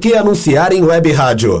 Que 0.00 0.14
anunciar 0.14 0.72
em 0.72 0.82
web 0.82 1.12
rádio? 1.12 1.60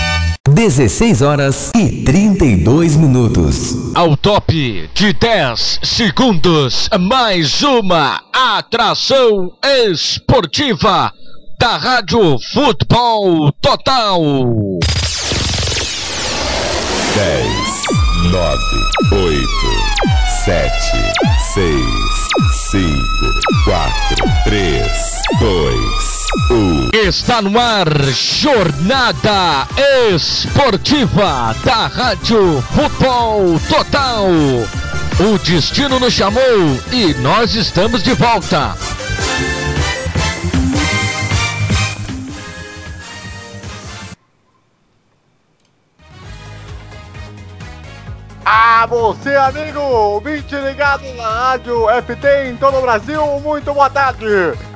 16 0.61 1.21
horas 1.21 1.71
e 1.75 2.03
32 2.03 2.95
minutos. 2.95 3.93
Ao 3.95 4.17
top 4.17 4.89
de 4.93 5.13
10 5.13 5.79
segundos, 5.83 6.89
mais 6.99 7.61
uma 7.63 8.21
atração 8.33 9.53
esportiva 9.89 11.13
da 11.59 11.77
Rádio 11.77 12.37
Futebol 12.53 13.51
Total. 13.61 14.19
10, 17.15 18.31
9, 18.31 18.63
8, 19.13 19.47
7, 20.43 20.71
6, 21.53 21.75
5, 22.71 22.91
4, 23.65 24.25
3, 24.45 24.87
2, 25.39 25.75
1. 26.07 26.10
Está 26.93 27.41
no 27.41 27.59
ar, 27.59 27.89
Jornada 28.13 29.67
Esportiva 30.13 31.53
da 31.61 31.87
Rádio 31.87 32.61
Futebol 32.73 33.59
Total. 33.67 34.27
O 34.29 35.37
destino 35.39 35.99
nos 35.99 36.13
chamou 36.13 36.41
e 36.89 37.13
nós 37.15 37.53
estamos 37.53 38.01
de 38.01 38.13
volta. 38.13 38.77
Ah, 48.45 48.85
você, 48.87 49.35
amigo, 49.35 49.81
ouvinte 49.81 50.55
ligado 50.55 51.03
na 51.15 51.29
Rádio 51.29 51.87
FT 52.01 52.49
em 52.49 52.55
todo 52.55 52.77
o 52.77 52.81
Brasil, 52.81 53.21
muito 53.41 53.73
boa 53.73 53.89
tarde. 53.89 54.70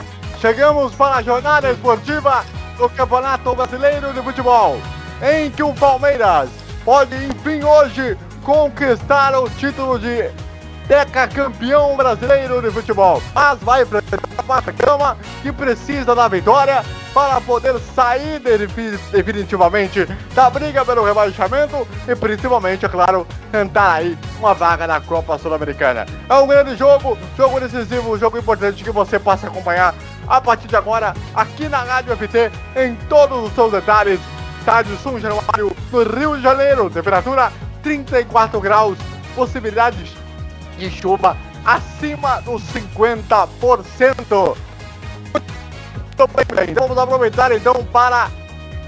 Chegamos 0.45 0.94
para 0.94 1.16
a 1.16 1.22
jornada 1.23 1.72
esportiva 1.72 2.45
do 2.78 2.88
Campeonato 2.89 3.56
Brasileiro 3.56 4.13
de 4.13 4.22
Futebol, 4.22 4.79
em 5.19 5.50
que 5.50 5.63
o 5.63 5.73
Palmeiras 5.73 6.51
pode, 6.83 7.16
enfim, 7.16 7.63
hoje 7.63 8.16
conquistar 8.44 9.35
o 9.39 9.50
título 9.50 9.97
de 9.97 10.29
decacampeão 10.88 11.97
brasileiro 11.97 12.61
de 12.61 12.69
futebol. 12.69 13.23
Mas 13.34 13.57
vai 13.61 13.81
enfrentar 13.81 14.19
cama 14.78 15.17
que 15.41 15.51
precisa 15.51 16.13
da 16.13 16.28
vitória 16.28 16.84
para 17.13 17.41
poder 17.41 17.79
sair 17.95 18.39
definitivamente 19.11 20.05
da 20.34 20.50
briga 20.50 20.85
pelo 20.85 21.03
rebaixamento 21.03 21.88
e 22.07 22.16
principalmente, 22.16 22.85
é 22.85 22.89
claro, 22.89 23.25
tentar 23.51 23.94
aí 23.94 24.17
uma 24.38 24.53
vaga 24.53 24.85
na 24.85 25.01
Copa 25.01 25.38
Sul-Americana. 25.38 26.05
É 26.29 26.34
um 26.35 26.45
grande 26.45 26.75
jogo, 26.75 27.17
jogo 27.35 27.59
decisivo, 27.59 28.17
jogo 28.17 28.38
importante 28.38 28.84
que 28.84 28.91
você 28.91 29.17
possa 29.17 29.47
acompanhar 29.47 29.95
a 30.28 30.41
partir 30.41 30.68
de 30.68 30.75
agora 30.75 31.13
aqui 31.34 31.68
na 31.68 31.84
Rádio 31.84 32.16
FT 32.16 32.52
em 32.75 32.96
todos 33.08 33.47
os 33.47 33.53
seus 33.53 33.72
detalhes. 33.72 34.19
Estádio 34.59 34.97
São 34.97 35.19
Januário, 35.19 35.75
no 35.91 36.03
Rio 36.03 36.36
de 36.36 36.41
Janeiro, 36.41 36.90
temperatura 36.90 37.52
34 37.84 38.59
graus, 38.59 38.97
possibilidades 39.35 40.12
de 40.78 40.90
chuva 40.90 41.38
acima 41.64 42.41
dos 42.41 42.64
50%. 42.74 44.58
Então 46.16 46.88
vamos 46.88 46.97
aproveitar 46.97 47.52
então 47.52 47.84
para, 47.91 48.30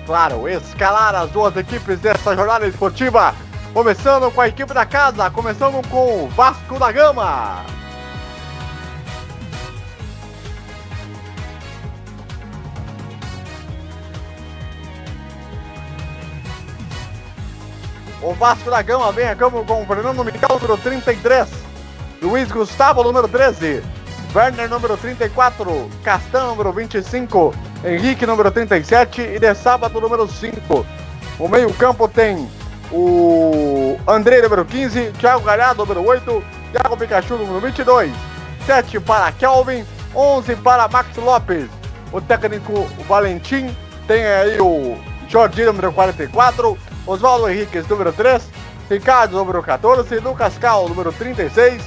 claro, 0.05 0.47
escalar 0.47 1.13
as 1.13 1.29
duas 1.29 1.55
equipes 1.57 1.99
dessa 1.99 2.35
jornada 2.35 2.65
esportiva. 2.65 3.35
Começando 3.73 4.31
com 4.31 4.41
a 4.41 4.47
equipe 4.47 4.73
da 4.73 4.85
casa, 4.85 5.29
começando 5.29 5.85
com 5.89 6.23
o 6.23 6.29
Vasco 6.29 6.79
da 6.79 6.91
Gama. 6.91 7.76
O 18.21 18.33
Vasco 18.33 18.69
da 18.69 18.81
Gama 18.81 19.11
vem 19.11 19.27
a 19.27 19.35
campo 19.35 19.63
com 19.63 19.83
o 19.83 19.85
Fernando 19.85 20.23
Miguel, 20.23 20.49
número 20.49 20.77
33. 20.77 21.47
Luiz 22.21 22.51
Gustavo, 22.51 23.03
número 23.03 23.27
13. 23.27 23.83
Werner, 24.35 24.67
número 24.69 24.97
34. 24.97 25.89
Castan, 26.03 26.47
número 26.47 26.71
25. 26.73 27.53
Henrique, 27.85 28.25
número 28.25 28.49
37. 28.49 29.21
E 29.21 29.39
de 29.39 29.53
sábado, 29.53 30.01
número 30.01 30.27
5. 30.27 30.85
O 31.37 31.47
meio-campo 31.47 32.07
tem 32.07 32.49
o 32.91 33.97
André, 34.07 34.41
número 34.41 34.65
15. 34.65 35.11
Thiago 35.19 35.43
Galhardo, 35.43 35.85
número 35.85 36.03
8. 36.03 36.43
Thiago 36.71 36.97
Pikachu, 36.97 37.35
número 37.35 37.59
22. 37.59 38.11
7 38.65 38.99
para 38.99 39.31
Kelvin. 39.31 39.85
11 40.15 40.55
para 40.57 40.87
Max 40.87 41.15
Lopes. 41.17 41.69
O 42.11 42.19
técnico 42.19 42.87
Valentim. 43.07 43.75
Tem 44.07 44.25
aí 44.25 44.59
o 44.59 44.97
Jordi, 45.27 45.63
número 45.65 45.91
44. 45.93 46.77
Oswaldo 47.07 47.49
Henriquez, 47.49 47.87
número 47.87 48.11
3. 48.11 48.43
Ricardo, 48.89 49.37
número 49.37 49.63
14. 49.63 50.19
Lucas 50.19 50.57
Cal, 50.57 50.87
número 50.87 51.11
36. 51.11 51.81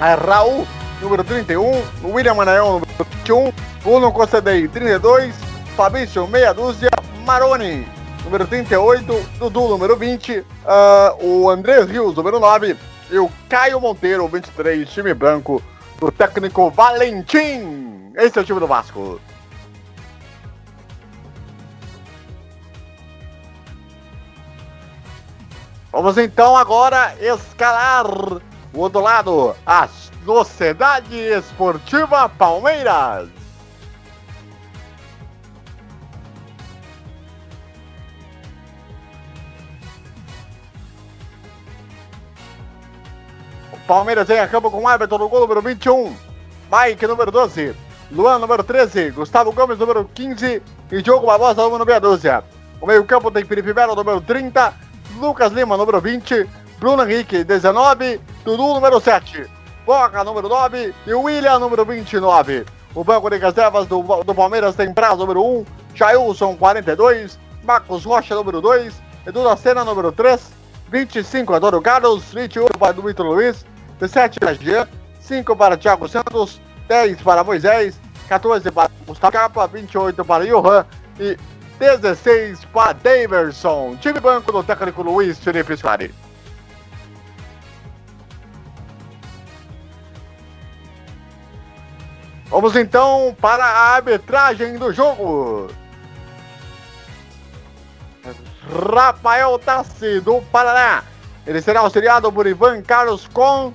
A 0.00 0.14
Raul, 0.14 0.66
número 1.00 1.22
31. 1.22 1.82
William 2.02 2.34
Manael, 2.34 2.64
número 2.64 3.06
21. 3.22 3.52
Bruno 3.84 4.12
Costadei, 4.12 4.66
32. 4.66 5.54
Fabrício 5.76 6.26
Meia 6.28 6.54
Dúzia, 6.54 6.88
Maroni, 7.26 7.84
número 8.24 8.46
38, 8.46 9.04
Dudu, 9.40 9.68
número 9.68 9.96
20, 9.96 10.38
uh, 10.38 10.44
ah, 10.64 11.16
o 11.20 11.50
André 11.50 11.82
Rios, 11.82 12.14
número 12.14 12.38
9, 12.38 12.76
e 13.10 13.18
o 13.18 13.28
Caio 13.48 13.80
Monteiro, 13.80 14.28
23, 14.28 14.88
time 14.88 15.12
branco, 15.12 15.60
do 15.98 16.12
técnico 16.12 16.70
Valentim. 16.70 18.12
Esse 18.14 18.38
é 18.38 18.42
o 18.42 18.44
time 18.44 18.60
do 18.60 18.68
Vasco. 18.68 19.20
Vamos 25.94 26.18
então 26.18 26.56
agora 26.56 27.14
escalar 27.20 28.04
o 28.08 28.80
outro 28.80 29.00
lado, 29.00 29.54
a 29.64 29.88
Sociedade 30.24 31.16
Esportiva 31.16 32.28
Palmeiras. 32.28 33.28
Palmeiras 43.86 44.28
em 44.28 44.48
campo 44.48 44.72
com 44.72 44.82
o 44.82 44.88
árbitro 44.88 45.16
no 45.16 45.28
gol 45.28 45.42
número 45.42 45.62
21. 45.62 46.16
Mike, 46.72 47.06
número 47.06 47.30
12. 47.30 47.72
Luan, 48.10 48.40
número 48.40 48.64
13. 48.64 49.12
Gustavo 49.12 49.52
Gomes, 49.52 49.78
número 49.78 50.10
15. 50.12 50.60
E 50.90 51.02
Diogo 51.02 51.24
Barbosa, 51.24 51.62
número 51.62 51.86
meia 51.86 52.00
dúzia. 52.00 52.42
O 52.80 52.86
meio-campo 52.86 53.30
tem 53.30 53.44
Felipe 53.44 53.72
Melo, 53.72 53.94
número 53.94 54.20
30. 54.20 54.83
Lucas 55.18 55.52
Lima, 55.52 55.76
número 55.76 56.00
20. 56.00 56.48
Bruno 56.78 57.02
Henrique, 57.02 57.44
19. 57.44 58.20
Dudu, 58.44 58.74
número 58.74 59.00
7. 59.00 59.46
Boca, 59.86 60.24
número 60.24 60.48
9. 60.48 60.94
E 61.06 61.14
William, 61.14 61.58
número 61.58 61.84
29. 61.84 62.64
O 62.94 63.04
banco 63.04 63.30
de 63.30 63.38
reservas 63.38 63.86
do, 63.86 64.02
do 64.22 64.34
Palmeiras 64.34 64.74
tem 64.76 64.92
Prazo, 64.92 65.18
número 65.18 65.44
1. 65.44 65.64
Jailson, 65.94 66.56
42. 66.56 67.38
Marcos 67.62 68.04
Rocha, 68.04 68.34
número 68.34 68.60
2. 68.60 68.94
Edu 69.26 69.44
da 69.44 69.56
Sena, 69.56 69.84
número 69.84 70.12
3. 70.12 70.52
25, 70.90 71.54
Antônio 71.54 71.80
Carlos. 71.80 72.32
28, 72.32 72.78
para 72.78 72.92
Vitor 72.92 73.26
Luiz. 73.26 73.64
17 73.98 74.40
para 74.40 74.54
Jean, 74.54 74.88
5 75.20 75.56
para 75.56 75.76
Thiago 75.76 76.08
Santos, 76.08 76.60
10 76.88 77.22
para 77.22 77.44
Moisés, 77.44 77.98
14 78.28 78.70
para 78.70 78.90
Gustavo 79.06 79.32
Capa, 79.32 79.66
28 79.66 80.24
para 80.24 80.46
Johan 80.46 80.84
e 81.18 81.36
16 81.78 82.64
para 82.66 82.92
Daverson. 82.92 83.96
Time 84.00 84.20
banco 84.20 84.52
do 84.52 84.62
técnico 84.62 85.02
Luiz 85.02 85.38
Felipe 85.38 85.76
Soares. 85.76 86.12
Vamos 92.46 92.76
então 92.76 93.36
para 93.40 93.64
a 93.64 93.94
arbitragem 93.94 94.76
do 94.76 94.92
jogo. 94.92 95.68
Rafael 98.92 99.58
Tassi 99.58 100.20
do 100.20 100.40
Paraná. 100.52 101.02
Ele 101.46 101.60
será 101.60 101.80
auxiliado 101.80 102.32
por 102.32 102.46
Ivan 102.46 102.80
Carlos 102.82 103.28
Com 103.28 103.72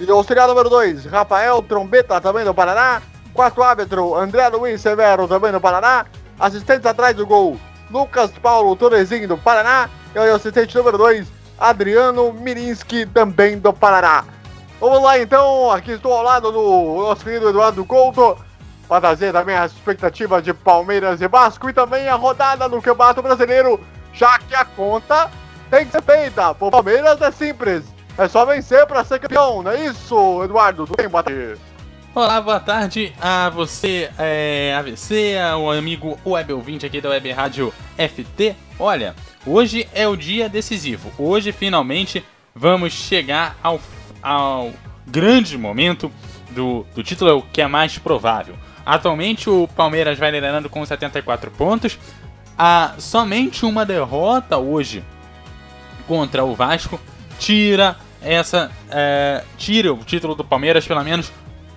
e 0.00 0.04
o 0.04 0.16
auxiliar 0.16 0.48
número 0.48 0.68
2, 0.68 1.04
Rafael 1.06 1.62
Trombeta, 1.62 2.20
também 2.20 2.44
do 2.44 2.54
Paraná. 2.54 3.02
Quarto 3.32 3.62
árbitro, 3.62 4.14
André 4.14 4.48
Luiz 4.48 4.80
Severo, 4.80 5.28
também 5.28 5.52
do 5.52 5.60
Paraná. 5.60 6.06
Assistente 6.42 6.88
atrás 6.88 7.14
do 7.14 7.24
gol, 7.24 7.56
Lucas 7.88 8.32
Paulo 8.42 8.74
Torezinho, 8.74 9.28
do 9.28 9.38
Paraná. 9.38 9.88
E 10.12 10.18
o 10.18 10.34
assistente 10.34 10.76
número 10.76 10.98
2, 10.98 11.28
Adriano 11.56 12.32
Mirinski, 12.32 13.06
também 13.06 13.60
do 13.60 13.72
Paraná. 13.72 14.24
Vamos 14.80 15.00
lá 15.04 15.20
então, 15.20 15.70
aqui 15.70 15.92
estou 15.92 16.12
ao 16.12 16.24
lado 16.24 16.50
do 16.50 16.96
nosso 17.00 17.22
querido 17.22 17.48
Eduardo 17.48 17.84
Couto, 17.84 18.36
para 18.88 19.00
trazer 19.00 19.32
também 19.32 19.54
as 19.54 19.70
expectativas 19.70 20.42
de 20.42 20.52
Palmeiras 20.52 21.20
e 21.20 21.28
Vasco 21.28 21.70
e 21.70 21.72
também 21.72 22.08
a 22.08 22.16
rodada 22.16 22.68
do 22.68 22.82
Campeonato 22.82 23.22
Brasileiro, 23.22 23.80
já 24.12 24.36
que 24.40 24.56
a 24.56 24.64
conta 24.64 25.30
tem 25.70 25.86
que 25.86 25.92
ser 25.92 26.02
feita. 26.02 26.52
Por 26.56 26.72
Palmeiras 26.72 27.22
é 27.22 27.30
simples, 27.30 27.84
é 28.18 28.26
só 28.26 28.44
vencer 28.44 28.84
para 28.88 29.04
ser 29.04 29.20
campeão, 29.20 29.62
não 29.62 29.70
é 29.70 29.84
isso, 29.84 30.42
Eduardo? 30.42 30.86
Tudo 30.86 30.96
bem, 30.96 31.08
boa. 31.08 31.24
Olá, 32.14 32.42
boa 32.42 32.60
tarde 32.60 33.10
a 33.18 33.48
você, 33.48 34.10
é, 34.18 34.74
AVC, 34.76 35.34
o 35.58 35.70
amigo 35.70 36.20
web 36.26 36.52
ouvinte 36.52 36.84
aqui 36.84 37.00
da 37.00 37.08
Web 37.08 37.32
Rádio 37.32 37.72
FT. 37.96 38.54
Olha, 38.78 39.16
hoje 39.46 39.88
é 39.94 40.06
o 40.06 40.14
dia 40.14 40.46
decisivo. 40.46 41.10
Hoje, 41.16 41.52
finalmente, 41.52 42.22
vamos 42.54 42.92
chegar 42.92 43.56
ao, 43.62 43.80
ao 44.22 44.72
grande 45.06 45.56
momento 45.56 46.12
do, 46.50 46.84
do 46.94 47.02
título, 47.02 47.30
é 47.30 47.32
o 47.32 47.40
que 47.40 47.62
é 47.62 47.66
mais 47.66 47.96
provável. 47.96 48.56
Atualmente, 48.84 49.48
o 49.48 49.66
Palmeiras 49.68 50.18
vai 50.18 50.30
liderando 50.30 50.68
com 50.68 50.84
74 50.84 51.50
pontos. 51.52 51.98
Há 52.58 52.92
somente 52.98 53.64
uma 53.64 53.86
derrota 53.86 54.58
hoje 54.58 55.02
contra 56.06 56.44
o 56.44 56.54
Vasco 56.54 57.00
tira 57.38 57.96
essa. 58.20 58.70
É, 58.90 59.42
tira 59.56 59.94
o 59.94 60.04
título 60.04 60.34
do 60.34 60.44
Palmeiras, 60.44 60.86
pelo 60.86 61.02
menos 61.02 61.32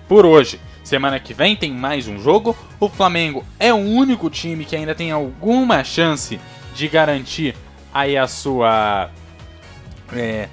por 0.08 0.24
hoje. 0.24 0.60
Semana 0.82 1.18
que 1.18 1.34
vem 1.34 1.56
tem 1.56 1.72
mais 1.72 2.06
um 2.06 2.18
jogo. 2.18 2.56
O 2.78 2.88
Flamengo 2.88 3.44
é 3.58 3.72
o 3.72 3.76
único 3.76 4.30
time 4.30 4.64
que 4.64 4.76
ainda 4.76 4.94
tem 4.94 5.10
alguma 5.10 5.82
chance 5.82 6.38
de 6.74 6.88
garantir 6.88 7.56
aí 7.92 8.16
a 8.16 8.28
sua. 8.28 9.10
É, 10.12 10.48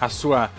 a 0.00 0.08
sua. 0.08 0.50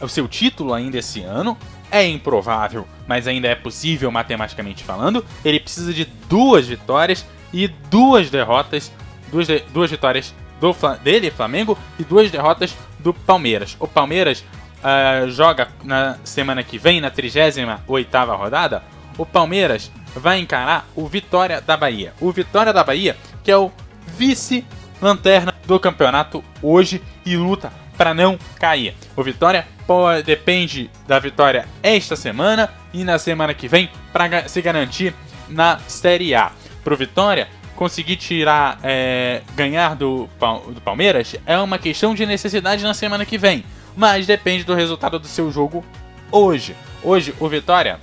O 0.00 0.08
seu 0.08 0.28
título 0.28 0.72
ainda 0.72 0.98
esse 0.98 1.22
ano. 1.22 1.56
É 1.90 2.06
improvável, 2.06 2.86
mas 3.06 3.28
ainda 3.28 3.48
é 3.48 3.54
possível 3.54 4.10
matematicamente 4.10 4.84
falando. 4.84 5.24
Ele 5.44 5.60
precisa 5.60 5.92
de 5.92 6.04
duas 6.28 6.66
vitórias 6.66 7.24
e 7.52 7.68
duas 7.68 8.28
derrotas. 8.28 8.92
Duas, 9.30 9.48
duas 9.72 9.90
vitórias 9.90 10.34
do, 10.60 10.74
dele, 11.02 11.30
Flamengo, 11.30 11.76
e 11.98 12.04
duas 12.04 12.30
derrotas 12.30 12.76
do 12.98 13.12
Palmeiras. 13.12 13.76
O 13.78 13.86
Palmeiras 13.86 14.44
uh, 14.78 15.30
joga 15.30 15.68
na 15.84 16.18
semana 16.24 16.62
que 16.62 16.78
vem, 16.78 17.00
na 17.00 17.10
38 17.10 17.60
rodada. 18.36 18.82
O 19.18 19.24
Palmeiras 19.24 19.90
vai 20.14 20.38
encarar 20.38 20.86
o 20.94 21.06
Vitória 21.06 21.60
da 21.60 21.76
Bahia. 21.76 22.12
O 22.20 22.30
Vitória 22.32 22.72
da 22.72 22.84
Bahia, 22.84 23.16
que 23.42 23.50
é 23.50 23.56
o 23.56 23.70
vice-lanterna 24.06 25.54
do 25.66 25.80
campeonato 25.80 26.44
hoje 26.62 27.02
e 27.24 27.36
luta 27.36 27.72
para 27.96 28.14
não 28.14 28.38
cair. 28.58 28.94
O 29.16 29.22
Vitória 29.22 29.66
depende 30.24 30.90
da 31.06 31.18
vitória 31.18 31.66
esta 31.82 32.16
semana 32.16 32.68
e 32.92 33.04
na 33.04 33.18
semana 33.18 33.54
que 33.54 33.68
vem 33.68 33.88
para 34.12 34.48
se 34.48 34.60
garantir 34.60 35.14
na 35.48 35.78
Série 35.86 36.34
A. 36.34 36.50
Para 36.82 36.94
o 36.94 36.96
Vitória, 36.96 37.48
conseguir 37.76 38.16
tirar, 38.16 38.78
é, 38.82 39.42
ganhar 39.54 39.94
do, 39.94 40.28
do 40.72 40.80
Palmeiras 40.80 41.36
é 41.46 41.58
uma 41.58 41.78
questão 41.78 42.14
de 42.14 42.26
necessidade 42.26 42.82
na 42.82 42.94
semana 42.94 43.24
que 43.24 43.38
vem, 43.38 43.64
mas 43.96 44.26
depende 44.26 44.62
do 44.62 44.74
resultado 44.74 45.18
do 45.18 45.26
seu 45.26 45.50
jogo 45.50 45.84
hoje. 46.30 46.76
Hoje, 47.02 47.34
o 47.40 47.48
Vitória, 47.48 47.98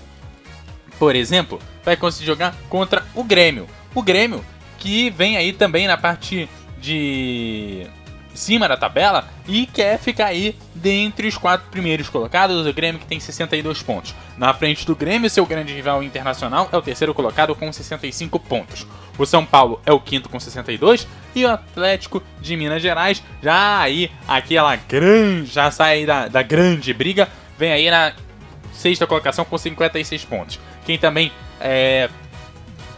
por 0.97 1.15
exemplo, 1.15 1.59
vai 1.85 1.95
conseguir 1.95 2.25
jogar 2.25 2.55
contra 2.69 3.05
o 3.13 3.23
Grêmio. 3.23 3.67
O 3.93 4.01
Grêmio 4.01 4.43
que 4.77 5.09
vem 5.11 5.37
aí 5.37 5.53
também 5.53 5.87
na 5.87 5.95
parte 5.95 6.49
de 6.79 7.87
cima 8.33 8.67
da 8.67 8.75
tabela 8.75 9.27
e 9.47 9.65
quer 9.65 9.97
ficar 9.99 10.27
aí 10.27 10.55
dentre 10.73 11.27
os 11.27 11.37
quatro 11.37 11.69
primeiros 11.69 12.09
colocados. 12.09 12.65
O 12.65 12.73
Grêmio 12.73 12.99
que 12.99 13.05
tem 13.05 13.19
62 13.19 13.81
pontos. 13.81 14.15
Na 14.37 14.53
frente 14.53 14.85
do 14.85 14.95
Grêmio, 14.95 15.29
seu 15.29 15.45
grande 15.45 15.73
rival 15.73 16.01
internacional 16.03 16.69
é 16.71 16.77
o 16.77 16.81
terceiro 16.81 17.13
colocado 17.13 17.55
com 17.55 17.71
65 17.71 18.39
pontos. 18.39 18.87
O 19.17 19.25
São 19.25 19.45
Paulo 19.45 19.79
é 19.85 19.91
o 19.91 19.99
quinto 19.99 20.27
com 20.27 20.39
62 20.39 21.07
e 21.35 21.45
o 21.45 21.51
Atlético 21.51 22.23
de 22.41 22.57
Minas 22.57 22.81
Gerais 22.81 23.23
já 23.41 23.79
aí 23.79 24.11
aquela 24.27 24.75
grande 24.75 25.51
já 25.51 25.69
sai 25.69 26.05
da, 26.05 26.27
da 26.27 26.41
grande 26.41 26.93
briga, 26.93 27.29
vem 27.57 27.71
aí 27.71 27.91
na 27.91 28.13
sexta 28.73 29.05
colocação 29.05 29.45
com 29.45 29.57
56 29.57 30.25
pontos. 30.25 30.59
Quem 30.85 30.97
também 30.97 31.31
é 31.61 32.09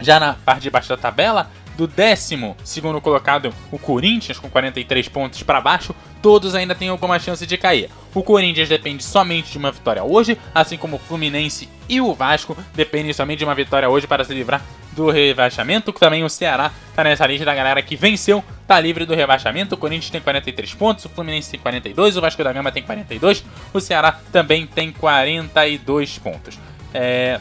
já 0.00 0.18
na 0.18 0.34
parte 0.34 0.62
de 0.62 0.70
baixo 0.70 0.88
da 0.88 0.96
tabela 0.96 1.50
do 1.76 1.86
décimo 1.86 2.56
segundo 2.64 3.00
colocado, 3.00 3.52
o 3.70 3.78
Corinthians, 3.78 4.38
com 4.38 4.48
43 4.48 5.08
pontos 5.08 5.42
para 5.42 5.60
baixo, 5.60 5.94
todos 6.22 6.54
ainda 6.54 6.74
têm 6.74 6.88
alguma 6.88 7.18
chance 7.18 7.46
de 7.46 7.56
cair. 7.56 7.90
O 8.14 8.22
Corinthians 8.22 8.68
depende 8.68 9.04
somente 9.04 9.52
de 9.52 9.58
uma 9.58 9.70
vitória 9.70 10.02
hoje, 10.02 10.38
assim 10.54 10.76
como 10.76 10.96
o 10.96 10.98
Fluminense 10.98 11.68
e 11.88 12.00
o 12.00 12.14
Vasco 12.14 12.56
dependem 12.74 13.12
somente 13.12 13.38
de 13.40 13.44
uma 13.44 13.54
vitória 13.54 13.88
hoje 13.88 14.06
para 14.06 14.24
se 14.24 14.32
livrar 14.32 14.62
do 14.92 15.10
rebaixamento. 15.10 15.92
Também 15.92 16.24
o 16.24 16.30
Ceará 16.30 16.72
está 16.88 17.04
nessa 17.04 17.26
lista 17.26 17.44
da 17.44 17.54
galera 17.54 17.82
que 17.82 17.94
venceu, 17.94 18.42
está 18.62 18.80
livre 18.80 19.04
do 19.04 19.14
rebaixamento. 19.14 19.74
O 19.74 19.78
Corinthians 19.78 20.10
tem 20.10 20.20
43 20.20 20.74
pontos, 20.74 21.04
o 21.04 21.08
Fluminense 21.10 21.50
tem 21.50 21.60
42, 21.60 22.16
o 22.16 22.20
Vasco 22.20 22.42
da 22.42 22.52
Gama 22.52 22.72
tem 22.72 22.82
42, 22.82 23.44
o 23.72 23.80
Ceará 23.80 24.18
também 24.32 24.66
tem 24.66 24.90
42 24.90 26.18
pontos. 26.18 26.58
É... 26.94 27.38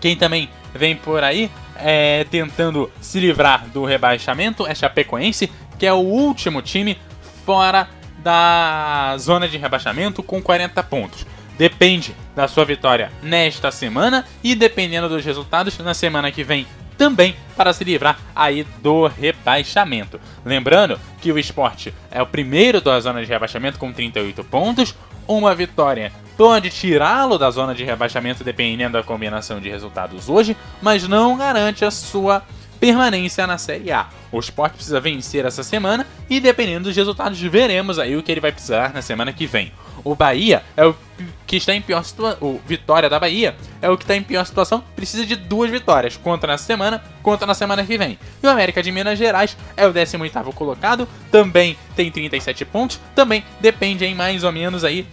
Quem 0.00 0.16
também 0.16 0.50
vem 0.74 0.96
por 0.96 1.22
aí 1.22 1.50
é, 1.82 2.24
tentando 2.30 2.90
se 3.00 3.20
livrar 3.20 3.66
do 3.68 3.84
rebaixamento 3.84 4.66
é 4.66 4.74
Chapecoense, 4.74 5.50
que 5.78 5.86
é 5.86 5.92
o 5.92 5.98
último 5.98 6.62
time 6.62 6.98
fora 7.44 7.88
da 8.18 9.16
zona 9.18 9.48
de 9.48 9.56
rebaixamento 9.56 10.22
com 10.22 10.42
40 10.42 10.82
pontos. 10.82 11.26
Depende 11.56 12.14
da 12.34 12.48
sua 12.48 12.64
vitória 12.64 13.10
nesta 13.22 13.70
semana 13.70 14.24
e 14.42 14.54
dependendo 14.54 15.08
dos 15.08 15.24
resultados, 15.24 15.78
na 15.78 15.94
semana 15.94 16.30
que 16.30 16.44
vem 16.44 16.66
também 16.96 17.34
para 17.56 17.72
se 17.72 17.82
livrar 17.82 18.18
aí 18.36 18.66
do 18.82 19.06
rebaixamento. 19.06 20.20
Lembrando 20.44 21.00
que 21.20 21.32
o 21.32 21.38
esporte 21.38 21.94
é 22.10 22.20
o 22.20 22.26
primeiro 22.26 22.80
da 22.80 23.00
zona 23.00 23.22
de 23.24 23.28
rebaixamento 23.28 23.78
com 23.78 23.90
38 23.90 24.44
pontos, 24.44 24.94
uma 25.26 25.54
vitória 25.54 26.12
pode 26.40 26.70
tirá-lo 26.70 27.36
da 27.36 27.50
zona 27.50 27.74
de 27.74 27.84
rebaixamento 27.84 28.42
dependendo 28.42 28.94
da 28.94 29.02
combinação 29.02 29.60
de 29.60 29.68
resultados 29.68 30.30
hoje, 30.30 30.56
mas 30.80 31.06
não 31.06 31.36
garante 31.36 31.84
a 31.84 31.90
sua 31.90 32.42
permanência 32.80 33.46
na 33.46 33.58
Série 33.58 33.92
A. 33.92 34.08
O 34.32 34.38
Sport 34.38 34.72
precisa 34.72 34.98
vencer 34.98 35.44
essa 35.44 35.62
semana 35.62 36.06
e 36.30 36.40
dependendo 36.40 36.84
dos 36.84 36.96
resultados 36.96 37.38
veremos 37.38 37.98
aí 37.98 38.16
o 38.16 38.22
que 38.22 38.32
ele 38.32 38.40
vai 38.40 38.52
precisar 38.52 38.94
na 38.94 39.02
semana 39.02 39.34
que 39.34 39.46
vem. 39.46 39.70
O 40.02 40.14
Bahia 40.14 40.62
é 40.78 40.86
o 40.86 40.96
que 41.46 41.56
está 41.56 41.74
em 41.74 41.82
pior 41.82 42.02
situação. 42.02 42.38
O 42.40 42.58
Vitória 42.66 43.10
da 43.10 43.20
Bahia 43.20 43.54
é 43.82 43.90
o 43.90 43.98
que 43.98 44.04
está 44.04 44.16
em 44.16 44.22
pior 44.22 44.46
situação. 44.46 44.82
Precisa 44.96 45.26
de 45.26 45.36
duas 45.36 45.70
vitórias. 45.70 46.16
Contra 46.16 46.52
nessa 46.52 46.64
semana, 46.64 47.02
contra 47.22 47.46
na 47.46 47.52
semana 47.52 47.84
que 47.84 47.98
vem. 47.98 48.18
E 48.42 48.46
o 48.46 48.50
América 48.50 48.82
de 48.82 48.90
Minas 48.90 49.18
Gerais 49.18 49.54
é 49.76 49.86
o 49.86 49.92
18 49.92 50.52
colocado. 50.54 51.06
Também 51.30 51.76
tem 51.94 52.10
37 52.10 52.64
pontos. 52.64 52.98
Também 53.14 53.44
depende 53.60 54.06
em 54.06 54.14
mais 54.14 54.42
ou 54.42 54.52
menos 54.52 54.84
aí 54.84 55.06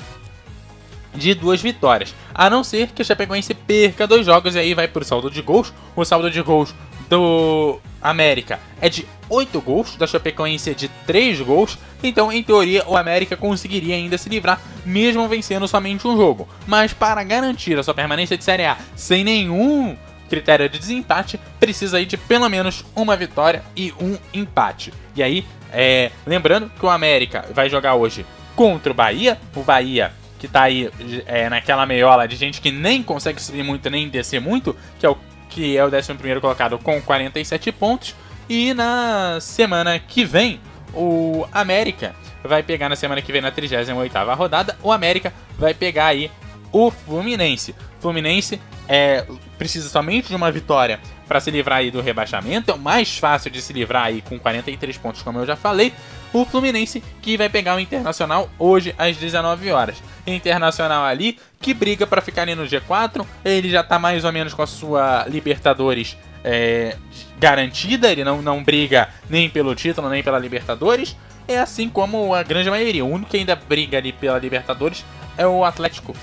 de 1.18 1.34
duas 1.34 1.62
vitórias. 1.62 2.16
A 2.34 2.50
não 2.50 2.64
ser 2.64 2.90
que 2.90 3.02
o 3.02 3.06
Chapecoense 3.06 3.54
perca 3.54 4.08
dois 4.08 4.26
jogos 4.26 4.56
e 4.56 4.60
aí 4.60 4.74
vai 4.74 4.88
pro 4.88 5.04
saldo 5.04 5.30
de 5.30 5.42
gols. 5.42 5.74
O 5.96 6.06
saldo 6.06 6.30
de 6.30 6.42
gols 6.42 6.74
do 7.10 7.80
América 8.02 8.60
é 8.82 8.90
de 8.90 9.06
8 9.30 9.60
gols, 9.62 9.96
da 9.96 10.08
Chapecoense 10.08 10.72
é 10.72 10.74
de 10.74 10.88
3 11.06 11.42
gols. 11.42 11.78
Então, 12.02 12.32
em 12.32 12.44
teoria, 12.44 12.84
o 12.88 12.96
América 12.96 13.36
conseguiria 13.36 13.96
ainda 13.96 14.18
se 14.18 14.30
livrar, 14.30 14.62
mesmo 14.86 15.28
vencendo 15.28 15.68
somente 15.68 16.08
um 16.08 16.16
jogo. 16.16 16.48
Mas 16.66 16.94
para 16.94 17.24
garantir 17.24 17.78
a 17.78 17.84
sua 17.84 17.94
permanência 17.94 18.38
de 18.38 18.44
Série 18.44 18.66
A 18.66 18.78
sem 18.96 19.24
nenhum 19.24 19.98
critério 20.30 20.70
de 20.70 20.78
desempate, 20.78 21.40
precisa 21.60 21.98
aí 21.98 22.06
de 22.06 22.18
pelo 22.18 22.48
menos 22.50 22.86
uma 22.96 23.16
vitória 23.16 23.64
e 23.76 23.94
um 24.00 24.18
empate. 24.34 24.94
E 25.16 25.24
aí, 25.24 25.46
é, 25.72 26.12
lembrando 26.26 26.70
que 26.70 26.86
o 26.86 26.90
América 26.90 27.46
vai 27.54 27.70
jogar 27.70 27.96
hoje 27.96 28.26
contra 28.56 28.92
o 28.92 28.96
Bahia. 28.96 29.40
O 29.56 29.64
Bahia 29.64 30.12
que 30.38 30.48
tá 30.48 30.64
aí 30.64 30.90
é, 31.26 31.50
naquela 31.50 31.86
meiola 31.86 32.28
de 32.28 32.36
gente 32.36 32.62
que 32.62 32.72
nem 32.72 33.02
consegue 33.02 33.42
subir 33.42 33.64
muito 33.64 33.90
nem 33.90 34.08
descer 34.10 34.40
muito, 34.40 34.76
que 35.00 35.06
é 35.06 35.10
o 35.10 35.18
que 35.50 35.78
é 35.78 35.84
o 35.84 35.88
11 35.88 36.40
colocado 36.40 36.78
com 36.78 37.02
47 37.02 37.72
pontos. 37.72 38.14
E 38.50 38.74
na 38.74 39.40
semana 39.42 39.98
que 39.98 40.24
vem, 40.24 40.60
o 40.94 41.48
América 41.52 42.16
vai 42.44 42.62
pegar 42.64 42.90
na 42.90 42.96
semana 42.96 43.22
que 43.22 43.32
vem, 43.32 43.42
na 43.42 43.52
38ª 43.52 44.36
rodada, 44.36 44.78
o 44.84 44.92
América 44.92 45.34
vai 45.58 45.74
pegar 45.74 46.08
aí 46.08 46.32
o 46.72 46.92
Fluminense. 46.92 47.76
Fluminense 48.00 48.62
é, 48.88 49.26
precisa 49.58 49.90
somente 49.90 50.30
de 50.30 50.36
uma 50.36 50.52
vitória 50.52 51.00
para 51.28 51.40
se 51.40 51.52
livrar 51.52 51.80
aí 51.80 51.92
do 51.92 52.02
rebaixamento. 52.02 52.72
É 52.72 52.74
o 52.74 52.80
mais 52.80 53.18
fácil 53.18 53.52
de 53.52 53.62
se 53.62 53.74
livrar 53.74 54.06
aí 54.06 54.22
com 54.22 54.40
43 54.40 54.98
pontos, 54.98 55.22
como 55.22 55.40
eu 55.40 55.46
já 55.46 55.56
falei. 55.56 55.94
O 56.34 56.46
Fluminense 56.46 57.04
que 57.22 57.38
vai 57.38 57.50
pegar 57.50 57.76
o 57.76 57.80
Internacional 57.80 58.50
hoje 58.58 58.94
às 58.98 59.18
19 59.18 59.72
horas. 59.72 59.98
Internacional 60.26 61.04
ali 61.04 61.40
que 61.62 61.74
briga 61.74 62.06
para 62.06 62.22
ficar 62.22 62.44
ali 62.44 62.56
no 62.56 62.66
G4. 62.66 63.26
Ele 63.44 63.70
já 63.70 63.82
está 63.82 63.98
mais 63.98 64.24
ou 64.24 64.32
menos 64.32 64.54
com 64.54 64.62
a 64.62 64.68
sua 64.68 65.26
Libertadores 65.28 66.18
é, 66.44 66.96
garantida. 67.40 68.12
Ele 68.12 68.24
não, 68.24 68.42
não 68.42 68.64
briga 68.64 69.10
nem 69.30 69.50
pelo 69.50 69.76
título 69.76 70.10
nem 70.10 70.24
pela 70.24 70.40
Libertadores. 70.40 71.16
É 71.48 71.60
assim 71.60 71.90
como 71.90 72.34
a 72.34 72.44
grande 72.44 72.70
maioria. 72.70 73.06
O 73.06 73.10
único 73.10 73.32
que 73.32 73.38
ainda 73.38 73.56
briga 73.56 73.98
ali 73.98 74.12
pela 74.12 74.38
Libertadores 74.38 75.06
é 75.38 75.48
o 75.48 75.64
Atlético. 75.64 76.16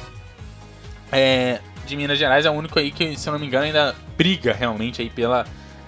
É, 1.11 1.61
de 1.85 1.97
Minas 1.97 2.19
Gerais 2.19 2.47
é 2.47 2.51
o 2.51 2.53
único 2.53 2.79
aí 2.79 2.91
que, 2.91 3.17
se 3.17 3.29
eu 3.29 3.33
não 3.33 3.41
me 3.41 3.47
engano, 3.47 3.65
ainda 3.65 3.95
briga 4.17 4.53
realmente 4.53 5.03
aí 5.03 5.11
pela 5.11 5.45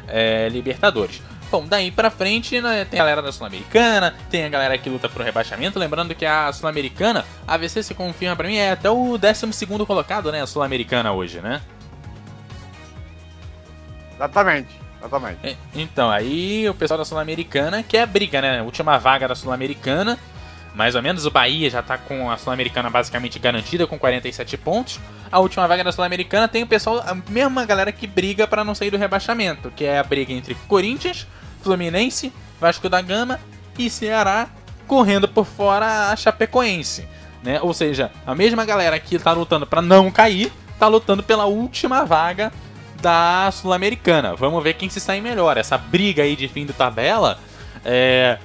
é, 0.09 0.49
Libertadores. 0.49 1.23
Bom, 1.51 1.65
daí 1.65 1.93
pra 1.93 2.11
frente 2.11 2.61
né, 2.61 2.85
tem 2.85 2.99
a 2.99 3.03
galera 3.03 3.23
da 3.23 3.31
Sul-Americana, 3.31 4.15
tem 4.31 4.45
a 4.45 4.49
galera 4.49 4.77
que 4.77 4.91
luta 4.91 5.09
pro 5.09 5.23
rebaixamento. 5.23 5.79
Lembrando 5.79 6.15
que 6.15 6.27
a 6.27 6.53
Sul-Americana, 6.53 7.25
a 7.47 7.55
AVC 7.55 7.83
se 7.83 7.95
confirma 7.95 8.35
pra 8.35 8.49
mim, 8.49 8.57
é 8.57 8.73
até 8.73 8.91
o 8.91 9.17
12 9.17 9.67
colocado, 9.87 10.33
né? 10.33 10.43
A 10.43 10.47
Sul-Americana 10.47 11.13
hoje, 11.13 11.41
né? 11.41 11.63
Exatamente, 14.15 14.81
exatamente. 14.99 15.39
É, 15.45 15.57
então, 15.75 16.11
aí 16.11 16.69
o 16.69 16.75
pessoal 16.75 16.99
da 16.99 17.05
Sul-Americana 17.05 17.83
quer 17.83 18.07
briga, 18.07 18.41
né? 18.41 18.63
Última 18.63 18.99
vaga 18.99 19.29
da 19.29 19.35
Sul-Americana 19.35 20.19
mais 20.77 20.95
ou 20.95 21.03
menos. 21.03 21.25
O 21.25 21.31
Bahia 21.31 21.71
já 21.71 21.81
está 21.81 21.97
com 21.97 22.31
a 22.31 22.37
Sul-Americana 22.37 22.91
basicamente 22.91 23.39
garantida 23.39 23.87
com 23.87 23.99
47 23.99 24.57
pontos. 24.59 25.01
A 25.33 25.41
última 25.41 25.67
vaga 25.67 25.83
da 25.83 25.91
Sul-Americana 25.91 26.47
tem 26.47 26.63
o 26.63 26.67
pessoal, 26.67 27.03
a 27.05 27.17
mesma 27.29 27.65
galera 27.65 27.91
que 27.91 28.07
briga 28.07 28.47
para 28.47 28.63
não 28.63 28.75
sair 28.75 28.91
do 28.91 28.99
rebaixamento, 28.99 29.73
que 29.75 29.85
é 29.85 29.99
a 29.99 30.05
briga 30.05 30.33
entre 30.33 30.55
Corinthians, 30.69 31.27
Fluminense, 31.63 32.33
Vasco 32.61 32.89
da 32.89 33.01
Gama 33.01 33.41
e 33.79 33.89
Ceará, 33.89 34.49
correndo 34.87 35.27
por 35.27 35.47
fora 35.47 36.11
a 36.11 36.17
Chapecoense. 36.17 37.09
Né? 37.43 37.59
Ou 37.63 37.73
seja, 37.73 38.13
a 38.27 38.35
mesma 38.35 38.65
galera 38.65 38.99
que 39.01 39.17
está 39.17 39.33
lutando 39.33 39.67
para 39.67 39.81
não 39.81 40.11
cair, 40.11 40.53
está 40.75 40.87
lutando 40.89 41.23
pela 41.23 41.47
última 41.47 42.05
vaga 42.05 42.53
da 43.01 43.51
Sul-Americana. 43.51 44.35
Vamos 44.37 44.63
ver 44.63 44.75
quem 44.75 44.91
se 44.91 45.01
sai 45.01 45.21
melhor. 45.23 45.57
Essa 45.57 45.79
briga 45.79 46.23
aí 46.23 46.37
de 46.37 46.49
fim 46.49 46.67
de 46.67 46.73
tabela 46.75 47.39
é, 47.85 48.39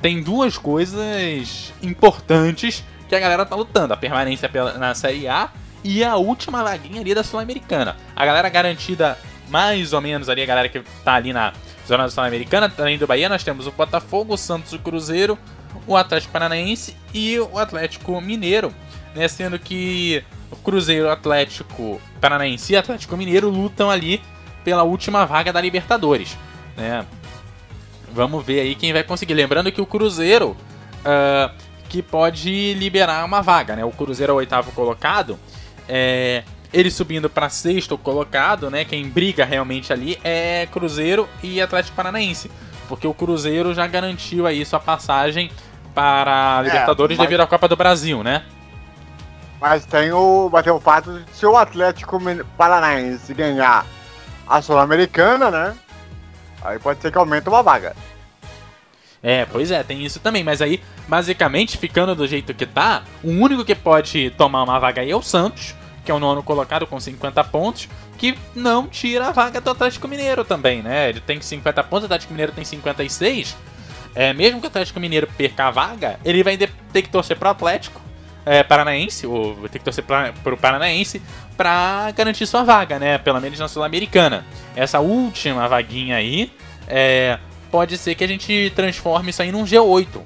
tem 0.00 0.22
duas 0.22 0.56
coisas 0.56 1.72
importantes 1.82 2.84
que 3.08 3.14
a 3.14 3.20
galera 3.20 3.44
tá 3.44 3.56
lutando: 3.56 3.94
a 3.94 3.96
permanência 3.96 4.50
na 4.78 4.94
Série 4.94 5.28
A 5.28 5.50
e 5.82 6.04
a 6.04 6.16
última 6.16 6.62
vaguinha 6.62 7.00
ali 7.00 7.14
da 7.14 7.22
Sul-Americana. 7.22 7.96
A 8.14 8.26
galera 8.26 8.48
garantida 8.48 9.18
mais 9.48 9.92
ou 9.92 10.00
menos 10.00 10.28
ali, 10.28 10.42
a 10.42 10.46
galera 10.46 10.68
que 10.68 10.80
tá 11.04 11.14
ali 11.14 11.32
na 11.32 11.52
zona 11.86 12.04
da 12.04 12.10
Sul-Americana, 12.10 12.72
além 12.78 12.98
do 12.98 13.06
Bahia, 13.06 13.28
nós 13.28 13.42
temos 13.42 13.66
o 13.66 13.72
Botafogo, 13.72 14.34
o 14.34 14.38
Santos, 14.38 14.72
o 14.72 14.78
Cruzeiro, 14.78 15.38
o 15.86 15.96
Atlético 15.96 16.32
Paranaense 16.32 16.94
e 17.14 17.38
o 17.38 17.58
Atlético 17.58 18.20
Mineiro, 18.20 18.74
né? 19.14 19.26
Sendo 19.26 19.58
que 19.58 20.22
o 20.50 20.56
Cruzeiro, 20.56 21.06
o 21.06 21.10
Atlético 21.10 22.00
Paranaense 22.20 22.72
e 22.72 22.76
Atlético 22.76 23.16
Mineiro 23.16 23.48
lutam 23.48 23.90
ali 23.90 24.20
pela 24.64 24.82
última 24.82 25.24
vaga 25.24 25.52
da 25.52 25.60
Libertadores, 25.60 26.36
né? 26.76 27.06
Vamos 28.12 28.44
ver 28.44 28.60
aí 28.60 28.74
quem 28.74 28.92
vai 28.92 29.02
conseguir. 29.02 29.34
Lembrando 29.34 29.70
que 29.70 29.80
o 29.80 29.86
Cruzeiro 29.86 30.56
uh, 31.00 31.54
que 31.88 32.02
pode 32.02 32.74
liberar 32.74 33.24
uma 33.24 33.40
vaga, 33.40 33.74
né? 33.74 33.84
O 33.84 33.90
Cruzeiro 33.90 34.32
é 34.32 34.34
o 34.34 34.38
oitavo 34.38 34.70
colocado. 34.72 35.38
É, 35.88 36.44
ele 36.72 36.90
subindo 36.90 37.30
para 37.30 37.48
sexto 37.48 37.96
colocado, 37.96 38.70
né? 38.70 38.84
Quem 38.84 39.08
briga 39.08 39.44
realmente 39.44 39.92
ali 39.92 40.18
é 40.22 40.68
Cruzeiro 40.70 41.28
e 41.42 41.60
Atlético 41.60 41.96
Paranaense. 41.96 42.50
Porque 42.88 43.06
o 43.06 43.14
Cruzeiro 43.14 43.74
já 43.74 43.86
garantiu 43.86 44.46
aí 44.46 44.64
sua 44.64 44.80
passagem 44.80 45.50
para 45.94 46.58
a 46.58 46.60
é, 46.60 46.64
Libertadores 46.64 47.16
é, 47.16 47.18
mas... 47.18 47.28
devido 47.28 47.40
à 47.40 47.46
Copa 47.46 47.66
do 47.66 47.76
Brasil, 47.76 48.22
né? 48.22 48.44
Mas 49.60 49.84
tem 49.84 50.12
o, 50.12 50.48
mas 50.52 50.62
tem 50.62 50.72
o 50.72 50.78
fato 50.78 51.12
de 51.12 51.24
se 51.32 51.44
o 51.44 51.56
Atlético 51.56 52.20
Paranaense 52.56 53.34
ganhar 53.34 53.84
a 54.46 54.62
Sul-Americana, 54.62 55.50
né? 55.50 55.74
Aí 56.62 56.78
pode 56.78 57.00
ser 57.00 57.12
que 57.12 57.18
aumente 57.18 57.48
uma 57.48 57.62
vaga. 57.62 57.94
É, 59.22 59.44
pois 59.46 59.70
é, 59.70 59.82
tem 59.82 60.04
isso 60.04 60.20
também. 60.20 60.44
Mas 60.44 60.62
aí, 60.62 60.80
basicamente, 61.06 61.76
ficando 61.76 62.14
do 62.14 62.26
jeito 62.26 62.54
que 62.54 62.66
tá, 62.66 63.02
o 63.22 63.30
único 63.30 63.64
que 63.64 63.74
pode 63.74 64.30
tomar 64.30 64.62
uma 64.62 64.78
vaga 64.78 65.02
aí 65.02 65.10
é 65.10 65.16
o 65.16 65.22
Santos, 65.22 65.74
que 66.04 66.10
é 66.10 66.14
o 66.14 66.20
nono 66.20 66.42
colocado 66.42 66.86
com 66.86 66.98
50 66.98 67.42
pontos, 67.44 67.88
que 68.16 68.36
não 68.54 68.86
tira 68.86 69.28
a 69.28 69.32
vaga 69.32 69.60
do 69.60 69.70
Atlético 69.70 70.08
Mineiro 70.08 70.44
também, 70.44 70.82
né? 70.82 71.08
Ele 71.08 71.20
tem 71.20 71.40
50 71.40 71.82
pontos, 71.84 72.04
o 72.04 72.06
Atlético 72.06 72.32
Mineiro 72.32 72.52
tem 72.52 72.64
56. 72.64 73.56
É, 74.14 74.32
mesmo 74.32 74.60
que 74.60 74.66
o 74.66 74.70
Atlético 74.70 74.98
Mineiro 74.98 75.28
perca 75.36 75.66
a 75.66 75.70
vaga, 75.70 76.18
ele 76.24 76.42
vai 76.42 76.56
ter 76.56 77.02
que 77.02 77.08
torcer 77.08 77.36
pro 77.36 77.50
Atlético 77.50 78.00
é, 78.44 78.62
Paranaense, 78.62 79.26
ou 79.26 79.54
vai 79.54 79.68
ter 79.68 79.78
que 79.78 79.84
torcer 79.84 80.04
pra, 80.04 80.32
pro 80.42 80.56
Paranaense, 80.56 81.20
para 81.56 82.10
garantir 82.12 82.46
sua 82.46 82.62
vaga, 82.62 82.98
né? 82.98 83.18
Pelo 83.18 83.40
menos 83.40 83.58
na 83.58 83.68
Sul-Americana. 83.68 84.44
Essa 84.74 85.00
última 85.00 85.68
vaguinha 85.68 86.16
aí, 86.16 86.52
é, 86.86 87.38
pode 87.70 87.98
ser 87.98 88.14
que 88.14 88.24
a 88.24 88.28
gente 88.28 88.72
transforme 88.74 89.30
isso 89.30 89.42
aí 89.42 89.52
num 89.52 89.64
G8, 89.64 90.20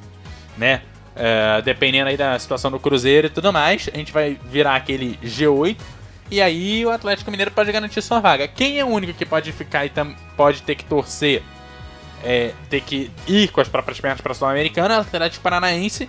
né? 0.57 0.83
É, 1.14 1.61
dependendo 1.62 2.09
aí 2.09 2.16
da 2.16 2.38
situação 2.38 2.71
do 2.71 2.81
Cruzeiro 2.81 3.26
e 3.26 3.31
tudo 3.31 3.52
mais, 3.52 3.88
a 3.92 3.97
gente 3.97 4.12
vai 4.12 4.38
virar 4.50 4.76
aquele 4.76 5.19
G8 5.23 5.76
e 6.33 6.40
aí 6.40 6.87
o 6.87 6.90
Atlético 6.90 7.31
Mineiro 7.31 7.50
pode 7.50 7.71
garantir 7.71 8.00
sua 8.00 8.19
vaga. 8.19 8.49
Quem 8.49 8.78
é 8.78 8.85
o 8.85 8.88
único 8.88 9.12
que 9.12 9.26
pode 9.26 9.52
ficar 9.52 9.85
e 9.85 9.92
pode 10.35 10.62
ter 10.62 10.75
que 10.75 10.85
torcer, 10.85 11.42
é, 12.25 12.54
ter 12.71 12.81
que 12.81 13.11
ir 13.26 13.49
com 13.49 13.61
as 13.61 13.69
próprias 13.69 14.00
pernas 14.00 14.23
para 14.23 14.33
a 14.33 14.35
Sul-Americana? 14.35 14.95
É 14.95 14.99
Atlético 14.99 15.42
Paranaense, 15.42 16.09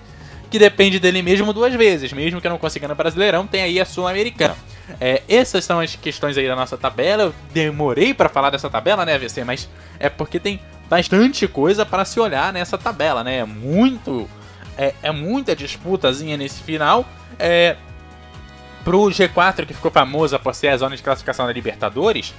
que 0.54 0.60
depende 0.60 1.00
dele 1.00 1.24
mesmo 1.24 1.52
duas 1.52 1.74
vezes, 1.74 2.14
mesmo 2.14 2.40
que 2.40 2.48
não 2.48 2.60
consiga 2.60 2.88
no 2.88 2.94
Brasileirão, 2.94 3.48
tem 3.48 3.64
aí 3.64 3.82
a 3.82 3.86
Sul-Americana. 3.86 4.56
É, 5.02 5.24
essas 5.28 5.66
são 5.66 5.80
as 5.80 5.96
questões 5.96 6.38
aí 6.38 6.48
da 6.48 6.56
nossa 6.56 6.78
tabela. 6.78 7.24
Eu 7.24 7.36
demorei 7.52 8.14
para 8.14 8.30
falar 8.30 8.52
dessa 8.52 8.70
tabela, 8.70 9.04
né, 9.04 9.16
AVC? 9.16 9.44
Mas 9.44 9.68
é 10.00 10.10
porque 10.10 10.40
tem 10.40 10.60
bastante 10.88 11.48
coisa 11.48 11.88
para 11.88 12.06
se 12.06 12.20
olhar 12.20 12.54
nessa 12.54 12.78
tabela, 12.78 13.24
né? 13.24 13.40
É 13.40 13.46
muito. 13.46 14.30
É, 14.78 14.94
é 15.02 15.12
muita 15.12 15.56
disputazinha 15.56 16.38
nesse 16.38 16.62
final. 16.62 17.04
É, 17.40 17.76
pro 18.84 19.06
G4, 19.06 19.66
que 19.66 19.74
ficou 19.74 19.90
famoso 19.90 20.36
após 20.36 20.56
ser 20.56 20.68
a 20.68 20.78
zona 20.78 20.96
de 20.96 21.02
classificação 21.02 21.48
da 21.48 21.52
Libertadores, 21.52 22.32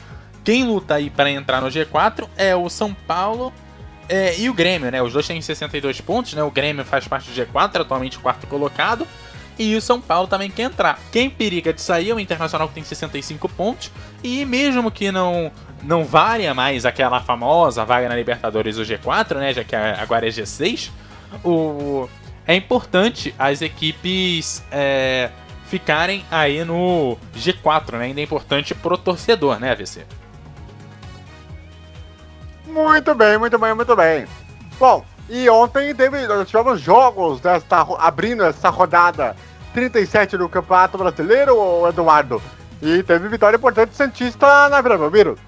Quem 0.44 0.62
luta 0.62 0.94
aí 0.94 1.10
para 1.10 1.32
entrar 1.32 1.60
no 1.60 1.66
G4 1.66 2.28
é 2.36 2.54
o 2.54 2.68
São 2.68 2.94
Paulo 2.94 3.52
é, 4.08 4.38
e 4.38 4.48
o 4.50 4.54
Grêmio, 4.54 4.90
né? 4.90 5.02
Os 5.02 5.12
dois 5.12 5.26
têm 5.26 5.40
62 5.40 6.00
pontos, 6.00 6.34
né? 6.34 6.42
O 6.42 6.50
Grêmio 6.50 6.84
faz 6.84 7.06
parte 7.06 7.30
do 7.30 7.34
G4, 7.34 7.80
atualmente 7.80 8.18
quarto 8.18 8.46
colocado. 8.46 9.06
E 9.58 9.76
o 9.76 9.80
São 9.80 10.00
Paulo 10.00 10.26
também 10.26 10.50
quer 10.50 10.64
entrar. 10.64 10.98
Quem 11.12 11.30
periga 11.30 11.72
de 11.72 11.80
sair 11.80 12.10
é 12.10 12.14
o 12.14 12.18
Internacional 12.18 12.68
que 12.68 12.74
tem 12.74 12.84
65 12.84 13.48
pontos. 13.50 13.90
E 14.22 14.44
mesmo 14.44 14.90
que 14.90 15.12
não 15.12 15.50
não 15.82 16.02
varia 16.02 16.54
mais 16.54 16.86
aquela 16.86 17.20
famosa 17.20 17.84
vaga 17.84 18.08
na 18.08 18.16
Libertadores 18.16 18.78
o 18.78 18.82
G4, 18.82 19.36
né? 19.36 19.52
Já 19.52 19.64
que 19.64 19.76
agora 19.76 20.26
é 20.26 20.30
G6. 20.30 20.90
O, 21.44 22.08
é 22.46 22.54
importante 22.54 23.34
as 23.38 23.62
equipes 23.62 24.62
é, 24.70 25.30
ficarem 25.66 26.24
aí 26.30 26.64
no 26.64 27.18
G4, 27.36 27.98
né? 27.98 28.04
Ainda 28.06 28.20
é 28.20 28.24
importante 28.24 28.74
pro 28.74 28.96
torcedor, 28.96 29.58
né, 29.58 29.72
AVC? 29.72 30.04
Muito 32.74 33.14
bem, 33.14 33.38
muito 33.38 33.56
bem, 33.56 33.72
muito 33.72 33.94
bem. 33.94 34.26
Bom, 34.80 35.04
e 35.30 35.48
ontem 35.48 35.94
teve, 35.94 36.26
nós 36.26 36.48
tivemos 36.48 36.80
jogos 36.80 37.38
desta, 37.38 37.86
abrindo 38.00 38.44
essa 38.44 38.68
rodada 38.68 39.36
37 39.72 40.36
do 40.36 40.48
Campeonato 40.48 40.98
Brasileiro, 40.98 41.86
Eduardo. 41.88 42.42
E 42.82 43.00
teve 43.04 43.28
vitória 43.28 43.56
importante 43.56 43.90
do 43.90 43.94
Santista 43.94 44.68
na 44.68 44.80
Vila 44.80 44.98
Belmiro. 44.98 45.38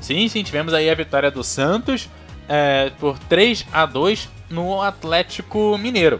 Sim, 0.00 0.28
sim, 0.28 0.42
tivemos 0.42 0.74
aí 0.74 0.90
a 0.90 0.94
vitória 0.96 1.30
do 1.30 1.44
Santos 1.44 2.10
é, 2.48 2.90
por 2.98 3.16
3 3.16 3.64
a 3.72 3.86
2 3.86 4.28
no 4.50 4.82
Atlético 4.82 5.78
Mineiro. 5.78 6.18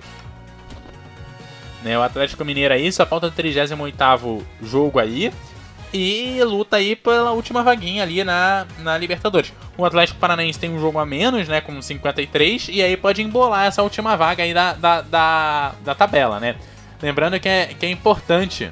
Né, 1.82 1.98
o 1.98 2.02
Atlético 2.02 2.44
Mineiro 2.44 2.72
aí 2.72 2.92
só 2.92 3.04
falta 3.04 3.26
o 3.26 3.30
38 3.32 4.46
jogo 4.62 5.00
aí 5.00 5.32
e 5.96 6.44
luta 6.44 6.76
aí 6.76 6.94
pela 6.94 7.32
última 7.32 7.62
vaguinha 7.62 8.02
ali 8.02 8.22
na, 8.22 8.66
na 8.78 8.96
Libertadores. 8.96 9.52
O 9.76 9.84
Atlético 9.84 10.18
Paranaense 10.18 10.58
tem 10.58 10.70
um 10.70 10.78
jogo 10.78 10.98
a 10.98 11.06
menos, 11.06 11.48
né, 11.48 11.60
com 11.60 11.80
53, 11.80 12.68
e 12.70 12.82
aí 12.82 12.96
pode 12.96 13.22
embolar 13.22 13.66
essa 13.66 13.82
última 13.82 14.16
vaga 14.16 14.42
aí 14.42 14.54
da, 14.54 14.72
da, 14.74 15.00
da, 15.00 15.74
da 15.84 15.94
tabela, 15.94 16.38
né. 16.38 16.56
Lembrando 17.02 17.38
que 17.38 17.48
é, 17.48 17.66
que 17.66 17.86
é 17.86 17.90
importante 17.90 18.70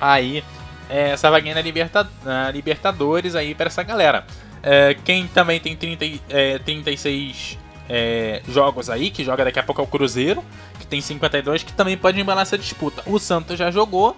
aí 0.00 0.44
é, 0.88 1.10
essa 1.10 1.30
vaguinha 1.30 1.54
na, 1.54 1.60
Liberta, 1.60 2.08
na 2.24 2.50
Libertadores 2.50 3.34
aí 3.34 3.54
para 3.54 3.66
essa 3.66 3.82
galera. 3.82 4.24
É, 4.62 4.94
quem 5.04 5.26
também 5.28 5.60
tem 5.60 5.76
30, 5.76 6.04
é, 6.28 6.58
36 6.58 7.58
é, 7.88 8.42
jogos 8.48 8.90
aí, 8.90 9.10
que 9.10 9.24
joga 9.24 9.44
daqui 9.44 9.58
a 9.58 9.62
pouco 9.62 9.80
é 9.80 9.84
o 9.84 9.86
Cruzeiro, 9.86 10.44
que 10.78 10.86
tem 10.86 11.00
52, 11.00 11.62
que 11.62 11.72
também 11.72 11.96
pode 11.96 12.20
embalar 12.20 12.42
essa 12.42 12.58
disputa. 12.58 13.02
O 13.06 13.18
Santos 13.18 13.58
já 13.58 13.70
jogou, 13.70 14.16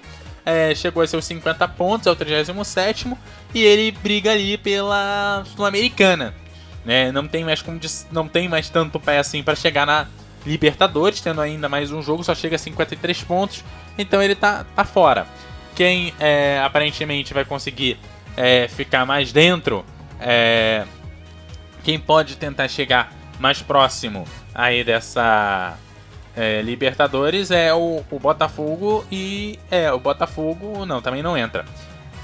é, 0.48 0.74
chegou 0.74 1.02
a 1.02 1.06
seus 1.06 1.26
50 1.26 1.68
pontos, 1.68 2.06
é 2.06 2.10
o 2.10 2.16
37 2.16 3.12
e 3.54 3.62
ele 3.62 3.92
briga 3.92 4.32
ali 4.32 4.56
pela 4.56 5.44
Sul-Americana. 5.54 6.34
Né? 6.86 7.12
Não, 7.12 7.28
tem 7.28 7.44
mais 7.44 7.60
como, 7.60 7.78
não 8.10 8.26
tem 8.26 8.48
mais 8.48 8.70
tanto 8.70 8.98
pé 8.98 9.18
assim 9.18 9.42
para 9.42 9.54
chegar 9.54 9.86
na 9.86 10.06
Libertadores, 10.46 11.20
tendo 11.20 11.42
ainda 11.42 11.68
mais 11.68 11.92
um 11.92 12.00
jogo, 12.00 12.24
só 12.24 12.34
chega 12.34 12.56
a 12.56 12.58
53 12.58 13.22
pontos, 13.24 13.62
então 13.98 14.22
ele 14.22 14.34
tá, 14.34 14.64
tá 14.74 14.84
fora. 14.84 15.26
Quem 15.74 16.14
é, 16.18 16.58
aparentemente 16.64 17.34
vai 17.34 17.44
conseguir 17.44 17.98
é, 18.34 18.68
ficar 18.68 19.04
mais 19.04 19.30
dentro, 19.32 19.84
é, 20.18 20.86
quem 21.84 21.98
pode 21.98 22.36
tentar 22.36 22.68
chegar 22.68 23.12
mais 23.38 23.60
próximo 23.60 24.24
aí 24.54 24.82
dessa 24.82 25.76
é, 26.38 26.62
Libertadores 26.62 27.50
é 27.50 27.75
o, 27.75 28.04
o 28.09 28.18
Botafogo 28.21 29.04
e. 29.11 29.59
É, 29.68 29.90
o 29.92 29.99
Botafogo. 29.99 30.87
Não, 30.87 31.02
também 31.02 31.21
não 31.21 31.37
entra. 31.37 31.64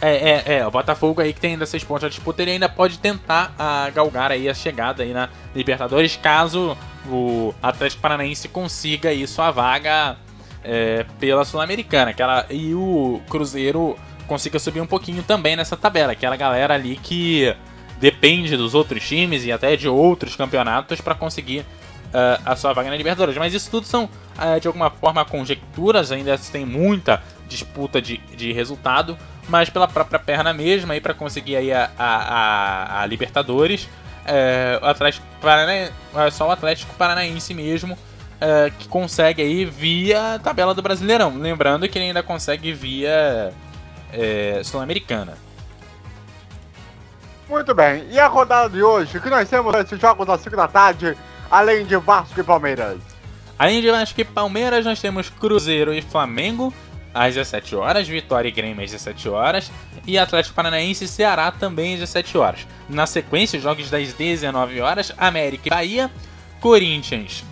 É, 0.01 0.13
é, 0.15 0.59
é, 0.59 0.67
o 0.67 0.71
Botafogo 0.71 1.21
aí 1.21 1.33
que 1.33 1.41
tem 1.41 1.53
ainda 1.53 1.67
seis 1.67 1.83
pontos 1.83 2.09
de 2.09 2.15
disputa, 2.15 2.43
ele 2.43 2.53
ainda 2.53 2.69
pode 2.69 2.99
tentar 2.99 3.53
a, 3.59 3.91
galgar 3.91 4.31
aí 4.31 4.49
a 4.49 4.55
chegada 4.55 5.03
aí 5.03 5.13
na 5.13 5.29
Libertadores, 5.55 6.17
caso 6.17 6.77
o 7.09 7.53
Atlético 7.61 8.03
Paranaense 8.03 8.49
consiga 8.49 9.09
aí 9.09 9.27
sua 9.27 9.51
vaga 9.51 10.17
é, 10.63 11.05
pela 11.19 11.45
Sul-Americana. 11.45 12.15
E 12.51 12.73
o 12.73 13.21
Cruzeiro 13.29 13.97
consiga 14.29 14.61
subir 14.61 14.81
um 14.81 14.87
pouquinho 14.87 15.25
também 15.25 15.57
nessa 15.57 15.77
tabela. 15.77 16.13
Aquela 16.13 16.37
galera 16.37 16.75
ali 16.75 16.97
que 17.03 17.53
depende 17.99 18.57
dos 18.57 18.75
outros 18.75 19.03
times 19.07 19.45
e 19.45 19.51
até 19.51 19.75
de 19.75 19.89
outros 19.89 20.37
campeonatos 20.37 21.01
para 21.01 21.17
conseguir 21.17 21.65
uh, 22.15 22.41
a 22.45 22.55
sua 22.55 22.73
vaga 22.73 22.89
na 22.89 22.97
Libertadores. 22.97 23.37
Mas 23.37 23.53
isso 23.53 23.71
tudo 23.71 23.87
são, 23.87 24.05
uh, 24.05 24.61
de 24.61 24.69
alguma 24.69 24.89
forma, 24.89 25.25
conjecturas, 25.25 26.13
ainda 26.13 26.39
tem 26.39 26.65
muita 26.65 27.21
disputa 27.49 28.01
de, 28.01 28.19
de 28.37 28.53
resultado, 28.53 29.19
mas 29.49 29.69
pela 29.69 29.89
própria 29.89 30.19
perna 30.19 30.53
mesmo, 30.53 30.93
aí 30.93 31.01
para 31.01 31.13
conseguir 31.13 31.57
aí 31.57 31.73
a, 31.73 31.91
a, 31.99 32.17
a, 32.17 33.03
a 33.03 33.07
Libertadores, 33.07 33.85
uh, 33.85 34.85
o 34.85 34.87
Atlético 34.87 35.27
Paranaense, 35.41 35.93
só 36.33 36.49
o 36.49 36.51
Atlético 36.51 36.95
Paranaense 36.95 37.53
mesmo 37.53 37.99
que 38.79 38.89
consegue 38.89 39.41
aí 39.41 39.65
via 39.65 40.39
tabela 40.43 40.75
do 40.75 40.83
Brasileirão. 40.83 41.35
Lembrando 41.39 41.89
que 41.89 41.97
ele 41.97 42.09
ainda 42.09 42.23
consegue 42.23 42.75
via 42.75 43.55
Sul-Americana. 44.63 45.33
Muito 47.49 47.75
bem, 47.75 48.07
e 48.11 48.19
a 48.19 48.27
rodada 48.27 48.69
de 48.69 48.83
hoje, 48.83 49.19
que 49.19 49.31
nós 49.31 49.49
temos 49.49 49.75
esses 49.77 49.99
jogos 49.99 50.29
às 50.29 50.43
5 50.43 50.57
da 50.57 50.69
tarde, 50.69 51.17
além 51.55 51.87
de 51.87 51.97
Vasco 51.97 52.41
e 52.41 52.43
Palmeiras. 52.43 52.99
Além 53.57 53.81
de 53.81 53.89
Vasco 53.89 54.21
e 54.21 54.25
Palmeiras, 54.25 54.85
nós 54.85 55.01
temos 55.01 55.31
Cruzeiro 55.31 55.95
e 55.95 56.03
Flamengo 56.03 56.75
às 57.15 57.37
17 57.37 57.77
horas, 57.77 58.09
Vitória 58.09 58.49
e 58.49 58.51
Grêmio 58.51 58.83
às 58.83 58.91
17 58.91 59.29
horas 59.29 59.71
e 60.05 60.19
Atlético 60.19 60.57
Paranaense 60.57 61.05
e 61.05 61.09
Ceará 61.09 61.53
também 61.53 61.95
às 61.95 62.01
17 62.01 62.37
horas. 62.37 62.67
Na 62.89 63.07
sequência, 63.07 63.61
jogos 63.61 63.89
das 63.89 64.13
19 64.13 64.81
horas, 64.81 65.13
América 65.17 65.69
e 65.69 65.71
Bahia, 65.71 66.11
Corinthians 66.61 67.45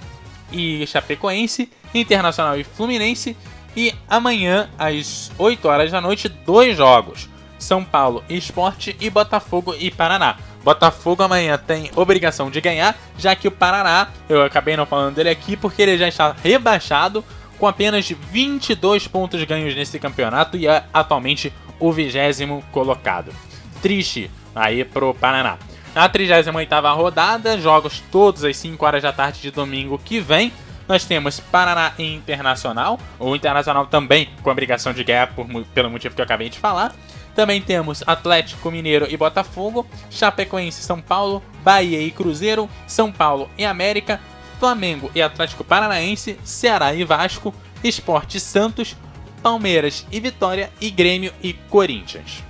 e 0.50 0.84
Chapecoense, 0.84 1.70
Internacional 1.94 2.58
e 2.58 2.64
Fluminense 2.64 3.36
e 3.76 3.94
amanhã 4.10 4.68
às 4.76 5.30
8 5.38 5.68
horas 5.68 5.92
da 5.92 6.00
noite, 6.00 6.28
dois 6.28 6.76
jogos. 6.76 7.28
São 7.56 7.84
Paulo 7.84 8.24
Esporte 8.28 8.96
e 9.00 9.08
Botafogo 9.08 9.76
e 9.78 9.92
Paraná. 9.92 10.38
Botafogo 10.62 11.22
amanhã 11.22 11.59
tem 11.59 11.90
obrigação 11.96 12.51
de 12.51 12.61
ganhar, 12.61 12.96
já 13.18 13.35
que 13.35 13.48
o 13.48 13.51
Paraná, 13.51 14.09
eu 14.29 14.42
acabei 14.42 14.77
não 14.77 14.87
falando 14.87 15.16
dele 15.16 15.31
aqui, 15.31 15.57
porque 15.57 15.83
ele 15.83 15.98
já 15.98 16.09
está 16.09 16.35
rebaixado 16.42 17.25
com 17.59 17.66
apenas 17.66 18.09
22 18.09 19.07
pontos 19.07 19.42
ganhos 19.44 19.75
nesse 19.75 19.98
campeonato 19.98 20.57
e 20.57 20.66
é 20.66 20.85
atualmente 20.92 21.53
o 21.79 21.92
vigésimo 21.92 22.62
colocado. 22.72 23.33
Triste 23.81 24.31
aí 24.55 24.85
pro 24.85 25.14
Paraná. 25.14 25.59
Na 25.94 26.09
38ª 26.09 26.96
rodada, 26.96 27.61
jogos 27.61 28.03
todos 28.11 28.44
às 28.44 28.57
5 28.57 28.85
horas 28.85 29.03
da 29.03 29.12
tarde 29.12 29.40
de 29.40 29.51
domingo 29.51 29.98
que 29.98 30.20
vem, 30.20 30.53
nós 30.88 31.05
temos 31.05 31.38
Paraná 31.38 31.92
e 31.98 32.14
Internacional, 32.14 32.98
o 33.18 33.35
Internacional 33.37 33.87
também 33.87 34.29
com 34.42 34.51
obrigação 34.51 34.92
de 34.92 35.05
ganhar 35.05 35.29
por, 35.29 35.46
pelo 35.75 35.90
motivo 35.90 36.14
que 36.14 36.20
eu 36.20 36.25
acabei 36.25 36.48
de 36.48 36.59
falar. 36.59 36.92
Também 37.35 37.62
temos 37.62 38.03
Atlético 38.07 38.71
Mineiro 38.71 39.07
e 39.09 39.16
Botafogo, 39.16 39.87
Chapecoense 40.11 40.83
São 40.83 41.01
Paulo, 41.01 41.42
Bahia 41.62 42.01
e 42.01 42.11
Cruzeiro, 42.11 42.68
São 42.87 43.11
Paulo 43.11 43.49
e 43.57 43.64
América, 43.64 44.21
Flamengo 44.59 45.11
e 45.14 45.23
Atlético 45.23 45.64
Paranaense, 45.64 46.38
Ceará 46.45 46.95
e 46.95 47.05
Vasco, 47.05 47.55
Esporte 47.83 48.38
Santos, 48.38 48.95
Palmeiras 49.42 50.07
e 50.12 50.21
Vitória 50.21 50.71
e 50.81 50.90
Grêmio 50.90 51.33
e 51.42 51.53
Corinthians. 51.53 52.45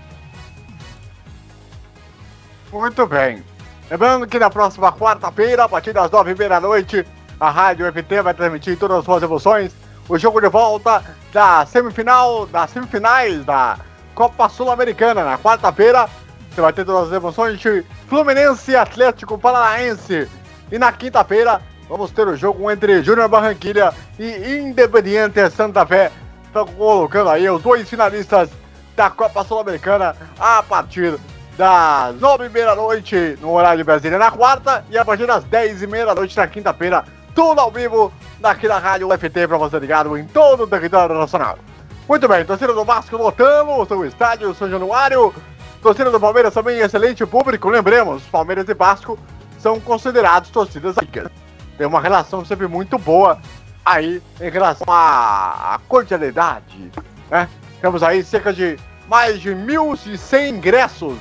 Muito 2.72 3.06
bem. 3.06 3.42
Lembrando 3.90 4.26
que 4.26 4.38
na 4.38 4.50
próxima 4.50 4.92
quarta-feira, 4.92 5.64
a 5.64 5.68
partir 5.68 5.92
das 5.92 6.10
nove 6.10 6.32
e 6.32 6.34
meia 6.34 6.48
da 6.48 6.60
noite, 6.60 7.06
a 7.38 7.50
Rádio 7.50 7.90
FT 7.92 8.22
vai 8.22 8.34
transmitir 8.34 8.78
todas 8.78 8.98
as 8.98 9.04
suas 9.04 9.22
emoções. 9.22 9.72
O 10.08 10.18
jogo 10.18 10.40
de 10.40 10.48
volta 10.48 11.04
da 11.32 11.64
semifinal, 11.66 12.46
das 12.46 12.70
semifinais 12.70 13.44
da 13.44 13.78
Copa 14.14 14.48
Sul-Americana. 14.48 15.24
Na 15.24 15.38
quarta-feira, 15.38 16.08
você 16.50 16.60
vai 16.60 16.72
ter 16.72 16.84
todas 16.84 17.08
as 17.08 17.16
emoções 17.16 17.58
de 17.58 17.84
Fluminense 18.08 18.72
e 18.72 18.76
Atlético 18.76 19.38
Paranaense. 19.38 20.28
E 20.70 20.78
na 20.78 20.92
quinta-feira, 20.92 21.60
vamos 21.88 22.10
ter 22.10 22.26
o 22.26 22.36
jogo 22.36 22.70
entre 22.70 23.02
Júnior 23.02 23.28
Barranquilha 23.28 23.92
e 24.18 24.58
Independiente 24.58 25.48
Santa 25.50 25.86
Fé. 25.86 26.10
Estão 26.44 26.66
colocando 26.66 27.30
aí 27.30 27.48
os 27.48 27.62
dois 27.62 27.88
finalistas 27.88 28.50
da 28.94 29.08
Copa 29.08 29.42
Sul-Americana 29.44 30.14
a 30.38 30.62
partir 30.62 31.18
das 31.56 32.18
nove 32.20 32.46
e 32.46 32.48
meia 32.48 32.66
da 32.66 32.76
noite 32.76 33.38
no 33.40 33.52
horário 33.52 33.78
de 33.78 33.84
Brasília 33.84 34.18
na 34.18 34.30
quarta 34.30 34.84
e 34.90 34.96
a 34.96 35.04
partir 35.04 35.26
das 35.26 35.44
dez 35.44 35.82
e 35.82 35.86
meia 35.86 36.06
da 36.06 36.14
noite 36.14 36.36
na 36.36 36.46
quinta-feira, 36.46 37.04
tudo 37.34 37.60
ao 37.60 37.70
vivo 37.70 38.12
daqui 38.40 38.68
na 38.68 38.78
Rádio 38.78 39.08
UFT 39.08 39.46
para 39.48 39.56
você 39.56 39.78
ligado 39.78 40.16
em 40.16 40.24
todo 40.26 40.64
o 40.64 40.66
território 40.66 41.14
nacional. 41.14 41.58
Muito 42.08 42.26
bem, 42.26 42.44
torcida 42.44 42.72
do 42.72 42.84
Vasco 42.84 43.16
lotando 43.16 43.70
o 43.72 44.04
estádio 44.04 44.54
São 44.54 44.68
Januário. 44.68 45.32
Torcida 45.80 46.10
do 46.10 46.20
Palmeiras 46.20 46.54
também 46.54 46.78
excelente 46.78 47.24
público. 47.24 47.68
Lembremos, 47.68 48.22
Palmeiras 48.24 48.68
e 48.68 48.74
Vasco 48.74 49.18
são 49.58 49.80
considerados 49.80 50.50
torcidas 50.50 50.96
amigas. 50.98 51.30
Tem 51.78 51.86
uma 51.86 52.00
relação 52.00 52.44
sempre 52.44 52.66
muito 52.66 52.98
boa 52.98 53.40
aí 53.84 54.22
em 54.40 54.50
relação 54.50 54.86
à, 54.88 55.80
cordialidade, 55.88 56.90
né? 57.30 57.48
Temos 57.80 58.02
aí 58.02 58.22
cerca 58.22 58.52
de 58.52 58.78
mais 59.08 59.40
de 59.40 59.50
1.100 59.50 60.50
ingressos 60.50 61.18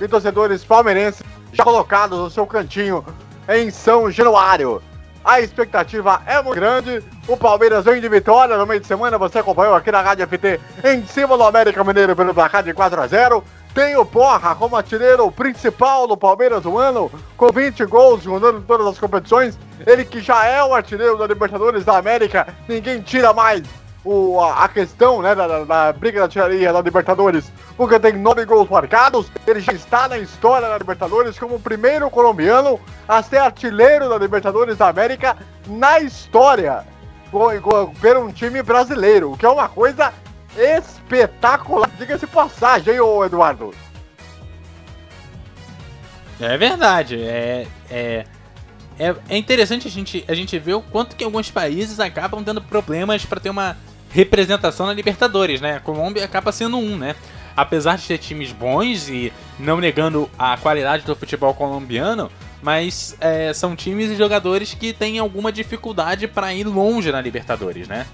e 0.00 0.08
torcedores 0.08 0.64
palmeirenses 0.64 1.22
já 1.52 1.64
colocados 1.64 2.18
no 2.18 2.30
seu 2.30 2.46
cantinho 2.46 3.04
em 3.48 3.70
São 3.70 4.10
Januário. 4.10 4.82
A 5.24 5.40
expectativa 5.40 6.20
é 6.26 6.42
muito 6.42 6.56
grande. 6.56 7.02
O 7.28 7.36
Palmeiras 7.36 7.84
vem 7.84 8.00
de 8.00 8.08
vitória 8.08 8.56
no 8.56 8.66
meio 8.66 8.80
de 8.80 8.86
semana. 8.86 9.16
Você 9.18 9.38
acompanhou 9.38 9.74
aqui 9.74 9.90
na 9.92 10.00
Rádio 10.00 10.26
FT 10.26 10.60
em 10.84 11.06
cima 11.06 11.36
do 11.36 11.44
América 11.44 11.84
Mineiro 11.84 12.16
pelo 12.16 12.34
placar 12.34 12.62
de 12.62 12.74
4 12.74 13.00
a 13.00 13.06
0. 13.06 13.44
Tem 13.72 13.96
o 13.96 14.04
Porra 14.04 14.54
como 14.54 14.76
artilheiro 14.76 15.30
principal 15.32 16.06
do 16.06 16.16
Palmeiras 16.16 16.62
do 16.62 16.76
ano, 16.76 17.10
com 17.36 17.50
20 17.50 17.86
gols 17.86 18.22
jogando 18.22 18.58
em 18.58 18.62
todas 18.62 18.86
as 18.86 18.98
competições. 18.98 19.58
Ele 19.86 20.04
que 20.04 20.20
já 20.20 20.44
é 20.44 20.62
o 20.62 20.74
artilheiro 20.74 21.16
da 21.16 21.26
Libertadores 21.26 21.84
da 21.84 21.96
América, 21.96 22.46
ninguém 22.68 23.00
tira 23.00 23.32
mais 23.32 23.62
o, 24.04 24.40
a, 24.40 24.64
a 24.64 24.68
questão 24.68 25.22
né, 25.22 25.34
da, 25.34 25.46
da, 25.46 25.64
da 25.64 25.92
briga 25.92 26.20
da 26.20 26.28
tiraria 26.28 26.72
da 26.72 26.80
Libertadores, 26.80 27.52
porque 27.76 27.98
tem 27.98 28.14
nove 28.14 28.44
gols 28.44 28.68
marcados. 28.68 29.30
Ele 29.46 29.60
já 29.60 29.72
está 29.72 30.08
na 30.08 30.18
história 30.18 30.68
da 30.68 30.78
Libertadores 30.78 31.38
como 31.38 31.56
o 31.56 31.60
primeiro 31.60 32.10
colombiano 32.10 32.80
a 33.06 33.22
ser 33.22 33.38
artilheiro 33.38 34.08
da 34.08 34.18
Libertadores 34.18 34.76
da 34.76 34.88
América 34.88 35.36
na 35.66 36.00
história, 36.00 36.84
pelo 38.00 38.26
um 38.26 38.32
time 38.32 38.62
brasileiro, 38.62 39.32
o 39.32 39.36
que 39.36 39.46
é 39.46 39.48
uma 39.48 39.68
coisa 39.68 40.12
espetacular. 40.56 41.90
Diga-se 41.98 42.26
passagem, 42.26 43.00
ô 43.00 43.24
Eduardo? 43.24 43.72
É 46.40 46.58
verdade, 46.58 47.22
é, 47.22 47.68
é, 47.88 48.24
é, 48.98 49.14
é 49.28 49.36
interessante 49.36 49.86
a 49.86 49.90
gente, 49.90 50.24
a 50.26 50.34
gente 50.34 50.58
ver 50.58 50.74
o 50.74 50.82
quanto 50.82 51.14
que 51.14 51.22
alguns 51.22 51.50
países 51.50 52.00
acabam 52.00 52.42
tendo 52.42 52.60
problemas 52.60 53.24
para 53.24 53.38
ter 53.38 53.50
uma 53.50 53.76
representação 54.12 54.86
na 54.86 54.92
Libertadores, 54.92 55.60
né? 55.60 55.76
A 55.76 55.80
Colômbia 55.80 56.24
acaba 56.24 56.52
sendo 56.52 56.76
um, 56.76 56.96
né? 56.96 57.16
Apesar 57.56 57.96
de 57.96 58.06
ter 58.06 58.18
times 58.18 58.52
bons 58.52 59.08
e 59.08 59.32
não 59.58 59.78
negando 59.78 60.30
a 60.38 60.56
qualidade 60.56 61.04
do 61.04 61.16
futebol 61.16 61.52
colombiano, 61.54 62.30
mas 62.62 63.16
é, 63.20 63.52
são 63.52 63.74
times 63.74 64.10
e 64.10 64.16
jogadores 64.16 64.74
que 64.74 64.92
têm 64.92 65.18
alguma 65.18 65.50
dificuldade 65.50 66.28
para 66.28 66.54
ir 66.54 66.64
longe 66.64 67.10
na 67.10 67.20
Libertadores, 67.20 67.88
né? 67.88 68.06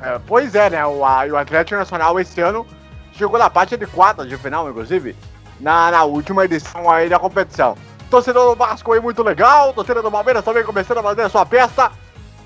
É, 0.00 0.20
pois 0.26 0.54
é, 0.54 0.70
né? 0.70 0.86
O, 0.86 1.04
a, 1.04 1.24
o 1.26 1.36
Atlético 1.36 1.78
Nacional 1.78 2.18
esse 2.18 2.40
ano 2.40 2.66
chegou 3.12 3.38
na 3.38 3.48
parte 3.48 3.76
de 3.76 3.86
quarta 3.86 4.26
de 4.26 4.36
final, 4.36 4.68
inclusive, 4.68 5.14
na, 5.60 5.90
na 5.90 6.04
última 6.04 6.44
edição 6.44 6.90
aí 6.90 7.08
da 7.08 7.18
competição. 7.18 7.76
Torcedor 8.14 8.50
do 8.50 8.54
Vasco 8.54 8.92
aí 8.92 9.00
muito 9.00 9.24
legal, 9.24 9.74
torcedor 9.74 10.00
do 10.00 10.08
Palmeiras 10.08 10.44
também 10.44 10.62
começando 10.62 10.98
a 10.98 11.02
fazer 11.02 11.22
a 11.22 11.28
sua 11.28 11.44
festa. 11.44 11.90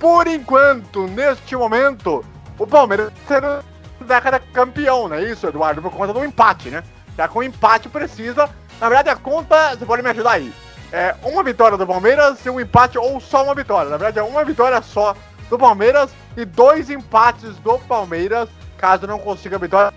Por 0.01 0.27
enquanto, 0.27 1.07
neste 1.07 1.55
momento, 1.55 2.25
o 2.59 2.67
Palmeiras 2.67 3.13
sendo 3.27 3.63
década 4.01 4.41
campeão, 4.41 5.09
não 5.09 5.17
é 5.17 5.25
isso, 5.25 5.47
Eduardo? 5.47 5.83
Por 5.83 5.93
conta 5.93 6.15
do 6.15 6.25
empate, 6.25 6.71
né? 6.71 6.83
Já 7.15 7.29
com 7.29 7.43
empate 7.43 7.87
precisa. 7.87 8.49
Na 8.81 8.89
verdade, 8.89 9.11
a 9.11 9.17
conta, 9.17 9.77
você 9.77 9.85
pode 9.85 10.03
me 10.03 10.09
ajudar 10.09 10.31
aí. 10.31 10.51
É 10.91 11.15
uma 11.23 11.43
vitória 11.43 11.77
do 11.77 11.87
Palmeiras 11.87 12.43
e 12.47 12.49
um 12.49 12.59
empate 12.59 12.97
ou 12.97 13.21
só 13.21 13.45
uma 13.45 13.55
vitória. 13.55 13.91
Na 13.91 13.99
verdade, 13.99 14.21
é 14.21 14.23
uma 14.23 14.43
vitória 14.47 14.81
só 14.81 15.15
do 15.51 15.59
Palmeiras 15.59 16.11
e 16.35 16.47
dois 16.47 16.89
empates 16.89 17.59
do 17.59 17.79
Palmeiras, 17.81 18.49
caso 18.79 19.07
não 19.07 19.19
consiga 19.19 19.57
a 19.57 19.59
vitória. 19.59 19.93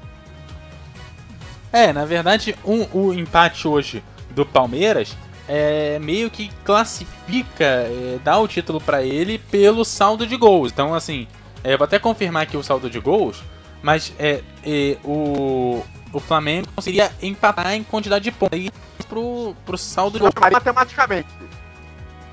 É, 1.71 1.93
na 1.93 2.03
verdade, 2.03 2.57
um, 2.65 2.85
o 2.91 3.13
empate 3.13 3.65
hoje 3.69 4.03
do 4.31 4.45
Palmeiras 4.45 5.15
é, 5.53 5.99
meio 5.99 6.31
que 6.31 6.49
classifica, 6.63 7.65
é, 7.65 8.17
dá 8.23 8.39
o 8.39 8.47
título 8.47 8.79
para 8.79 9.03
ele 9.03 9.37
pelo 9.37 9.83
saldo 9.83 10.25
de 10.25 10.37
gols. 10.37 10.71
Então, 10.71 10.93
assim, 10.93 11.27
é, 11.61 11.75
vou 11.75 11.83
até 11.83 11.99
confirmar 11.99 12.43
aqui 12.43 12.55
o 12.55 12.63
saldo 12.63 12.89
de 12.89 12.97
gols, 13.01 13.43
mas 13.83 14.13
é, 14.17 14.41
é 14.65 14.97
o, 15.03 15.83
o 16.13 16.19
Flamengo 16.21 16.69
conseguiria 16.73 17.11
empatar 17.21 17.73
em 17.73 17.83
quantidade 17.83 18.23
de 18.23 18.31
pontos 18.31 18.57
aí 18.57 18.71
pro, 19.09 19.53
pro 19.65 19.77
saldo 19.77 20.19
de 20.19 20.19
gols. 20.19 20.33
Matematicamente. 20.53 21.27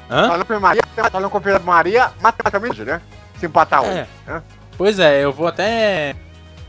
Hã? 0.09 0.29
Maria, 0.61 0.83
tá 1.11 1.19
no 1.19 1.61
Maria, 1.65 2.13
matematicamente, 2.23 2.85
né? 2.85 3.03
Se 3.41 3.47
empatar 3.47 3.83
hoje. 3.83 3.99
É. 3.99 4.07
Né? 4.29 4.43
Pois 4.77 5.01
é, 5.01 5.25
eu 5.25 5.33
vou 5.33 5.49
até 5.49 6.15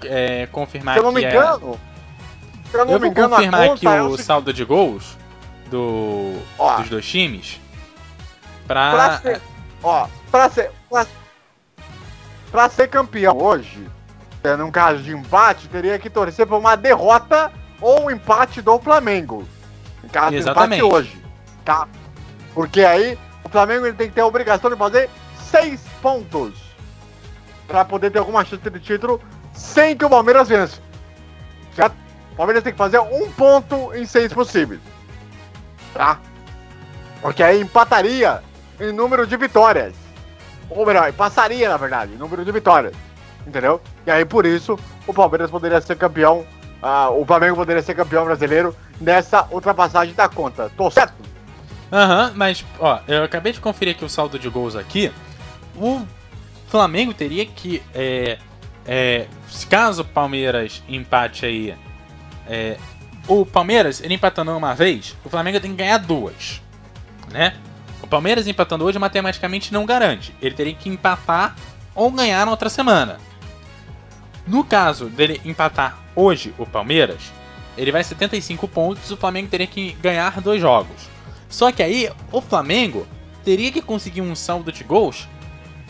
é, 0.04 0.48
confirmar 0.52 0.96
aqui. 0.96 1.00
Se 1.00 1.06
eu 1.06 1.12
não 1.12 1.22
me 1.22 1.24
engano. 1.24 1.80
Se 2.72 2.76
eu 2.78 2.86
não 2.86 2.94
eu 2.94 3.00
me 3.00 3.08
engano, 3.08 3.30
vou 3.30 3.38
confirmar 3.38 3.70
aqui 3.70 3.88
o, 3.88 4.08
o 4.08 4.18
saldo 4.18 4.52
de 4.52 4.66
gols 4.66 5.19
do, 5.70 6.38
ó, 6.58 6.78
dos 6.78 6.90
dois 6.90 7.06
times. 7.06 7.60
Pra. 8.68 8.92
pra 8.92 9.20
ser, 9.20 9.42
ó, 9.82 10.08
pra 10.30 10.50
ser, 10.50 10.72
pra, 10.90 11.08
pra 12.52 12.70
ser 12.70 12.88
campeão 12.88 13.38
hoje, 13.38 13.88
é, 14.44 14.56
num 14.56 14.72
caso 14.72 15.02
de 15.02 15.16
empate, 15.16 15.68
teria 15.68 15.98
que 15.98 16.10
torcer 16.10 16.46
por 16.46 16.58
uma 16.58 16.76
derrota 16.76 17.52
ou 17.80 18.06
um 18.06 18.12
empate 18.12 18.62
do 18.62 18.78
Flamengo. 18.80 19.48
Em 20.04 20.08
caso 20.08 20.36
Exatamente. 20.36 20.80
de 20.80 20.86
empate 20.86 20.96
hoje. 20.96 21.24
Tá? 21.64 21.88
Porque 22.54 22.82
aí 22.82 23.18
o 23.44 23.50
Flamengo 23.50 23.86
ele 23.86 23.96
tem 23.96 24.08
que 24.08 24.16
ter 24.16 24.22
a 24.22 24.26
obrigação 24.26 24.70
de 24.70 24.76
fazer 24.76 25.10
seis 25.50 25.82
pontos 26.02 26.54
para 27.68 27.86
poder 27.86 28.12
ter 28.12 28.20
alguma 28.20 28.44
chance 28.44 28.70
de 28.70 28.80
título 28.80 29.22
sem 29.54 29.96
que 29.96 30.06
o 30.06 30.10
Palmeiras 30.10 30.48
vença. 30.48 30.82
Certo? 31.76 31.96
O 32.32 32.36
Palmeiras 32.36 32.64
tem 32.64 32.72
que 32.72 32.78
fazer 32.78 33.00
um 33.00 33.32
ponto 33.32 33.94
em 33.94 34.06
seis 34.06 34.34
possíveis 34.34 34.80
tá? 35.94 36.20
Porque 37.22 37.44
aí 37.44 37.62
empataria 37.62 38.42
em 38.80 38.92
número 38.92 39.28
de 39.28 39.36
vitórias. 39.38 39.94
Ou 40.70 40.86
melhor, 40.86 41.12
passaria, 41.14 41.68
na 41.70 41.78
verdade, 41.78 42.14
em 42.14 42.18
número 42.18 42.46
de 42.46 42.52
vitórias. 42.52 42.94
Entendeu? 43.46 43.82
E 44.06 44.12
aí, 44.12 44.24
por 44.26 44.46
isso, 44.46 44.78
o 45.08 45.14
Palmeiras 45.14 45.50
poderia 45.50 45.82
ser 45.82 45.98
campeão, 45.98 46.46
uh, 46.82 47.12
o 47.20 47.26
Flamengo 47.26 47.56
poderia 47.56 47.82
ser 47.82 47.96
campeão 47.96 48.26
brasileiro 48.26 48.76
nessa 49.02 49.48
ultrapassagem 49.52 50.14
da 50.14 50.30
conta. 50.30 50.72
Tô 50.78 50.92
certo? 50.92 51.14
Aham, 51.92 52.28
uhum, 52.28 52.34
mas, 52.36 52.64
ó, 52.80 53.00
eu 53.08 53.24
acabei 53.24 53.52
de 53.52 53.60
conferir 53.60 53.96
aqui 53.96 54.06
o 54.06 54.10
saldo 54.10 54.38
de 54.38 54.48
gols 54.48 54.76
aqui. 54.76 55.12
O 55.76 56.06
Flamengo 56.68 57.14
teria 57.14 57.46
que, 57.46 57.82
é, 57.96 58.38
é, 58.86 59.26
caso 59.70 60.04
o 60.04 60.06
Palmeiras 60.06 60.84
empate 60.88 61.46
aí 61.46 61.76
é, 62.48 62.78
o 63.30 63.46
Palmeiras, 63.46 64.02
ele 64.02 64.16
empatando 64.16 64.58
uma 64.58 64.74
vez, 64.74 65.16
o 65.24 65.30
Flamengo 65.30 65.60
tem 65.60 65.70
que 65.70 65.78
ganhar 65.78 66.00
duas, 66.00 66.60
né? 67.32 67.56
O 68.02 68.08
Palmeiras 68.08 68.48
empatando 68.48 68.84
hoje 68.84 68.98
matematicamente 68.98 69.72
não 69.72 69.86
garante. 69.86 70.34
Ele 70.42 70.56
teria 70.56 70.74
que 70.74 70.90
empatar 70.90 71.56
ou 71.94 72.10
ganhar 72.10 72.44
na 72.44 72.52
outra 72.52 72.70
semana. 72.70 73.20
No 74.48 74.64
caso 74.64 75.06
dele 75.06 75.40
empatar 75.46 76.00
hoje 76.16 76.56
o 76.58 76.66
Palmeiras, 76.66 77.32
ele 77.78 77.92
vai 77.92 78.04
75 78.04 78.68
pontos, 78.68 79.12
o 79.12 79.18
Flamengo 79.18 79.48
teria 79.48 79.68
que 79.68 79.92
ganhar 80.02 80.42
dois 80.42 80.60
jogos. 80.60 81.08
Só 81.48 81.72
que 81.72 81.84
aí 81.84 82.10
o 82.32 82.42
Flamengo 82.42 83.08
teria 83.46 83.72
que 83.72 83.82
conseguir 83.82 84.22
um 84.22 84.36
saldo 84.36 84.72
de 84.72 84.84
gols 84.84 85.28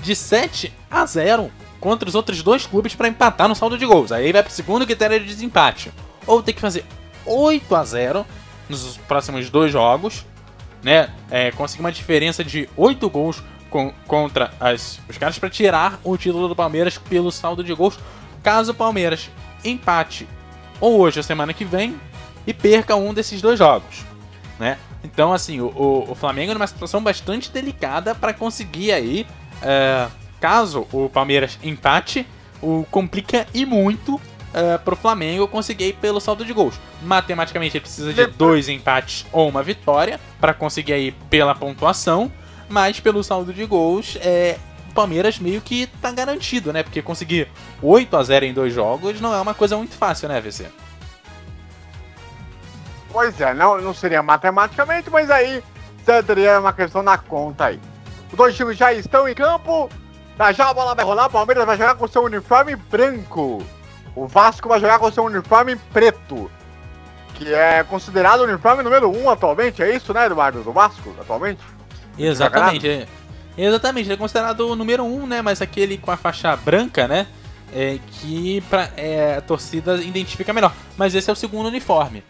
de 0.01 0.13
7 0.13 0.73
a 0.91 1.05
0 1.05 1.49
contra 1.79 2.09
os 2.09 2.15
outros 2.15 2.43
dois 2.43 2.67
clubes 2.67 2.95
para 2.95 3.07
empatar 3.07 3.47
no 3.47 3.55
saldo 3.55 3.77
de 3.77 3.85
gols. 3.85 4.11
Aí 4.11 4.33
vai 4.33 4.43
para 4.43 4.51
o 4.51 4.53
segundo 4.53 4.85
critério 4.85 5.21
de 5.21 5.25
desempate. 5.25 5.89
Ou 6.27 6.43
tem 6.43 6.53
que 6.53 6.59
fazer 6.59 6.83
8 7.29 7.75
a 7.75 7.83
0 7.83 8.25
nos 8.67 8.97
próximos 8.97 9.49
dois 9.49 9.71
jogos, 9.71 10.25
né? 10.83 11.09
É, 11.29 11.51
conseguir 11.51 11.81
uma 11.81 11.91
diferença 11.91 12.43
de 12.43 12.67
8 12.75 13.09
gols 13.09 13.43
com, 13.69 13.93
contra 14.07 14.51
as, 14.59 14.99
os 15.07 15.17
caras 15.17 15.37
para 15.37 15.49
tirar 15.49 15.99
o 16.03 16.17
título 16.17 16.47
do 16.47 16.55
Palmeiras 16.55 16.97
pelo 16.97 17.31
saldo 17.31 17.63
de 17.63 17.73
gols, 17.73 17.99
caso 18.41 18.71
o 18.71 18.75
Palmeiras 18.75 19.29
empate 19.63 20.27
ou 20.81 20.99
hoje 20.99 21.19
ou 21.19 21.23
semana 21.23 21.53
que 21.53 21.65
vem 21.65 21.99
e 22.47 22.53
perca 22.53 22.95
um 22.95 23.13
desses 23.13 23.41
dois 23.41 23.59
jogos, 23.59 24.03
né? 24.57 24.77
Então, 25.03 25.31
assim, 25.31 25.61
o, 25.61 25.67
o, 25.67 26.11
o 26.11 26.15
Flamengo 26.15 26.51
é 26.51 26.53
numa 26.53 26.67
situação 26.67 27.01
bastante 27.01 27.51
delicada 27.51 28.13
para 28.15 28.33
conseguir 28.33 28.91
aí, 28.91 29.25
é, 29.61 30.07
caso 30.39 30.87
o 30.91 31.09
Palmeiras 31.09 31.59
empate, 31.63 32.25
o 32.61 32.85
complica 32.89 33.47
e 33.53 33.65
muito 33.65 34.19
uh, 34.49 34.79
pro 34.79 34.95
Flamengo 34.95 35.47
conseguir 35.47 35.93
pelo 35.93 36.19
saldo 36.19 36.45
de 36.45 36.53
gols. 36.53 36.79
Matematicamente 37.01 37.77
ele 37.77 37.81
precisa 37.81 38.13
de 38.13 38.25
dois 38.27 38.69
empates 38.69 39.25
ou 39.31 39.47
uma 39.49 39.63
vitória 39.63 40.19
para 40.39 40.53
conseguir 40.53 40.93
aí 40.93 41.11
pela 41.29 41.55
pontuação, 41.55 42.31
mas 42.67 42.99
pelo 42.99 43.23
saldo 43.23 43.53
de 43.53 43.65
gols 43.65 44.17
é 44.21 44.57
o 44.89 44.93
Palmeiras 44.93 45.39
meio 45.39 45.61
que 45.61 45.87
tá 46.01 46.11
garantido, 46.11 46.73
né? 46.73 46.83
Porque 46.83 47.01
conseguir 47.01 47.47
8 47.81 48.17
a 48.17 48.23
0 48.23 48.45
em 48.45 48.53
dois 48.53 48.73
jogos 48.73 49.21
não 49.21 49.33
é 49.33 49.39
uma 49.39 49.53
coisa 49.53 49.77
muito 49.77 49.95
fácil, 49.95 50.27
né, 50.27 50.41
VC? 50.41 50.67
Pois 53.11 53.39
é, 53.41 53.53
não, 53.53 53.79
não 53.81 53.93
seria 53.93 54.21
matematicamente, 54.21 55.09
mas 55.09 55.29
aí 55.31 55.63
teria 56.25 56.59
uma 56.59 56.73
questão 56.73 57.01
na 57.01 57.17
conta 57.17 57.65
aí. 57.65 57.79
Os 58.31 58.37
dois 58.37 58.55
times 58.55 58.77
já 58.77 58.93
estão 58.93 59.27
em 59.27 59.33
campo, 59.33 59.89
já 60.55 60.69
a 60.69 60.73
bola 60.73 60.95
vai 60.95 61.05
rolar, 61.05 61.25
o 61.27 61.29
Palmeiras 61.29 61.65
vai 61.65 61.77
jogar 61.77 61.95
com 61.95 62.07
seu 62.07 62.23
uniforme 62.23 62.75
branco. 62.75 63.63
O 64.15 64.27
Vasco 64.27 64.67
vai 64.67 64.79
jogar 64.79 64.99
com 64.99 65.11
seu 65.11 65.23
uniforme 65.23 65.75
preto, 65.93 66.51
que 67.35 67.53
é 67.53 67.83
considerado 67.83 68.41
o 68.41 68.43
uniforme 68.43 68.83
número 68.83 69.09
1 69.09 69.23
um 69.23 69.29
atualmente, 69.29 69.81
é 69.81 69.95
isso, 69.95 70.13
né, 70.13 70.25
Eduardo? 70.25 70.63
Do 70.63 70.71
Vasco, 70.71 71.15
atualmente? 71.19 71.61
Exatamente. 72.17 72.87
É. 72.87 73.07
Exatamente, 73.57 74.07
ele 74.07 74.13
é 74.13 74.17
considerado 74.17 74.61
o 74.61 74.75
número 74.75 75.03
1, 75.03 75.23
um, 75.23 75.27
né? 75.27 75.41
Mas 75.41 75.61
aquele 75.61 75.97
com 75.97 76.11
a 76.11 76.17
faixa 76.17 76.55
branca, 76.55 77.07
né? 77.07 77.27
é, 77.73 77.99
que 78.07 78.61
pra, 78.61 78.89
é, 78.95 79.35
a 79.37 79.41
torcida 79.41 79.95
identifica 79.97 80.53
melhor. 80.53 80.73
Mas 80.97 81.15
esse 81.15 81.29
é 81.29 81.33
o 81.33 81.35
segundo 81.35 81.67
uniforme. 81.67 82.23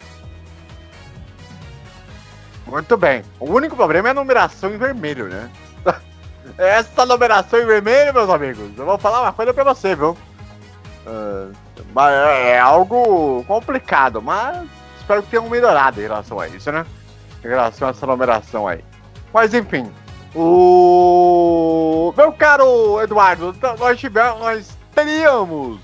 Muito 2.66 2.96
bem. 2.96 3.22
O 3.38 3.50
único 3.50 3.74
problema 3.74 4.08
é 4.08 4.10
a 4.12 4.14
numeração 4.14 4.72
em 4.72 4.78
vermelho, 4.78 5.28
né? 5.28 5.50
Essa 6.56 7.04
numeração 7.04 7.60
em 7.60 7.66
vermelho, 7.66 8.14
meus 8.14 8.30
amigos, 8.30 8.70
eu 8.76 8.84
vou 8.84 8.98
falar 8.98 9.22
uma 9.22 9.32
coisa 9.32 9.52
pra 9.52 9.64
você, 9.64 9.94
viu? 9.94 10.16
Uh, 11.06 11.52
é 12.00 12.58
algo 12.58 13.42
complicado, 13.44 14.20
mas 14.20 14.68
espero 14.98 15.22
que 15.22 15.30
tenham 15.30 15.48
melhorado 15.48 15.98
em 16.00 16.04
relação 16.04 16.38
a 16.38 16.48
isso, 16.48 16.70
né? 16.70 16.84
Em 17.44 17.48
relação 17.48 17.88
a 17.88 17.90
essa 17.90 18.06
numeração 18.06 18.68
aí. 18.68 18.84
Mas 19.32 19.54
enfim, 19.54 19.90
o 20.34 22.12
meu 22.16 22.32
caro 22.32 23.00
Eduardo, 23.02 23.54
nós 23.78 23.98
tivemos, 23.98 24.40
nós 24.40 24.78
teríamos 24.94 25.80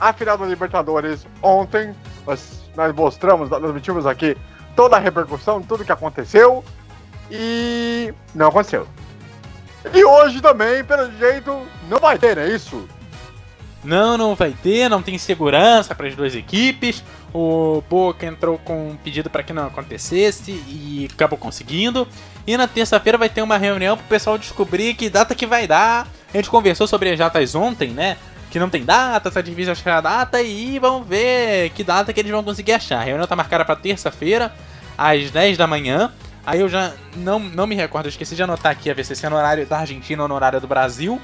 a 0.00 0.12
final 0.12 0.36
da 0.36 0.46
Libertadores 0.46 1.26
ontem. 1.42 1.94
Nós, 2.26 2.62
nós 2.74 2.94
mostramos, 2.94 3.50
nós 3.50 4.06
aqui 4.06 4.36
toda 4.74 4.96
a 4.96 4.98
repercussão, 4.98 5.62
tudo 5.62 5.84
que 5.84 5.92
aconteceu. 5.92 6.64
E 7.30 8.12
não 8.34 8.48
aconteceu. 8.48 8.86
E 9.92 10.04
hoje 10.04 10.40
também, 10.40 10.82
pelo 10.84 11.10
jeito, 11.12 11.66
não 11.88 11.98
vai 11.98 12.18
ter, 12.18 12.38
é 12.38 12.48
isso? 12.48 12.88
Não, 13.84 14.16
não 14.16 14.34
vai 14.34 14.52
ter, 14.62 14.88
não 14.88 15.02
tem 15.02 15.18
segurança 15.18 15.94
para 15.94 16.08
as 16.08 16.14
duas 16.14 16.34
equipes. 16.34 17.04
O 17.32 17.82
Boca 17.88 18.24
entrou 18.24 18.58
com 18.58 18.90
um 18.90 18.96
pedido 18.96 19.28
para 19.28 19.42
que 19.42 19.52
não 19.52 19.66
acontecesse 19.66 20.52
e 20.52 21.08
acabou 21.12 21.38
conseguindo. 21.38 22.08
E 22.46 22.56
na 22.56 22.66
terça-feira 22.66 23.18
vai 23.18 23.28
ter 23.28 23.42
uma 23.42 23.58
reunião 23.58 23.96
para 23.96 24.04
o 24.04 24.08
pessoal 24.08 24.38
descobrir 24.38 24.94
que 24.94 25.10
data 25.10 25.34
que 25.34 25.46
vai 25.46 25.66
dar. 25.66 26.08
A 26.32 26.36
gente 26.36 26.48
conversou 26.48 26.86
sobre 26.86 27.10
as 27.10 27.18
datas 27.18 27.54
ontem, 27.54 27.90
né? 27.90 28.16
Que 28.50 28.58
não 28.58 28.70
tem 28.70 28.84
data, 28.84 29.30
tá 29.30 29.40
difícil 29.40 29.72
achar 29.72 29.98
a 29.98 30.00
data 30.00 30.40
e 30.40 30.78
vamos 30.78 31.06
ver 31.06 31.70
que 31.70 31.84
data 31.84 32.12
que 32.12 32.20
eles 32.20 32.32
vão 32.32 32.42
conseguir 32.42 32.72
achar. 32.72 33.00
A 33.00 33.04
reunião 33.04 33.26
tá 33.26 33.36
marcada 33.36 33.64
para 33.64 33.76
terça-feira 33.76 34.52
às 34.96 35.30
10 35.30 35.58
da 35.58 35.66
manhã. 35.66 36.12
Aí 36.46 36.60
eu 36.60 36.68
já 36.68 36.92
não, 37.16 37.38
não 37.38 37.66
me 37.66 37.74
recordo, 37.74 38.06
eu 38.06 38.10
esqueci 38.10 38.36
de 38.36 38.42
anotar 38.42 38.70
aqui 38.70 38.90
a 38.90 38.94
ver 38.94 39.04
se 39.04 39.24
é 39.24 39.28
no 39.28 39.36
horário 39.36 39.66
da 39.66 39.78
Argentina 39.78 40.22
ou 40.22 40.28
no 40.28 40.34
horário 40.34 40.60
do 40.60 40.66
Brasil. 40.66 41.20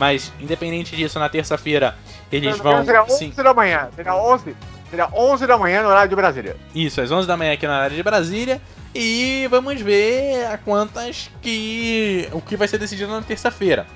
Mas, 0.00 0.32
independente 0.40 0.96
disso, 0.96 1.18
na 1.18 1.28
terça-feira 1.28 1.94
eles 2.32 2.56
vão. 2.56 2.82
Seria 2.86 3.02
11 3.02 3.18
sim. 3.18 3.32
da 3.36 3.52
manhã. 3.52 3.90
Seria 3.94 4.14
11, 4.14 4.56
seria 4.88 5.08
11 5.12 5.46
da 5.46 5.58
manhã 5.58 5.82
no 5.82 5.90
horário 5.90 6.08
de 6.08 6.16
Brasília. 6.16 6.56
Isso, 6.74 7.02
às 7.02 7.10
11 7.12 7.28
da 7.28 7.36
manhã 7.36 7.52
aqui 7.52 7.66
no 7.66 7.72
horário 7.74 7.94
de 7.94 8.02
Brasília. 8.02 8.62
E 8.94 9.46
vamos 9.50 9.78
ver 9.82 10.46
a 10.46 10.56
quantas 10.56 11.30
que. 11.42 12.26
o 12.32 12.40
que 12.40 12.56
vai 12.56 12.66
ser 12.66 12.78
decidido 12.78 13.12
na 13.12 13.20
terça-feira. 13.20 13.86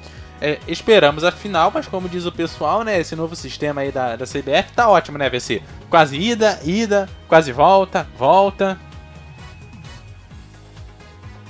É, 0.42 0.58
esperamos 0.68 1.24
a 1.24 1.32
final, 1.32 1.70
mas 1.72 1.88
como 1.88 2.06
diz 2.06 2.26
o 2.26 2.32
pessoal, 2.32 2.82
né? 2.82 3.00
Esse 3.00 3.16
novo 3.16 3.34
sistema 3.34 3.80
aí 3.80 3.90
da, 3.90 4.14
da 4.14 4.26
CBF 4.26 4.74
tá 4.76 4.86
ótimo, 4.90 5.16
né, 5.16 5.30
VC? 5.30 5.62
Quase 5.88 6.18
ida, 6.18 6.60
ida, 6.64 7.08
quase 7.26 7.50
volta, 7.50 8.06
volta. 8.18 8.78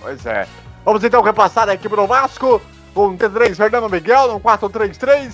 Pois 0.01 0.25
é. 0.25 0.47
Vamos 0.85 1.03
então 1.03 1.23
repassar 1.23 1.69
a 1.69 1.75
equipe 1.75 1.97
do 1.97 2.07
Vasco. 2.07 2.63
Com 2.95 3.17
T3, 3.17 3.57
Fernando 3.57 3.91
Miguel, 3.91 4.29
no 4.29 4.41
4-3-3. 4.41 5.33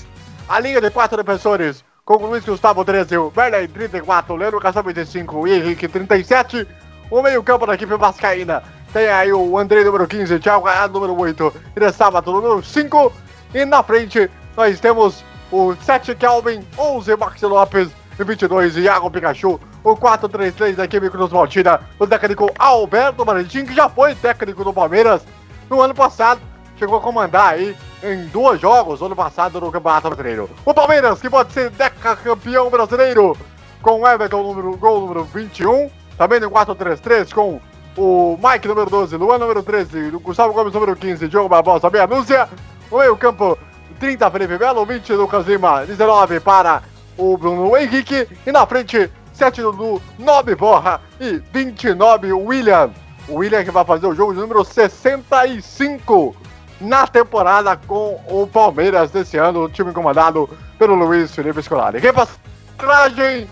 A 0.49 0.59
linha 0.59 0.81
de 0.81 0.91
quatro 0.91 1.23
defensores 1.23 1.85
com 2.05 2.27
Luiz 2.27 2.45
Gustavo 2.45 2.85
13, 2.85 3.17
Werner 3.37 3.69
34, 3.69 4.35
Leandro 4.35 4.59
Cassam 4.59 4.83
25 4.83 5.47
e 5.47 5.53
Henrique 5.53 5.87
37. 5.87 6.67
O 7.11 7.23
meio-campo 7.23 7.67
da 7.67 7.75
equipe 7.75 7.95
Vascaína 7.97 8.63
tem 8.93 9.07
aí 9.09 9.33
o 9.33 9.57
André 9.57 9.85
número 9.85 10.09
15, 10.09 10.41
Thiago 10.41 10.65
Galhardo 10.65 10.99
número 10.99 11.17
8, 11.21 11.55
e 11.77 11.93
Sábado 11.93 12.33
número 12.33 12.65
5. 12.65 13.13
E 13.55 13.65
na 13.65 13.83
frente 13.83 14.29
nós 14.57 14.81
temos 14.81 15.25
o 15.53 15.77
7 15.77 16.15
Kelvin, 16.17 16.67
11 16.77 17.17
Maxi 17.17 17.47
Lopes, 17.47 17.91
22 18.19 18.77
Iago 18.77 19.11
Pikachu, 19.11 19.61
o 19.85 19.97
4-3-3 19.97 20.75
da 20.75 20.85
equipe 20.87 21.11
Cruz 21.11 21.31
Maltina, 21.31 21.81
o 21.99 22.07
técnico 22.07 22.51
Alberto 22.59 23.25
Valentim, 23.25 23.65
que 23.65 23.75
já 23.75 23.89
foi 23.89 24.15
técnico 24.15 24.65
do 24.65 24.73
Palmeiras 24.73 25.23
no 25.69 25.81
ano 25.81 25.95
passado, 25.95 26.41
chegou 26.81 26.97
a 26.97 27.01
comandar 27.03 27.53
aí 27.53 27.77
em 28.03 28.25
dois 28.29 28.59
jogos 28.59 29.03
ano 29.03 29.15
passado 29.15 29.61
no 29.61 29.71
Campeonato 29.71 30.09
Brasileiro. 30.09 30.49
O 30.65 30.73
Palmeiras, 30.73 31.21
que 31.21 31.29
pode 31.29 31.53
ser 31.53 31.71
campeão 32.25 32.71
brasileiro, 32.71 33.37
com 33.83 34.01
o 34.01 34.09
Everton, 34.09 34.43
número, 34.43 34.77
gol 34.79 35.01
número 35.01 35.25
21, 35.25 35.91
também 36.17 36.41
no 36.41 36.51
4-3-3, 36.51 37.35
com 37.35 37.61
o 37.99 38.39
Mike, 38.43 38.67
número 38.67 38.89
12, 38.89 39.15
Luan, 39.17 39.37
número 39.37 39.63
13, 39.63 40.09
o 40.15 40.21
Gustavo 40.21 40.55
Gomes, 40.55 40.73
número 40.73 40.97
15, 40.97 41.29
Diogo 41.29 41.51
Barbosa, 41.51 41.91
meia 41.91 42.07
dúzia, 42.07 42.49
o 42.91 42.99
meio 42.99 43.15
campo, 43.15 43.59
30, 43.99 44.31
Felipe 44.31 44.59
Melo, 44.59 44.87
20, 44.87 45.13
Lucas 45.13 45.47
Lima, 45.47 45.85
19 45.85 46.41
para 46.41 46.83
o 47.19 47.37
Bruno 47.37 47.77
Henrique. 47.77 48.27
E 48.47 48.51
na 48.51 48.67
frente, 48.67 49.11
7 49.35 49.61
Dudu, 49.61 50.01
9 50.19 50.55
Borra 50.55 51.03
e 51.21 51.43
29 51.53 52.33
William. 52.33 52.91
O 53.29 53.35
William 53.37 53.63
que 53.63 53.71
vai 53.71 53.85
fazer 53.85 54.07
o 54.07 54.15
jogo 54.15 54.33
de 54.33 54.41
número 54.41 54.65
65 54.65 56.35
na 56.81 57.07
temporada 57.07 57.77
com 57.77 58.21
o 58.29 58.47
Palmeiras 58.47 59.11
desse 59.11 59.37
ano, 59.37 59.65
o 59.65 59.69
time 59.69 59.93
comandado 59.93 60.49
pelo 60.79 60.95
Luiz 60.95 61.35
Felipe 61.35 61.63
Scolari. 61.63 62.01
Quem 62.01 62.13
passagem? 62.13 63.49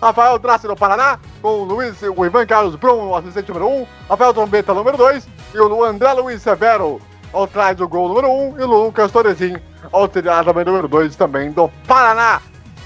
Rafael 0.00 0.38
Trace 0.40 0.66
do 0.66 0.74
Paraná, 0.74 1.16
com 1.40 1.60
o 1.60 1.64
Luiz, 1.64 2.02
o 2.02 2.26
Ivan 2.26 2.44
Carlos 2.44 2.74
Brum, 2.74 3.14
assistente 3.14 3.52
número 3.52 3.68
1, 3.68 3.86
Rafael 4.08 4.34
Trombeta 4.34 4.74
número 4.74 4.96
2 4.96 5.28
e 5.54 5.58
o 5.60 5.84
André 5.84 6.12
Luiz 6.14 6.42
Severo 6.42 7.00
ao 7.32 7.46
trás 7.46 7.76
do 7.76 7.88
gol 7.88 8.08
número 8.08 8.28
1 8.28 8.60
e 8.60 8.64
o 8.64 8.66
Lucas 8.66 9.12
Torresim 9.12 9.56
ao 9.92 10.08
também 10.08 10.64
número 10.64 10.88
2 10.88 11.14
também 11.14 11.52
do 11.52 11.68
Paraná. 11.86 12.42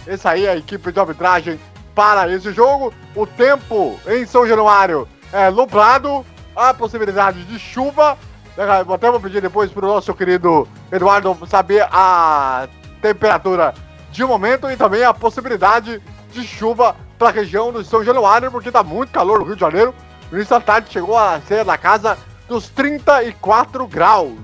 Essa 0.07 0.31
aí 0.31 0.45
é 0.45 0.51
a 0.51 0.57
equipe 0.57 0.93
de 0.93 1.01
arbitragem 1.01 1.59
para 1.95 2.31
esse 2.31 2.53
jogo. 2.53 2.93
O 3.15 3.27
tempo 3.27 3.99
em 4.07 4.27
São 4.27 4.47
Januário 4.47 5.09
é 5.33 5.51
nublado, 5.51 6.25
há 6.55 6.73
possibilidade 6.73 7.43
de 7.45 7.59
chuva. 7.59 8.17
Até 8.57 9.11
vou 9.11 9.21
pedir 9.21 9.43
depois 9.43 9.71
para 9.71 9.85
o 9.85 9.89
nosso 9.89 10.15
querido 10.15 10.67
Eduardo 10.91 11.37
saber 11.47 11.87
a 11.91 12.67
temperatura 13.03 13.75
de 14.11 14.25
momento 14.25 14.71
e 14.71 14.77
também 14.77 15.05
a 15.05 15.13
possibilidade 15.13 16.01
de 16.33 16.43
chuva 16.43 16.97
para 17.19 17.29
a 17.29 17.33
região 17.33 17.71
do 17.71 17.85
São 17.85 18.03
Januário, 18.03 18.51
porque 18.51 18.69
está 18.69 18.83
muito 18.83 19.13
calor 19.13 19.41
no 19.41 19.45
Rio 19.45 19.55
de 19.55 19.61
Janeiro. 19.61 19.95
No 20.31 20.39
início 20.39 20.59
da 20.59 20.61
tarde 20.61 20.91
chegou 20.91 21.17
a 21.17 21.41
ser 21.41 21.65
na 21.65 21.77
casa 21.77 22.17
dos 22.49 22.69
34 22.71 23.87
graus. 23.87 24.39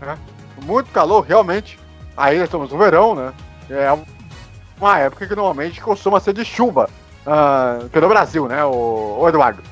Né? 0.00 0.16
Muito 0.62 0.90
calor, 0.90 1.22
realmente. 1.22 1.78
Aí 2.16 2.38
estamos 2.38 2.70
no 2.70 2.78
verão, 2.78 3.14
né? 3.14 3.32
É 3.70 3.98
uma 4.80 4.98
época 4.98 5.26
que 5.26 5.34
normalmente 5.34 5.80
costuma 5.80 6.20
ser 6.20 6.32
de 6.32 6.44
chuva 6.44 6.88
uh, 7.26 7.88
pelo 7.88 8.08
Brasil, 8.08 8.46
né, 8.48 8.64
o, 8.64 9.18
o 9.20 9.28
Eduardo? 9.28 9.62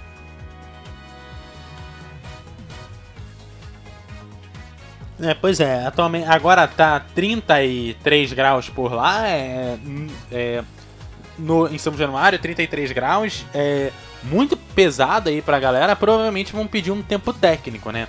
É, 5.22 5.34
pois 5.34 5.60
é, 5.60 5.86
atualmente 5.86 6.26
agora 6.26 6.66
tá 6.66 7.00
33 7.14 8.32
graus 8.32 8.70
por 8.70 8.92
lá, 8.92 9.28
é, 9.28 9.76
é, 10.32 10.64
no, 11.38 11.68
em 11.68 11.76
São 11.76 11.94
Januário, 11.94 12.38
33 12.38 12.92
graus, 12.92 13.44
é 13.54 13.92
muito 14.22 14.56
pesado 14.56 15.28
aí 15.28 15.42
pra 15.42 15.60
galera, 15.60 15.94
provavelmente 15.94 16.52
vão 16.54 16.66
pedir 16.66 16.90
um 16.90 17.02
tempo 17.02 17.34
técnico, 17.34 17.90
né? 17.90 18.08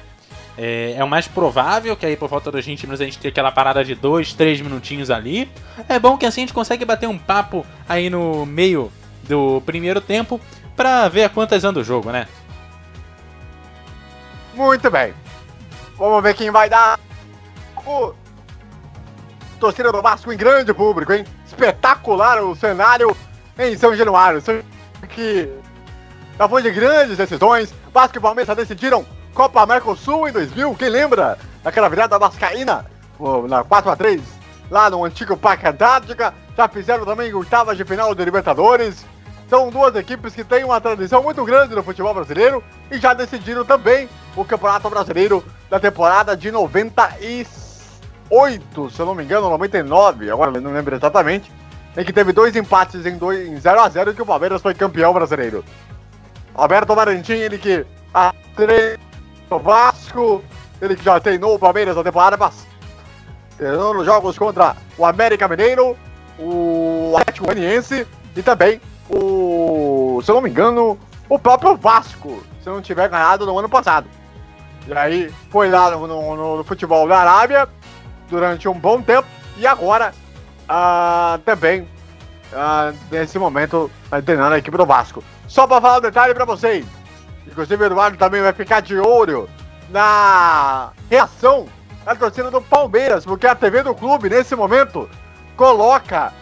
É, 0.58 0.96
é, 0.98 1.04
o 1.04 1.08
mais 1.08 1.28
provável 1.28 1.96
que 1.96 2.06
aí 2.06 2.16
por 2.16 2.30
volta 2.30 2.52
dos 2.52 2.66
20 2.66 2.84
minutos 2.84 3.02
a 3.02 3.06
gente 3.06 3.18
tenha 3.18 3.32
aquela 3.32 3.52
parada 3.52 3.84
de 3.84 3.96
2, 3.96 4.34
3 4.34 4.62
minutinhos 4.62 5.10
ali. 5.10 5.50
É 5.88 5.98
bom 5.98 6.18
que 6.18 6.26
assim 6.26 6.42
a 6.42 6.44
gente 6.44 6.54
consegue 6.54 6.84
bater 6.86 7.08
um 7.08 7.18
papo 7.18 7.66
aí 7.88 8.10
no 8.10 8.46
meio 8.46 8.92
do 9.24 9.62
primeiro 9.66 10.02
tempo 10.02 10.40
pra 10.76 11.08
ver 11.08 11.24
a 11.24 11.30
quantas 11.30 11.64
anda 11.64 11.80
o 11.80 11.84
jogo, 11.84 12.12
né? 12.12 12.28
Muito 14.54 14.92
bem. 14.92 15.14
Vamos 16.02 16.24
ver 16.24 16.34
quem 16.34 16.50
vai 16.50 16.68
dar. 16.68 17.00
O 17.86 18.12
torcida 19.60 19.92
do 19.92 20.02
Vasco 20.02 20.34
em 20.34 20.38
grande 20.38 20.74
público, 20.74 21.14
hein? 21.14 21.24
Espetacular 21.46 22.42
o 22.42 22.56
cenário 22.56 23.16
em 23.60 23.78
São 23.78 23.96
Januário. 23.96 24.42
Que 25.08 25.48
já 26.40 26.50
foi 26.50 26.64
de 26.64 26.72
grandes 26.72 27.18
decisões. 27.18 27.72
Vasco 27.94 28.18
e 28.18 28.20
Palmeiras 28.20 28.58
decidiram 28.58 29.06
Copa 29.36 29.64
Mercosul 29.68 30.28
em 30.28 30.32
2000, 30.32 30.74
quem 30.74 30.90
lembra 30.90 31.38
daquela 31.64 31.88
virada 31.88 32.18
vascaína 32.18 32.84
na 33.48 33.64
4x3 33.64 34.22
lá 34.72 34.90
no 34.90 35.06
antigo 35.06 35.38
Parque 35.38 35.68
Antártica? 35.68 36.34
Já 36.58 36.68
fizeram 36.68 37.06
também 37.06 37.32
oitavas 37.32 37.78
de 37.78 37.86
final 37.86 38.16
de 38.16 38.26
Libertadores. 38.26 39.06
São 39.48 39.70
duas 39.70 39.96
equipes 39.96 40.34
que 40.34 40.44
têm 40.44 40.64
uma 40.64 40.82
tradição 40.82 41.22
muito 41.22 41.46
grande 41.46 41.76
no 41.76 41.84
futebol 41.84 42.16
brasileiro 42.16 42.64
e 42.90 42.98
já 42.98 43.14
decidiram 43.14 43.64
também 43.64 44.10
o 44.36 44.44
Campeonato 44.44 44.90
Brasileiro 44.90 45.46
da 45.72 45.80
temporada 45.80 46.36
de 46.36 46.52
98, 46.52 48.90
se 48.90 49.00
eu 49.00 49.06
não 49.06 49.16
me 49.16 49.24
engano, 49.24 49.50
99, 49.50 50.30
agora 50.30 50.60
não 50.60 50.74
lembro 50.74 50.94
exatamente, 50.94 51.50
em 51.96 52.04
que 52.04 52.12
teve 52.12 52.34
dois 52.34 52.54
empates 52.58 53.06
em, 53.06 53.18
2, 53.18 53.48
em 53.48 53.58
0 53.58 53.80
a 53.80 53.88
0 53.88 54.12
e 54.12 54.14
que 54.14 54.22
o 54.22 54.26
Palmeiras 54.26 54.62
foi 54.62 54.74
campeão 54.74 55.14
brasileiro. 55.14 55.64
Alberto 56.54 56.94
Valentim, 56.94 57.32
ele 57.32 57.58
que 57.58 57.86
três 58.54 59.00
o 59.50 59.60
Vasco, 59.60 60.44
ele 60.82 60.98
que 60.98 61.06
já 61.06 61.18
treinou 61.22 61.56
o 61.56 61.60
Palmeiras 61.60 61.96
na 61.96 62.04
temporada 62.04 62.38
passada. 62.38 62.70
Treinou 63.56 63.94
nos 63.94 64.06
jogos 64.06 64.38
contra 64.38 64.76
o 64.98 65.06
América 65.06 65.48
Mineiro, 65.48 65.96
o 66.38 67.16
Atlético 67.18 67.46
Goianiense 67.46 68.06
e 68.36 68.44
também 68.44 68.82
o, 69.10 70.20
se 70.22 70.30
eu 70.30 70.36
não 70.36 70.42
me 70.42 70.50
engano, 70.50 71.00
o 71.30 71.40
próprio 71.40 71.78
Vasco, 71.78 72.44
se 72.62 72.70
não 72.70 72.82
tiver 72.82 73.08
ganhado 73.08 73.46
no 73.46 73.58
ano 73.58 73.70
passado. 73.70 74.06
E 74.88 74.94
aí 74.94 75.34
foi 75.50 75.70
lá 75.70 75.92
no, 75.92 76.08
no, 76.08 76.58
no 76.58 76.64
futebol 76.64 77.08
da 77.08 77.20
Arábia 77.20 77.68
durante 78.30 78.68
um 78.68 78.74
bom 78.74 79.02
tempo 79.02 79.28
e 79.58 79.68
agora 79.68 80.14
ah, 80.68 81.40
também 81.46 81.88
ah, 82.54 82.94
nesse 83.12 83.38
momento 83.38 83.92
tá 84.10 84.22
treinando 84.22 84.56
a 84.56 84.58
equipe 84.58 84.78
do 84.78 84.86
Vasco. 84.86 85.24
Só 85.48 85.68
para 85.68 85.82
falar 85.82 85.98
um 85.98 86.02
detalhe 86.02 86.34
para 86.34 86.46
vocês, 86.46 86.86
inclusive 87.46 87.84
o 87.84 87.86
Eduardo 87.86 88.18
também 88.18 88.42
vai 88.42 88.54
ficar 88.54 88.82
de 88.82 88.98
olho 88.98 89.50
na 89.90 90.92
reação 91.10 91.68
da 92.06 92.16
torcida 92.16 92.50
do 92.50 92.62
Palmeiras, 92.62 93.26
porque 93.26 93.46
a 93.46 93.54
TV 93.54 93.84
do 93.84 93.94
clube 93.94 94.30
nesse 94.30 94.56
momento 94.56 95.10
coloca 95.56 96.34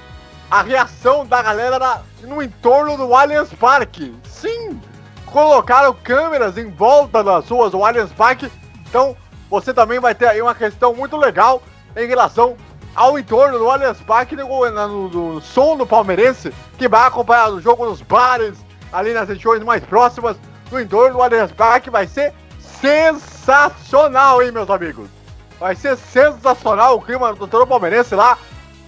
a 0.50 0.62
reação 0.62 1.26
da 1.26 1.42
galera 1.42 2.02
no 2.22 2.42
entorno 2.42 2.98
do 2.98 3.14
Allianz 3.14 3.54
Parque. 3.54 4.16
Sim, 4.24 4.80
colocaram 5.30 5.94
câmeras 6.04 6.58
em 6.58 6.70
volta 6.70 7.24
das 7.24 7.48
ruas 7.50 7.72
do 7.72 7.84
Allianz 7.84 8.12
Parque. 8.12 8.52
Então, 8.88 9.16
você 9.50 9.74
também 9.74 10.00
vai 10.00 10.14
ter 10.14 10.28
aí 10.28 10.42
uma 10.42 10.56
questão 10.56 10.94
muito 10.94 11.16
legal 11.18 11.62
em 11.96 12.08
relação 12.08 12.56
ao 12.96 13.18
entorno 13.18 13.58
do 13.58 13.70
Allianz 13.70 14.00
Parque 14.02 14.36
no, 14.36 14.70
no, 14.72 15.10
no 15.10 15.42
som 15.42 15.78
do 15.78 15.86
palmeirense, 15.86 16.54
que 16.78 16.88
vai 16.88 17.08
acompanhar 17.08 17.50
o 17.50 17.62
jogo 17.62 17.86
nos 17.86 18.02
bares, 18.02 18.58
ali 18.92 19.14
nas 19.14 19.30
regiões 19.30 19.64
mais 19.64 19.84
próximas, 19.84 20.38
no 20.72 20.80
entorno 20.80 21.16
do 21.16 21.22
Allianz 21.22 21.52
Parque. 21.52 21.90
Vai 21.90 22.08
ser 22.08 22.34
sensacional, 22.60 24.42
hein, 24.42 24.52
meus 24.52 24.70
amigos? 24.70 25.08
Vai 25.60 25.76
ser 25.76 25.98
sensacional 25.98 26.96
o 26.96 27.02
clima 27.02 27.30
do 27.30 27.38
torcedor 27.38 27.68
palmeirense 27.68 28.16
lá 28.16 28.38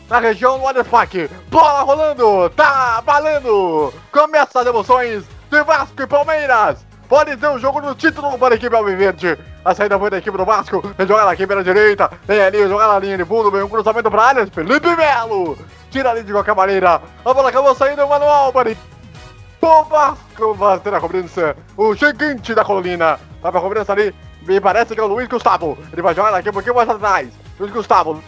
na 0.10 0.20
região 0.20 0.60
do 0.60 0.68
Allianz 0.68 0.88
Parque. 0.88 1.30
Bola 1.50 1.82
rolando, 1.82 2.50
tá 2.52 3.02
valendo! 3.06 3.94
Começa 4.12 4.62
as 4.62 4.68
emoções 4.68 5.24
de 5.52 5.64
Vasco 5.64 6.02
e 6.02 6.08
Palmeiras. 6.08 6.86
Pode 7.10 7.36
ter 7.36 7.48
um 7.50 7.60
jogo 7.60 7.82
no 7.82 7.94
título 7.94 8.40
para 8.40 8.54
a 8.54 8.58
equipe 8.58 8.74
Alviverde. 8.74 9.38
A 9.66 9.76
saída 9.76 10.00
foi 10.00 10.10
da 10.10 10.18
equipe 10.18 10.38
do 10.38 10.46
Vasco. 10.46 10.82
Vem 10.98 11.06
jogar 11.06 11.28
aqui 11.28 11.46
pela 11.46 11.62
direita. 11.62 12.10
Vem 12.26 12.42
ali, 12.42 12.66
jogar 12.70 12.88
na 12.88 12.98
linha 13.00 13.18
de 13.18 13.26
fundo. 13.26 13.52
Vem 13.52 13.62
um 13.62 13.68
cruzamento 13.68 14.10
para 14.10 14.22
a 14.22 14.28
área. 14.28 14.48
Felipe 14.48 14.96
Melo. 14.96 15.58
Tira 15.92 16.12
ali 16.12 16.24
de 16.24 16.32
qualquer 16.32 16.56
maneira. 16.56 17.02
A 17.26 17.34
bola 17.34 17.50
acabou 17.50 17.76
saindo 17.76 18.08
manual 18.08 18.54
para 18.54 18.72
o 19.62 19.84
Vasco. 19.84 20.54
Vai 20.54 20.80
ter 20.80 20.94
a 20.94 21.02
cobrança. 21.02 21.56
O 21.76 21.94
gigante 21.94 22.56
da 22.56 22.64
colina. 22.64 23.20
Vai 23.42 23.52
para 23.52 23.60
a 23.60 23.64
cobrança 23.64 23.92
ali. 23.92 24.16
Me 24.44 24.62
parece 24.62 24.96
que 24.96 25.02
é 25.02 25.04
o 25.04 25.08
Luiz 25.08 25.28
Gustavo. 25.28 25.78
Ele 25.92 26.02
vai 26.02 26.16
jogar 26.16 26.34
aqui 26.34 26.50
um 26.50 26.54
pouquinho 26.54 26.76
mais 26.76 26.90
atrás. 26.90 27.28
Luiz 27.60 27.74
Gustavo. 27.74 28.24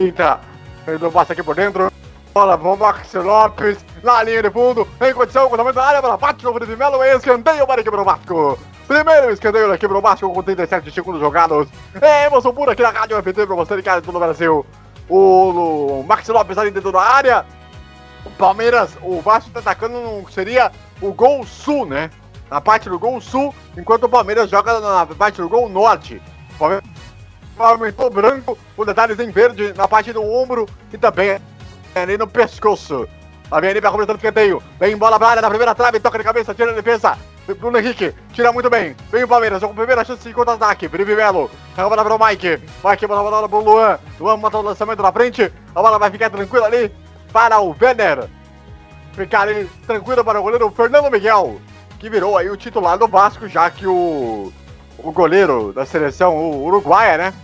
Entra. 0.00 0.40
Ele 0.86 0.98
não 0.98 1.12
passa 1.12 1.34
aqui 1.34 1.42
por 1.42 1.54
dentro. 1.54 1.92
Bola 2.32 2.56
pro 2.56 2.76
Max 2.76 3.12
Lopes, 3.14 3.84
na 4.04 4.22
linha 4.22 4.42
de 4.42 4.50
fundo, 4.50 4.86
em 5.00 5.12
condição, 5.12 5.48
cruzamento 5.48 5.74
da 5.74 5.84
área, 5.84 6.00
bola 6.00 6.16
bate 6.16 6.44
no 6.44 6.52
Felipe 6.52 6.76
Melo, 6.76 7.02
escanteio 7.02 7.66
para 7.66 7.80
a 7.80 7.82
equipe 7.82 7.96
do 7.96 8.04
Vasco. 8.04 8.58
Primeiro 8.86 9.32
escanteio 9.32 9.66
da 9.66 9.74
equipe 9.74 9.92
do 9.92 10.00
Vasco 10.00 10.32
com 10.32 10.40
37 10.40 10.92
segundos 10.92 11.20
jogados. 11.20 11.66
É 12.00 12.26
emoção 12.26 12.54
pura 12.54 12.72
aqui 12.72 12.82
na 12.82 12.90
Rádio 12.90 13.20
FT 13.20 13.46
para 13.46 13.56
você 13.56 13.74
ligado 13.74 14.04
todo 14.04 14.14
o 14.14 14.20
Brasil. 14.20 14.64
O, 15.08 16.00
o 16.00 16.04
Max 16.06 16.28
Lopes 16.28 16.56
ali 16.56 16.70
dentro 16.70 16.92
da 16.92 17.00
área. 17.00 17.44
O 18.24 18.30
Palmeiras, 18.30 18.96
o 19.02 19.20
Vasco 19.20 19.50
tá 19.50 19.58
atacando 19.58 20.00
no 20.00 20.30
seria 20.30 20.70
o 21.02 21.12
gol 21.12 21.44
sul, 21.44 21.84
né? 21.84 22.10
Na 22.48 22.60
parte 22.60 22.88
do 22.88 22.98
gol 22.98 23.20
sul, 23.20 23.52
enquanto 23.76 24.04
o 24.04 24.08
Palmeiras 24.08 24.48
joga 24.48 24.78
na 24.78 25.04
parte 25.06 25.40
do 25.40 25.48
gol 25.48 25.68
norte. 25.68 26.22
O 26.54 26.58
Palmeiras 26.58 26.84
aumentou 27.58 28.08
branco, 28.08 28.56
o 28.76 28.84
detalhes 28.84 29.18
em 29.18 29.30
verde 29.30 29.72
na 29.76 29.88
parte 29.88 30.12
do 30.12 30.22
ombro 30.22 30.66
e 30.92 30.98
também 30.98 31.40
ali 31.94 32.16
no 32.16 32.26
pescoço. 32.26 33.08
Lá 33.50 33.60
vem 33.60 33.70
ali 33.70 33.80
pra 33.80 33.90
cobrança 33.90 34.12
do 34.12 34.16
escanteio. 34.16 34.62
Vem 34.78 34.96
bola 34.96 35.18
pra 35.18 35.28
área 35.28 35.42
na 35.42 35.48
primeira 35.48 35.74
trave, 35.74 35.98
toca 35.98 36.18
de 36.18 36.24
cabeça, 36.24 36.54
tira 36.54 36.70
a 36.70 36.74
defesa. 36.74 37.18
Bruno 37.58 37.78
Henrique, 37.78 38.14
tira 38.32 38.52
muito 38.52 38.70
bem. 38.70 38.94
Vem 39.10 39.24
o 39.24 39.28
Palmeiras, 39.28 39.60
com 39.60 39.70
a 39.70 39.74
primeira 39.74 40.04
chance 40.04 40.26
de 40.26 40.32
contra-ataque. 40.32 40.88
Felipe 40.88 41.16
Melo, 41.16 41.50
a 41.76 41.88
bola 41.88 42.04
para 42.04 42.14
o 42.14 42.26
Mike. 42.26 42.60
Mike, 42.84 43.06
bola 43.06 43.28
bola 43.28 43.48
pro 43.48 43.60
Luan. 43.60 43.98
Luan 44.20 44.36
mata 44.36 44.58
o 44.58 44.62
lançamento 44.62 45.02
na 45.02 45.10
frente. 45.10 45.52
A 45.74 45.82
bola 45.82 45.98
vai 45.98 46.10
ficar 46.10 46.30
tranquila 46.30 46.66
ali 46.66 46.92
para 47.32 47.60
o 47.60 47.74
Werner. 47.80 48.28
Ficar 49.14 49.42
ali 49.42 49.68
tranquilo 49.86 50.24
para 50.24 50.38
o 50.38 50.42
goleiro 50.42 50.70
Fernando 50.70 51.10
Miguel, 51.10 51.60
que 51.98 52.08
virou 52.08 52.38
aí 52.38 52.48
o 52.48 52.56
titular 52.56 52.96
do 52.96 53.08
Vasco, 53.08 53.48
já 53.48 53.68
que 53.68 53.86
o, 53.86 54.52
o 54.98 55.10
goleiro 55.10 55.72
da 55.72 55.84
seleção 55.84 56.36
o 56.36 56.64
uruguaia, 56.64 57.18
né? 57.18 57.34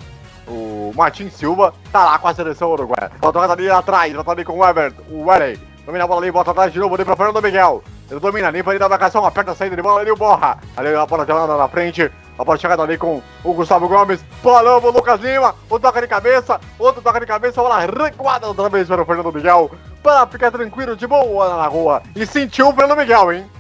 O 0.47 0.93
Martin 0.95 1.29
Silva 1.29 1.75
tá 1.93 2.05
lá 2.05 2.19
com 2.19 2.29
a 2.29 2.35
seleção 2.35 2.71
uruguaia. 2.71 3.11
Volta 3.21 3.41
ali 3.53 3.71
atrás, 3.71 4.15
ali 4.15 4.45
com 4.45 4.59
o 4.59 4.67
Everton, 4.67 5.03
o 5.11 5.25
Wesley. 5.25 5.61
Domina 5.85 6.05
a 6.05 6.07
bola 6.07 6.21
ali, 6.21 6.31
volta 6.31 6.51
atrás 6.51 6.73
de 6.73 6.79
novo 6.79 6.95
ali 6.95 7.05
pra 7.05 7.17
Fernando 7.17 7.43
Miguel. 7.43 7.83
Ele 8.11 8.21
domina, 8.21 8.51
limpa 8.51 8.71
ali 8.71 8.79
da 8.79 8.89
marcação, 8.89 9.25
aperta 9.25 9.53
a 9.53 9.55
saída 9.55 9.75
de 9.75 9.83
bola 9.83 10.01
ali, 10.01 10.11
o 10.11 10.17
Borra. 10.17 10.59
Ali 10.77 10.95
a 10.95 11.07
bola 11.07 11.27
jogada 11.27 11.57
na 11.57 11.69
frente, 11.69 12.11
a 12.39 12.45
bola 12.45 12.59
chegada 12.59 12.83
ali 12.83 12.97
com 12.97 13.21
o 13.43 13.53
Gustavo 13.53 13.89
Gomes. 13.89 14.25
Bolão 14.43 14.79
o 14.79 14.91
Lucas 14.91 15.21
Lima, 15.21 15.55
o 15.69 15.79
toca 15.79 16.01
de 16.01 16.07
cabeça, 16.07 16.61
outro 16.79 17.03
toca 17.03 17.19
de 17.21 17.27
cabeça, 17.27 17.61
bola 17.61 17.81
recuada 17.81 18.47
outra 18.47 18.69
vez 18.69 18.87
para 18.87 19.03
o 19.03 19.05
Fernando 19.05 19.33
Miguel. 19.33 19.71
Para 20.03 20.27
ficar 20.27 20.53
tranquilo, 20.53 20.97
de 20.97 21.07
boa 21.07 21.57
na 21.57 21.67
rua. 21.67 22.03
E 22.15 22.25
sentiu 22.27 22.69
o 22.69 22.73
Fernando 22.73 22.99
Miguel, 22.99 23.33
hein? 23.33 23.51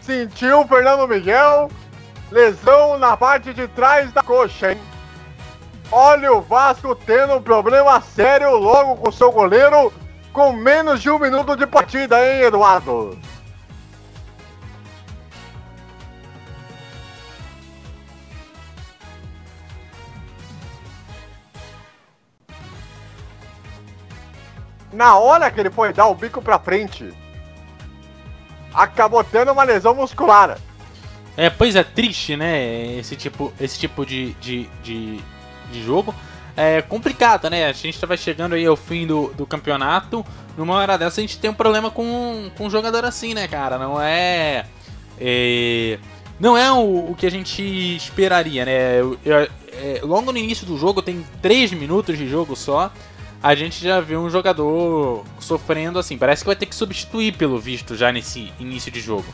Sentiu 0.00 0.60
o 0.60 0.68
Fernando 0.68 1.08
Miguel. 1.08 1.70
Lesão 2.30 2.98
na 2.98 3.16
parte 3.16 3.54
de 3.54 3.68
trás 3.68 4.12
da 4.12 4.22
coxa, 4.22 4.72
hein? 4.72 4.80
Olha 5.92 6.32
o 6.32 6.40
Vasco 6.40 6.94
tendo 6.94 7.34
um 7.34 7.42
problema 7.42 8.00
sério 8.00 8.56
logo 8.56 8.96
com 8.96 9.12
seu 9.12 9.30
goleiro, 9.30 9.92
com 10.32 10.52
menos 10.52 11.00
de 11.00 11.10
um 11.10 11.18
minuto 11.18 11.56
de 11.56 11.66
partida, 11.66 12.18
hein, 12.18 12.42
Eduardo? 12.42 13.18
Na 24.92 25.16
hora 25.16 25.50
que 25.50 25.58
ele 25.58 25.70
foi 25.70 25.92
dar 25.92 26.06
o 26.06 26.14
bico 26.14 26.40
pra 26.40 26.58
frente, 26.58 27.12
acabou 28.72 29.22
tendo 29.24 29.52
uma 29.52 29.64
lesão 29.64 29.94
muscular. 29.94 30.56
É, 31.36 31.50
pois 31.50 31.74
é, 31.74 31.82
triste, 31.82 32.36
né? 32.36 32.96
Esse 32.96 33.16
tipo, 33.16 33.52
esse 33.60 33.78
tipo 33.78 34.06
de, 34.06 34.34
de, 34.34 34.68
de, 34.84 35.20
de 35.74 35.84
jogo. 35.84 36.14
É 36.56 36.82
complicado, 36.82 37.50
né? 37.50 37.66
A 37.66 37.72
gente 37.72 38.04
vai 38.06 38.16
chegando 38.16 38.54
aí 38.54 38.64
ao 38.64 38.76
fim 38.76 39.06
do, 39.06 39.28
do 39.34 39.44
campeonato. 39.44 40.24
Numa 40.56 40.74
hora 40.74 40.96
dessa 40.96 41.20
a 41.20 41.22
gente 41.22 41.38
tem 41.38 41.50
um 41.50 41.54
problema 41.54 41.90
com, 41.90 42.50
com 42.56 42.66
um 42.66 42.70
jogador 42.70 43.04
assim, 43.04 43.34
né, 43.34 43.48
cara? 43.48 43.78
Não 43.78 44.00
é. 44.00 44.64
é 45.20 45.98
não 46.38 46.56
é 46.56 46.70
o, 46.72 47.10
o, 47.10 47.14
que 47.16 47.26
a 47.26 47.30
gente 47.30 47.62
esperaria, 47.96 48.64
né? 48.64 49.00
Eu, 49.00 49.18
eu, 49.24 49.36
é, 49.72 50.00
logo 50.02 50.32
no 50.32 50.38
início 50.38 50.66
do 50.66 50.76
jogo, 50.76 51.00
tem 51.00 51.24
3 51.40 51.72
minutos 51.72 52.16
de 52.18 52.28
jogo 52.28 52.56
só. 52.56 52.90
A 53.42 53.54
gente 53.54 53.82
já 53.82 54.00
viu 54.00 54.20
um 54.20 54.30
jogador 54.30 55.24
sofrendo 55.38 55.98
assim. 55.98 56.16
Parece 56.16 56.42
que 56.42 56.46
vai 56.46 56.56
ter 56.56 56.66
que 56.66 56.74
substituir, 56.74 57.36
pelo 57.36 57.58
visto, 57.58 57.94
já 57.94 58.10
nesse 58.10 58.52
início 58.58 58.90
de 58.90 59.00
jogo. 59.00 59.26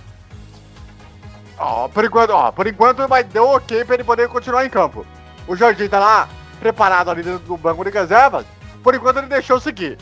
Ó, 1.59 1.88
por 1.88 2.05
enquanto, 2.05 2.31
ó, 2.31 2.50
por 2.50 2.66
enquanto 2.66 3.07
vai 3.07 3.22
dar 3.22 3.42
ok 3.42 3.85
pra 3.85 3.94
ele 3.94 4.05
poder 4.05 4.29
continuar 4.29 4.64
em 4.64 4.70
campo. 4.70 5.07
O 5.51 5.57
Jorginho 5.57 5.89
tá 5.89 5.99
lá, 5.99 6.29
preparado 6.61 7.11
ali 7.11 7.25
dentro 7.25 7.41
do 7.41 7.57
banco 7.57 7.83
de 7.83 7.91
reservas. 7.91 8.47
Por 8.85 8.95
enquanto 8.95 9.17
ele 9.17 9.27
deixou 9.27 9.59
seguir. 9.59 9.99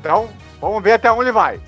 Então, 0.00 0.28
vamos 0.60 0.82
ver 0.82 0.94
até 0.94 1.12
onde 1.12 1.30
vai. 1.30 1.60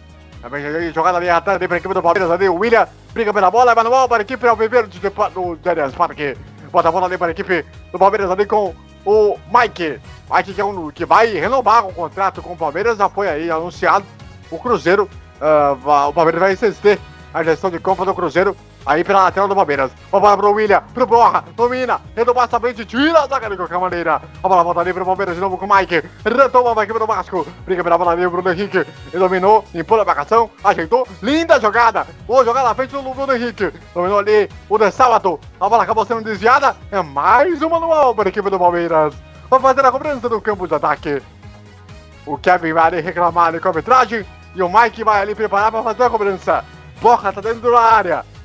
Jogada 0.92 1.18
ali 1.18 1.30
atrás 1.30 1.54
ali 1.54 1.68
pra 1.68 1.76
equipe 1.76 1.94
do 1.94 2.02
Palmeiras 2.02 2.28
ali. 2.32 2.48
O 2.48 2.56
William 2.56 2.88
briga 3.14 3.32
pela 3.32 3.48
bola, 3.48 3.76
manual 3.76 4.08
para 4.08 4.22
a 4.22 4.24
equipe 4.24 4.44
Alviveiro 4.48 4.88
do 4.88 5.70
Allianz 5.70 5.94
Parque. 5.94 6.36
Bota 6.72 6.88
a 6.88 6.92
bola 6.92 7.06
ali 7.06 7.16
para 7.16 7.28
a 7.28 7.30
equipe 7.30 7.64
do 7.92 7.98
Palmeiras 7.98 8.28
ali 8.28 8.44
com 8.44 8.74
o 9.04 9.38
Mike. 9.54 10.00
Mike 10.28 10.54
que, 10.54 10.60
é 10.60 10.64
um, 10.64 10.90
que 10.90 11.06
vai 11.06 11.28
renovar 11.28 11.86
o 11.86 11.92
contrato 11.92 12.42
com 12.42 12.54
o 12.54 12.56
Palmeiras. 12.56 12.98
Já 12.98 13.08
foi 13.08 13.28
aí 13.28 13.48
anunciado. 13.48 14.04
O 14.50 14.58
Cruzeiro, 14.58 15.08
uh, 15.40 16.08
o 16.08 16.12
Palmeiras 16.12 16.40
vai 16.40 16.50
exercer 16.50 16.98
a 17.32 17.44
gestão 17.44 17.70
de 17.70 17.78
compra 17.78 18.04
do 18.04 18.12
Cruzeiro 18.16 18.56
Aí 18.86 19.02
pela 19.02 19.24
lateral 19.24 19.48
do 19.48 19.54
Palmeiras. 19.56 19.90
A 20.12 20.20
bola 20.20 20.36
pro 20.36 20.52
William, 20.52 20.80
pro 20.94 21.04
Borra, 21.04 21.44
domina, 21.56 22.00
retomar 22.14 22.44
essa 22.44 22.60
frente, 22.60 22.84
tira 22.84 23.18
a 23.18 23.26
zaga 23.26 23.56
qualquer 23.56 23.78
maneira. 23.78 24.22
A 24.40 24.48
bola 24.48 24.62
volta 24.62 24.80
ali 24.80 24.92
pro 24.94 25.04
Palmeiras 25.04 25.34
de 25.34 25.40
novo 25.40 25.58
com 25.58 25.66
o 25.66 25.76
Mike. 25.76 26.04
Retoma 26.24 26.80
a 26.80 26.84
equipe 26.84 26.98
do 26.98 27.06
Vasco. 27.06 27.44
Briga 27.64 27.82
pela 27.82 27.98
bola 27.98 28.12
ali, 28.12 28.24
o 28.24 28.30
Bruno 28.30 28.52
Henrique. 28.52 28.78
Ele 28.78 29.18
dominou, 29.18 29.64
limpou 29.74 30.00
a 30.00 30.04
marcação, 30.04 30.48
ajeitou. 30.62 31.06
Linda 31.20 31.60
jogada. 31.60 32.06
Boa 32.28 32.44
jogada 32.44 32.68
na 32.68 32.74
frente 32.76 32.92
do 32.92 33.02
Bruno 33.02 33.34
Henrique. 33.34 33.72
Dominou 33.92 34.20
ali 34.20 34.48
o 34.68 34.78
De 34.78 34.90
Sábado. 34.92 35.40
A 35.60 35.68
bola 35.68 35.82
acabou 35.82 36.06
sendo 36.06 36.22
desviada. 36.22 36.76
É 36.92 37.02
mais 37.02 37.60
uma 37.62 37.80
manual 37.80 38.14
para 38.14 38.28
a 38.28 38.30
equipe 38.30 38.48
do 38.48 38.58
Palmeiras. 38.58 39.14
Vai 39.50 39.58
fazer 39.58 39.84
a 39.84 39.90
cobrança 39.90 40.28
do 40.28 40.40
campo 40.40 40.68
de 40.68 40.74
ataque. 40.74 41.20
O 42.24 42.38
Kevin 42.38 42.72
vai 42.72 42.86
ali 42.86 43.00
reclamar 43.00 43.48
ali 43.48 43.58
com 43.58 43.66
a 43.66 43.70
arbitragem. 43.72 44.24
E 44.54 44.62
o 44.62 44.68
Mike 44.68 45.02
vai 45.02 45.22
ali 45.22 45.34
preparar 45.34 45.72
para 45.72 45.82
fazer 45.82 46.04
a 46.04 46.10
cobrança. 46.10 46.64
Borra 47.00 47.32
tá 47.32 47.40
dentro 47.40 47.72
da 47.72 47.80
área. 47.80 48.35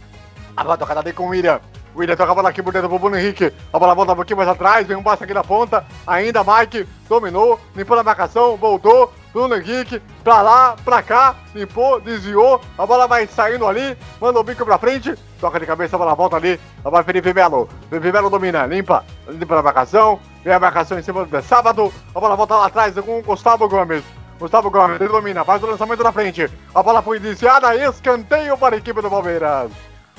A 0.61 0.63
bola 0.63 0.77
tocada 0.77 0.99
ali 0.99 1.11
com 1.11 1.23
o 1.23 1.29
William. 1.29 1.59
O 1.95 1.99
William 1.99 2.15
toca 2.15 2.31
a 2.31 2.35
bola 2.35 2.49
aqui 2.49 2.61
por 2.61 2.71
dentro 2.71 2.87
pro 2.87 2.99
Bruno 2.99 3.17
Henrique. 3.17 3.51
A 3.73 3.79
bola 3.79 3.95
volta 3.95 4.13
um 4.13 4.15
pouquinho 4.15 4.37
mais 4.37 4.47
atrás. 4.47 4.85
Vem 4.85 4.95
um 4.95 5.01
passe 5.01 5.23
aqui 5.23 5.33
na 5.33 5.43
ponta. 5.43 5.83
Ainda 6.05 6.43
Mike 6.43 6.87
dominou. 7.09 7.59
Limpou 7.75 7.97
a 7.97 8.03
marcação. 8.03 8.55
Voltou. 8.57 9.11
Bruno 9.33 9.55
Henrique, 9.55 10.01
pra 10.25 10.41
lá, 10.41 10.75
pra 10.83 11.01
cá, 11.01 11.35
limpou, 11.55 12.01
desviou, 12.01 12.59
a 12.77 12.85
bola 12.85 13.07
vai 13.07 13.25
saindo 13.25 13.65
ali, 13.65 13.97
manda 14.19 14.37
o 14.37 14.43
bico 14.43 14.65
pra 14.65 14.77
frente, 14.77 15.15
toca 15.39 15.57
de 15.57 15.65
cabeça, 15.65 15.95
a 15.95 15.99
bola 15.99 16.13
volta 16.13 16.35
ali, 16.35 16.59
a 16.83 16.89
bola 16.89 17.01
Felipe 17.01 17.33
Melo, 17.33 17.69
Felipe 17.89 18.11
Melo 18.11 18.29
domina, 18.29 18.65
limpa, 18.65 19.05
limpa 19.29 19.57
a 19.57 19.63
marcação, 19.63 20.19
vem 20.43 20.53
a 20.53 20.59
marcação 20.59 20.99
em 20.99 21.01
cima 21.01 21.23
do 21.23 21.41
sábado, 21.43 21.93
a 22.13 22.19
bola 22.19 22.35
volta 22.35 22.57
lá 22.57 22.65
atrás 22.65 22.93
com 22.95 23.19
o 23.19 23.23
Gustavo 23.23 23.69
Gomes. 23.69 24.03
Gustavo 24.37 24.69
Gomes, 24.69 24.99
ele 24.99 25.09
domina, 25.09 25.45
faz 25.45 25.63
o 25.63 25.67
lançamento 25.67 26.03
na 26.03 26.11
frente, 26.11 26.51
a 26.75 26.83
bola 26.83 27.01
foi 27.01 27.15
iniciada, 27.15 27.73
escanteio 27.73 28.57
para 28.57 28.75
a 28.75 28.79
equipe 28.79 29.01
do 29.01 29.09
Palmeiras. 29.09 29.71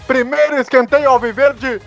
Primeiro 0.06 0.58
escanteio 0.58 1.18
Viverde 1.18 1.80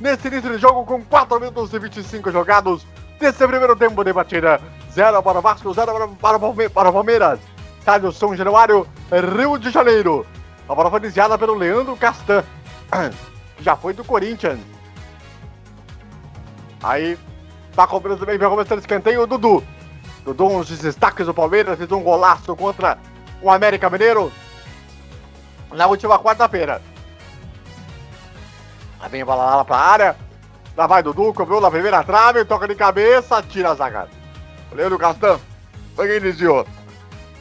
nesse 0.00 0.28
início 0.28 0.50
de 0.50 0.58
jogo 0.58 0.84
com 0.84 1.02
4 1.02 1.40
minutos 1.40 1.72
e 1.72 1.78
25 1.78 2.30
jogados 2.30 2.86
desse 3.18 3.46
primeiro 3.46 3.74
tempo 3.76 4.04
de 4.04 4.12
batida. 4.12 4.60
0 4.92 5.22
para 5.22 5.38
o 5.38 5.42
Vasco, 5.42 5.72
0 5.72 6.16
para, 6.20 6.38
para, 6.38 6.90
o 6.90 6.92
Palmeiras. 6.92 7.40
Estádio 7.78 8.12
São 8.12 8.36
Januário, 8.36 8.86
Rio 9.10 9.58
de 9.58 9.70
Janeiro. 9.70 10.26
A 10.68 10.74
bola 10.74 10.90
foi 10.90 11.00
iniciada 11.00 11.38
pelo 11.38 11.54
Leandro 11.54 11.96
Castan, 11.96 12.44
que 13.56 13.62
já 13.64 13.74
foi 13.74 13.92
do 13.94 14.04
Corinthians. 14.04 14.60
Aí, 16.82 17.18
tá 17.74 17.86
cobrando 17.86 18.20
também, 18.20 18.38
vai 18.38 18.48
começar 18.48 18.74
o 18.74 18.78
escanteio, 18.78 19.22
o 19.22 19.26
Dudu. 19.26 19.64
Dudu, 20.24 20.48
dos 20.58 20.78
destaques 20.78 21.26
do 21.26 21.34
Palmeiras, 21.34 21.78
fez 21.78 21.90
um 21.90 22.02
golaço 22.02 22.54
contra 22.54 22.98
o 23.40 23.50
América 23.50 23.88
Mineiro 23.88 24.30
na 25.72 25.86
última 25.86 26.18
quarta-feira. 26.18 26.82
Aí 29.02 29.10
vem 29.10 29.22
a 29.22 29.26
bola 29.26 29.56
lá 29.56 29.64
pra 29.64 29.76
área. 29.76 30.16
Lá 30.76 30.86
vai 30.86 31.02
Dudu, 31.02 31.34
cobrou 31.34 31.60
na 31.60 31.70
primeira 31.70 32.02
trave, 32.04 32.44
toca 32.44 32.68
de 32.68 32.74
cabeça, 32.74 33.42
tira 33.42 33.70
a 33.70 33.74
zaga. 33.74 34.08
Leandro 34.72 34.98
Castan, 34.98 35.38
quem 35.96 36.20
desviou. 36.20 36.64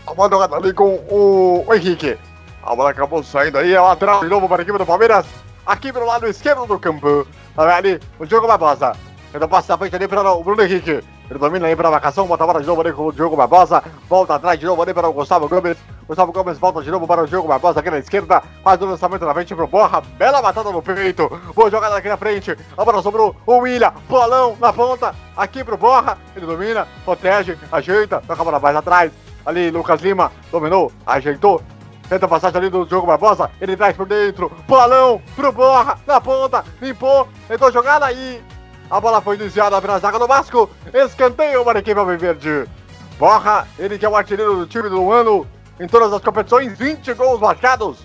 A 0.05 0.13
bola 0.13 0.57
ali 0.57 0.73
com 0.73 0.95
o, 1.09 1.65
Henrique. 1.73 2.17
A 2.63 2.75
bola 2.75 2.89
acabou 2.89 3.23
saindo 3.23 3.57
aí, 3.57 3.73
é 3.73 3.79
lateral 3.79 4.21
de 4.21 4.27
novo 4.27 4.49
para 4.49 4.61
a 4.61 4.63
equipe 4.63 4.77
do 4.77 4.85
Palmeiras. 4.85 5.25
Aqui 5.65 5.93
pelo 5.93 6.05
lado 6.05 6.27
esquerdo 6.27 6.65
do 6.65 6.79
campo. 6.79 7.25
Tá 7.55 7.75
ali 7.75 7.99
o 8.19 8.25
Diogo 8.25 8.47
Barbosa. 8.47 8.93
Então 9.33 9.47
passa 9.47 9.73
a 9.73 9.77
frente 9.77 9.95
ali 9.95 10.07
para 10.07 10.29
o 10.29 10.43
Bruno 10.43 10.61
Henrique. 10.61 11.01
Ele 11.29 11.39
domina 11.39 11.67
aí 11.67 11.75
para 11.75 11.87
a 11.87 11.91
marcação, 11.91 12.27
bota 12.27 12.43
a 12.43 12.47
bola 12.47 12.59
de 12.59 12.67
novo 12.67 12.81
ali 12.81 12.91
com 12.91 13.07
o 13.07 13.13
Diogo 13.13 13.37
Barbosa. 13.37 13.81
Volta 14.09 14.35
atrás 14.35 14.59
de 14.59 14.65
novo 14.65 14.81
ali 14.81 14.93
para 14.93 15.07
o 15.07 15.13
Gustavo 15.13 15.47
Gomes. 15.47 15.77
Gustavo 16.05 16.33
Gomes 16.33 16.57
volta 16.57 16.81
de 16.81 16.91
novo 16.91 17.07
para 17.07 17.23
o 17.23 17.27
Diogo 17.27 17.47
Barbosa 17.47 17.79
aqui 17.79 17.89
na 17.89 17.99
esquerda. 17.99 18.43
Faz 18.61 18.81
o 18.81 18.85
lançamento 18.85 19.25
na 19.25 19.33
frente 19.33 19.55
pro 19.55 19.65
Borra. 19.67 20.01
Bela 20.17 20.41
batata 20.41 20.69
no 20.69 20.81
peito. 20.81 21.29
Boa 21.55 21.71
jogada 21.71 21.95
aqui 21.95 22.09
na 22.09 22.17
frente. 22.17 22.57
A 22.77 22.83
bola 22.83 23.01
sobrou 23.01 23.33
o 23.45 23.57
William. 23.59 23.93
Bolão 24.09 24.57
na 24.59 24.73
ponta. 24.73 25.15
Aqui 25.37 25.63
pro 25.63 25.77
Borra. 25.77 26.17
Ele 26.35 26.45
domina, 26.45 26.85
protege, 27.05 27.57
ajeita. 27.71 28.21
Toca 28.27 28.41
a 28.41 28.45
bola 28.45 28.59
mais 28.59 28.75
atrás. 28.75 29.13
Ali 29.45 29.71
Lucas 29.71 30.01
Lima 30.01 30.29
dominou, 30.51 30.91
ajeitou. 31.05 31.61
Tenta 32.09 32.25
a 32.25 32.29
passagem 32.29 32.57
ali 32.57 32.69
do 32.69 32.85
Diogo 32.85 33.07
Barbosa. 33.07 33.49
Ele 33.61 33.77
traz 33.77 33.95
por 33.95 34.05
dentro. 34.05 34.51
Bolão 34.67 35.21
pro 35.33 35.53
Borra. 35.53 35.97
Na 36.05 36.19
ponta. 36.19 36.65
Limpou. 36.81 37.25
Tentou 37.47 37.71
jogada 37.71 38.05
aí. 38.05 38.43
A 38.91 38.99
bola 38.99 39.21
foi 39.21 39.37
desviada 39.37 39.81
pela 39.81 39.99
zaga 39.99 40.19
do 40.19 40.27
Vasco. 40.27 40.69
Escanteio 40.93 41.63
para 41.63 41.79
a 41.79 41.81
equipe 41.81 41.97
Alviverde. 41.97 42.69
Borra, 43.17 43.65
ele 43.79 43.97
que 43.97 44.05
é 44.05 44.09
o 44.09 44.15
artilheiro 44.17 44.57
do 44.57 44.67
time 44.67 44.89
do 44.89 45.09
ano 45.09 45.47
em 45.79 45.87
todas 45.87 46.11
as 46.11 46.21
competições, 46.21 46.77
20 46.77 47.13
gols 47.13 47.39
marcados 47.39 47.99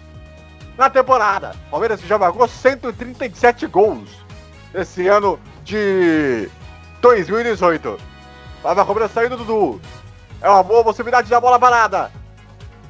na 0.78 0.88
temporada. 0.88 1.56
Palmeiras 1.72 2.00
que 2.00 2.06
já 2.06 2.16
marcou 2.16 2.46
137 2.46 3.66
gols 3.66 4.08
esse 4.72 5.08
ano 5.08 5.40
de 5.64 6.48
2018. 7.02 7.98
Vai 8.62 8.78
a 8.78 8.84
cobrança 8.84 9.14
saindo 9.14 9.36
do 9.38 9.44
Dudu. 9.44 9.80
É 10.40 10.48
uma 10.48 10.62
boa 10.62 10.84
possibilidade 10.84 11.28
da 11.28 11.40
bola 11.40 11.58
parada. 11.58 12.12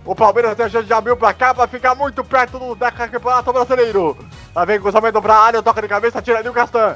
O 0.04 0.14
Palmeiras 0.14 0.54
tem 0.54 0.66
a 0.66 0.68
chance 0.68 0.86
de 0.86 0.92
abrir 0.92 1.16
pra 1.16 1.32
cá 1.32 1.54
para 1.54 1.66
ficar 1.66 1.94
muito 1.94 2.22
perto 2.22 2.58
do 2.58 2.76
campeonato 2.76 3.54
brasileiro. 3.54 4.18
Lá 4.54 4.66
vem 4.66 4.78
cruzamento 4.78 5.22
pra 5.22 5.38
área, 5.38 5.62
toca 5.62 5.80
de 5.80 5.88
cabeça, 5.88 6.20
tira 6.20 6.40
ali 6.40 6.48
o 6.50 6.52
Castan. 6.52 6.94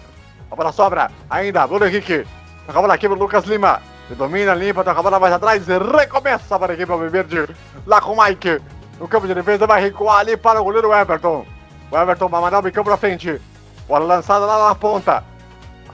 A 0.50 0.56
bola 0.56 0.72
sobra, 0.72 1.10
ainda, 1.28 1.66
Bruno 1.66 1.86
Henrique. 1.86 2.26
Toca 2.66 2.78
a 2.78 2.82
bola 2.82 2.94
aqui 2.94 3.08
pro 3.08 3.18
Lucas 3.18 3.44
Lima. 3.44 3.80
Ele 4.08 4.16
domina, 4.16 4.54
limpa, 4.54 4.82
toca 4.82 4.98
a 4.98 5.02
bola 5.02 5.20
mais 5.20 5.32
atrás 5.32 5.64
recomeça 5.66 6.58
para 6.58 6.72
a 6.72 6.74
equipe 6.74 6.90
Alviverde. 6.90 7.48
Lá 7.86 8.00
com 8.00 8.12
o 8.12 8.22
Mike. 8.22 8.60
No 8.98 9.06
campo 9.08 9.26
de 9.26 9.34
defesa 9.34 9.66
vai 9.66 9.80
recuar 9.80 10.18
ali 10.18 10.36
para 10.36 10.60
o 10.60 10.64
goleiro 10.64 10.92
Everton. 10.92 11.46
O 11.90 11.96
Everton 11.96 12.28
vai 12.28 12.40
mandar 12.40 12.58
o 12.58 12.62
bicão 12.62 12.84
pra 12.84 12.96
frente. 12.96 13.40
Bola 13.86 14.04
lançada 14.04 14.44
lá 14.44 14.68
na 14.68 14.74
ponta. 14.74 15.24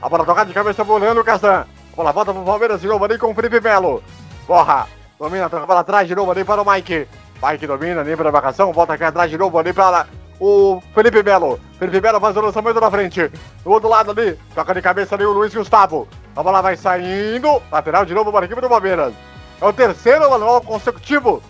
A 0.01 0.09
bola 0.09 0.25
tocada 0.25 0.47
de 0.47 0.53
cabeça 0.53 0.83
pro 0.83 0.97
Leandro 0.97 1.23
Castan. 1.23 1.65
Bola 1.95 2.11
volta 2.11 2.33
pro 2.33 2.43
Palmeiras 2.43 2.81
de 2.81 2.87
novo 2.87 3.05
ali 3.05 3.17
com 3.17 3.31
o 3.31 3.35
Felipe 3.35 3.61
Melo. 3.61 4.03
Borra. 4.47 4.87
Domina, 5.19 5.49
toca 5.49 5.63
a 5.63 5.67
bola 5.67 5.79
atrás 5.79 6.07
de 6.07 6.15
novo 6.15 6.31
ali 6.31 6.43
para 6.43 6.61
o 6.61 6.69
Mike. 6.69 7.07
Mike 7.43 7.67
domina, 7.67 8.03
limpa 8.03 8.27
a 8.27 8.31
marcação. 8.31 8.73
Volta 8.73 8.93
aqui 8.93 9.03
atrás 9.03 9.31
de 9.31 9.37
novo 9.37 9.57
ali 9.57 9.73
para 9.73 10.05
o 10.39 10.81
Felipe 10.93 11.23
Melo. 11.23 11.59
Felipe 11.79 12.01
Melo 12.01 12.19
faz 12.19 12.35
o 12.35 12.41
lançamento 12.41 12.79
na 12.79 12.91
frente. 12.91 13.31
Do 13.63 13.71
outro 13.71 13.89
lado 13.89 14.11
ali, 14.11 14.37
toca 14.53 14.73
de 14.73 14.81
cabeça 14.81 15.15
ali 15.15 15.25
o 15.25 15.31
Luiz 15.31 15.53
Gustavo. 15.53 16.07
A 16.35 16.43
bola 16.43 16.61
vai 16.61 16.77
saindo. 16.77 17.61
Lateral 17.71 18.05
de 18.05 18.13
novo 18.13 18.31
para 18.31 18.45
a 18.45 18.45
equipe 18.45 18.61
do 18.61 18.69
Palmeiras. 18.69 19.13
É 19.59 19.65
o 19.65 19.73
terceiro 19.73 20.29
manual 20.29 20.61
consecutivo 20.61 21.41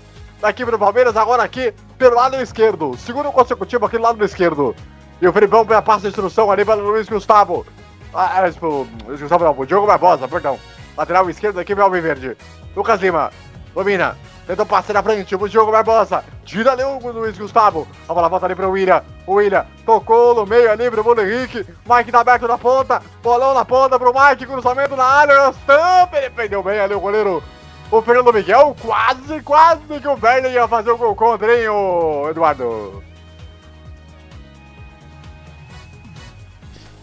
da 0.41 0.49
equipe 0.49 0.71
do 0.71 0.79
Palmeiras, 0.79 1.17
agora 1.17 1.43
aqui 1.43 1.73
pelo 1.97 2.15
lado 2.15 2.35
esquerdo. 2.38 2.95
Segundo 2.97 3.31
consecutivo 3.31 3.85
aqui 3.85 3.97
do 3.97 4.03
lado 4.03 4.23
esquerdo. 4.23 4.75
E 5.21 5.27
o 5.27 5.33
Felipão 5.33 5.65
passa 5.65 6.07
a 6.07 6.09
instrução 6.09 6.51
ali 6.51 6.63
para 6.63 6.79
o 6.79 6.83
Luiz 6.83 7.09
Gustavo. 7.09 7.65
Ah, 8.13 8.47
é, 8.47 8.65
o 8.65 8.88
Luiz 9.07 9.19
Gustavo 9.19 9.43
não, 9.43 9.57
o 9.57 9.65
Diogo 9.65 9.88
Barbosa, 9.88 10.27
perdão. 10.27 10.59
Lateral 10.95 11.29
esquerdo 11.29 11.55
da 11.55 11.63
equipe 11.63 11.81
Alviverde. 11.81 12.38
Lucas 12.75 13.01
Lima, 13.01 13.31
domina. 13.73 14.15
Tentou 14.48 14.66
passar 14.66 14.93
na 14.93 15.04
frente, 15.04 15.36
o 15.36 15.50
Diogo 15.50 15.74
Barbosa. 15.74 16.24
Tira 16.45 16.72
ali 16.72 16.82
o 16.82 17.12
Luiz 17.12 17.38
Gustavo. 17.38 17.86
A 18.08 18.14
bola 18.14 18.30
volta 18.30 18.45
ali 18.45 18.56
para 18.56 18.70
o 18.70 18.72
William. 18.72 19.04
O 19.26 19.34
William 19.34 19.66
tocou 19.86 20.34
no 20.34 20.45
meio 20.45 20.72
ali 20.72 20.89
para 20.89 21.02
o 21.02 21.04
Bruno 21.04 21.22
Henrique. 21.22 21.66
Mike 21.86 22.14
tá 22.14 22.22
aberto 22.22 22.48
na 22.48 22.58
ponta. 22.58 23.02
Bolão 23.22 23.54
na 23.54 23.66
ponta 23.66 24.00
para 24.00 24.10
o 24.10 24.14
Mike. 24.14 24.45
Cruzamento 24.45 24.95
na 24.95 25.04
área. 25.04 25.50
Estampa. 25.50 26.18
Ele 26.18 26.30
prendeu 26.30 26.64
bem 26.64 26.80
ali 26.80 26.93
o 26.93 27.00
goleiro. 27.02 27.43
O 27.91 28.02
Fernando 28.02 28.32
Miguel. 28.32 28.74
Quase, 28.82 29.41
quase 29.41 29.82
que 30.02 30.08
o 30.08 30.18
Werner 30.24 30.54
ia 30.54 30.66
fazer 30.66 30.91
o 30.91 30.98
gol 30.98 31.14
contra, 31.14 31.54
hein, 31.54 31.68
o 31.68 32.30
Eduardo? 32.30 33.04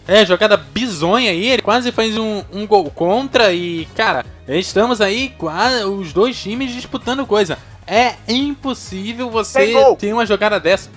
É, 0.07 0.25
jogada 0.25 0.55
bizonha 0.55 1.31
aí, 1.31 1.47
ele 1.47 1.61
quase 1.63 1.91
fez 1.91 2.15
um, 2.17 2.43
um 2.51 2.67
gol 2.67 2.91
contra 2.91 3.51
e, 3.51 3.85
cara, 3.95 4.23
estamos 4.47 5.01
aí 5.01 5.29
quase 5.29 5.83
os 5.83 6.13
dois 6.13 6.39
times 6.39 6.71
disputando 6.71 7.25
coisa. 7.25 7.57
É 7.87 8.15
impossível 8.27 9.29
você 9.29 9.73
ter 9.97 10.13
uma 10.13 10.25
jogada 10.25 10.59
dessa. 10.59 10.89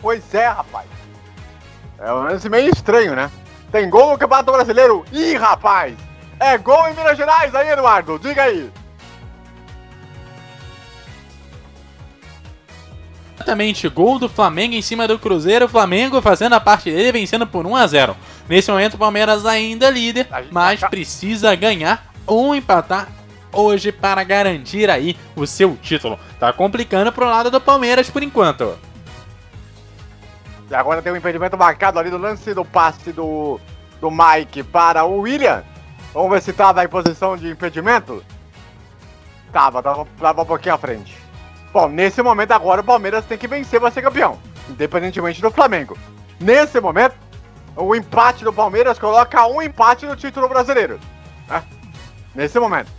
Pois 0.00 0.34
é, 0.34 0.48
rapaz. 0.48 0.86
É 1.98 2.12
um 2.12 2.24
lance 2.24 2.48
meio 2.48 2.70
estranho, 2.70 3.14
né? 3.14 3.30
Tem 3.70 3.88
gol 3.88 4.12
no 4.12 4.18
Campeonato 4.18 4.52
Brasileiro? 4.52 5.04
Ih, 5.12 5.34
rapaz! 5.34 5.96
É 6.40 6.58
gol 6.58 6.88
em 6.88 6.94
Minas 6.94 7.16
Gerais 7.16 7.54
aí, 7.54 7.70
Eduardo? 7.70 8.18
Diga 8.18 8.42
aí. 8.42 8.70
Exatamente, 13.42 13.88
gol 13.88 14.20
do 14.20 14.28
Flamengo 14.28 14.72
em 14.72 14.80
cima 14.80 15.08
do 15.08 15.18
Cruzeiro, 15.18 15.68
Flamengo 15.68 16.22
fazendo 16.22 16.52
a 16.52 16.60
parte 16.60 16.92
dele, 16.92 17.10
vencendo 17.10 17.44
por 17.44 17.66
1 17.66 17.74
a 17.74 17.86
0. 17.88 18.16
Nesse 18.48 18.70
momento 18.70 18.94
o 18.94 18.98
Palmeiras 18.98 19.44
ainda 19.44 19.86
é 19.86 19.90
líder, 19.90 20.28
mas 20.52 20.78
precisa 20.82 21.52
ganhar 21.56 22.06
ou 22.24 22.54
empatar 22.54 23.08
hoje 23.52 23.90
para 23.90 24.22
garantir 24.22 24.88
aí 24.88 25.16
o 25.34 25.44
seu 25.44 25.76
título. 25.82 26.20
Tá 26.38 26.52
complicando 26.52 27.10
pro 27.10 27.26
lado 27.26 27.50
do 27.50 27.60
Palmeiras 27.60 28.08
por 28.08 28.22
enquanto. 28.22 28.78
E 30.70 30.74
agora 30.74 31.02
tem 31.02 31.12
um 31.12 31.16
impedimento 31.16 31.58
marcado 31.58 31.98
ali 31.98 32.10
no 32.10 32.18
lance 32.18 32.54
do 32.54 32.64
passe 32.64 33.10
do, 33.10 33.58
do 34.00 34.08
Mike 34.08 34.62
para 34.62 35.04
o 35.04 35.18
William. 35.18 35.64
Vamos 36.14 36.30
ver 36.30 36.42
se 36.42 36.52
tava 36.52 36.84
em 36.84 36.88
posição 36.88 37.36
de 37.36 37.50
impedimento. 37.50 38.22
Tava, 39.52 39.82
tava, 39.82 40.06
tava 40.20 40.42
um 40.42 40.46
pouquinho 40.46 40.76
à 40.76 40.78
frente. 40.78 41.21
Bom, 41.72 41.88
nesse 41.88 42.20
momento 42.22 42.52
agora 42.52 42.82
o 42.82 42.84
Palmeiras 42.84 43.24
tem 43.24 43.38
que 43.38 43.48
vencer 43.48 43.80
para 43.80 43.90
ser 43.90 44.02
campeão, 44.02 44.38
independentemente 44.68 45.40
do 45.40 45.50
Flamengo. 45.50 45.96
Nesse 46.38 46.78
momento, 46.80 47.14
o 47.74 47.94
empate 47.94 48.44
do 48.44 48.52
Palmeiras 48.52 48.98
coloca 48.98 49.46
um 49.46 49.62
empate 49.62 50.04
no 50.04 50.14
título 50.14 50.48
brasileiro. 50.48 51.00
Né? 51.48 51.62
Nesse 52.34 52.58
momento. 52.58 52.90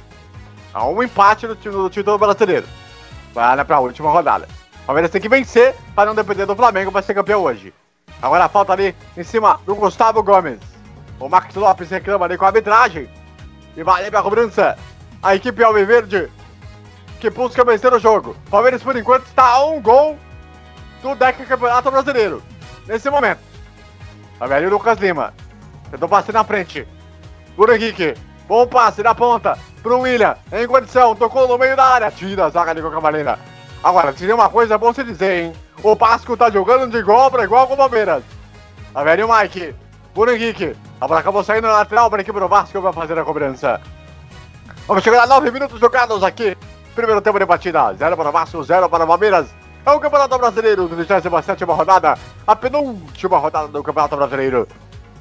Há 0.74 0.88
um 0.88 1.04
empate 1.04 1.46
no, 1.46 1.56
no 1.56 1.90
título 1.90 2.18
brasileiro. 2.18 2.66
Vai 3.32 3.64
para 3.64 3.76
a 3.76 3.80
última 3.80 4.10
rodada. 4.10 4.48
O 4.82 4.86
Palmeiras 4.88 5.12
tem 5.12 5.22
que 5.22 5.30
vencer 5.30 5.76
para 5.94 6.08
não 6.08 6.16
depender 6.16 6.48
do 6.48 6.56
Flamengo 6.56 6.92
para 6.92 7.04
ser 7.04 7.14
campeão 7.14 7.44
hoje. 7.44 7.72
Agora 8.20 8.50
falta 8.50 8.74
ali 8.74 8.96
em 9.16 9.24
cima 9.24 9.60
do 9.68 9.76
Gustavo 9.76 10.24
Gomes. 10.24 10.60
O 11.20 11.30
Max 11.30 11.54
Lopes 11.54 11.92
reclama 11.92 12.26
ali 12.26 12.38
com 12.38 12.46
a 12.46 12.48
arbitragem. 12.48 13.08
E 13.78 13.84
vai 13.84 14.02
ali 14.02 14.10
para 14.10 14.22
a 14.22 14.24
cobrança. 14.24 14.78
A 15.22 15.36
equipe 15.36 15.64
Alviverde 15.64 16.30
que 17.24 17.30
busca 17.30 17.64
vencer 17.64 17.94
o 17.94 18.00
jogo. 18.00 18.36
Palmeiras, 18.52 18.84
por 18.84 18.98
enquanto, 18.98 19.26
está 19.26 19.46
a 19.46 19.66
um 19.66 19.82
gol 19.82 20.20
do 21.02 21.46
Campeonato 21.48 21.90
Brasileiro. 21.90 22.44
Nesse 22.86 23.10
momento. 23.10 23.40
Tá 24.38 24.46
velho 24.46 24.70
Lucas 24.70 25.00
Lima. 25.00 25.34
Tentou 25.90 26.10
passar 26.10 26.34
na 26.34 26.44
frente. 26.44 26.86
Bruno 27.56 27.74
Henrique. 27.74 28.14
Bom 28.46 28.68
passe 28.68 29.02
na 29.02 29.16
ponta 29.16 29.58
pro 29.82 30.02
William. 30.02 30.36
Em 30.52 30.68
condição, 30.68 31.16
tocou 31.16 31.48
no 31.48 31.58
meio 31.58 31.78
da 31.78 31.86
área. 31.86 32.12
Tira 32.12 32.46
a 32.46 32.50
zaga 32.50 32.76
de 32.76 32.82
Cavaleira. 32.82 33.40
Agora, 33.82 34.12
seria 34.12 34.36
uma 34.36 34.50
coisa 34.50 34.78
bom 34.78 34.92
se 34.92 35.02
dizer, 35.06 35.44
hein? 35.46 35.54
O 35.82 35.96
Vasco 35.96 36.36
tá 36.36 36.50
jogando 36.50 36.92
de 36.92 36.98
igual 36.98 37.32
para 37.32 37.46
igual 37.46 37.68
com 37.68 37.76
o 37.76 37.78
Palmeiras. 37.78 38.22
Tá 38.94 39.02
vendo 39.02 39.26
o 39.26 39.34
Mike? 39.34 39.74
Bruno 40.14 40.34
Henrique. 40.34 40.76
A 41.00 41.08
bola 41.08 41.22
acabou 41.22 41.42
saindo 41.42 41.68
na 41.68 41.74
lateral 41.74 42.10
para 42.10 42.20
a 42.20 42.24
equipe 42.24 42.38
do 42.38 42.50
Vasco 42.50 42.82
vai 42.82 42.92
fazer 42.92 43.18
a 43.18 43.24
cobrança. 43.24 43.80
Vamos 44.86 45.06
chegar 45.06 45.24
a 45.24 45.28
9 45.28 45.52
minutos 45.52 45.80
jogados 45.80 46.22
aqui. 46.22 46.58
Primeiro 46.96 47.22
tempo 47.22 47.40
de 47.40 47.46
batida. 47.46 47.94
0 47.94 48.16
para 48.16 48.30
o 48.30 48.32
Vasco, 48.32 48.64
0 48.64 48.90
para 48.90 49.04
o 49.04 49.08
Palmeiras. 49.08 49.48
É 49.86 49.92
o 49.92 50.00
Campeonato 50.00 50.38
Brasileiro, 50.38 50.88
27 50.88 51.64
rodada. 51.66 52.18
A 52.48 52.56
penúltima 52.56 53.38
rodada 53.38 53.68
do 53.68 53.84
Campeonato 53.84 54.16
Brasileiro. 54.16 54.68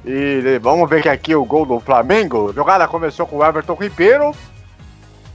E 0.05 0.59
vamos 0.61 0.89
ver 0.89 1.03
que 1.03 1.09
aqui 1.09 1.35
o 1.35 1.45
gol 1.45 1.65
do 1.65 1.81
Flamengo. 1.81 2.51
A 2.51 2.53
jogada 2.53 2.87
começou 2.87 3.27
com 3.27 3.39
o 3.39 3.45
Everton 3.45 3.75
Ribeiro. 3.75 4.33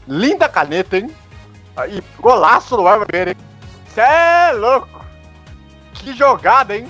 Linda 0.07 0.47
caneta, 0.47 0.97
hein? 0.97 1.13
E 1.89 2.01
golaço 2.19 2.77
do 2.77 2.87
Everton, 2.87 3.31
hein? 3.31 3.37
Cê 3.93 4.01
é 4.01 4.51
louco! 4.53 5.05
Que 5.93 6.13
jogada, 6.13 6.77
hein? 6.77 6.87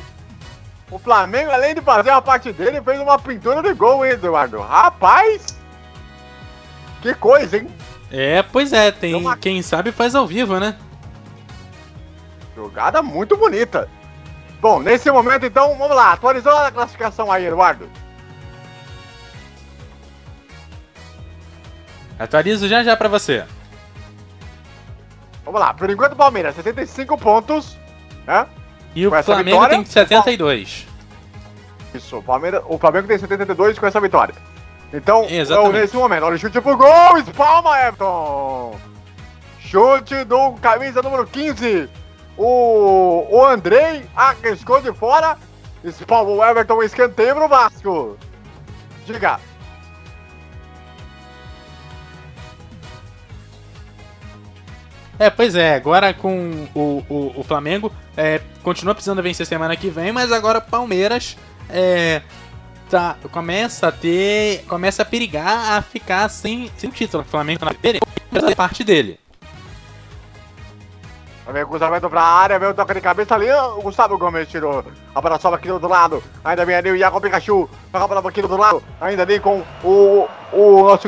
O 0.91 0.99
Flamengo, 0.99 1.51
além 1.51 1.73
de 1.73 1.81
fazer 1.81 2.11
a 2.11 2.21
parte 2.21 2.51
dele, 2.51 2.81
fez 2.81 2.99
uma 2.99 3.17
pintura 3.17 3.61
de 3.61 3.73
gol, 3.73 4.05
hein, 4.05 4.11
Eduardo? 4.11 4.59
Rapaz! 4.59 5.57
Que 7.01 7.13
coisa, 7.13 7.57
hein? 7.57 7.67
É, 8.11 8.41
pois 8.41 8.71
é, 8.71 8.91
tem 8.91 9.13
uma... 9.15 9.35
quem 9.35 9.61
sabe 9.61 9.91
faz 9.91 10.15
ao 10.15 10.25
vivo, 10.25 10.59
né? 10.59 10.77
Jogada 12.55 13.03
muito 13.03 13.35
bonita. 13.37 13.89
Bom, 14.59 14.79
nesse 14.79 15.11
momento, 15.11 15.45
então, 15.45 15.77
vamos 15.77 15.95
lá. 15.95 16.13
Atualizou 16.13 16.55
a 16.55 16.71
classificação 16.71 17.31
aí, 17.31 17.45
Eduardo. 17.45 17.87
Atualizo 22.17 22.67
já 22.67 22.83
já 22.83 22.97
pra 22.97 23.07
você. 23.07 23.45
Vamos 25.45 25.59
lá. 25.59 25.73
Por 25.73 25.89
enquanto, 25.89 26.15
Palmeiras, 26.15 26.55
75 26.55 27.17
pontos. 27.17 27.77
Né? 28.25 28.47
E 28.95 29.05
o 29.05 29.11
Flamengo 29.23 29.61
vitória, 29.61 29.75
tem 29.75 29.85
72. 29.85 30.87
Isso, 31.93 32.17
o, 32.17 32.23
Palmeiras, 32.23 32.63
o 32.65 32.77
Flamengo 32.79 33.07
tem 33.07 33.17
72 33.17 33.77
com 33.77 33.85
essa 33.85 34.01
vitória. 34.01 34.33
Então, 34.93 35.25
então 35.29 35.71
nesse 35.71 35.95
momento, 35.95 36.23
olha 36.23 36.35
o 36.35 36.39
chute 36.39 36.61
pro 36.61 36.77
gol, 36.77 37.17
espalma 37.17 37.77
Everton! 37.81 38.79
Chute 39.59 40.23
do 40.23 40.53
camisa 40.53 41.01
número 41.01 41.27
15, 41.27 41.89
o, 42.38 43.27
o 43.29 43.45
Andrei 43.45 44.05
arriscou 44.15 44.79
de 44.79 44.93
fora. 44.93 45.38
Espalma 45.83 46.31
o 46.31 46.43
Everton, 46.43 46.81
escanteio 46.83 47.35
pro 47.35 47.47
Vasco. 47.49 48.17
Diga. 49.05 49.39
É, 55.19 55.29
pois 55.29 55.55
é, 55.55 55.75
agora 55.75 56.13
com 56.13 56.67
o, 56.75 57.03
o, 57.09 57.39
o 57.39 57.43
Flamengo, 57.43 57.91
é, 58.15 58.39
continua 58.61 58.93
precisando 58.93 59.23
vencer 59.23 59.47
semana 59.47 59.75
que 59.75 59.89
vem, 59.89 60.11
mas 60.11 60.31
agora 60.31 60.61
Palmeiras 60.61 61.35
é, 61.69 62.21
tá, 62.89 63.15
começa 63.31 63.88
a 63.88 63.91
ter. 63.91 64.63
começa 64.67 65.01
a 65.01 65.05
perigar 65.05 65.77
a 65.77 65.81
ficar 65.81 66.29
sem, 66.29 66.71
sem 66.77 66.89
título. 66.89 67.23
O 67.23 67.25
Flamengo 67.25 67.65
na 67.65 67.71
tá 68.41 68.55
parte 68.55 68.83
dele. 68.83 69.19
Vem 71.51 71.63
o 71.63 71.67
cruzamento 71.67 72.09
pra 72.09 72.21
área, 72.21 72.59
vem 72.59 72.69
o 72.69 72.73
toque 72.73 72.93
de 72.93 73.01
cabeça 73.01 73.35
ali. 73.35 73.49
O 73.49 73.81
Gustavo 73.81 74.17
Gomes 74.17 74.49
tirou. 74.49 74.83
A 75.15 75.21
bola 75.21 75.39
sobe 75.39 75.55
aqui 75.55 75.67
do 75.67 75.75
outro 75.75 75.88
lado. 75.88 76.21
Ainda 76.43 76.65
vem 76.65 76.75
ali 76.75 76.91
o 76.91 76.95
Iago 76.95 77.21
Pikachu. 77.21 77.69
Toca 77.91 78.03
a 78.03 78.07
bola 78.07 78.29
aqui 78.29 78.41
do 78.41 78.45
outro 78.45 78.61
lado. 78.61 78.83
Ainda 78.99 79.23
ali 79.23 79.39
com 79.39 79.63
o, 79.83 80.27
o 80.51 80.83
nosso 80.83 81.07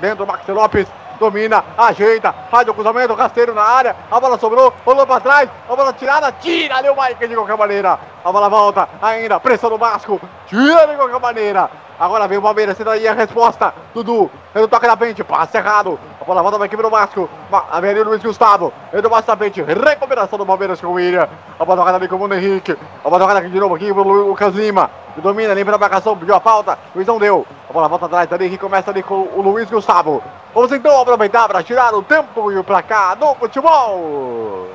dentro, 0.00 0.26
Max 0.26 0.46
Lopes 0.48 0.86
domina, 1.24 1.64
ajeita, 1.78 2.34
faz 2.50 2.68
o 2.68 2.74
cruzamento, 2.74 3.14
rasteiro 3.14 3.54
na 3.54 3.62
área, 3.62 3.96
a 4.10 4.20
bola 4.20 4.38
sobrou, 4.38 4.72
rolou 4.84 5.06
pra 5.06 5.20
trás, 5.20 5.48
a 5.68 5.74
bola 5.74 5.92
tirada, 5.92 6.30
tira 6.32 6.76
ali 6.76 6.88
o 6.90 6.96
Mike 7.00 7.26
de 7.26 7.34
qualquer 7.34 7.56
maneira, 7.56 7.98
a 8.22 8.32
bola 8.32 8.48
volta, 8.48 8.88
ainda, 9.00 9.40
pressão 9.40 9.70
do 9.70 9.78
Vasco, 9.78 10.20
tira 10.46 10.86
de 10.86 10.96
qualquer 10.96 11.18
maneira, 11.18 11.70
agora 11.98 12.28
vem 12.28 12.36
o 12.36 12.42
Palmeiras, 12.42 12.76
sendo 12.76 12.90
aí 12.90 13.08
a 13.08 13.14
resposta, 13.14 13.72
Dudu, 13.94 14.30
ele 14.54 14.68
toca 14.68 14.86
na 14.86 14.96
frente, 14.96 15.24
passe 15.24 15.56
errado, 15.56 15.98
a 16.24 16.26
bola 16.26 16.42
volta 16.42 16.56
pra 16.56 16.66
equipe 16.66 16.82
do 16.82 16.88
Vasco, 16.88 17.28
a 17.52 17.78
o 17.78 18.04
Luiz 18.04 18.22
Gustavo, 18.22 18.72
ele 18.90 19.06
passe 19.10 19.28
na 19.28 19.36
frente, 19.36 19.60
recuperação 19.60 20.38
do 20.38 20.46
Palmeiras 20.46 20.80
com 20.80 20.86
o 20.86 20.92
William, 20.92 21.28
a 21.60 21.64
bola 21.66 21.80
tocada 21.80 21.98
ali 21.98 22.08
com 22.08 22.14
o 22.16 22.18
Bruno 22.18 22.34
Henrique, 22.34 22.72
a 22.72 23.10
bola 23.10 23.20
tocada 23.20 23.40
aqui 23.40 23.50
de 23.50 23.60
novo 23.60 23.74
aqui 23.74 23.92
pro 23.92 24.02
Lucas 24.02 24.54
Lima, 24.54 24.90
domina, 25.18 25.52
limpa 25.52 25.74
a 25.74 25.78
marcação, 25.78 26.16
pediu 26.16 26.34
a 26.34 26.40
falta, 26.40 26.78
Luizão 26.94 27.18
deu, 27.18 27.46
a 27.68 27.72
bola 27.74 27.88
volta 27.88 28.06
atrás 28.06 28.32
ali, 28.32 28.48
que 28.48 28.56
começa 28.56 28.90
ali 28.90 29.02
com 29.02 29.28
o 29.34 29.42
Luiz 29.42 29.68
Gustavo, 29.68 30.22
vamos 30.54 30.72
então 30.72 30.98
aproveitar 30.98 31.46
para 31.46 31.62
tirar 31.62 31.94
o 31.94 32.02
tempo 32.02 32.50
e 32.50 32.56
o 32.56 32.64
placar 32.64 33.16
do 33.16 33.34
futebol. 33.34 34.68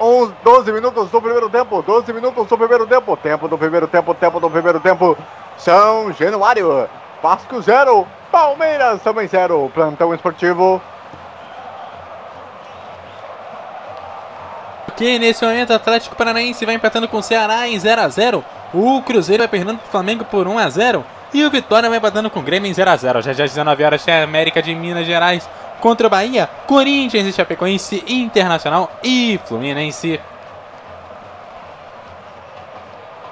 Uns 0.00 0.32
12 0.42 0.72
minutos 0.72 1.10
do 1.10 1.22
primeiro 1.22 1.48
tempo, 1.48 1.80
12 1.80 2.12
minutos 2.12 2.46
do 2.48 2.58
primeiro 2.58 2.86
tempo, 2.86 3.16
tempo 3.16 3.46
do 3.46 3.56
primeiro 3.56 3.86
tempo, 3.86 4.14
tempo 4.14 4.40
do 4.40 4.50
primeiro 4.50 4.80
tempo, 4.80 5.16
São 5.56 6.12
Januário, 6.12 6.88
Vasco 7.22 7.62
0, 7.62 8.06
Palmeiras 8.30 9.00
também 9.02 9.28
0, 9.28 9.70
plantão 9.72 10.12
esportivo. 10.12 10.82
Que 14.96 15.18
nesse 15.18 15.44
momento 15.44 15.70
o 15.70 15.74
Atlético 15.74 16.16
Paranaense 16.16 16.66
vai 16.66 16.74
empatando 16.74 17.08
com 17.08 17.18
o 17.18 17.22
Ceará 17.22 17.66
em 17.68 17.78
0 17.78 18.02
a 18.02 18.08
0 18.08 18.44
o 18.72 19.02
Cruzeiro 19.02 19.42
vai 19.42 19.48
perdendo 19.48 19.78
pro 19.78 19.90
Flamengo 19.90 20.24
por 20.24 20.46
1 20.46 20.58
a 20.58 20.68
0 20.68 21.04
e 21.32 21.44
o 21.44 21.50
Vitória 21.50 21.90
vai 21.90 21.98
batendo 21.98 22.30
com 22.30 22.40
o 22.40 22.42
Grêmio 22.42 22.70
em 22.70 22.74
0 22.74 22.90
a 22.90 22.96
0 22.96 23.22
Já 23.22 23.32
já 23.32 23.44
19 23.44 23.84
horas 23.84 24.04
tem 24.04 24.14
a 24.14 24.24
América 24.24 24.62
de 24.62 24.74
Minas 24.74 25.06
Gerais 25.06 25.48
contra 25.84 26.06
o 26.06 26.10
Bahia, 26.10 26.48
Corinthians 26.66 27.26
e 27.26 27.32
Chapecoense, 27.34 28.02
Internacional 28.08 28.90
e 29.04 29.38
Fluminense. 29.44 30.18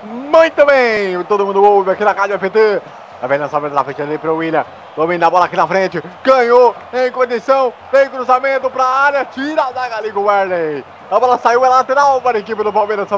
Muito 0.05 0.67
bem, 0.67 1.25
todo 1.25 1.47
mundo 1.47 1.65
ouve 1.65 1.93
aqui 1.93 2.05
na 2.05 2.13
Rádio 2.13 2.39
FT. 2.39 2.83
Tá 3.23 3.27
vendo 3.27 3.45
essa 3.45 3.59
na 3.59 3.85
frente 3.85 4.03
ali 4.03 4.19
pro 4.19 4.37
William. 4.37 4.67
Domina 4.95 5.29
a 5.29 5.31
bola 5.31 5.47
aqui 5.47 5.57
na 5.57 5.67
frente. 5.67 6.03
Ganhou 6.23 6.77
em 6.93 7.11
condição. 7.11 7.73
Tem 7.91 8.11
cruzamento 8.11 8.71
área. 8.85 9.25
Tira 9.25 9.63
a 9.63 9.73
zaga 9.73 9.97
ali 9.97 10.13
com 10.13 10.21
o 10.21 10.25
Werley. 10.25 10.85
A 11.11 11.19
bola 11.19 11.39
saiu, 11.39 11.65
é 11.65 11.69
lateral 11.71 12.21
para 12.21 12.37
a 12.37 12.41
equipe 12.41 12.63
do 12.63 12.73
Palmeiras. 12.73 13.09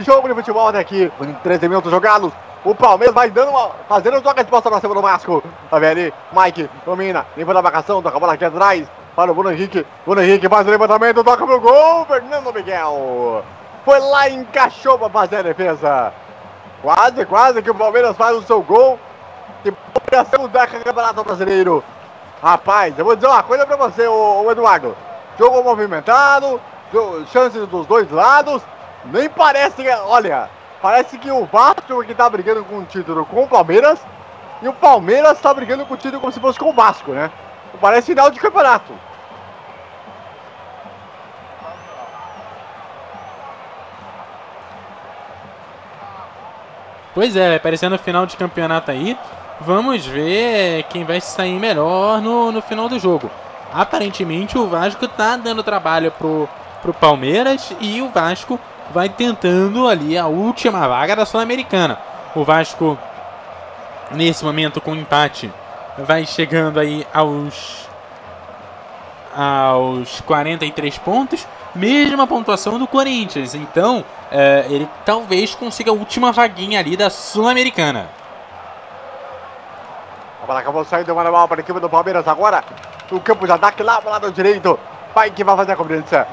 Jogo 0.00 0.28
de 0.28 0.34
futebol 0.34 0.68
até 0.68 0.78
aqui. 0.78 1.10
13 1.42 1.68
minutos 1.68 1.90
jogados. 1.90 2.32
O 2.64 2.74
Palmeiras 2.74 3.14
vai 3.14 3.30
dando 3.30 3.50
uma, 3.50 3.70
fazendo 3.88 4.18
uma 4.18 4.32
resposta 4.32 4.70
para 4.70 4.80
cima 4.80 4.94
do 4.94 5.02
Vasco. 5.02 5.42
Tá 5.68 5.78
vendo 5.78 5.90
ali? 5.90 6.14
Mike 6.32 6.70
domina, 6.86 7.26
limpa 7.36 7.58
a 7.58 7.62
marcação, 7.62 8.02
toca 8.02 8.16
a 8.16 8.20
bola 8.20 8.34
aqui 8.34 8.44
atrás. 8.44 8.86
Para 9.16 9.30
o 9.30 9.34
Bruno 9.34 9.52
Henrique. 9.52 9.84
Bruno 10.06 10.22
Henrique 10.22 10.48
faz 10.48 10.66
o 10.66 10.70
levantamento, 10.70 11.24
toca 11.24 11.44
pro 11.44 11.60
gol. 11.60 12.06
Fernando 12.06 12.52
Miguel. 12.52 13.44
Foi 13.84 13.98
lá 13.98 14.28
e 14.28 14.36
encaixou 14.36 14.98
para 14.98 15.10
fazer 15.10 15.36
a 15.36 15.42
defesa. 15.42 16.12
Quase, 16.80 17.26
quase 17.26 17.62
que 17.62 17.70
o 17.70 17.74
Palmeiras 17.74 18.16
faz 18.16 18.36
o 18.36 18.42
seu 18.42 18.62
gol. 18.62 18.98
E 19.64 19.70
pode 19.70 20.28
ser 20.28 20.40
o 20.40 20.48
Campeonato 20.48 21.24
Brasileiro. 21.24 21.84
Rapaz, 22.42 22.98
eu 22.98 23.04
vou 23.04 23.14
dizer 23.14 23.28
uma 23.28 23.42
coisa 23.42 23.66
para 23.66 23.76
você, 23.76 24.06
o 24.06 24.50
Eduardo. 24.50 24.96
Jogo 25.38 25.62
movimentado, 25.62 26.60
chances 27.32 27.66
dos 27.68 27.86
dois 27.86 28.10
lados. 28.10 28.62
Nem 29.06 29.28
parece, 29.28 29.88
olha, 30.06 30.48
parece 30.80 31.18
que 31.18 31.30
o 31.30 31.44
Vasco 31.46 32.04
que 32.04 32.14
tá 32.14 32.28
brigando 32.28 32.64
com 32.64 32.78
o 32.78 32.84
título 32.84 33.26
com 33.26 33.44
o 33.44 33.48
Palmeiras 33.48 34.00
e 34.60 34.68
o 34.68 34.72
Palmeiras 34.72 35.40
tá 35.40 35.52
brigando 35.52 35.84
com 35.84 35.94
o 35.94 35.96
título 35.96 36.20
como 36.20 36.32
se 36.32 36.40
fosse 36.40 36.58
com 36.58 36.70
o 36.70 36.72
Vasco, 36.72 37.12
né? 37.12 37.30
Parece 37.80 38.08
final 38.08 38.30
de 38.30 38.38
campeonato. 38.38 38.92
Pois 47.14 47.36
é, 47.36 47.58
parecendo 47.58 47.98
final 47.98 48.24
de 48.24 48.36
campeonato 48.36 48.90
aí. 48.90 49.18
Vamos 49.60 50.06
ver 50.06 50.84
quem 50.84 51.04
vai 51.04 51.20
sair 51.20 51.58
melhor 51.58 52.20
no, 52.20 52.50
no 52.50 52.62
final 52.62 52.88
do 52.88 52.98
jogo. 52.98 53.30
Aparentemente 53.72 54.56
o 54.56 54.66
Vasco 54.66 55.06
tá 55.08 55.36
dando 55.36 55.62
trabalho 55.62 56.10
pro, 56.12 56.48
pro 56.80 56.94
Palmeiras 56.94 57.74
e 57.80 58.00
o 58.00 58.08
Vasco 58.08 58.58
vai 58.92 59.08
tentando 59.08 59.88
ali 59.88 60.16
a 60.16 60.26
última 60.26 60.86
vaga 60.86 61.16
da 61.16 61.24
Sul-Americana. 61.24 61.98
O 62.34 62.44
Vasco, 62.44 62.98
nesse 64.10 64.44
momento 64.44 64.80
com 64.80 64.94
empate, 64.94 65.50
vai 65.98 66.26
chegando 66.26 66.78
aí 66.78 67.06
aos 67.12 67.90
aos 69.34 70.20
43 70.20 70.98
pontos, 70.98 71.46
mesma 71.74 72.26
pontuação 72.26 72.78
do 72.78 72.86
Corinthians. 72.86 73.54
Então, 73.54 74.04
é, 74.30 74.66
ele 74.68 74.86
talvez 75.06 75.54
consiga 75.54 75.90
a 75.90 75.94
última 75.94 76.30
vaguinha 76.32 76.78
ali 76.78 76.98
da 76.98 77.08
Sul-Americana. 77.08 78.10
A 80.42 80.46
bola 80.46 80.60
acabou 80.60 80.84
saindo 80.84 81.14
manual 81.14 81.48
para 81.48 81.60
a 81.60 81.62
equipe 81.62 81.80
do 81.80 81.88
Palmeiras 81.88 82.28
agora. 82.28 82.62
no 83.10 83.20
campo 83.20 83.46
de 83.46 83.52
ataque 83.52 83.82
lá 83.82 84.00
pro 84.00 84.10
lado 84.10 84.30
direito. 84.30 84.78
Vai 85.14 85.30
que 85.30 85.44
vai 85.44 85.56
fazer 85.56 85.72
a 85.72 85.76
cobrança. 85.76 86.26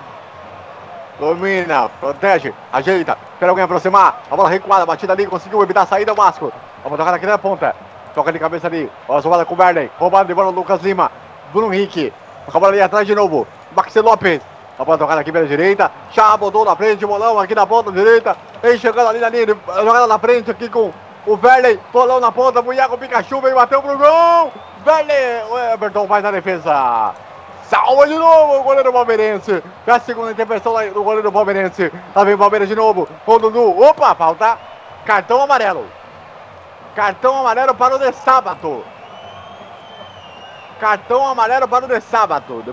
Domina, 1.20 1.90
protege, 2.00 2.54
ajeita, 2.72 3.18
espera 3.34 3.52
alguém 3.52 3.66
aproximar. 3.66 4.24
A 4.32 4.36
bola 4.36 4.48
recuada, 4.48 4.86
batida 4.86 5.12
ali, 5.12 5.28
conseguiu 5.28 5.62
evitar 5.62 5.82
a 5.82 5.86
saída, 5.86 6.14
o 6.14 6.16
Vasco. 6.16 6.52
Bola 6.82 6.98
tocada 6.98 7.18
aqui 7.18 7.26
na 7.26 7.38
ponta. 7.38 7.76
Toca 8.16 8.32
de 8.32 8.40
cabeça 8.40 8.68
ali. 8.68 8.90
Bola 9.06 9.22
sobrada 9.22 9.46
com 9.46 9.54
o 9.54 9.58
Berley. 9.58 9.92
Roubado 10.00 10.28
de 10.28 10.34
bola 10.34 10.48
o 10.48 10.52
Lucas 10.52 10.82
Lima. 10.82 11.12
Bruno 11.52 11.74
Henrique. 11.74 12.14
A 12.48 12.52
bola 12.52 12.72
ali 12.72 12.82
atrás 12.82 13.06
de 13.06 13.14
novo. 13.14 13.46
Maxi 13.76 14.00
Lopes. 14.00 14.42
A 14.80 14.86
bola 14.86 14.98
tocada 14.98 15.20
aqui 15.20 15.32
pela 15.32 15.46
direita. 15.46 15.92
Já 16.12 16.38
botou 16.38 16.64
na 16.64 16.76
frente, 16.76 17.06
bolão 17.06 17.38
aqui 17.38 17.54
na 17.54 17.68
ponta 17.68 17.92
direita. 17.92 18.38
Vem 18.62 18.78
chegando 18.78 19.10
ali 19.10 19.20
na 19.20 19.28
linha, 19.28 19.46
jogada 19.46 20.08
na 20.08 20.18
frente 20.18 20.50
aqui 20.50 20.70
com 20.70 20.94
o 21.26 21.36
Verley. 21.36 21.78
Bolão 21.92 22.22
na 22.22 22.32
ponta, 22.32 22.62
o 22.62 22.74
Iago 22.74 22.98
Pikachu 22.98 23.42
veio, 23.42 23.56
bateu 23.56 23.82
pro 23.82 23.98
gol. 23.98 24.54
Verley, 24.86 25.44
o 25.50 25.58
Everton 25.74 26.08
faz 26.08 26.24
a 26.24 26.32
defesa. 26.32 27.14
Salva 27.70 28.08
de 28.08 28.16
novo 28.16 28.60
o 28.60 28.64
goleiro 28.64 28.92
palmeirense. 28.92 29.64
É 29.86 29.92
a 29.92 30.00
segunda 30.00 30.32
intervenção 30.32 30.74
do 30.92 31.04
goleiro 31.04 31.32
palmeirense. 31.32 31.94
Lá 32.16 32.24
vem 32.24 32.34
o 32.34 32.38
Palmeiras 32.38 32.68
de 32.68 32.76
novo. 32.76 33.08
O 33.28 33.38
Dudu. 33.38 33.80
Opa, 33.80 34.16
falta. 34.16 34.58
Cartão 35.06 35.40
amarelo. 35.40 35.86
Cartão 36.96 37.38
amarelo 37.38 37.76
para 37.76 37.96
o 37.96 38.00
de 38.00 38.12
sábado. 38.12 38.84
Cartão 40.80 41.28
amarelo 41.28 41.68
para 41.68 41.86
o 41.86 41.88
de 41.88 42.02
sábado. 42.02 42.64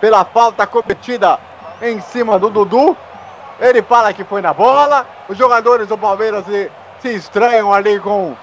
Pela 0.00 0.24
falta 0.24 0.66
cometida 0.66 1.38
em 1.80 2.00
cima 2.00 2.40
do 2.40 2.50
Dudu. 2.50 2.96
Ele 3.60 3.82
fala 3.82 4.12
que 4.12 4.24
foi 4.24 4.42
na 4.42 4.52
bola. 4.52 5.06
Os 5.28 5.38
jogadores 5.38 5.86
do 5.86 5.96
Palmeiras 5.96 6.44
se, 6.44 6.72
se 7.00 7.14
estranham 7.14 7.72
ali 7.72 8.00
com, 8.00 8.34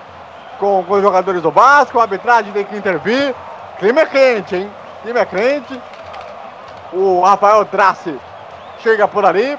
com, 0.57 0.85
com 0.85 0.93
os 0.93 1.01
jogadores 1.01 1.41
do 1.41 1.51
Vasco. 1.51 1.99
A 1.99 2.03
arbitragem 2.03 2.53
tem 2.53 2.63
que 2.63 2.77
intervir. 2.77 3.35
Clima 3.77 4.01
é 4.01 4.05
quente, 4.05 4.55
hein? 4.55 4.78
Clima 5.01 5.19
é 5.19 5.25
crente. 5.25 5.81
O 6.91 7.21
Rafael 7.21 7.65
Trace 7.65 8.19
chega 8.79 9.07
por 9.07 9.25
ali. 9.25 9.57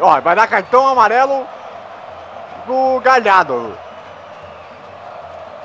Ó, 0.00 0.20
vai 0.20 0.36
dar 0.36 0.46
cartão 0.46 0.86
amarelo 0.86 1.46
pro 2.66 3.00
Galhardo. 3.02 3.76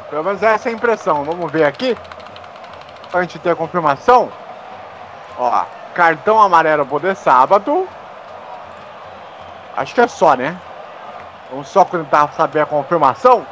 Pelo 0.09 0.23
menos 0.23 0.41
essa 0.41 0.69
é 0.69 0.71
a 0.71 0.75
impressão. 0.75 1.23
Vamos 1.23 1.51
ver 1.51 1.65
aqui. 1.65 1.97
Pra 3.09 3.21
gente 3.21 3.39
ter 3.39 3.51
a 3.51 3.55
confirmação. 3.55 4.31
Ó, 5.37 5.65
cartão 5.93 6.41
amarelo 6.41 6.85
poder 6.85 7.15
sábado. 7.15 7.87
Acho 9.75 9.95
que 9.95 10.01
é 10.01 10.07
só, 10.07 10.35
né? 10.35 10.57
Vamos 11.49 11.67
só 11.67 11.83
tentar 11.83 12.31
saber 12.33 12.61
a 12.61 12.65
confirmação. 12.65 13.45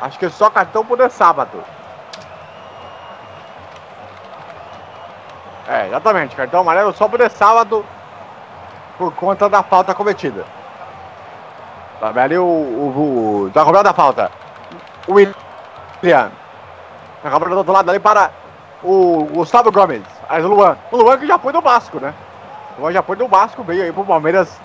Acho 0.00 0.18
que 0.18 0.26
é 0.26 0.30
só 0.30 0.48
cartão 0.48 0.84
poder 0.84 1.10
sábado. 1.10 1.62
É, 5.68 5.86
exatamente. 5.86 6.34
Cartão 6.34 6.60
amarelo 6.60 6.92
só 6.94 7.06
poder 7.06 7.30
sábado. 7.30 7.84
Por 8.96 9.12
conta 9.14 9.48
da 9.48 9.62
falta 9.62 9.94
cometida. 9.94 10.44
Tá 12.00 12.12
ali 12.20 12.38
o. 12.38 12.44
o, 12.44 13.44
o 13.46 13.50
tá 13.52 13.64
cobrando 13.64 13.88
a 13.88 13.92
falta. 13.92 14.30
O 15.06 15.14
William. 15.14 16.30
Tá 17.22 17.30
cobrando 17.30 17.54
do 17.54 17.58
outro 17.58 17.72
lado 17.72 17.90
ali 17.90 18.00
para 18.00 18.30
o 18.82 19.28
Gustavo 19.32 19.70
Gomes. 19.70 20.02
Aí 20.28 20.42
o 20.42 20.48
Luan. 20.48 20.76
O 20.90 20.96
Luan 20.96 21.18
que 21.18 21.26
já 21.26 21.38
foi 21.38 21.52
do 21.52 21.60
Vasco, 21.60 22.00
né? 22.00 22.14
O 22.76 22.82
Luan 22.82 22.92
já 22.92 23.02
foi 23.02 23.16
do 23.16 23.28
Vasco, 23.28 23.62
veio 23.62 23.84
aí 23.84 23.92
pro 23.92 24.04
Palmeiras 24.04 24.60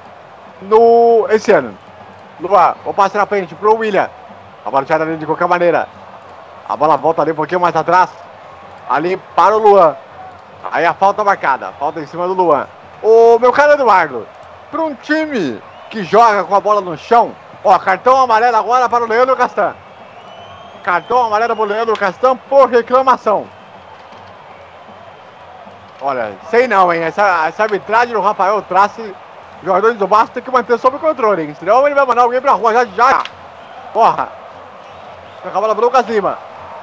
no, 0.62 1.28
esse 1.30 1.52
ano. 1.52 1.78
Luan, 2.40 2.76
o 2.86 2.94
passe 2.94 3.18
na 3.18 3.26
frente 3.26 3.56
pro 3.56 3.76
William. 3.76 4.10
A 4.66 4.72
bola 4.72 4.86
tirada 4.86 5.04
ali 5.04 5.18
de 5.18 5.26
qualquer 5.26 5.48
maneira. 5.48 5.88
A 6.68 6.76
bola 6.76 6.98
volta 6.98 7.22
ali 7.22 7.32
um 7.32 7.36
pouquinho 7.36 7.60
mais 7.60 7.76
atrás. 7.76 8.10
Ali 8.90 9.18
para 9.36 9.56
o 9.56 9.60
Luan. 9.60 9.96
Aí 10.74 10.88
a 10.88 10.94
falta 10.96 11.24
marcada. 11.24 11.72
Falta 11.80 12.00
em 12.00 12.08
cima 12.08 12.28
do 12.28 12.34
Luan. 12.34 12.66
O 13.04 13.38
meu 13.38 13.54
cara 13.54 13.74
Eduardo. 13.74 14.28
Para 14.72 14.82
um 14.82 14.96
time 14.96 15.62
que 15.92 16.04
joga 16.04 16.44
com 16.44 16.56
a 16.56 16.60
bola 16.60 16.82
no 16.82 16.98
chão. 16.98 17.32
Ó, 17.64 17.78
cartão 17.78 18.20
amarelo 18.20 18.58
agora 18.58 18.90
para 18.90 19.04
o 19.04 19.08
Leandro 19.08 19.38
Castan. 19.38 19.76
Cartão 20.84 21.24
amarelo 21.24 21.56
para 21.56 21.64
o 21.64 21.68
Leandro 21.68 21.96
Castan 21.96 22.36
por 22.36 22.68
reclamação. 22.70 23.46
Olha, 26.02 26.34
sei 26.50 26.68
não, 26.68 26.92
hein? 26.92 27.04
Essa, 27.04 27.46
essa 27.48 27.64
arbitragem 27.64 28.16
do 28.16 28.20
Rafael 28.20 28.60
Trace, 28.64 29.16
jogadores 29.64 29.98
do 29.98 30.08
Vasco 30.08 30.34
tem 30.34 30.42
que 30.42 30.52
manter 30.52 30.80
sob 30.80 30.98
controle, 30.98 31.44
hein? 31.44 31.56
Senão 31.60 31.86
ele 31.86 31.94
vai 31.94 32.06
mandar 32.06 32.24
alguém 32.24 32.42
pra 32.42 32.54
rua 32.54 32.74
já 32.74 32.86
já. 32.86 33.22
Porra. 33.94 34.28
A 35.46 35.50
bola 35.62 35.76
pro 35.76 35.86
Lucas 35.86 36.08
Lima. 36.08 36.36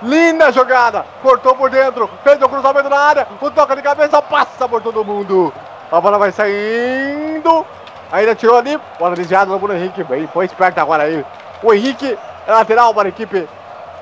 Linda 0.03 0.51
jogada. 0.53 1.05
Cortou 1.23 1.55
por 1.55 1.71
dentro. 1.71 2.09
Fez 2.23 2.41
o 2.41 2.49
cruzamento 2.49 2.89
na 2.89 2.99
área. 2.99 3.29
O 3.41 3.51
toque 3.51 3.77
de 3.77 3.83
cabeça 3.83 4.21
passa 4.23 4.69
por 4.69 4.83
todo 4.83 5.05
mundo. 5.05 5.53
A 5.91 6.01
bola 6.01 6.19
vai 6.19 6.33
saindo. 6.33 7.67
Ainda 8.11 8.35
tirou 8.35 8.57
ali. 8.57 8.79
Bola 8.99 9.15
desviada 9.15 9.51
do 9.51 9.59
Bruno 9.59 9.75
Henrique. 9.75 10.05
Bem, 10.05 10.27
foi 10.27 10.45
esperto 10.45 10.79
agora 10.79 11.05
aí. 11.05 11.25
O 11.63 11.73
Henrique 11.75 12.19
é 12.47 12.53
lateral 12.53 12.95
para 12.95 13.09
a 13.09 13.11
equipe 13.11 13.49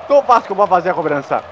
do 0.09 0.21
Vasco 0.23 0.55
vai 0.55 0.67
fazer 0.67 0.89
a 0.89 0.93
cobrança. 0.93 1.43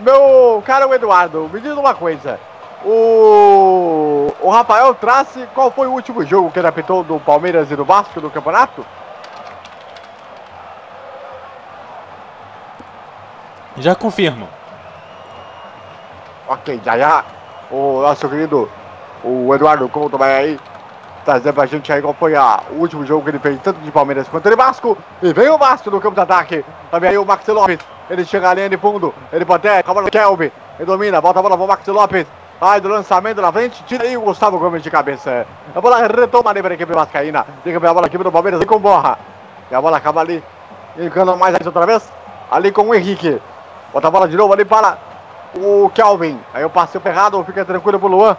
Meu 0.00 0.62
caro 0.66 0.92
Eduardo, 0.92 1.48
me 1.52 1.60
diz 1.60 1.72
uma 1.72 1.94
coisa. 1.94 2.38
O, 2.84 4.32
o 4.40 4.50
Rafael 4.50 4.94
Trace, 4.94 5.48
qual 5.54 5.70
foi 5.70 5.86
o 5.86 5.92
último 5.92 6.24
jogo 6.26 6.50
que 6.50 6.58
ele 6.58 6.66
apitou 6.66 7.02
do 7.02 7.18
Palmeiras 7.20 7.70
e 7.70 7.76
do 7.76 7.84
Vasco 7.84 8.20
no 8.20 8.30
campeonato? 8.30 8.84
Já 13.76 13.94
confirmo. 13.94 14.48
Ok, 16.48 16.80
já 16.84 16.98
já. 16.98 17.24
O 17.70 18.02
nosso 18.02 18.28
querido 18.28 18.68
o 19.24 19.54
Eduardo 19.54 19.88
Couto 19.88 20.18
vai 20.18 20.34
aí 20.34 20.60
trazer 21.24 21.52
pra 21.52 21.66
gente 21.66 21.92
aí 21.92 22.02
qual 22.02 22.14
foi 22.14 22.34
a, 22.34 22.60
o 22.70 22.80
último 22.80 23.06
jogo 23.06 23.22
que 23.22 23.30
ele 23.30 23.38
fez, 23.38 23.60
tanto 23.62 23.80
de 23.80 23.90
Palmeiras 23.90 24.28
quanto 24.28 24.48
de 24.48 24.56
Vasco. 24.56 24.98
E 25.22 25.32
vem 25.32 25.48
o 25.48 25.56
Vasco 25.56 25.90
no 25.90 26.00
campo 26.00 26.14
de 26.14 26.20
ataque. 26.20 26.64
Também 26.90 27.10
aí 27.10 27.18
o 27.18 27.24
Maxi 27.24 27.50
Lopes. 27.50 27.78
Ele 28.10 28.24
chega 28.24 28.52
linha 28.52 28.68
de 28.68 28.76
fundo. 28.76 29.14
Ele 29.32 29.44
protege. 29.44 29.84
A 29.86 29.94
bola 29.94 30.06
do 30.06 30.10
Kelvin. 30.10 30.50
Ele 30.78 30.86
domina. 30.86 31.20
Volta 31.20 31.38
a 31.38 31.42
bola 31.42 31.56
pro 31.56 31.66
Maxi 31.66 31.90
Lopes. 31.90 32.26
Vai 32.60 32.80
do 32.80 32.88
lançamento 32.88 33.40
na 33.40 33.52
frente. 33.52 33.82
Tira 33.84 34.04
aí 34.04 34.16
o 34.16 34.22
Gustavo 34.22 34.58
Gomes 34.58 34.82
de 34.82 34.90
cabeça. 34.90 35.46
A 35.74 35.80
bola 35.80 36.06
retoma 36.06 36.50
ali 36.50 36.60
para 36.60 36.72
a 36.72 36.74
equipe 36.74 36.92
vascaína. 36.92 37.46
Ver 37.64 37.76
a 37.76 37.94
bola 37.94 38.06
aqui 38.06 38.18
pro 38.18 38.32
Palmeiras. 38.32 38.60
E 38.60 38.66
com 38.66 38.78
borra. 38.78 39.18
E 39.70 39.74
a 39.74 39.80
bola 39.80 39.96
acaba 39.96 40.20
ali. 40.20 40.42
Encanando 40.98 41.38
mais 41.38 41.56
outra 41.64 41.86
vez. 41.86 42.12
Ali 42.50 42.72
com 42.72 42.82
o 42.82 42.94
Henrique. 42.94 43.40
Bota 43.92 44.08
a 44.08 44.10
bola 44.10 44.28
de 44.28 44.36
novo 44.36 44.52
ali 44.52 44.64
para 44.64 44.96
o 45.56 45.90
Kelvin. 45.94 46.40
Aí 46.54 46.64
o 46.64 46.70
passe 46.70 46.98
errado. 47.04 47.42
Fica 47.44 47.64
tranquilo 47.64 47.98
pro 47.98 48.08
Luan. 48.08 48.36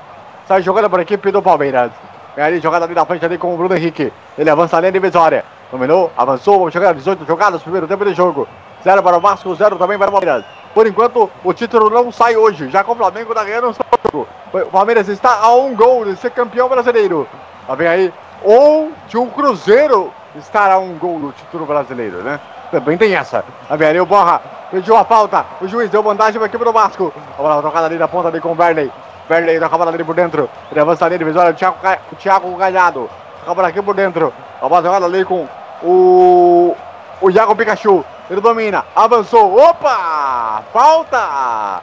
Sai 0.48 0.62
jogando 0.62 0.96
a 0.96 1.02
equipe 1.02 1.32
do 1.32 1.42
Palmeiras. 1.42 1.92
Vem 2.36 2.44
ali, 2.44 2.60
jogada 2.60 2.86
ali 2.86 2.96
na 2.96 3.06
frente 3.06 3.24
ali 3.24 3.38
com 3.38 3.54
o 3.54 3.58
Bruno 3.58 3.76
Henrique. 3.76 4.12
Ele 4.38 4.50
avança 4.50 4.78
a 4.78 4.80
linha 4.80 4.92
divisória. 4.92 5.46
Dominou, 5.72 6.12
avançou, 6.18 6.58
vamos 6.60 6.74
chegar 6.74 6.90
a 6.90 6.94
18 6.94 7.26
jogadas, 7.26 7.62
primeiro 7.62 7.88
tempo 7.88 8.04
de 8.06 8.14
jogo. 8.14 8.48
Zero 8.84 9.02
para 9.02 9.18
o 9.18 9.20
Vasco, 9.20 9.56
zero 9.56 9.78
também 9.78 9.98
para 9.98 10.10
o 10.10 10.12
Palmeiras. 10.12 10.44
Por 10.74 10.86
enquanto, 10.88 11.30
o 11.44 11.54
título 11.54 11.90
não 11.90 12.12
sai 12.12 12.36
hoje. 12.36 12.70
Já 12.70 12.84
com 12.84 12.94
o 12.94 12.96
Flamengo 12.96 13.34
da 13.34 13.44
ganhando 13.44 13.74
jogo. 14.12 14.28
O 14.52 14.72
Palmeiras 14.72 15.08
está 15.08 15.40
a 15.40 15.54
um 15.56 15.76
gol 15.76 16.06
de 16.06 16.16
ser 16.18 16.32
campeão 16.32 16.68
brasileiro. 16.68 17.28
Tá 17.66 17.76
vem 17.76 17.88
aí. 17.88 18.14
Ou 18.44 18.92
de 19.08 19.18
um 19.18 19.30
Cruzeiro 19.30 20.12
estar 20.36 20.72
a 20.72 20.78
um 20.80 20.98
gol 20.98 21.20
do 21.20 21.32
título 21.32 21.66
brasileiro, 21.66 22.18
né? 22.18 22.40
Também 22.74 22.98
tem 22.98 23.14
essa. 23.14 23.46
Tá 23.68 23.76
ali 23.76 24.02
o 24.02 24.06
Borra. 24.06 24.42
Pediu 24.72 24.98
a 24.98 25.06
falta. 25.06 25.46
O 25.62 25.68
juiz 25.68 25.92
deu 25.92 26.02
vantagem 26.02 26.34
para 26.34 26.46
a 26.46 26.48
equipe 26.48 26.66
do 26.66 26.74
Vasco. 26.74 27.14
A 27.38 27.40
bola 27.40 27.62
trocada 27.62 27.86
ali 27.86 28.00
na 28.00 28.08
ponta 28.08 28.30
ali 28.30 28.42
com 28.42 28.52
o 28.52 28.56
Berley. 28.56 28.92
Verley 29.30 29.60
toca 29.60 29.76
a 29.76 29.78
bola 29.78 29.92
ali 29.92 30.04
por 30.04 30.16
dentro. 30.16 30.50
Ele 30.72 30.80
avança 30.80 31.06
ali, 31.06 31.20
divisória. 31.20 31.52
O 31.52 31.54
Thiago, 31.54 31.78
o 32.12 32.16
Thiago 32.16 32.56
Galhardo. 32.56 33.08
Toca 33.42 33.52
a 33.52 33.54
bola 33.54 33.68
aqui 33.68 33.80
por 33.80 33.94
dentro. 33.94 34.34
A 34.60 34.68
bola 34.68 34.82
jogada 34.82 35.06
ali 35.06 35.24
com 35.24 35.48
o. 35.84 36.76
O 37.22 37.30
Iago 37.30 37.56
Pikachu. 37.56 38.04
Ele 38.28 38.42
domina. 38.42 38.84
Avançou. 38.96 39.56
Opa! 39.56 40.64
Falta! 40.74 41.80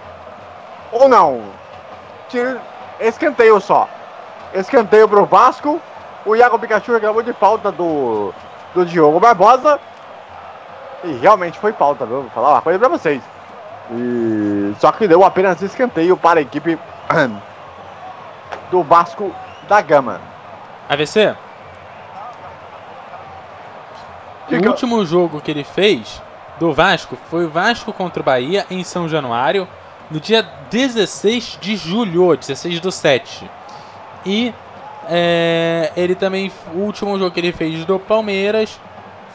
Ou 0.91 1.09
não? 1.09 1.43
Tira... 2.29 2.61
Escanteio 2.99 3.61
só. 3.61 3.89
Escanteio 4.53 5.09
pro 5.09 5.25
Vasco. 5.25 5.81
O 6.27 6.35
Iago 6.35 6.59
Pikachu 6.59 6.95
reclamou 6.95 7.23
de 7.23 7.33
falta 7.33 7.71
do. 7.71 8.35
Do 8.75 8.85
Diogo 8.85 9.21
Barbosa. 9.21 9.79
E 11.05 11.13
realmente 11.13 11.59
foi 11.59 11.73
falta, 11.73 12.05
viu? 12.05 12.23
Vou 12.23 12.31
falar 12.31 12.53
uma 12.53 12.63
coisa 12.63 12.79
pra 12.79 12.89
vocês. 12.89 13.23
E... 13.91 14.75
Só 14.79 14.93
que 14.93 15.09
deu 15.09 15.25
apenas 15.25 15.61
escanteio 15.63 16.17
para 16.17 16.41
a 16.41 16.43
equipe 16.43 16.79
do 18.71 18.83
Vasco 18.83 19.35
da 19.69 19.81
Gama. 19.81 20.21
AVC? 20.89 21.35
O 24.51 24.69
último 24.69 25.07
jogo 25.07 25.41
que 25.41 25.51
ele 25.51 25.63
fez 25.63 26.21
do 26.59 26.73
Vasco 26.73 27.17
foi 27.31 27.47
o 27.47 27.49
Vasco 27.49 27.93
contra 27.93 28.21
o 28.21 28.25
Bahia 28.25 28.67
em 28.69 28.83
São 28.83 29.09
Januário, 29.09 29.67
no 30.11 30.19
dia 30.19 30.43
16 30.71 31.59
de 31.61 31.77
julho, 31.77 32.37
16 32.37 32.81
do 32.81 32.91
7. 32.91 33.49
E 34.27 34.53
é, 35.09 35.93
ele 35.97 36.15
também, 36.15 36.53
o 36.75 36.79
último 36.79 37.17
jogo 37.19 37.31
que 37.31 37.41
ele 37.41 37.53
fez 37.53 37.85
do 37.85 37.99
Palmeiras 37.99 38.79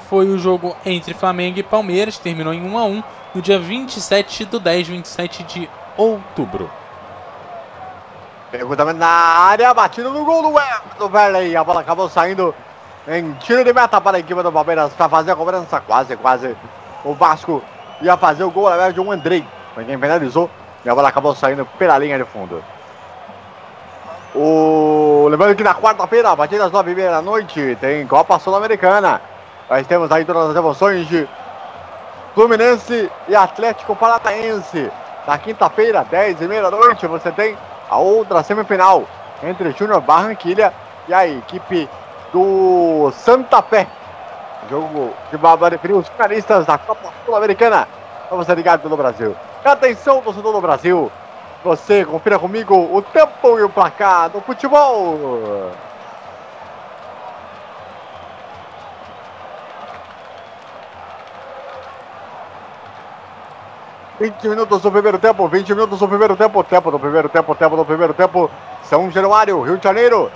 foi 0.10 0.28
o 0.28 0.38
jogo 0.38 0.76
entre 0.86 1.14
Flamengo 1.14 1.60
e 1.60 1.64
Palmeiras, 1.64 2.18
terminou 2.18 2.54
em 2.54 2.64
1 2.64 2.78
a 2.78 2.86
1 2.86 3.04
no 3.36 3.42
dia 3.42 3.60
27 3.60 4.46
do 4.46 4.60
10, 4.60 4.88
27 4.88 5.44
de 5.44 5.70
outubro. 5.98 6.70
Perguntamento 8.52 9.00
na 9.00 9.08
área, 9.08 9.74
batida 9.74 10.10
no 10.10 10.24
gol 10.24 10.42
do, 10.42 10.60
do 10.98 11.10
Verley. 11.10 11.56
A 11.56 11.64
bola 11.64 11.82
acabou 11.82 12.08
saindo 12.08 12.56
em 13.08 13.34
tiro 13.34 13.64
de 13.64 13.74
meta 13.74 14.00
para 14.00 14.18
a 14.18 14.20
equipe 14.20 14.42
do 14.42 14.52
Palmeiras 14.52 14.94
para 14.94 15.10
fazer 15.10 15.32
a 15.32 15.36
cobrança. 15.36 15.82
Quase, 15.82 16.16
quase. 16.16 16.56
O 17.04 17.14
Vasco 17.14 17.62
ia 18.02 18.16
fazer 18.16 18.44
o 18.44 18.52
gol 18.52 18.68
ao 18.68 18.92
de 18.92 19.00
um 19.02 19.12
Andrei. 19.12 19.46
Foi 19.74 19.84
quem 19.84 20.00
penalizou. 20.00 20.50
E 20.86 20.90
a 20.90 20.96
bola 20.96 21.10
acabou 21.10 21.36
saindo 21.36 21.66
pela 21.78 21.98
linha 21.98 22.18
de 22.18 22.26
fundo. 22.26 22.64
O... 24.34 25.28
Lembrando 25.30 25.56
que 25.56 25.64
na 25.64 25.74
quarta-feira, 25.74 26.30
a 26.30 26.38
partir 26.38 26.58
das 26.58 26.72
nove 26.72 26.94
da 26.94 27.22
noite, 27.22 27.78
tem 27.82 28.06
Copa 28.06 28.38
Sul-Americana. 28.38 29.22
Nós 29.70 29.88
temos 29.88 30.12
aí 30.12 30.24
todas 30.24 30.52
as 30.52 30.56
emoções 30.56 31.08
de 31.08 31.28
Fluminense 32.36 33.10
e 33.28 33.36
Atlético 33.36 33.96
Paranaense. 33.96 34.92
Na 35.26 35.40
quinta-feira, 35.40 36.06
dez 36.10 36.40
e 36.40 36.48
meia 36.48 36.62
da 36.62 36.70
noite, 36.70 37.08
você 37.08 37.32
tem 37.32 37.58
a 37.90 37.98
outra 37.98 38.44
semifinal 38.44 39.04
entre 39.42 39.72
Júnior 39.72 40.02
Barranquilha 40.02 40.72
e 41.08 41.14
a 41.14 41.28
equipe 41.28 41.90
do 42.32 43.12
Santa 43.12 43.62
Fé. 43.64 43.88
Jogo 44.70 45.12
que 45.32 45.38
vai 45.38 45.70
definir 45.72 45.94
os 45.96 46.08
finalistas 46.10 46.66
da 46.68 46.78
Copa 46.78 47.10
Sul-Americana. 47.26 47.88
Vamos 48.30 48.46
ser 48.46 48.56
ligados 48.56 48.90
no 48.90 48.98
Brasil. 48.98 49.36
Atenção, 49.64 50.22
torcedor 50.22 50.54
do 50.54 50.62
Brasil. 50.62 51.12
Você 51.64 52.06
confira 52.06 52.38
comigo 52.38 52.76
o 52.76 53.02
tempo 53.02 53.58
e 53.58 53.64
o 53.64 53.70
placar 53.70 54.30
do 54.30 54.42
futebol. 54.42 55.72
Vinte 64.18 64.48
minutos 64.48 64.82
do 64.82 64.90
primeiro 64.90 65.20
tempo, 65.20 65.46
20 65.46 65.70
minutos 65.74 66.00
do 66.00 66.08
primeiro 66.08 66.38
tempo, 66.38 66.64
tempo 66.64 66.90
do 66.90 66.98
primeiro 66.98 67.28
tempo, 67.28 67.54
tempo 67.54 67.76
do 67.76 67.84
primeiro 67.84 68.14
tempo. 68.14 68.50
São 68.84 69.12
Januário, 69.12 69.62
Rio 69.62 69.78
de 69.78 69.84
Janeiro. 69.84 70.32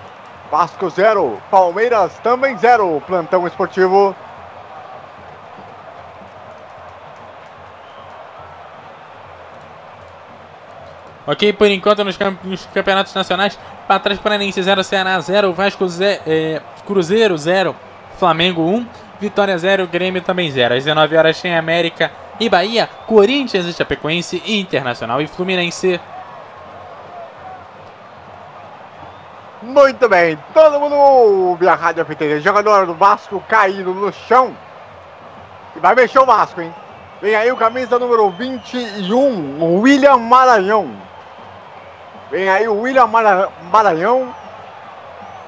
Vasco 0.51 0.89
0, 0.89 1.41
Palmeiras 1.49 2.11
também 2.19 2.57
0. 2.57 3.01
Plantão 3.07 3.47
esportivo. 3.47 4.13
Ok, 11.25 11.53
por 11.53 11.67
enquanto 11.67 12.03
nos, 12.03 12.17
nos 12.43 12.65
campeonatos 12.73 13.13
nacionais, 13.13 13.57
Atlético 13.87 14.23
Paranaense 14.23 14.61
0, 14.61 14.83
Ceará 14.83 15.17
0, 15.21 15.53
Vasco 15.53 15.87
0, 15.87 16.21
é, 16.27 16.61
Cruzeiro 16.85 17.37
0, 17.37 17.73
Flamengo 18.17 18.63
1, 18.63 18.85
Vitória 19.21 19.57
0, 19.57 19.87
Grêmio 19.87 20.21
também 20.21 20.51
0. 20.51 20.73
Às 20.73 20.83
19 20.83 21.15
horas 21.15 21.41
tem 21.41 21.55
América 21.55 22.11
e 22.39 22.49
Bahia, 22.49 22.89
Corinthians 23.05 23.65
e 23.65 23.73
Chapecoense, 23.73 24.41
Internacional 24.45 25.21
e 25.21 25.27
Fluminense. 25.27 25.99
Muito 29.61 30.07
bem, 30.07 30.39
todo 30.53 30.79
mundo 30.79 30.95
ouve 30.95 31.67
a 31.67 31.75
Rádio 31.75 32.05
FT. 32.05 32.39
Jogador 32.39 32.85
do 32.85 32.93
Vasco 32.93 33.43
caído 33.47 33.93
no 33.93 34.11
chão. 34.11 34.55
E 35.75 35.79
vai 35.79 35.93
mexer 35.93 36.19
o 36.19 36.25
Vasco, 36.25 36.61
hein? 36.61 36.73
Vem 37.21 37.35
aí 37.35 37.51
o 37.51 37.57
camisa 37.57 37.99
número 37.99 38.29
21, 38.29 39.61
o 39.61 39.81
William 39.81 40.17
Maranhão. 40.17 40.89
Vem 42.31 42.49
aí 42.49 42.67
o 42.69 42.79
William 42.79 43.07
Maranhão. 43.71 44.33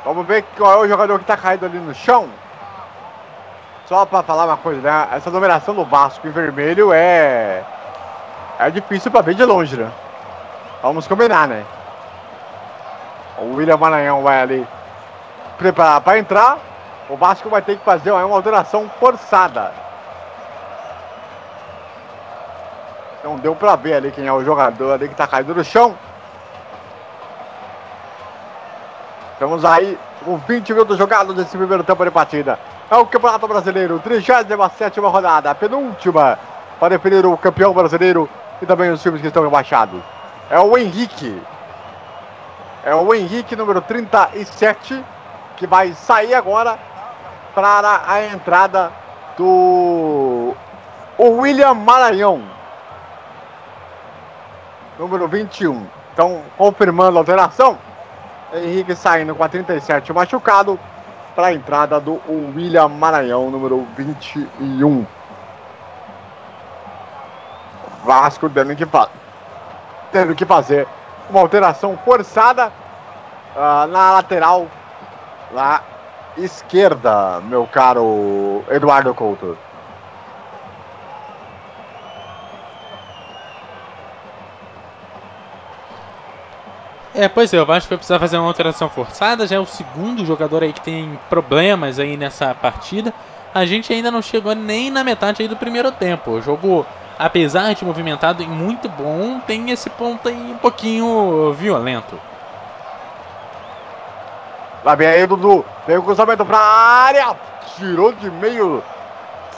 Vamos 0.04 0.28
ver 0.28 0.44
qual 0.58 0.74
é 0.74 0.86
o 0.86 0.90
jogador 0.90 1.18
que 1.20 1.24
está 1.24 1.38
caído 1.38 1.66
ali 1.66 1.78
no 1.78 1.96
chão. 1.96 2.28
Só 3.92 4.06
para 4.06 4.24
falar 4.24 4.46
uma 4.46 4.56
coisa, 4.56 4.80
né? 4.80 5.10
Essa 5.12 5.30
numeração 5.30 5.76
do 5.76 5.84
Vasco 5.84 6.26
em 6.26 6.32
vermelho 6.32 6.94
é. 6.94 7.62
É 8.58 8.70
difícil 8.70 9.12
para 9.12 9.20
ver 9.20 9.36
de 9.36 9.44
longe, 9.44 9.76
né? 9.76 9.92
Vamos 10.82 11.10
combinar, 11.10 11.46
né? 11.46 11.66
O 13.38 13.54
William 13.58 13.76
Maranhão 13.76 14.24
vai 14.24 14.42
ali 14.42 14.68
preparar 15.58 16.00
para 16.00 16.18
entrar. 16.18 16.58
O 17.10 17.18
Vasco 17.18 17.50
vai 17.50 17.62
ter 17.62 17.78
que 17.78 17.84
fazer 17.84 18.14
uma 18.14 18.34
alteração 18.34 18.90
forçada. 18.98 19.74
Não 23.26 23.36
deu 23.36 23.54
para 23.58 23.76
ver 23.76 23.96
ali 23.96 24.12
quem 24.12 24.26
é 24.26 24.32
o 24.32 24.46
jogador 24.46 24.94
ali 24.94 25.08
que 25.08 25.14
está 25.16 25.28
caído 25.28 25.54
no 25.54 25.66
chão. 25.66 25.98
Estamos 29.34 29.66
aí 29.66 30.00
com 30.24 30.38
20 30.38 30.74
minutos 30.74 30.98
jogados 30.98 31.36
nesse 31.36 31.58
primeiro 31.58 31.84
tempo 31.84 32.04
de 32.04 32.12
partida. 32.12 32.60
É 32.90 32.96
o 32.96 33.06
Campeonato 33.06 33.48
Brasileiro, 33.48 34.00
37 34.00 35.00
rodada, 35.00 35.54
penúltima, 35.56 36.38
para 36.80 36.90
definir 36.90 37.26
o 37.26 37.38
campeão 37.38 37.74
brasileiro 37.74 38.30
e 38.62 38.66
também 38.66 38.92
os 38.92 39.02
times 39.02 39.22
que 39.22 39.28
estão 39.28 39.44
rebaixados. 39.44 40.02
É 40.50 40.60
o 40.60 40.78
Henrique. 40.78 41.42
É 42.84 42.94
o 42.94 43.14
Henrique, 43.14 43.56
número 43.56 43.82
37, 43.82 45.04
que 45.58 45.68
vai 45.68 45.94
sair 45.94 46.34
agora 46.34 46.78
para 47.54 48.02
a 48.08 48.26
entrada 48.26 48.92
do 49.38 50.54
William 51.20 51.74
Maranhão. 51.74 52.42
Número 54.98 55.28
21. 55.28 55.86
Então, 56.14 56.42
confirmando 56.58 57.18
a 57.18 57.22
alteração. 57.22 57.78
Henrique 58.54 58.96
saindo 58.96 59.34
com 59.34 59.44
a 59.44 59.50
37 59.50 60.12
machucado 60.12 60.80
para 61.36 61.48
a 61.48 61.54
entrada 61.54 62.00
do 62.00 62.22
William 62.28 62.90
Maranhão, 62.90 63.50
número 63.50 63.88
21. 63.96 65.06
Vasco 68.04 68.50
tendo 68.50 68.76
que, 68.76 68.88
tendo 70.12 70.36
que 70.36 70.46
fazer 70.46 70.88
uma 71.30 71.40
alteração 71.40 71.98
forçada 72.04 72.72
uh, 73.56 73.88
na 73.88 74.12
lateral 74.12 74.68
lá 75.54 75.82
esquerda, 76.38 77.40
meu 77.42 77.68
caro 77.68 78.64
Eduardo 78.70 79.14
Couto. 79.14 79.58
É, 87.14 87.28
pois 87.28 87.54
é, 87.54 87.62
o 87.62 87.66
Vasco 87.66 87.90
vai 87.90 87.98
precisar 87.98 88.20
fazer 88.20 88.38
uma 88.38 88.48
alteração 88.48 88.90
forçada, 88.90 89.46
já 89.46 89.58
é 89.58 89.60
o 89.60 89.66
segundo 89.66 90.26
jogador 90.26 90.64
aí 90.64 90.72
que 90.72 90.80
tem 90.80 91.20
problemas 91.30 92.00
aí 92.00 92.16
nessa 92.16 92.56
partida. 92.56 93.14
A 93.54 93.66
gente 93.66 93.92
ainda 93.92 94.10
não 94.10 94.22
chegou 94.22 94.56
nem 94.56 94.90
na 94.90 95.04
metade 95.04 95.42
aí 95.42 95.48
do 95.48 95.58
primeiro 95.58 95.92
tempo. 95.92 96.32
O 96.32 96.42
jogo, 96.42 96.86
apesar 97.20 97.74
de 97.74 97.84
movimentado 97.84 98.42
e 98.42 98.48
muito 98.48 98.88
bom, 98.88 99.42
tem 99.46 99.72
esse 99.72 99.90
ponto 99.90 100.30
aí 100.30 100.54
um 100.54 100.58
pouquinho 100.58 101.52
violento. 101.52 102.18
Lá 104.86 104.96
vem 104.96 105.08
aí, 105.08 105.28
Dudu. 105.28 105.66
Vem 105.86 105.98
o 105.98 106.04
cruzamento 106.04 106.46
pra 106.46 106.58
área. 106.58 107.36
Tirou 107.76 108.14
de 108.14 108.32
meio 108.32 108.82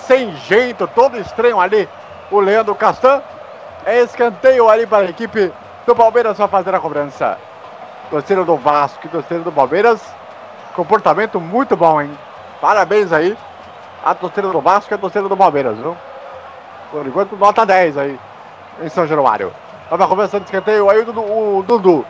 sem 0.08 0.36
jeito, 0.38 0.88
todo 0.88 1.20
estranho 1.20 1.60
ali. 1.60 1.88
O 2.32 2.40
Leandro 2.40 2.74
Castan. 2.74 3.22
É 3.86 4.02
escanteio 4.02 4.70
ali 4.70 4.88
para 4.88 5.06
a 5.06 5.10
equipe 5.10 5.52
do 5.86 5.96
Palmeiras 5.96 6.38
vai 6.38 6.48
fazer 6.48 6.74
a 6.74 6.80
cobrança. 6.80 7.38
Torcida 8.10 8.44
do 8.44 8.56
Vasco 8.58 9.06
e 9.06 9.10
torcida 9.10 9.42
do 9.42 9.52
Palmeiras. 9.52 10.02
Comportamento 10.76 11.40
muito 11.40 11.76
bom, 11.76 12.02
hein? 12.02 12.18
Parabéns 12.62 13.12
aí. 13.12 13.38
A 14.04 14.14
torcida 14.14 14.50
do 14.50 14.62
Vasco 14.62 14.94
e 14.94 14.96
a 14.96 14.98
torcida 14.98 15.28
do 15.28 15.38
Palmeiras, 15.38 15.78
viu? 15.78 15.96
Por 16.92 17.06
enquanto, 17.06 17.36
nota 17.36 17.66
10 17.66 17.98
aí 17.98 18.20
em 18.82 18.90
São 18.90 19.08
Januário. 19.08 19.52
Vai 19.90 20.08
começando 20.08 20.42
de 20.42 20.48
escanteio 20.48 20.90
aí 20.90 21.02
o 21.02 21.64
Dudu, 21.66 21.92
o. 21.92 22.06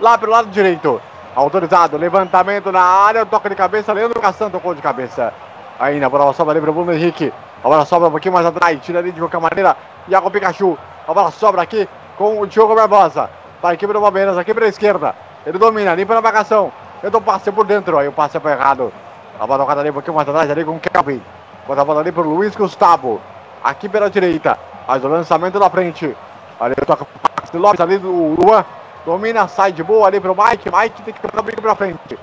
Lá 0.00 0.16
pelo 0.16 0.32
lado 0.32 0.48
direito. 0.48 1.00
Autorizado. 1.34 1.96
Levantamento 1.96 2.72
na 2.72 2.80
área. 2.80 3.26
Toca 3.26 3.48
de 3.48 3.54
cabeça. 3.54 3.92
Leandro 3.92 4.20
Cassan 4.20 4.50
tocou 4.50 4.74
de 4.74 4.82
cabeça. 4.82 5.32
Ainda 5.78 6.06
a 6.06 6.08
bola 6.08 6.32
sobra 6.32 6.52
ali 6.52 6.60
para 6.60 6.70
o 6.70 6.74
Bruno 6.74 6.92
Henrique. 6.92 7.32
A 7.62 7.68
bola 7.68 7.84
sobra 7.84 8.08
um 8.08 8.10
pouquinho 8.10 8.34
mais 8.34 8.46
atrás. 8.46 8.80
Tira 8.82 8.98
ali 8.98 9.12
de 9.12 9.20
qualquer 9.20 9.40
maneira. 9.40 9.76
Iago 10.08 10.30
Pikachu. 10.30 10.76
A 11.06 11.14
bola 11.14 11.30
sobra 11.30 11.62
aqui 11.62 11.88
com 12.18 12.40
o 12.40 12.46
Diogo 12.46 12.74
Barbosa. 12.74 13.30
Para 13.62 13.70
a 13.70 13.74
equipe 13.74 13.92
do 13.92 14.00
Palmeiras, 14.00 14.36
aqui 14.36 14.52
pela 14.52 14.66
esquerda. 14.66 15.14
Ele 15.46 15.56
domina, 15.56 15.94
limpa 15.94 16.14
na 16.14 16.20
marcação. 16.20 16.72
Tenta 17.00 17.16
o 17.16 17.22
passe 17.22 17.50
por 17.52 17.64
dentro, 17.64 17.96
aí 17.96 18.08
o 18.08 18.12
passe 18.12 18.38
foi 18.40 18.52
errado. 18.52 18.92
A 19.38 19.46
bola 19.46 19.60
tocada 19.60 19.80
ali 19.80 19.90
um 19.90 19.92
pouquinho 19.92 20.16
mais 20.16 20.28
atrás, 20.28 20.50
ali 20.50 20.64
com 20.64 20.72
o 20.72 20.80
Kelvin. 20.80 21.22
Bota 21.66 21.80
a 21.80 21.84
bola 21.84 22.00
ali 22.00 22.10
para 22.10 22.22
o 22.22 22.34
Luiz 22.34 22.56
Gustavo. 22.56 23.20
Aqui 23.62 23.88
pela 23.88 24.10
direita. 24.10 24.58
Faz 24.86 25.04
o 25.04 25.08
lançamento 25.08 25.58
na 25.58 25.70
frente. 25.70 26.16
Ali 26.58 26.74
toca 26.84 27.04
o 27.04 27.06
passe 27.06 27.56
Lopes 27.56 27.80
ali 27.80 27.98
do 27.98 28.36
Luan. 28.40 28.64
Domina, 29.06 29.46
sai 29.46 29.70
de 29.70 29.82
boa 29.82 30.08
ali 30.08 30.18
para 30.18 30.32
o 30.32 30.36
Mike. 30.36 30.70
Mike 30.74 31.02
tem 31.02 31.14
que 31.14 31.20
pegar 31.20 31.40
o 31.40 31.42
bico 31.42 31.62
para 31.62 31.76
frente. 31.76 32.18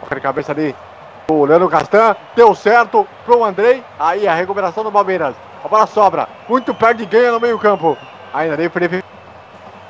Toca 0.00 0.14
de 0.16 0.20
cabeça 0.20 0.50
ali. 0.52 0.74
O 1.28 1.44
Leandro 1.44 1.68
Castan. 1.68 2.16
Deu 2.34 2.52
certo 2.54 3.06
pro 3.24 3.44
Andrei. 3.44 3.84
Aí 3.98 4.26
a 4.26 4.34
recuperação 4.34 4.82
do 4.82 4.90
Palmeiras. 4.90 5.36
A 5.64 5.68
bola 5.68 5.86
sobra. 5.86 6.28
Muito 6.48 6.74
perto 6.74 7.02
e 7.02 7.06
ganha 7.06 7.30
no 7.30 7.38
meio 7.38 7.58
campo. 7.58 7.96
Ainda 8.32 8.56
nem 8.56 8.68
Felipe. 8.68 9.04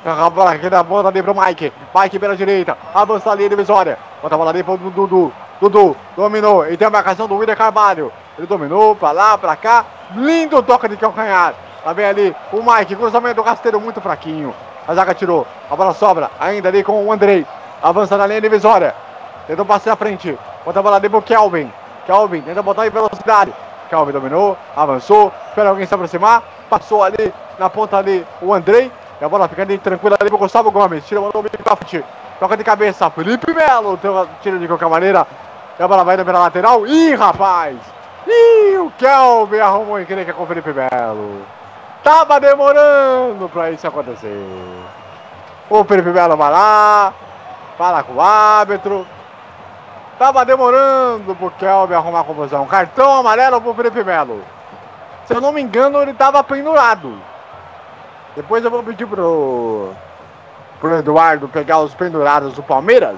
A 0.05 0.29
bola 0.29 0.51
aqui 0.51 0.69
da 0.69 0.83
bola 0.83 1.09
ali 1.09 1.23
pro 1.23 1.33
Mike. 1.33 1.71
Mike 1.95 2.19
pela 2.19 2.35
direita. 2.35 2.77
Avança 2.93 3.31
a 3.31 3.35
linha 3.35 3.49
divisória. 3.49 3.97
Bota 4.21 4.35
a 4.35 4.37
bola 4.37 4.51
ali 4.51 4.63
pro 4.63 4.77
Dudu. 4.77 5.31
Dudu 5.61 5.95
dominou. 6.15 6.67
E 6.69 6.75
tem 6.75 6.87
a 6.87 6.91
marcação 6.91 7.27
do 7.27 7.35
William 7.35 7.55
Carvalho. 7.55 8.11
Ele 8.37 8.47
dominou 8.47 8.95
pra 8.95 9.11
lá, 9.11 9.37
pra 9.37 9.55
cá. 9.55 9.85
Lindo 10.15 10.61
toque 10.61 10.89
de 10.89 10.97
calcanhar. 10.97 11.53
Lá 11.85 11.91
vem 11.91 12.05
ali 12.05 12.35
o 12.51 12.63
Mike, 12.63 12.95
cruzamento, 12.95 13.41
rasteiro 13.41 13.79
muito 13.79 13.99
fraquinho. 13.99 14.53
A 14.87 14.93
zaga 14.93 15.13
tirou, 15.13 15.45
a 15.69 15.75
bola 15.75 15.93
sobra, 15.93 16.29
ainda 16.39 16.69
ali 16.69 16.83
com 16.83 17.05
o 17.05 17.11
Andrei. 17.11 17.45
Avança 17.81 18.17
na 18.17 18.25
linha 18.25 18.39
divisória. 18.39 18.95
Tentou 19.47 19.65
passar 19.65 19.93
à 19.93 19.95
frente. 19.95 20.37
Bota 20.63 20.79
a 20.79 20.83
bola 20.83 20.95
ali 20.95 21.09
pro 21.09 21.21
Kelvin. 21.21 21.71
Kelvin 22.05 22.41
tenta 22.41 22.61
botar 22.61 22.87
em 22.87 22.89
velocidade. 22.89 23.53
Kelvin 23.93 24.11
dominou, 24.11 24.57
avançou, 24.75 25.31
espera 25.49 25.69
alguém 25.69 25.85
se 25.85 25.93
aproximar. 25.93 26.41
Passou 26.67 27.03
ali 27.03 27.31
na 27.59 27.69
ponta 27.69 27.97
ali 27.97 28.25
o 28.41 28.51
Andrei. 28.51 28.91
E 29.21 29.23
a 29.23 29.29
bola 29.29 29.47
fica 29.47 29.61
ali 29.61 29.77
tranquila 29.77 30.17
ali 30.19 30.29
pro 30.29 30.39
Gustavo 30.39 30.71
Gomes. 30.71 31.05
Tira 31.05 31.21
o 31.21 31.29
nome 31.31 31.47
pra 31.63 31.75
frente. 31.75 32.03
Toca 32.39 32.57
de 32.57 32.63
cabeça. 32.63 33.07
Felipe 33.11 33.53
Melo. 33.53 33.99
Tira 34.41 34.57
de 34.57 34.67
qualquer 34.67 34.89
maneira. 34.89 35.27
E 35.79 35.83
a 35.83 35.87
bola 35.87 36.03
vai 36.03 36.17
na 36.17 36.39
lateral. 36.39 36.87
Ih, 36.87 37.13
rapaz! 37.13 37.77
Ih, 38.25 38.77
o 38.77 38.91
Kelvin 38.97 39.59
arrumou 39.59 39.99
encrenca 39.99 40.33
com 40.33 40.43
o 40.43 40.47
Felipe 40.47 40.73
Melo. 40.73 41.43
Tava 42.03 42.39
demorando 42.39 43.47
pra 43.49 43.69
isso 43.69 43.87
acontecer. 43.87 44.43
O 45.69 45.83
Felipe 45.83 46.09
Melo 46.09 46.35
vai 46.35 46.51
lá. 46.51 47.13
Fala 47.77 48.01
com 48.01 48.13
o 48.13 48.21
árbitro. 48.21 49.05
Tava 50.17 50.45
demorando 50.45 51.35
pro 51.35 51.51
Kelvin 51.51 51.95
arrumar 51.95 52.21
a 52.21 52.23
confusão. 52.23 52.65
Cartão 52.67 53.17
amarelo 53.17 53.59
pro 53.59 53.73
Felipe 53.73 54.03
Melo. 54.03 54.43
Se 55.25 55.33
eu 55.33 55.41
não 55.41 55.51
me 55.51 55.61
engano, 55.61 56.01
ele 56.01 56.13
tava 56.13 56.43
pendurado. 56.43 57.17
Depois 58.35 58.63
eu 58.63 58.71
vou 58.71 58.83
pedir 58.83 59.05
pro, 59.05 59.91
pro 60.79 60.97
Eduardo 60.97 61.47
pegar 61.47 61.79
os 61.79 61.93
pendurados 61.93 62.53
do 62.53 62.63
Palmeiras. 62.63 63.17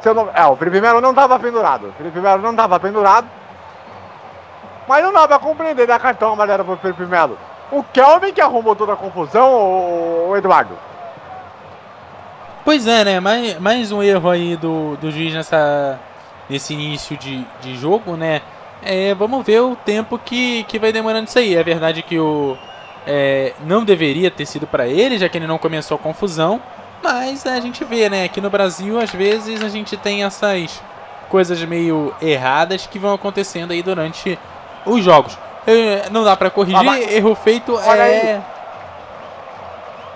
Se 0.00 0.08
eu 0.08 0.14
não, 0.14 0.28
é, 0.34 0.46
o 0.46 0.56
Felipe 0.56 0.80
Melo 0.80 1.00
não 1.00 1.14
tava 1.14 1.38
pendurado. 1.38 1.88
O 1.88 1.92
Felipe 1.92 2.20
Melo 2.20 2.42
não 2.42 2.54
tava 2.54 2.78
pendurado. 2.78 3.26
Mas 4.86 5.02
não 5.02 5.12
dá 5.12 5.26
pra 5.26 5.38
compreender 5.38 5.86
dar 5.86 5.98
cartão 5.98 6.32
amarelo 6.32 6.64
pro 6.64 6.76
Felipe 6.76 7.06
Melo. 7.06 7.38
O 7.70 7.82
Kelvin 7.82 8.32
que 8.32 8.40
arrumou 8.40 8.76
toda 8.76 8.92
a 8.92 8.96
confusão, 8.96 10.28
o 10.28 10.36
Eduardo. 10.36 10.76
Pois 12.64 12.86
é, 12.86 13.04
né? 13.04 13.20
Mais, 13.20 13.58
mais 13.60 13.92
um 13.92 14.02
erro 14.02 14.30
aí 14.30 14.56
do, 14.56 14.96
do 14.96 15.10
juiz 15.10 15.34
nessa, 15.34 16.00
nesse 16.48 16.72
início 16.72 17.16
de, 17.16 17.46
de 17.60 17.76
jogo, 17.76 18.16
né? 18.16 18.40
É, 18.82 19.14
vamos 19.14 19.44
ver 19.44 19.60
o 19.60 19.76
tempo 19.76 20.18
que, 20.18 20.64
que 20.64 20.78
vai 20.78 20.90
demorando 20.90 21.28
isso 21.28 21.38
aí. 21.38 21.54
É 21.54 21.62
verdade 21.62 22.02
que 22.02 22.18
o 22.18 22.56
é, 23.06 23.52
não 23.66 23.84
deveria 23.84 24.30
ter 24.30 24.46
sido 24.46 24.66
para 24.66 24.86
ele, 24.86 25.18
já 25.18 25.28
que 25.28 25.36
ele 25.36 25.46
não 25.46 25.58
começou 25.58 25.96
a 25.96 25.98
confusão. 25.98 26.60
Mas 27.02 27.46
a 27.46 27.60
gente 27.60 27.84
vê, 27.84 28.08
né? 28.08 28.24
Aqui 28.24 28.40
no 28.40 28.48
Brasil, 28.48 28.98
às 28.98 29.10
vezes 29.10 29.62
a 29.62 29.68
gente 29.68 29.94
tem 29.98 30.24
essas 30.24 30.80
coisas 31.28 31.62
meio 31.64 32.14
erradas 32.22 32.86
que 32.86 32.98
vão 32.98 33.12
acontecendo 33.12 33.72
aí 33.72 33.82
durante 33.82 34.38
os 34.86 35.04
jogos. 35.04 35.36
Não 36.10 36.24
dá 36.24 36.34
para 36.34 36.48
corrigir, 36.48 36.88
ah, 36.88 36.98
erro 36.98 37.34
feito 37.34 37.78
é. 37.78 38.36
Aí. 38.36 38.53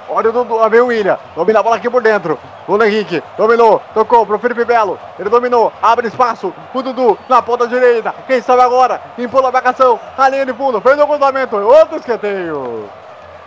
Olha 0.09 0.31
o 0.31 0.33
Dudu, 0.33 0.69
vem 0.71 0.81
o 0.81 0.87
William. 0.87 1.19
Domina 1.37 1.61
a 1.61 1.63
bola 1.63 1.77
aqui 1.77 1.91
por 1.91 2.03
dentro. 2.03 2.39
O 2.67 2.83
Henrique 2.83 3.23
dominou, 3.37 3.83
tocou 3.93 4.25
pro 4.25 4.39
Felipe 4.39 4.65
Belo. 4.65 4.99
Ele 5.19 5.29
dominou, 5.29 5.73
abre 5.83 6.09
espaço. 6.09 6.53
O 6.73 6.83
Dudu 6.83 7.19
na 7.29 7.43
ponta 7.43 7.69
direita. 7.69 8.15
Quem 8.27 8.41
sabe 8.41 8.63
agora? 8.63 9.01
Empula 9.19 9.49
a 9.49 9.53
marcação. 9.53 9.99
A 10.17 10.29
linha 10.29 10.47
de 10.47 10.53
fundo. 10.55 10.81
Fez 10.81 10.99
o 10.99 11.07
cruzamento. 11.07 11.57
Outro 11.57 11.97
esqueteio. 11.97 12.89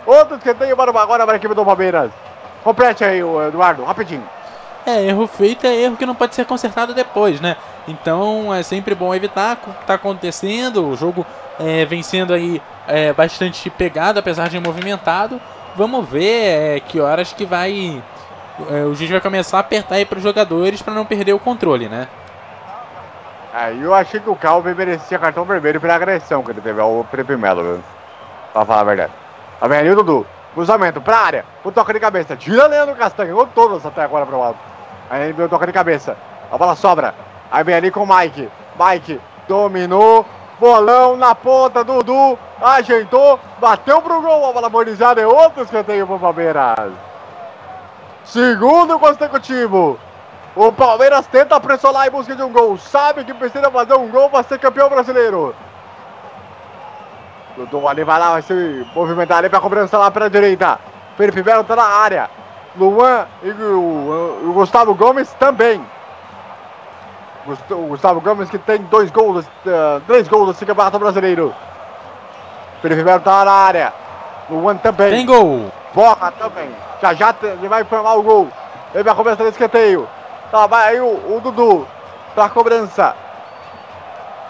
Outro 0.06 0.36
esqueteio 0.36 0.76
para 0.76 0.90
agora 0.90 1.24
para 1.24 1.34
a 1.34 1.36
equipe 1.36 1.54
do 1.54 1.64
Palmeiras. 1.64 2.10
Complete 2.62 3.04
aí, 3.04 3.20
Eduardo, 3.20 3.84
rapidinho. 3.84 4.24
É, 4.84 5.04
erro 5.06 5.28
feito 5.28 5.64
é 5.64 5.74
erro 5.74 5.96
que 5.96 6.04
não 6.04 6.14
pode 6.14 6.34
ser 6.34 6.44
consertado 6.44 6.92
depois, 6.92 7.40
né? 7.40 7.56
Então 7.86 8.52
é 8.52 8.62
sempre 8.64 8.94
bom 8.94 9.14
evitar 9.14 9.54
o 9.54 9.56
que 9.56 9.70
está 9.80 9.94
acontecendo. 9.94 10.88
O 10.88 10.96
jogo 10.96 11.24
é, 11.60 11.84
vem 11.84 12.02
sendo 12.02 12.34
aí 12.34 12.60
é, 12.88 13.12
bastante 13.12 13.70
pegado, 13.70 14.18
apesar 14.18 14.48
de 14.48 14.58
movimentado. 14.58 15.40
Vamos 15.74 16.08
ver 16.08 16.76
é, 16.76 16.80
que 16.80 17.00
horas 17.00 17.32
que 17.32 17.46
vai. 17.46 18.02
É, 18.70 18.84
o 18.84 18.94
juiz 18.94 19.10
vai 19.10 19.20
começar 19.20 19.56
a 19.56 19.60
apertar 19.60 19.94
aí 19.94 20.04
para 20.04 20.18
os 20.18 20.22
jogadores 20.22 20.82
para 20.82 20.92
não 20.92 21.06
perder 21.06 21.32
o 21.32 21.38
controle, 21.38 21.88
né? 21.88 22.08
É, 23.54 23.74
eu 23.74 23.94
achei 23.94 24.20
que 24.20 24.30
o 24.30 24.36
Calvin 24.36 24.74
merecia 24.74 25.18
cartão 25.18 25.44
vermelho 25.44 25.80
pela 25.80 25.94
agressão 25.94 26.42
que 26.42 26.50
ele 26.50 26.60
teve 26.60 26.80
ao 26.80 27.04
Felipe 27.10 27.36
Melo, 27.36 27.62
viu? 27.62 27.80
Pra 28.52 28.64
falar 28.64 28.80
a 28.80 28.84
verdade. 28.84 29.12
Tá 29.60 29.66
vendo 29.66 29.92
o 29.92 29.96
Dudu? 29.96 30.26
Cruzamento 30.54 31.00
pra 31.00 31.18
área. 31.18 31.44
O 31.64 31.72
toque 31.72 31.92
de 31.92 32.00
cabeça. 32.00 32.36
Tira 32.36 32.66
Leandro 32.66 32.94
Castanho. 32.94 33.36
Ou 33.36 33.46
todos 33.46 33.84
até 33.86 34.02
agora 34.02 34.26
pro 34.26 34.42
alto. 34.42 34.58
Aí 35.08 35.32
vem 35.32 35.46
o 35.46 35.48
toque 35.48 35.66
de 35.66 35.72
cabeça. 35.72 36.16
A 36.50 36.58
bola 36.58 36.74
sobra. 36.74 37.14
Aí 37.50 37.64
vem 37.64 37.74
ali 37.74 37.90
com 37.90 38.02
o 38.02 38.16
Mike. 38.16 38.48
Mike 38.78 39.20
dominou. 39.48 40.26
Bolão 40.62 41.16
na 41.16 41.34
ponta, 41.34 41.82
Dudu, 41.82 42.38
ajeitou, 42.62 43.40
bateu 43.58 44.00
pro 44.00 44.22
gol, 44.22 44.48
a 44.48 44.52
bola 44.52 44.68
agonizada 44.68 45.20
é 45.20 45.26
outro 45.26 45.64
escanteio 45.64 46.06
pro 46.06 46.20
Palmeiras. 46.20 46.92
Segundo 48.24 48.96
consecutivo. 48.96 49.98
O 50.54 50.70
Palmeiras 50.70 51.26
tenta 51.26 51.58
pressionar 51.58 52.06
em 52.06 52.12
busca 52.12 52.36
de 52.36 52.44
um 52.44 52.52
gol. 52.52 52.78
Sabe 52.78 53.24
que 53.24 53.34
precisa 53.34 53.72
fazer 53.72 53.94
um 53.94 54.08
gol 54.08 54.30
para 54.30 54.44
ser 54.44 54.60
campeão 54.60 54.88
brasileiro. 54.88 55.52
Dudu 57.56 57.88
ali 57.88 58.04
vai 58.04 58.20
lá, 58.20 58.30
vai 58.30 58.42
se 58.42 58.86
movimentar 58.94 59.38
ali 59.38 59.48
para 59.48 59.58
cobrança 59.58 59.98
lá 59.98 60.12
para 60.12 60.26
a 60.26 60.28
direita. 60.28 60.78
Felipe 61.16 61.42
Melo 61.42 61.64
tá 61.64 61.74
na 61.74 61.82
área. 61.82 62.30
Luan 62.76 63.26
e 63.42 63.50
o, 63.50 64.48
o 64.48 64.52
Gustavo 64.54 64.94
Gomes 64.94 65.32
também. 65.40 65.84
O 67.70 67.88
Gustavo 67.88 68.20
Gomes 68.20 68.48
que 68.48 68.58
tem 68.58 68.78
dois 68.82 69.10
gols, 69.10 69.44
uh, 69.44 70.00
três 70.06 70.28
gols 70.28 70.48
nesse 70.48 70.64
campeonato 70.64 70.98
brasileiro. 70.98 71.52
Felipe 72.80 73.02
Melo 73.02 73.20
tá 73.20 73.44
na 73.44 73.52
área. 73.52 73.92
Luan 74.48 74.76
também. 74.76 75.10
Tem 75.10 75.26
gol. 75.26 75.70
Borra 75.94 76.32
também. 76.32 76.70
Já 77.00 77.14
já 77.14 77.34
ele 77.42 77.68
vai 77.68 77.84
formar 77.84 78.14
o 78.14 78.22
gol. 78.22 78.48
Ele 78.94 79.02
vai 79.04 79.14
começar 79.14 79.44
o 79.44 79.48
escanteio. 79.48 80.08
Tá, 80.50 80.66
vai 80.66 80.90
aí 80.90 81.00
o, 81.00 81.06
o 81.06 81.40
Dudu. 81.42 81.86
Pra 82.34 82.48
cobrança. 82.48 83.14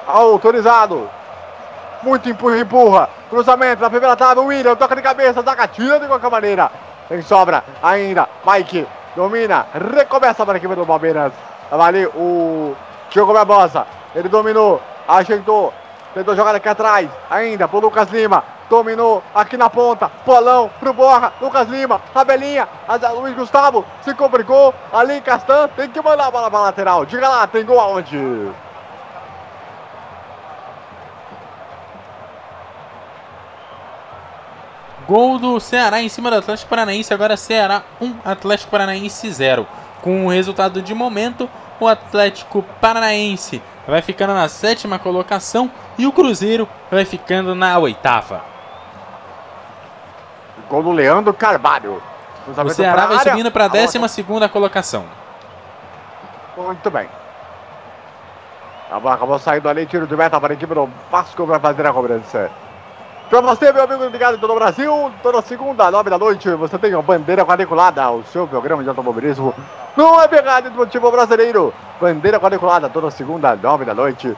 Autorizado. 0.07 1.09
Muito 2.03 2.29
empurra, 2.29 2.59
empurra. 2.59 3.09
Cruzamento 3.31 3.83
na 3.83 3.91
primeira 3.91 4.17
trave. 4.17 4.41
William 4.41 4.75
toca 4.77 4.97
de 4.97 5.03
cabeça. 5.03 5.43
Zaga 5.43 5.69
tira 5.69 6.01
de 6.01 6.07
qualquer 6.07 6.31
maneira. 6.31 6.71
Tem 7.09 7.23
sobra 7.23 7.63
ainda. 7.83 8.29
Mike 8.45 8.87
domina. 9.15 9.67
Recomeça 9.95 10.45
para 10.45 10.55
a 10.55 10.59
equipe 10.59 10.75
do 10.75 10.87
Palmeiras. 10.87 11.33
Tava 11.73 11.87
ali 11.87 12.05
o 12.05 12.77
Diogo 13.09 13.33
Barbosa. 13.33 13.87
Ele 14.15 14.29
dominou, 14.29 14.79
ajeitou, 15.09 15.73
tentou 16.13 16.37
jogar 16.37 16.55
aqui 16.55 16.69
atrás. 16.69 17.09
Ainda 17.31 17.67
pro 17.67 17.81
Lucas 17.81 18.11
Lima. 18.11 18.45
Dominou 18.69 19.23
aqui 19.35 19.57
na 19.57 19.71
ponta. 19.71 20.11
Polão 20.23 20.71
pro 20.79 20.93
Borra. 20.93 21.33
Lucas 21.41 21.67
Lima. 21.71 21.99
Tabelinha. 22.13 22.69
Luiz 23.15 23.35
Gustavo 23.35 23.87
se 24.03 24.13
complicou. 24.13 24.75
Ali 24.93 25.23
Castan 25.23 25.67
tem 25.69 25.89
que 25.89 26.03
mandar 26.03 26.27
a 26.27 26.31
bola 26.31 26.51
pra 26.51 26.61
lateral. 26.61 27.07
Diga 27.07 27.27
lá, 27.27 27.47
tem 27.47 27.65
gol 27.65 27.81
aonde? 27.81 28.53
Gol 35.09 35.39
do 35.39 35.59
Ceará 35.59 36.03
em 36.03 36.09
cima 36.11 36.31
do 36.31 36.37
Atlético 36.37 36.69
Paranaense. 36.69 37.15
Agora 37.15 37.35
Ceará 37.35 37.81
1, 37.99 38.17
Atlético 38.27 38.71
Paranaense 38.71 39.31
0. 39.31 39.67
Com 40.03 40.27
o 40.27 40.31
resultado 40.31 40.83
de 40.83 40.93
momento, 40.95 41.49
o 41.85 41.89
Atlético 41.89 42.63
Paranaense 42.81 43.63
vai 43.87 44.01
ficando 44.01 44.33
na 44.35 44.49
sétima 44.49 44.99
colocação 44.99 45.71
e 45.99 46.07
o 46.07 46.13
Cruzeiro 46.13 46.69
vai 46.91 47.05
ficando 47.05 47.55
na 47.55 47.79
oitava. 47.79 48.43
Gol 50.69 50.83
do 50.83 50.93
Leandro 50.93 51.35
Carvalho. 51.35 52.03
O 52.47 52.71
Ceará 52.71 53.07
vai 53.07 53.19
subindo 53.19 53.51
para 53.51 53.67
a 53.67 53.69
décima 53.69 54.09
segunda 54.09 54.49
colocação. 54.49 55.05
Muito 56.57 56.91
bem. 56.91 57.09
A 58.91 59.01
bola 59.01 59.15
acabou 59.15 59.39
saindo 59.39 59.69
ali, 59.69 59.87
tiro 59.87 60.07
de 60.07 60.17
meta 60.17 60.41
para 60.41 60.53
a 60.53 60.57
equipe 60.57 60.75
do 60.75 60.89
Vasco 61.11 61.47
vai 61.47 61.59
fazer 61.59 61.87
a 61.87 61.93
cobrança. 61.93 62.51
Para 63.33 63.41
você, 63.41 63.73
meu 63.73 63.85
amigo 63.85 64.05
ligado 64.05 64.37
em 64.37 64.39
todo 64.39 64.51
o 64.51 64.57
Brasil, 64.57 65.11
toda 65.23 65.41
segunda, 65.41 65.91
nove 65.91 66.11
da 66.11 66.19
noite, 66.19 66.51
você 66.51 66.77
tem 66.77 66.93
a 66.93 67.01
Bandeira 67.01 67.47
Quadriculada, 67.47 68.11
o 68.11 68.23
seu 68.25 68.47
programa 68.47 68.83
de 68.83 68.91
automobilismo 68.91 69.55
no 69.97 70.17
Web 70.17 70.39
Rádio 70.41 70.71
Motivo 70.73 71.11
Brasileiro. 71.11 71.73
Bandeira 71.99 72.39
Quadriculada, 72.39 72.91
toda 72.91 73.11
segunda, 73.11 73.57
nove 73.57 73.87
da 73.87 73.95
noite, 73.95 74.37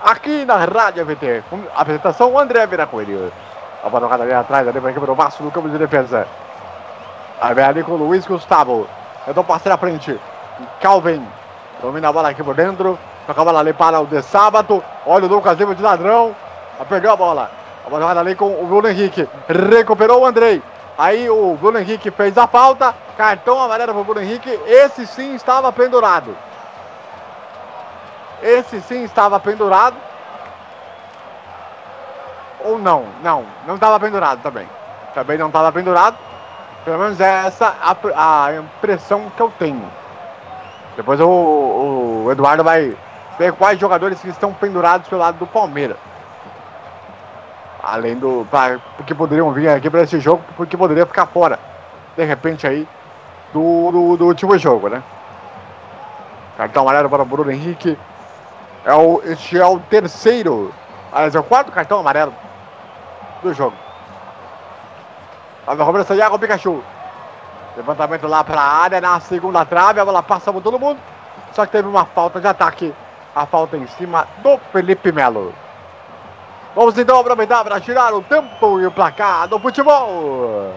aqui 0.00 0.44
na 0.44 0.58
Rádio 0.58 1.04
VT. 1.04 1.42
Apresentação, 1.74 2.38
André 2.38 2.64
Viracoelho. 2.68 3.32
A 3.82 3.88
bola 3.88 4.14
ali 4.14 4.32
atrás, 4.32 4.68
ali 4.68 4.78
para 4.78 4.90
a 4.90 4.92
equipe 4.92 5.06
do 5.06 5.14
Vasco 5.16 5.42
no 5.42 5.50
campo 5.50 5.68
de 5.68 5.78
defesa. 5.78 6.28
Aí 7.40 7.52
vem 7.52 7.64
ali 7.64 7.82
com 7.82 7.94
o 7.94 7.96
Luiz 7.96 8.24
Gustavo. 8.28 8.86
Eu 9.26 9.34
dou 9.34 9.42
passe 9.42 9.68
na 9.68 9.76
frente. 9.76 10.20
Calvin 10.80 11.26
domina 11.82 12.10
a 12.10 12.12
bola 12.12 12.28
aqui 12.28 12.44
por 12.44 12.54
dentro. 12.54 12.96
Toca 13.26 13.40
a 13.40 13.44
bola 13.44 13.58
ali 13.58 13.72
para 13.72 13.98
o 13.98 14.06
de 14.06 14.22
sábado. 14.22 14.84
Olha 15.04 15.24
o 15.24 15.28
Lucas 15.28 15.58
Lima 15.58 15.74
de 15.74 15.82
ladrão. 15.82 16.32
Perdeu 16.88 17.10
a 17.10 17.16
bola. 17.16 17.65
A 17.86 17.88
bola 17.88 18.02
jogada 18.02 18.20
ali 18.20 18.34
com 18.34 18.46
o 18.46 18.66
Bruno 18.66 18.88
Henrique. 18.88 19.28
Recuperou 19.48 20.22
o 20.22 20.26
Andrei. 20.26 20.60
Aí 20.98 21.30
o 21.30 21.56
Bruno 21.56 21.78
Henrique 21.78 22.10
fez 22.10 22.36
a 22.36 22.48
falta. 22.48 22.92
Cartão 23.16 23.62
amarelo 23.62 23.92
para 23.92 24.00
o 24.00 24.04
Bruno 24.04 24.20
Henrique. 24.20 24.50
Esse 24.66 25.06
sim 25.06 25.36
estava 25.36 25.72
pendurado. 25.72 26.36
Esse 28.42 28.80
sim 28.80 29.04
estava 29.04 29.38
pendurado. 29.38 29.96
ou 32.64 32.78
não. 32.78 33.04
Não, 33.22 33.46
não 33.66 33.76
estava 33.76 34.00
pendurado 34.00 34.42
também. 34.42 34.68
Também 35.14 35.38
não 35.38 35.46
estava 35.46 35.70
pendurado. 35.70 36.16
Pelo 36.84 36.98
menos 36.98 37.20
é 37.20 37.46
essa 37.46 37.72
a, 37.80 38.46
a 38.46 38.56
impressão 38.56 39.30
que 39.36 39.40
eu 39.40 39.52
tenho. 39.58 39.88
Depois 40.96 41.20
o, 41.20 41.28
o 41.28 42.32
Eduardo 42.32 42.64
vai 42.64 42.96
ver 43.38 43.52
quais 43.52 43.78
jogadores 43.78 44.20
que 44.20 44.28
estão 44.28 44.52
pendurados 44.52 45.08
pelo 45.08 45.20
lado 45.20 45.38
do 45.38 45.46
Palmeiras. 45.46 45.96
Além 47.86 48.16
do. 48.16 48.44
Pra, 48.50 48.80
porque 48.96 49.14
poderiam 49.14 49.52
vir 49.52 49.68
aqui 49.68 49.88
para 49.88 50.02
esse 50.02 50.18
jogo, 50.18 50.42
porque 50.56 50.76
poderia 50.76 51.06
ficar 51.06 51.26
fora. 51.26 51.56
De 52.16 52.24
repente 52.24 52.66
aí. 52.66 52.86
Do, 53.52 53.92
do, 53.92 54.16
do 54.16 54.26
último 54.26 54.58
jogo, 54.58 54.88
né? 54.88 55.00
Cartão 56.56 56.82
amarelo 56.82 57.08
para 57.08 57.24
Bruno 57.24 57.50
Henrique. 57.50 57.96
É 58.84 58.92
o, 58.92 59.22
este 59.24 59.58
é 59.58 59.64
o 59.64 59.78
terceiro. 59.78 60.74
Aliás, 61.12 61.36
é 61.36 61.38
o 61.38 61.44
quarto 61.44 61.70
cartão 61.70 62.00
amarelo 62.00 62.34
do 63.40 63.54
jogo. 63.54 63.76
A 65.64 65.76
cobrança 65.76 66.16
Iago 66.16 66.40
Pikachu. 66.40 66.82
Levantamento 67.76 68.26
lá 68.26 68.42
para 68.42 68.60
a 68.60 68.82
área, 68.82 69.00
na 69.00 69.20
segunda 69.20 69.64
trave, 69.64 70.00
a 70.00 70.04
bola 70.04 70.24
passa 70.24 70.52
por 70.52 70.60
todo 70.60 70.78
mundo. 70.78 70.98
Só 71.52 71.64
que 71.64 71.72
teve 71.72 71.86
uma 71.86 72.04
falta 72.04 72.40
de 72.40 72.48
ataque. 72.48 72.92
A 73.34 73.46
falta 73.46 73.76
em 73.76 73.86
cima 73.86 74.26
do 74.42 74.58
Felipe 74.72 75.12
Melo. 75.12 75.54
Vamos 76.76 76.98
então 76.98 77.18
aproveitar 77.18 77.64
para 77.64 77.80
tirar 77.80 78.12
o 78.12 78.20
tempo 78.20 78.78
e 78.78 78.86
o 78.86 78.90
placar 78.90 79.48
do 79.48 79.58
futebol. 79.58 80.74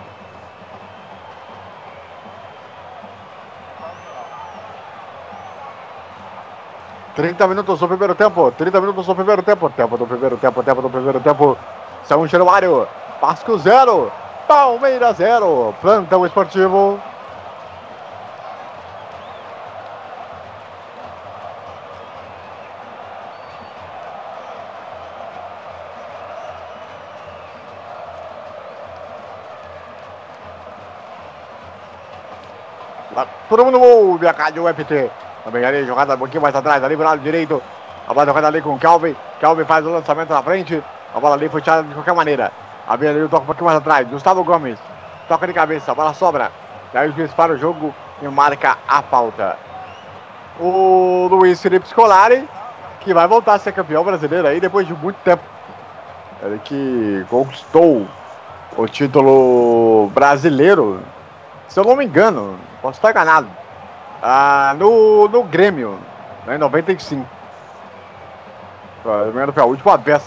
Trinta 7.13 7.45
minutos 7.49 7.81
do 7.81 7.87
primeiro 7.89 8.15
tempo. 8.15 8.49
30 8.49 8.79
minutos 8.79 9.05
do 9.07 9.13
primeiro 9.13 9.43
tempo. 9.43 9.69
Tempo 9.71 9.97
do 9.97 10.07
primeiro 10.07 10.37
tempo. 10.37 10.63
Tempo 10.63 10.81
do 10.81 10.89
primeiro 10.89 11.19
tempo. 11.19 11.57
São 12.05 12.25
Januário. 12.25 12.87
Vasco 13.19 13.57
zero. 13.57 14.09
Palmeiras 14.47 15.17
zero. 15.17 15.75
Plantão 15.81 16.25
esportivo. 16.25 16.97
Todo 33.49 33.65
mundo 33.65 33.81
ouve 33.81 34.27
a 34.27 34.31
rádio 34.31 34.63
UFT. 34.63 35.09
Também 35.43 35.65
ali, 35.65 35.83
jogada 35.85 36.13
um 36.13 36.19
pouquinho 36.19 36.43
mais 36.43 36.55
atrás, 36.55 36.83
ali 36.83 36.95
pro 36.95 37.03
lado 37.03 37.19
direito. 37.21 37.61
A 38.07 38.13
bola 38.13 38.27
jogada 38.27 38.47
ali 38.47 38.61
com 38.61 38.75
o 38.75 38.79
Calvin. 38.79 39.15
Calvin 39.41 39.65
faz 39.65 39.83
o 39.85 39.89
lançamento 39.89 40.29
na 40.29 40.43
frente. 40.43 40.83
A 41.13 41.19
bola 41.19 41.35
ali 41.35 41.49
foi 41.49 41.59
tirada 41.59 41.83
de 41.83 41.93
qualquer 41.93 42.13
maneira. 42.13 42.51
A 42.87 42.95
Bia 42.95 43.09
ali 43.09 43.27
toca 43.27 43.43
um 43.43 43.45
pouquinho 43.47 43.65
mais 43.65 43.77
atrás. 43.77 44.07
Gustavo 44.07 44.43
Gomes. 44.43 44.77
Toca 45.27 45.47
de 45.47 45.53
cabeça, 45.53 45.91
a 45.91 45.95
bola 45.95 46.13
sobra. 46.13 46.51
E 46.93 46.97
aí 46.97 47.09
o 47.09 47.13
juiz 47.13 47.33
para 47.33 47.53
o 47.53 47.57
jogo 47.57 47.93
e 48.21 48.27
marca 48.27 48.77
a 48.87 49.01
falta. 49.01 49.57
O 50.59 51.27
Luiz 51.31 51.61
Felipe 51.61 51.87
Scolari, 51.87 52.47
que 52.99 53.13
vai 53.13 53.27
voltar 53.27 53.53
a 53.53 53.59
ser 53.59 53.71
campeão 53.71 54.03
brasileiro 54.03 54.47
aí 54.47 54.59
depois 54.59 54.85
de 54.85 54.93
muito 54.93 55.17
tempo. 55.23 55.43
Ele 56.43 56.59
que 56.63 57.25
conquistou 57.29 58.07
o 58.77 58.87
título 58.87 60.07
brasileiro, 60.13 61.01
se 61.67 61.79
eu 61.79 61.83
não 61.83 61.95
me 61.95 62.05
engano, 62.05 62.57
posso 62.81 62.97
estar 62.97 63.11
enganado, 63.11 63.47
ah, 64.21 64.75
no, 64.77 65.27
no 65.27 65.43
Grêmio, 65.43 65.99
né, 66.45 66.55
em 66.55 66.57
95. 66.57 67.25
Se 69.01 69.07
não 69.07 69.25
me 69.25 69.31
engano, 69.31 69.53
foi 69.53 69.63
a 69.63 69.65
última 69.65 69.97
vez 69.97 70.23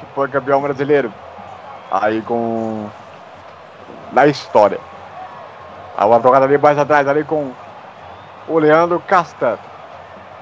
que 0.00 0.06
foi 0.14 0.28
campeão 0.28 0.62
brasileiro. 0.62 1.12
Aí 1.90 2.22
com. 2.22 2.88
Na 4.12 4.26
história. 4.26 4.78
A 5.96 6.06
uma 6.06 6.20
tocada 6.20 6.46
ali 6.46 6.56
mais 6.56 6.78
atrás, 6.78 7.06
ali 7.06 7.22
com 7.24 7.52
o 8.48 8.58
Leandro 8.58 9.02
Casta. 9.06 9.58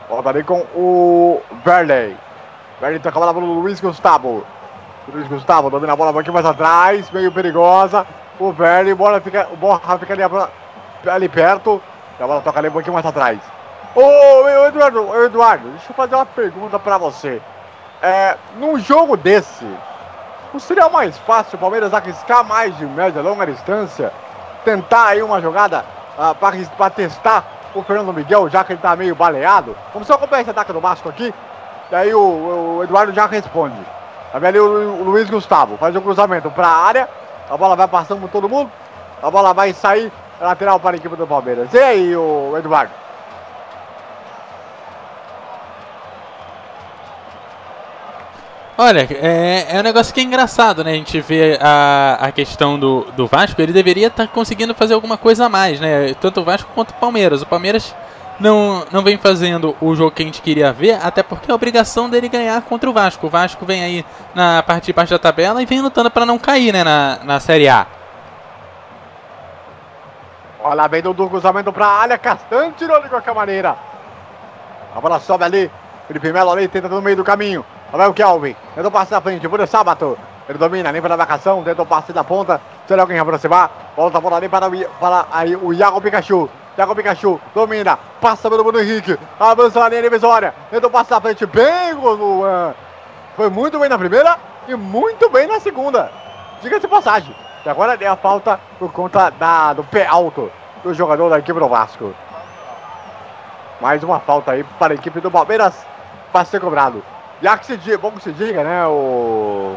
Volta 0.08 0.28
ali 0.28 0.44
com 0.44 0.60
o 0.74 1.42
Verley. 1.64 2.16
Verley 2.80 3.00
toca 3.00 3.18
a 3.18 3.20
bola 3.20 3.34
para 3.34 3.42
o 3.42 3.60
Luiz 3.60 3.80
Gustavo. 3.80 4.44
Luiz 5.12 5.26
Gustavo 5.26 5.70
domina 5.70 5.92
a 5.92 5.96
bola 5.96 6.10
um 6.10 6.14
pouquinho 6.14 6.34
mais 6.34 6.46
atrás, 6.46 7.10
meio 7.10 7.32
perigosa. 7.32 8.06
O 8.38 8.52
Verley, 8.52 8.94
bola 8.94 9.20
fica, 9.20 9.48
o 9.52 9.56
Borra 9.56 9.98
fica 9.98 10.12
ali, 10.12 10.22
ali 11.06 11.28
perto. 11.28 11.80
A 12.18 12.26
bola 12.26 12.42
toca 12.42 12.58
ali 12.58 12.68
um 12.68 12.72
pouquinho 12.72 12.94
mais 12.94 13.06
atrás. 13.06 13.38
Ô, 13.94 14.02
ô 14.02 14.66
Eduardo, 14.66 15.24
Eduardo, 15.24 15.68
deixa 15.70 15.90
eu 15.90 15.94
fazer 15.94 16.14
uma 16.14 16.26
pergunta 16.26 16.78
para 16.78 16.98
você. 16.98 17.40
É, 18.02 18.36
num 18.56 18.78
jogo 18.78 19.16
desse, 19.16 19.66
não 20.52 20.60
seria 20.60 20.88
mais 20.88 21.16
fácil 21.18 21.56
o 21.56 21.60
Palmeiras 21.60 21.92
arriscar 21.94 22.44
mais 22.44 22.76
de 22.76 22.84
média, 22.84 23.22
longa 23.22 23.46
distância? 23.46 24.12
Tentar 24.64 25.08
aí 25.08 25.22
uma 25.22 25.40
jogada 25.40 25.84
ah, 26.18 26.34
para 26.34 26.90
testar 26.90 27.44
o 27.74 27.82
Fernando 27.82 28.12
Miguel, 28.12 28.48
já 28.48 28.64
que 28.64 28.72
ele 28.72 28.80
tá 28.80 28.94
meio 28.96 29.14
baleado? 29.14 29.76
Vamos 29.92 30.06
só 30.06 30.14
acompanhar 30.14 30.42
esse 30.42 30.50
ataque 30.50 30.72
do 30.72 30.80
Vasco 30.80 31.08
aqui. 31.08 31.32
E 31.90 31.94
aí 31.94 32.14
o, 32.14 32.76
o 32.78 32.84
Eduardo 32.84 33.12
já 33.12 33.26
responde. 33.26 33.80
Tá 34.32 34.38
vendo 34.38 34.48
ali 34.48 34.60
o, 34.60 35.00
o 35.00 35.04
Luiz 35.04 35.28
Gustavo, 35.30 35.76
faz 35.76 35.94
o 35.94 35.98
um 35.98 36.02
cruzamento 36.02 36.50
para 36.50 36.68
a 36.68 36.84
área. 36.84 37.08
A 37.48 37.56
bola 37.56 37.74
vai 37.74 37.88
passando 37.88 38.20
por 38.20 38.30
todo 38.30 38.48
mundo. 38.48 38.70
A 39.22 39.30
bola 39.30 39.52
vai 39.52 39.72
sair 39.72 40.12
lateral 40.40 40.80
para 40.80 40.96
a 40.96 40.98
equipe 40.98 41.14
do 41.16 41.26
Palmeiras. 41.26 41.72
E 41.72 41.78
aí, 41.78 42.16
o 42.16 42.56
Eduardo? 42.56 42.92
Olha, 48.82 49.06
é, 49.10 49.76
é 49.76 49.78
um 49.78 49.82
negócio 49.82 50.14
que 50.14 50.20
é 50.20 50.22
engraçado, 50.22 50.82
né? 50.82 50.92
A 50.92 50.94
gente 50.94 51.20
vê 51.20 51.58
a, 51.60 52.16
a 52.18 52.32
questão 52.32 52.78
do, 52.78 53.06
do 53.14 53.26
Vasco, 53.26 53.60
ele 53.60 53.74
deveria 53.74 54.06
estar 54.06 54.26
tá 54.26 54.32
conseguindo 54.32 54.74
fazer 54.74 54.94
alguma 54.94 55.18
coisa 55.18 55.44
a 55.44 55.48
mais, 55.50 55.78
né? 55.78 56.14
Tanto 56.14 56.40
o 56.40 56.44
Vasco 56.44 56.70
quanto 56.74 56.92
o 56.92 56.94
Palmeiras. 56.94 57.42
O 57.42 57.46
Palmeiras 57.46 57.94
não, 58.40 58.86
não 58.90 59.02
vem 59.02 59.18
fazendo 59.18 59.76
o 59.82 59.94
jogo 59.94 60.12
que 60.12 60.22
a 60.22 60.24
gente 60.24 60.40
queria 60.40 60.72
ver, 60.72 60.98
até 61.02 61.22
porque 61.22 61.50
é 61.50 61.52
a 61.52 61.54
obrigação 61.54 62.08
dele 62.08 62.26
ganhar 62.26 62.62
contra 62.62 62.88
o 62.88 62.92
Vasco. 62.94 63.26
O 63.26 63.28
Vasco 63.30 63.66
vem 63.66 63.84
aí 63.84 64.04
na 64.34 64.62
parte 64.62 64.86
de 64.86 64.94
baixo 64.94 65.12
da 65.12 65.18
tabela 65.18 65.62
e 65.62 65.66
vem 65.66 65.82
lutando 65.82 66.10
para 66.10 66.24
não 66.24 66.38
cair, 66.38 66.72
né? 66.72 66.82
Na, 66.82 67.18
na 67.22 67.38
Série 67.38 67.68
A. 67.68 67.86
Olha, 70.62 70.88
vem 70.88 71.02
do 71.02 71.14
cruzamento 71.14 71.72
para 71.72 71.86
a 71.86 72.00
área, 72.00 72.18
Castanho 72.18 72.72
tirou 72.72 73.00
de 73.02 73.08
qualquer 73.08 73.34
maneira. 73.34 73.76
A 74.94 75.00
bola 75.00 75.18
sobe 75.20 75.44
ali, 75.44 75.70
Felipe 76.06 76.32
Melo 76.32 76.50
ali, 76.50 76.68
tenta 76.68 76.88
no 76.88 77.00
meio 77.00 77.16
do 77.16 77.24
caminho. 77.24 77.64
Olha 77.92 78.08
o 78.08 78.14
Kelvin. 78.14 78.54
Tentou 78.74 78.90
passe 78.90 79.12
na 79.12 79.20
frente. 79.20 79.46
Bruno 79.48 79.66
Sábato. 79.66 80.18
Ele 80.48 80.58
domina, 80.58 80.90
limpa 80.90 81.08
na 81.08 81.16
marcação. 81.16 81.62
Tentou 81.64 81.84
passe 81.84 82.12
da 82.12 82.22
ponta. 82.22 82.60
Será 82.86 83.02
alguém 83.02 83.18
aproximar? 83.18 83.92
Volta 83.96 84.18
a 84.18 84.20
bola 84.20 84.36
ali 84.36 84.48
para, 84.48 84.68
o, 84.68 84.88
para 85.00 85.26
aí, 85.32 85.56
o 85.56 85.72
Iago 85.72 86.00
Pikachu. 86.00 86.48
Iago 86.76 86.94
Pikachu 86.94 87.40
domina. 87.54 87.98
Passa 88.20 88.48
pelo 88.48 88.62
Bruno 88.62 88.80
Henrique. 88.80 89.18
Avança 89.38 89.80
na 89.80 89.88
linha 89.88 90.02
divisória. 90.02 90.54
Tentou 90.70 90.90
passe 90.90 91.10
na 91.10 91.20
frente. 91.20 91.46
Bem, 91.46 91.94
Luan. 91.94 92.74
Foi 93.36 93.48
muito 93.48 93.78
bem 93.78 93.88
na 93.88 93.98
primeira 93.98 94.36
e 94.68 94.74
muito 94.74 95.28
bem 95.30 95.46
na 95.46 95.58
segunda. 95.58 96.10
Diga-se 96.62 96.86
passagem. 96.86 97.34
E 97.64 97.68
agora 97.68 97.96
é 98.00 98.06
a 98.06 98.16
falta 98.16 98.58
por 98.78 98.90
conta 98.90 99.30
da, 99.30 99.74
do 99.74 99.84
pé 99.84 100.06
alto 100.06 100.50
do 100.82 100.94
jogador 100.94 101.28
da 101.28 101.38
equipe 101.38 101.58
do 101.58 101.68
Vasco. 101.68 102.14
Mais 103.80 104.02
uma 104.02 104.18
falta 104.18 104.52
aí 104.52 104.64
para 104.78 104.94
a 104.94 104.96
equipe 104.96 105.20
do 105.20 105.30
Palmeiras 105.30 105.86
para 106.32 106.44
ser 106.44 106.60
cobrado. 106.60 107.02
Há 107.44 107.58
que 107.58 107.66
se 107.66 107.76
diga, 107.76 107.98
bom 107.98 108.12
que 108.12 108.22
se 108.22 108.32
diga, 108.32 108.64
né, 108.64 108.86
o, 108.86 109.76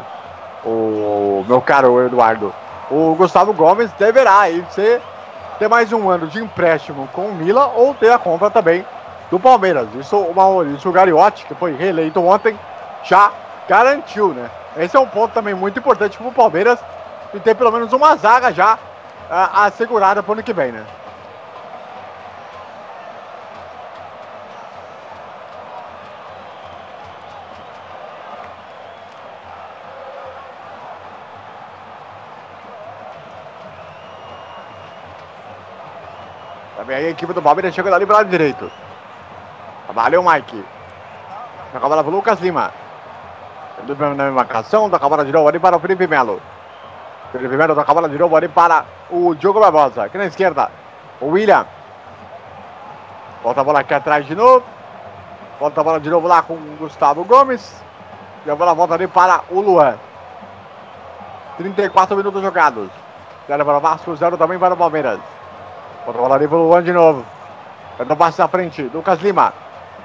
o 0.64 1.44
meu 1.46 1.60
caro 1.60 2.06
Eduardo, 2.06 2.54
o 2.90 3.14
Gustavo 3.16 3.52
Gomes 3.54 3.90
deverá 3.92 4.40
aí 4.40 4.64
ser, 4.70 5.00
ter 5.58 5.68
mais 5.68 5.92
um 5.92 6.08
ano 6.08 6.26
de 6.26 6.42
empréstimo 6.42 7.08
com 7.12 7.26
o 7.26 7.34
Mila 7.34 7.72
ou 7.74 7.94
ter 7.94 8.12
a 8.12 8.18
compra 8.18 8.50
também 8.50 8.84
do 9.30 9.38
Palmeiras. 9.40 9.88
Isso 9.94 10.16
o 10.16 10.34
Maurício 10.34 10.92
Gariotti, 10.92 11.46
que 11.46 11.54
foi 11.54 11.74
reeleito 11.74 12.22
ontem, 12.22 12.58
já 13.02 13.30
garantiu, 13.68 14.28
né? 14.28 14.50
Esse 14.76 14.96
é 14.96 15.00
um 15.00 15.06
ponto 15.06 15.32
também 15.32 15.54
muito 15.54 15.78
importante 15.78 16.18
para 16.18 16.28
o 16.28 16.32
Palmeiras 16.32 16.78
e 17.34 17.40
ter 17.40 17.54
pelo 17.56 17.72
menos 17.72 17.92
uma 17.92 18.14
zaga 18.14 18.52
já 18.52 18.74
uh, 18.74 19.58
assegurada 19.66 20.22
para 20.22 20.30
o 20.30 20.32
ano 20.34 20.42
que 20.42 20.52
vem, 20.52 20.70
né? 20.70 20.86
Também 36.76 36.96
aí 36.96 37.06
a 37.06 37.10
equipe 37.10 37.32
do 37.32 37.42
Palmeiras 37.42 37.74
chega 37.74 37.92
ali 37.94 38.06
para 38.06 38.18
lado 38.18 38.30
direito. 38.30 38.70
Valeu, 39.92 40.22
Mike. 40.22 40.64
Toca 41.72 41.86
a 41.86 41.88
bola 41.88 42.04
pro 42.04 42.12
Lucas 42.12 42.40
Lima. 42.40 42.72
Na 44.16 44.30
marcação, 44.30 44.88
toca 44.88 45.20
a 45.20 45.24
de 45.24 45.32
novo 45.32 45.48
ali 45.48 45.58
para 45.58 45.76
o 45.76 45.80
Felipe 45.80 46.06
Melo. 46.06 46.40
Felipe 47.34 47.56
Melo 47.56 47.74
toca 47.74 47.90
a 47.90 47.94
bola 47.94 48.08
de 48.08 48.16
novo 48.16 48.36
ali 48.36 48.46
para 48.46 48.84
o 49.10 49.34
Diogo 49.34 49.58
Barbosa. 49.58 50.04
Aqui 50.04 50.16
na 50.16 50.26
esquerda, 50.26 50.70
o 51.20 51.30
William. 51.30 51.66
Volta 53.42 53.60
a 53.60 53.64
bola 53.64 53.80
aqui 53.80 53.92
atrás 53.92 54.24
de 54.24 54.36
novo. 54.36 54.64
Volta 55.58 55.80
a 55.80 55.84
bola 55.84 55.98
de 55.98 56.08
novo 56.08 56.28
lá 56.28 56.42
com 56.42 56.54
o 56.54 56.76
Gustavo 56.78 57.24
Gomes. 57.24 57.82
E 58.46 58.50
a 58.50 58.54
bola 58.54 58.72
volta 58.72 58.94
ali 58.94 59.08
para 59.08 59.40
o 59.50 59.60
Luan. 59.60 59.96
34 61.56 62.16
minutos 62.16 62.40
jogados. 62.40 62.88
Zero 63.48 63.64
para 63.64 63.78
o 63.78 63.80
Vasco, 63.80 64.14
zero 64.14 64.38
também 64.38 64.56
para 64.56 64.74
o 64.74 64.76
Palmeiras. 64.76 65.18
Outra 66.06 66.22
bola 66.22 66.36
ali 66.36 66.46
para 66.46 66.56
o 66.56 66.68
Luan 66.68 66.84
de 66.84 66.92
novo. 66.92 67.24
Tenta 67.98 68.14
passe 68.14 68.38
na 68.38 68.46
frente. 68.46 68.88
Lucas 68.94 69.20
Lima. 69.20 69.52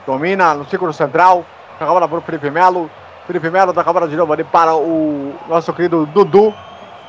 Domina 0.08 0.56
no 0.56 0.66
círculo 0.66 0.92
central. 0.94 1.46
Toca 1.78 1.92
a 1.92 1.94
bola 1.94 2.08
para 2.08 2.18
o 2.18 2.22
Felipe 2.22 2.50
Melo. 2.50 2.90
Felipe 3.28 3.52
Melo 3.52 3.72
toca 3.72 3.88
a 3.88 3.94
bola 3.94 4.08
de 4.08 4.16
novo 4.16 4.34
ali 4.34 4.44
para 4.44 4.74
o 4.76 5.36
nosso 5.48 5.72
querido 5.74 6.08
Dudu. 6.08 6.52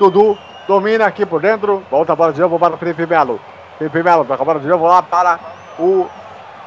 Dudu 0.00 0.38
domina 0.66 1.04
aqui 1.04 1.26
por 1.26 1.42
dentro. 1.42 1.84
Volta 1.90 2.14
a 2.14 2.16
bola 2.16 2.32
de 2.32 2.40
novo 2.40 2.58
para 2.58 2.74
o 2.74 2.78
Felipe 2.78 3.06
Melo. 3.06 3.38
Felipe 3.76 4.02
Melo 4.02 4.24
toca 4.24 4.42
a 4.42 4.46
bola 4.46 4.58
de 4.58 4.66
novo 4.66 4.86
lá 4.86 5.02
para 5.02 5.38
o 5.78 6.08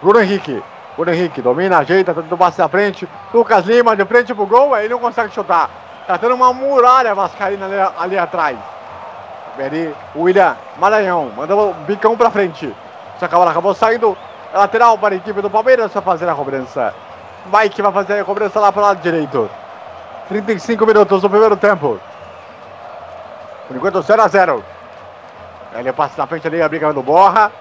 Bruno 0.03 0.21
Henrique. 0.21 0.61
Bruno 0.95 1.11
Henrique 1.11 1.41
domina, 1.41 1.79
ajeita, 1.79 2.13
tenta 2.13 2.35
o 2.35 2.37
passe 2.37 2.59
na 2.59 2.69
frente. 2.69 3.09
Lucas 3.33 3.65
Lima 3.65 3.95
de 3.95 4.05
frente 4.05 4.35
pro 4.35 4.45
gol, 4.45 4.75
aí 4.75 4.87
não 4.87 4.99
consegue 4.99 5.33
chutar. 5.33 5.67
Tá 6.05 6.15
tendo 6.19 6.35
uma 6.35 6.53
muralha 6.53 7.15
vascaína 7.15 7.65
ali, 7.65 7.93
ali 7.97 8.17
atrás. 8.19 8.55
Ali, 9.57 9.95
o 10.13 10.21
William 10.21 10.55
Maranhão 10.77 11.31
mandou 11.35 11.71
o 11.71 11.73
bicão 11.85 12.15
pra 12.15 12.29
frente. 12.29 12.71
Só 13.19 13.27
que 13.27 13.33
a 13.33 13.37
bola 13.39 13.49
acabou 13.49 13.73
saindo. 13.73 14.15
Lateral 14.53 14.95
para 14.99 15.15
a 15.15 15.17
equipe 15.17 15.41
do 15.41 15.49
Palmeiras 15.49 15.91
para 15.91 16.03
fazer 16.03 16.29
a 16.29 16.35
cobrança. 16.35 16.93
Mike 17.51 17.81
vai 17.81 17.91
fazer 17.91 18.19
a 18.19 18.23
cobrança 18.23 18.59
lá 18.59 18.71
pro 18.71 18.83
lado 18.83 19.01
direito. 19.01 19.49
35 20.29 20.85
minutos 20.85 21.21
do 21.23 21.29
primeiro 21.29 21.57
tempo. 21.57 21.99
Por 23.67 23.75
enquanto 23.75 24.01
0 24.01 24.21
a 24.21 24.27
0 24.27 24.63
Ele 25.73 25.93
passa 25.93 26.15
na 26.17 26.27
frente 26.27 26.47
ali, 26.47 26.61
a 26.61 26.69
briga 26.69 26.93
do 26.93 27.01
Borra. 27.01 27.51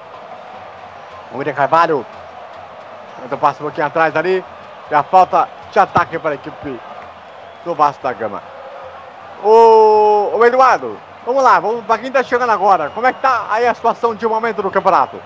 O 1.32 1.38
William 1.38 1.54
Carvalho. 1.54 2.04
Então 3.24 3.38
passa 3.38 3.60
um 3.60 3.66
pouquinho 3.66 3.86
atrás 3.86 4.14
ali. 4.16 4.44
E 4.90 4.94
a 4.94 5.02
falta 5.02 5.48
de 5.70 5.78
ataque 5.78 6.18
para 6.18 6.32
a 6.32 6.34
equipe 6.34 6.80
do 7.64 7.74
Vasco 7.74 8.02
da 8.02 8.12
Gama. 8.12 8.42
O, 9.42 10.36
o 10.36 10.44
Eduardo, 10.44 10.98
vamos 11.26 11.42
lá, 11.42 11.58
vamos 11.58 11.84
para 11.84 11.98
quem 11.98 12.08
está 12.08 12.22
chegando 12.22 12.50
agora. 12.50 12.90
Como 12.90 13.06
é 13.06 13.12
que 13.12 13.20
tá 13.20 13.46
aí 13.50 13.66
a 13.66 13.74
situação 13.74 14.14
de 14.14 14.26
momento 14.26 14.62
do 14.62 14.70
campeonato? 14.70 15.20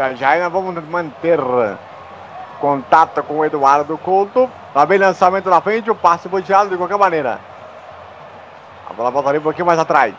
Nós 0.00 0.18
vamos 0.50 0.82
manter 0.88 1.38
contato 2.58 3.22
com 3.22 3.40
o 3.40 3.44
Eduardo 3.44 3.98
Couto. 3.98 4.50
Tá 4.72 4.86
bem 4.86 4.98
lançamento 4.98 5.50
na 5.50 5.60
frente, 5.60 5.90
o 5.90 5.94
passe 5.94 6.26
boteado 6.26 6.70
de 6.70 6.76
qualquer 6.78 6.96
maneira. 6.96 7.38
A 8.88 8.94
bola 8.94 9.10
volta 9.10 9.28
ali 9.28 9.38
um 9.38 9.42
pouquinho 9.42 9.66
mais 9.66 9.78
atrás. 9.78 10.14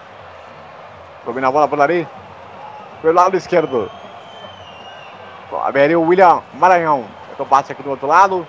Domina 1.25 1.47
a 1.47 1.51
bola 1.51 1.67
por 1.67 1.81
ali. 1.81 2.07
Pelo 3.01 3.15
lado 3.15 3.35
esquerdo. 3.35 3.89
Abriu 5.63 5.99
o 5.99 6.07
William 6.07 6.43
Maranhão. 6.53 7.03
Então 7.33 7.43
passe 7.47 7.71
aqui 7.71 7.81
do 7.81 7.89
outro 7.89 8.05
lado. 8.05 8.45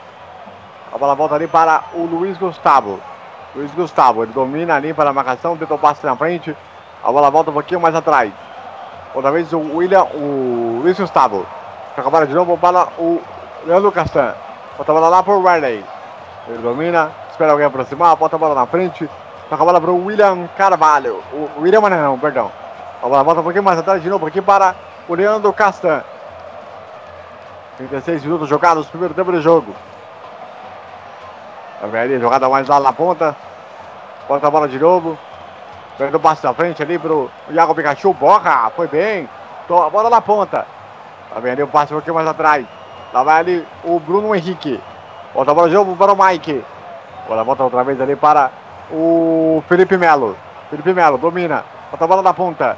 A 0.93 0.99
bola 0.99 1.15
volta 1.15 1.35
ali 1.35 1.47
para 1.47 1.83
o 1.95 2.05
Luiz 2.05 2.37
Gustavo. 2.37 3.01
Luiz 3.55 3.71
Gustavo, 3.73 4.23
ele 4.23 4.35
domina 4.35 4.75
ali 4.75 4.93
para 4.93 5.09
a 5.09 5.15
marcação, 5.15 5.57
tenta 5.57 5.73
o 5.73 5.79
passe 5.79 6.05
na 6.05 6.15
frente. 6.15 6.55
A 7.03 7.11
bola 7.11 7.31
volta 7.31 7.49
um 7.49 7.55
pouquinho 7.55 7.81
mais 7.81 7.95
atrás. 7.95 8.31
Outra 9.15 9.31
vez 9.31 9.53
o 9.53 9.59
William, 9.59 10.05
o 10.15 10.81
Luiz 10.83 10.99
Gustavo. 10.99 11.47
Toca 11.95 12.09
a 12.09 12.11
bola 12.11 12.27
de 12.27 12.35
novo 12.35 12.57
para 12.57 12.89
o 12.99 13.21
Leandro 13.67 13.93
Castan. 13.93 14.35
Bota 14.79 14.91
a 14.91 14.95
bola 14.95 15.09
lá 15.09 15.23
para 15.23 15.35
o 15.35 15.43
Riley. 15.43 15.85
Ele 16.49 16.59
domina, 16.59 17.11
espera 17.31 17.53
alguém 17.53 17.67
aproximar, 17.67 18.17
bota 18.17 18.37
a 18.37 18.39
bola 18.39 18.55
na 18.55 18.67
frente. 18.67 19.09
Toca 19.51 19.63
a 19.63 19.67
bola 19.67 19.81
para 19.81 19.91
o 19.91 20.07
William 20.07 20.49
Carvalho. 20.57 21.23
O 21.33 21.61
William 21.61 21.81
não, 21.81 22.19
perdão. 22.19 22.51
A 23.03 23.09
bola 23.09 23.23
volta 23.23 23.41
um 23.41 23.45
pouquinho 23.45 23.65
mais 23.65 23.79
atrás 23.79 24.03
de 24.03 24.09
novo 24.09 24.27
aqui 24.27 24.41
para 24.41 24.75
o 25.07 25.15
Leandro 25.15 25.53
Castan. 25.53 26.03
36 27.77 28.25
minutos 28.25 28.49
jogados, 28.49 28.87
primeiro 28.87 29.13
tempo 29.13 29.31
de 29.31 29.41
jogo. 29.41 29.75
A 31.83 31.87
velha 31.87 32.19
jogada 32.19 32.49
mais 32.49 32.67
lá 32.67 32.81
na 32.81 32.93
ponta. 32.93 33.37
Bota 34.27 34.47
a 34.47 34.51
bola 34.51 34.69
de 34.69 34.79
novo. 34.79 35.19
Perdeu 36.03 36.19
o 36.19 36.21
passe 36.21 36.45
na 36.45 36.53
frente 36.53 36.83
ali 36.83 36.99
pro 36.99 37.31
Iago 37.49 37.77
Pikachu. 37.77 38.13
Borra, 38.13 38.69
foi 38.75 38.89
bem. 38.89 39.29
A 39.71 39.89
bola 39.89 40.11
na 40.11 40.21
ponta. 40.21 40.67
Tá 41.33 41.39
vendo 41.39 41.53
ali 41.53 41.63
o 41.63 41.69
passe 41.69 41.93
um 41.93 41.97
pouquinho 41.97 42.17
mais 42.17 42.27
atrás. 42.27 42.67
Lá 43.13 43.23
vai 43.23 43.39
ali 43.39 43.69
o 43.85 44.01
Bruno 44.01 44.35
Henrique. 44.35 44.81
Volta 45.33 45.53
a 45.53 45.55
bola 45.55 45.69
de 45.69 45.77
novo 45.77 45.97
para 45.97 46.13
o 46.13 46.17
Mike. 46.21 46.65
Bola 47.29 47.45
volta 47.45 47.63
outra 47.63 47.85
vez 47.85 48.01
ali 48.01 48.17
para 48.17 48.51
o 48.91 49.63
Felipe 49.69 49.97
Melo. 49.97 50.37
Felipe 50.71 50.93
Melo 50.93 51.19
domina. 51.19 51.65
Volta 51.93 52.05
a 52.05 52.09
bola 52.09 52.23
na 52.23 52.35
ponta. 52.35 52.77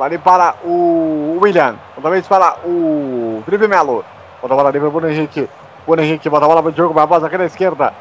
Ali 0.00 0.18
para 0.18 0.56
o 0.64 1.38
William. 1.40 1.76
Outra 1.94 2.10
vez 2.10 2.26
para 2.26 2.56
o 2.64 3.44
Felipe 3.44 3.68
Melo. 3.68 4.04
Volta 4.42 4.54
a 4.54 4.56
bola 4.56 4.70
ali 4.70 4.80
para 4.80 4.88
o 4.88 4.90
Bruno 4.90 5.08
Henrique. 5.08 5.48
Bruno 5.86 6.02
Henrique 6.02 6.28
volta 6.28 6.46
a 6.46 6.48
bola 6.48 6.62
para 6.64 6.70
o 6.70 6.74
Diogo 6.74 6.92
Barbosa 6.92 7.28
aqui 7.28 7.38
na 7.38 7.44
esquerda. 7.44 7.94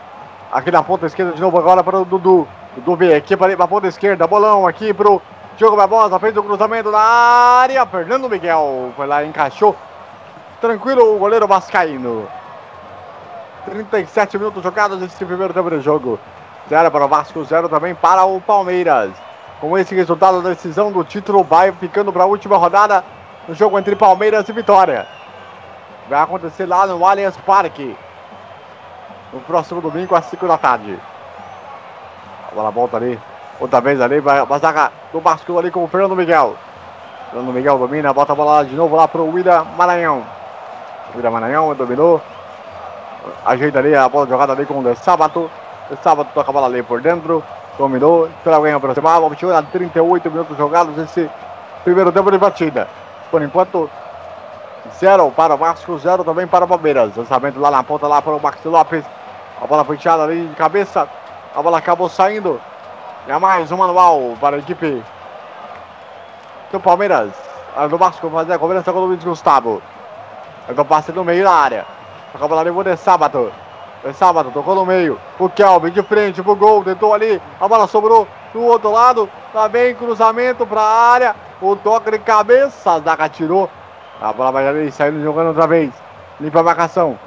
Aqui 0.56 0.72
na 0.72 0.82
ponta 0.82 1.06
esquerda 1.06 1.34
de 1.34 1.42
novo 1.42 1.58
agora 1.58 1.84
para 1.84 2.00
o 2.00 2.06
Dudu. 2.06 2.48
Dudu 2.78 2.96
vem 2.96 3.14
aqui 3.14 3.36
para 3.36 3.54
a 3.62 3.68
ponta 3.68 3.88
esquerda. 3.88 4.26
Bolão 4.26 4.66
aqui 4.66 4.94
para 4.94 5.12
o 5.12 5.22
Diogo 5.58 5.76
Barbosa. 5.76 6.18
Fez 6.18 6.38
o 6.38 6.42
cruzamento 6.42 6.90
na 6.90 6.98
área. 6.98 7.86
Fernando 7.86 8.30
Miguel 8.30 8.94
foi 8.96 9.06
lá, 9.06 9.26
encaixou. 9.26 9.76
Tranquilo 10.62 11.14
o 11.14 11.20
goleiro 11.20 11.46
Vascaíno. 11.46 12.26
37 13.66 14.38
minutos 14.38 14.64
jogados 14.64 14.98
nesse 15.02 15.26
primeiro 15.26 15.54
tempo 15.54 15.70
de 15.70 15.82
jogo. 15.82 16.18
Zero 16.70 16.90
para 16.90 17.04
o 17.04 17.08
Vasco, 17.10 17.44
zero 17.44 17.68
também 17.68 17.94
para 17.94 18.24
o 18.24 18.40
Palmeiras. 18.40 19.12
Com 19.60 19.78
esse 19.78 19.94
resultado, 19.94 20.38
a 20.38 20.52
decisão 20.52 20.90
do 20.90 21.04
título 21.04 21.44
vai 21.44 21.74
ficando 21.74 22.14
para 22.14 22.24
a 22.24 22.28
última 22.28 22.56
rodada 22.56 23.04
no 23.46 23.54
jogo 23.54 23.78
entre 23.78 23.94
Palmeiras 23.94 24.48
e 24.48 24.54
Vitória. 24.54 25.06
Vai 26.10 26.22
acontecer 26.22 26.66
lá 26.66 26.88
no 26.88 27.06
Allianz 27.06 27.36
Parque. 27.46 27.94
No 29.36 29.42
próximo 29.42 29.82
domingo, 29.82 30.16
às 30.16 30.24
5 30.28 30.48
da 30.48 30.58
tarde. 30.58 30.98
A 32.50 32.56
bola 32.56 32.72
volta 32.72 32.96
ali. 32.96 33.20
Outra 33.60 33.82
vez 33.82 34.00
ali, 34.00 34.22
vai 34.22 34.40
a 34.40 34.58
zaga 34.58 34.90
do 35.12 35.20
Vasco 35.20 35.60
ali 35.60 35.70
com 35.70 35.84
o 35.84 35.90
Fernando 35.90 36.16
Miguel. 36.16 36.56
Fernando 37.30 37.54
Miguel 37.54 37.78
domina, 37.78 38.14
bota 38.14 38.32
a 38.32 38.36
bola 38.36 38.64
de 38.64 38.74
novo 38.74 38.96
lá 38.96 39.10
para 39.10 39.22
o 39.22 39.30
William 39.34 39.66
Maranhão. 39.78 40.24
William 41.14 41.32
Maranhão 41.32 41.76
dominou. 41.76 42.22
Ajeita 43.46 43.80
ali 43.80 43.94
a 43.94 44.08
bola 44.08 44.26
jogada 44.26 44.54
ali 44.54 44.66
com 44.66 44.80
o 44.80 44.84
De 44.84 44.96
Sábado. 44.96 45.52
De 45.90 45.98
Sábado 45.98 46.30
toca 46.34 46.50
a 46.50 46.54
bola 46.54 46.68
ali 46.68 46.82
por 46.82 47.02
dentro. 47.02 47.44
Dominou, 47.78 48.28
espera 48.28 48.56
alguém 48.56 48.72
aproximar. 48.72 49.20
A 49.22 49.62
38 49.64 50.32
minutos 50.32 50.58
jogados 50.58 50.96
nesse 50.96 51.30
primeiro 51.84 52.10
tempo 52.10 52.32
de 52.32 52.40
partida. 52.40 52.88
Por 53.30 53.42
enquanto, 53.42 53.90
zero 54.98 55.30
para 55.32 55.56
o 55.56 55.58
Vasco, 55.58 55.98
zero 56.00 56.24
também 56.24 56.48
para 56.48 56.64
o 56.64 56.68
Palmeiras. 56.70 57.18
Lançamento 57.18 57.60
lá 57.60 57.70
na 57.70 57.84
ponta, 57.84 58.08
lá 58.08 58.22
para 58.22 58.34
o 58.34 58.40
Maxi 58.42 58.70
Lopes. 58.70 59.04
A 59.62 59.66
bola 59.66 59.86
tirada 59.96 60.24
ali 60.24 60.48
de 60.48 60.56
cabeça. 60.56 61.08
A 61.56 61.62
bola 61.62 61.78
acabou 61.78 62.10
saindo. 62.10 62.60
E 63.28 63.32
é 63.32 63.40
mais 63.40 63.72
um 63.72 63.78
manual 63.78 64.36
para 64.40 64.58
a 64.58 64.60
equipe 64.60 65.02
do 66.72 66.80
Palmeiras. 66.80 67.32
A 67.76 67.88
do 67.88 67.98
Vasco 67.98 68.30
fazer 68.30 68.54
a 68.54 68.60
cobrança 68.60 68.92
com 68.92 69.00
o 69.00 69.06
Luiz 69.06 69.24
Gustavo. 69.24 69.82
Então 70.68 70.84
passe 70.84 71.12
no 71.14 71.24
meio 71.24 71.46
da 71.46 71.54
área. 71.54 71.86
Toca 72.34 72.46
a 72.46 72.48
bola 72.48 72.62
ali 72.62 72.72
pro 72.72 72.84
De 72.84 72.98
Sábado. 72.98 73.52
De 74.04 74.14
Sábado 74.14 74.52
tocou 74.54 74.76
no 74.76 74.86
meio. 74.86 75.20
O 75.40 75.50
Kelvin 75.50 75.92
de 75.92 76.04
frente 76.04 76.44
pro 76.44 76.56
gol. 76.56 76.84
Tentou 76.84 77.14
ali. 77.14 77.42
A 77.60 77.68
bola 77.68 77.88
sobrou 77.88 78.28
do 78.54 78.62
outro 78.62 78.92
lado. 78.92 79.30
Lá 79.54 79.70
vem 79.70 79.96
cruzamento 79.96 80.68
para 80.68 80.82
a 80.82 81.12
área. 81.12 81.36
O 81.62 81.78
toque 81.78 82.12
de 82.12 82.20
cabeça. 82.20 82.92
A 82.92 83.00
zaga 83.00 83.30
tirou. 83.30 83.70
A 84.22 84.34
bola 84.34 84.52
vai 84.52 84.68
ali 84.68 84.92
saindo 84.92 85.24
jogando 85.24 85.48
outra 85.48 85.66
vez. 85.66 85.94
Limpa 86.42 86.60
a 86.60 86.64
marcação. 86.64 87.18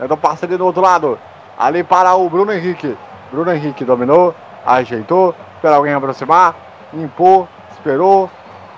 Então 0.00 0.16
passe 0.16 0.44
ali 0.44 0.56
do 0.56 0.64
outro 0.64 0.80
lado. 0.80 1.18
Ali 1.58 1.84
para 1.84 2.14
o 2.14 2.28
Bruno 2.28 2.52
Henrique. 2.52 2.96
Bruno 3.30 3.52
Henrique 3.52 3.84
dominou. 3.84 4.34
Ajeitou. 4.64 5.34
Espera 5.56 5.76
alguém 5.76 5.94
aproximar. 5.94 6.54
Limpou. 6.92 7.48
Esperou. 7.70 8.30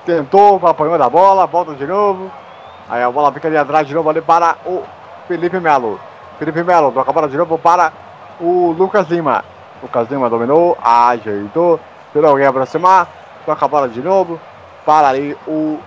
Tentou. 0.05 0.61
Apanhou 0.67 0.99
da 0.99 1.09
bola. 1.09 1.47
Volta 1.47 1.75
de 1.75 1.87
novo. 1.87 2.31
Aí 2.89 3.03
a 3.03 3.11
bola 3.11 3.33
fica 3.33 3.49
ali 3.49 3.57
atrás 3.57 3.87
de 3.87 3.95
novo 3.95 4.11
ali 4.11 4.21
para 4.21 4.57
o 4.67 4.83
Felipe 5.27 5.59
Melo. 5.59 5.99
Felipe 6.39 6.63
Melo 6.63 6.93
toca 6.93 7.11
a 7.11 7.15
bola 7.15 7.29
de 7.29 7.37
novo 7.37 7.59
para 7.59 7.93
o 8.41 8.75
Lucas 8.77 9.09
Lima. 9.09 9.43
Lucas 9.83 10.09
Lima 10.11 10.29
dominou, 10.29 10.77
ajeitou, 10.83 11.81
esperou 12.07 12.31
alguém 12.31 12.47
aproximar, 12.47 13.09
toca 13.47 13.65
a 13.65 13.69
bola 13.69 13.89
de 13.89 14.03
novo 14.03 14.39
para 14.85 15.09
ali 15.09 15.37
o 15.47 15.79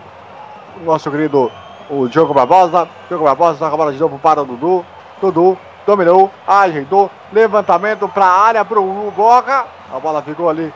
nosso 0.84 1.12
querido 1.12 1.52
o 1.90 2.08
Diogo 2.08 2.34
Barbosa. 2.34 2.88
Diogo 3.08 3.26
Barbosa 3.26 3.60
toca 3.60 3.74
a 3.74 3.78
bola 3.78 3.94
de 3.94 4.00
novo 4.00 4.18
para 4.20 4.42
o 4.42 4.46
Dudu. 4.46 4.86
Dudu 5.22 5.58
dominou, 5.88 6.30
ajeitou, 6.46 7.10
levantamento 7.32 8.10
para 8.10 8.26
a 8.26 8.42
área 8.42 8.66
para 8.66 8.78
o 8.78 9.10
Boca. 9.16 9.66
A 9.92 9.98
bola 9.98 10.22
ficou 10.22 10.50
ali 10.50 10.72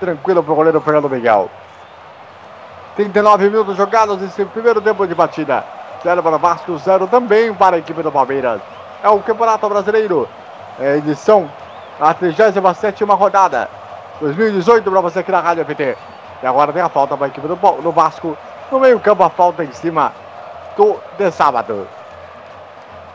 tranquilo 0.00 0.42
para 0.42 0.52
o 0.52 0.56
goleiro 0.56 0.80
Fernando 0.80 1.08
Miguel. 1.08 1.48
39 2.96 3.48
minutos 3.48 3.76
jogados 3.76 4.20
nesse 4.20 4.44
primeiro 4.46 4.80
tempo 4.80 5.06
de 5.06 5.14
batida. 5.14 5.64
0 6.02 6.22
para 6.22 6.36
o 6.36 6.38
Vasco, 6.38 6.76
0 6.76 7.06
também 7.06 7.54
para 7.54 7.76
a 7.76 7.78
equipe 7.78 8.02
do 8.02 8.10
Palmeiras. 8.10 8.60
É 9.02 9.08
o 9.08 9.20
Campeonato 9.20 9.68
Brasileiro, 9.68 10.28
é 10.80 10.96
edição, 10.96 11.48
a 12.00 12.12
37 12.12 13.04
rodada. 13.04 13.68
2018 14.20 14.90
para 14.90 15.00
você 15.00 15.20
aqui 15.20 15.30
na 15.30 15.40
Rádio 15.40 15.64
FT. 15.64 15.96
E 16.42 16.46
agora 16.46 16.72
tem 16.72 16.82
a 16.82 16.88
falta 16.88 17.16
para 17.16 17.26
a 17.26 17.28
equipe 17.28 17.46
do, 17.46 17.54
do 17.54 17.92
Vasco. 17.92 18.36
No 18.70 18.80
meio-campo, 18.80 19.22
a 19.22 19.30
falta 19.30 19.62
em 19.62 19.72
cima 19.72 20.12
do 20.76 20.96
de 21.16 21.30
sábado. 21.30 21.86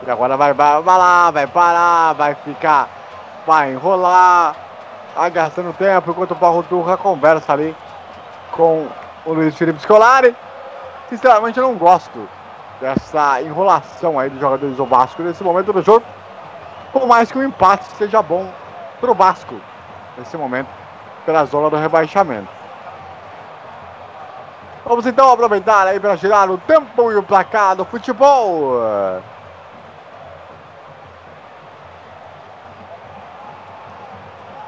E 0.06 0.10
agora 0.10 0.36
vai, 0.36 0.52
vai, 0.52 0.82
vai 0.82 0.98
lá, 0.98 1.30
vai 1.30 1.46
parar, 1.46 2.12
vai 2.14 2.34
ficar, 2.34 2.88
vai 3.46 3.72
enrolar, 3.72 4.56
vai 5.14 5.30
gastando 5.30 5.72
tempo 5.74 6.10
enquanto 6.10 6.32
o 6.32 6.36
Paulo 6.36 6.62
Turra 6.64 6.96
conversa 6.96 7.52
ali 7.52 7.76
com 8.50 8.88
o 9.24 9.32
Luiz 9.32 9.56
Felipe 9.56 9.80
Scolari. 9.80 10.34
Sinceramente, 11.08 11.58
eu 11.58 11.64
não 11.64 11.74
gosto 11.74 12.28
dessa 12.80 13.40
enrolação 13.42 14.18
aí 14.18 14.28
dos 14.28 14.40
jogadores 14.40 14.76
do 14.76 14.86
Vasco 14.86 15.22
nesse 15.22 15.44
momento 15.44 15.72
do 15.72 15.82
jogo. 15.82 16.04
Por 16.92 17.06
mais 17.06 17.30
que 17.30 17.38
o 17.38 17.42
empate 17.42 17.84
seja 17.96 18.20
bom 18.20 18.50
para 19.00 19.10
o 19.10 19.14
Vasco 19.14 19.54
nesse 20.18 20.36
momento, 20.36 20.68
pela 21.24 21.44
zona 21.44 21.70
do 21.70 21.76
rebaixamento. 21.76 22.48
Vamos 24.84 25.06
então 25.06 25.30
aproveitar 25.30 25.86
aí 25.86 26.00
para 26.00 26.16
girar 26.16 26.50
o 26.50 26.58
tempo 26.58 27.12
e 27.12 27.16
o 27.16 27.22
placar 27.22 27.76
do 27.76 27.84
futebol. 27.84 28.80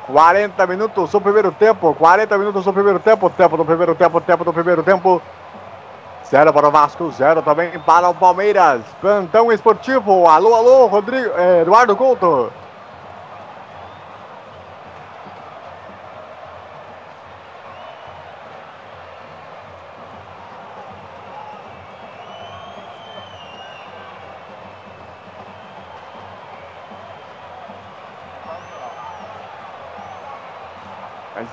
40 0.06 0.66
minutos 0.66 1.10
do 1.10 1.20
primeiro 1.20 1.52
tempo. 1.52 1.94
40 1.94 2.38
minutos 2.38 2.64
do 2.64 2.72
primeiro 2.72 2.98
tempo. 2.98 3.30
Tempo 3.30 3.56
do 3.56 3.64
primeiro 3.64 3.94
tempo. 3.94 4.20
Tempo 4.20 4.44
do 4.44 4.52
primeiro 4.52 4.82
tempo. 4.82 5.22
Zero 6.30 6.52
para 6.52 6.68
o 6.68 6.70
Vasco, 6.70 7.10
zero 7.12 7.42
também 7.42 7.78
para 7.80 8.08
o 8.08 8.14
Palmeiras. 8.14 8.82
Plantão 9.00 9.52
esportivo. 9.52 10.26
Alô, 10.26 10.54
alô, 10.54 10.86
Rodrigo, 10.86 11.30
eh, 11.36 11.60
Eduardo 11.62 11.94
Couto. 11.94 12.50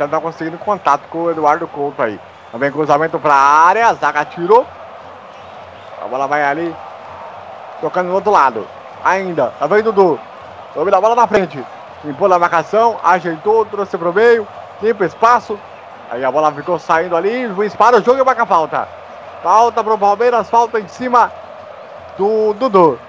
A 0.02 0.06
gente 0.06 0.15
está 0.15 0.19
conseguindo 0.19 0.57
contato 0.57 1.03
com 1.10 1.23
o 1.23 1.32
Eduardo 1.32 1.68
Couto 1.68 2.02
aí. 2.02 2.19
Também 2.52 2.72
cruzamento 2.72 3.19
para 3.19 3.36
a 3.36 3.68
área, 3.68 3.94
zaga 3.94 4.26
tirou. 4.26 4.65
A 6.03 6.07
bola 6.07 6.28
vai 6.28 6.44
ali, 6.44 6.76
tocando 7.80 8.07
no 8.07 8.15
outro 8.15 8.32
lado. 8.32 8.68
Ainda, 9.03 9.53
tá 9.60 9.68
vendo 9.68 9.91
Dudu? 9.91 10.19
Domina 10.73 10.98
a 10.98 11.02
bola 11.02 11.15
na 11.15 11.28
frente. 11.28 11.64
Limpou 12.03 12.28
na 12.28 12.40
marcação, 12.40 12.99
ajeitou, 13.03 13.64
trouxe 13.65 13.95
pro 13.95 14.11
meio, 14.11 14.48
limpa 14.82 15.06
espaço. 15.06 15.60
Aí 16.10 16.26
a 16.26 16.32
bola 16.32 16.52
ficou 16.52 16.80
saindo 16.80 17.15
ali, 17.15 17.48
juiz 17.49 17.76
para 17.76 17.98
o 17.98 18.03
jogo 18.03 18.19
e 18.19 18.26
marca 18.26 18.45
falta. 18.45 18.88
Falta 19.44 19.84
pro 19.84 19.99
Palmeiras, 19.99 20.49
falta 20.49 20.80
em 20.80 20.88
cima 20.88 21.32
do 22.18 22.53
Dudu. 22.56 22.99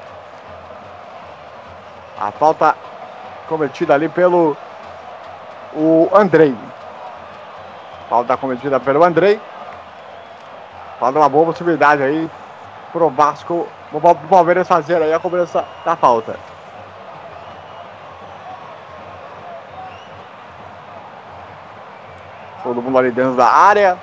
A 2.21 2.31
falta 2.33 2.77
cometida 3.49 3.95
ali 3.95 4.11
pelo 4.11 4.55
o 5.75 6.11
Andrei. 6.13 6.55
Falta 8.13 8.37
cometida 8.37 8.79
pelo 8.79 9.03
Andrei. 9.03 9.41
Falta 11.01 11.19
uma 11.19 11.31
boa 11.31 11.47
possibilidade 11.47 12.03
aí 12.03 12.31
pro 12.93 13.09
Vasco, 13.09 13.67
pro 13.91 14.15
Palmeiras 14.29 14.69
fazer 14.69 15.01
aí 15.01 15.15
a 15.15 15.19
cobrança 15.19 15.65
da 15.83 15.97
falta. 15.97 16.37
Todo 22.63 22.83
mundo 22.83 22.99
ali 22.99 23.11
dentro 23.11 23.35
da 23.35 23.47
área. 23.47 23.97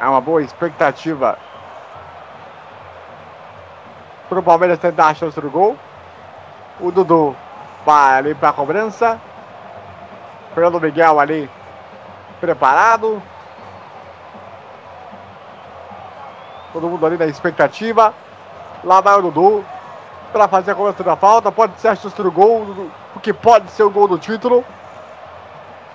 É 0.00 0.08
uma 0.08 0.20
boa 0.20 0.42
expectativa 0.42 1.38
pro 4.28 4.42
Palmeiras 4.42 4.80
tentar 4.80 5.06
a 5.06 5.14
chance 5.14 5.40
do 5.40 5.48
gol. 5.48 5.76
O 6.80 6.90
Dudu 6.90 7.36
vai 7.86 8.18
ali 8.18 8.34
para 8.34 8.48
a 8.48 8.52
cobrança. 8.52 9.20
Fernando 10.54 10.80
Miguel 10.80 11.18
ali 11.18 11.50
preparado. 12.40 13.20
Todo 16.72 16.88
mundo 16.88 17.04
ali 17.04 17.16
na 17.16 17.26
expectativa. 17.26 18.14
Lá 18.84 19.00
vai 19.00 19.18
o 19.18 19.22
Dudu 19.22 19.64
para 20.32 20.46
fazer 20.46 20.70
a 20.70 20.74
cobrança 20.74 21.02
da 21.02 21.16
falta. 21.16 21.50
Pode 21.50 21.80
ser 21.80 21.88
a 21.88 21.94
do 21.94 22.30
gol, 22.30 22.90
o 23.16 23.20
que 23.20 23.32
pode 23.32 23.70
ser 23.70 23.82
o 23.82 23.90
gol 23.90 24.06
do 24.06 24.18
título. 24.18 24.64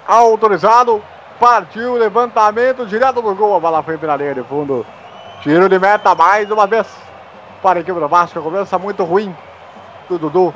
Autorizado. 0.08 1.02
Partiu, 1.40 1.94
levantamento 1.94 2.86
direto 2.86 3.22
do 3.22 3.34
gol. 3.34 3.56
A 3.56 3.60
bola 3.62 3.82
foi 3.82 3.98
na 3.98 4.18
linha 4.18 4.36
de 4.36 4.44
fundo. 4.44 4.86
Tiro 5.42 5.70
de 5.70 5.80
meta 5.80 6.14
mais 6.14 6.52
uma 6.52 6.68
vez 6.68 6.86
para 7.62 7.80
a 7.80 7.82
equipe 7.82 7.98
do 7.98 8.08
Vasco. 8.10 8.40
A 8.40 8.42
cobrança 8.42 8.78
muito 8.78 9.06
ruim 9.06 9.34
do 10.10 10.18
Dudu. 10.18 10.54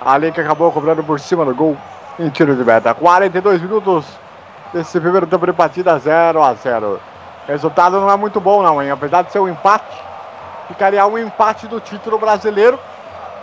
Ali 0.00 0.32
que 0.32 0.40
acabou 0.40 0.72
cobrando 0.72 1.04
por 1.04 1.20
cima 1.20 1.44
do 1.44 1.54
gol 1.54 1.76
em 2.18 2.28
tiro 2.30 2.54
de 2.54 2.64
meta. 2.64 2.94
42 2.94 3.60
minutos 3.60 4.04
desse 4.72 5.00
primeiro 5.00 5.26
tempo 5.26 5.46
de 5.46 5.52
partida 5.52 5.98
0 5.98 6.42
a 6.42 6.54
0. 6.54 7.00
Resultado 7.46 8.00
não 8.00 8.10
é 8.10 8.16
muito 8.16 8.40
bom 8.40 8.62
não, 8.62 8.82
hein? 8.82 8.90
Apesar 8.90 9.22
de 9.22 9.32
ser 9.32 9.38
um 9.38 9.48
empate, 9.48 9.96
ficaria 10.68 11.06
um 11.06 11.18
empate 11.18 11.66
do 11.66 11.80
título 11.80 12.18
brasileiro 12.18 12.78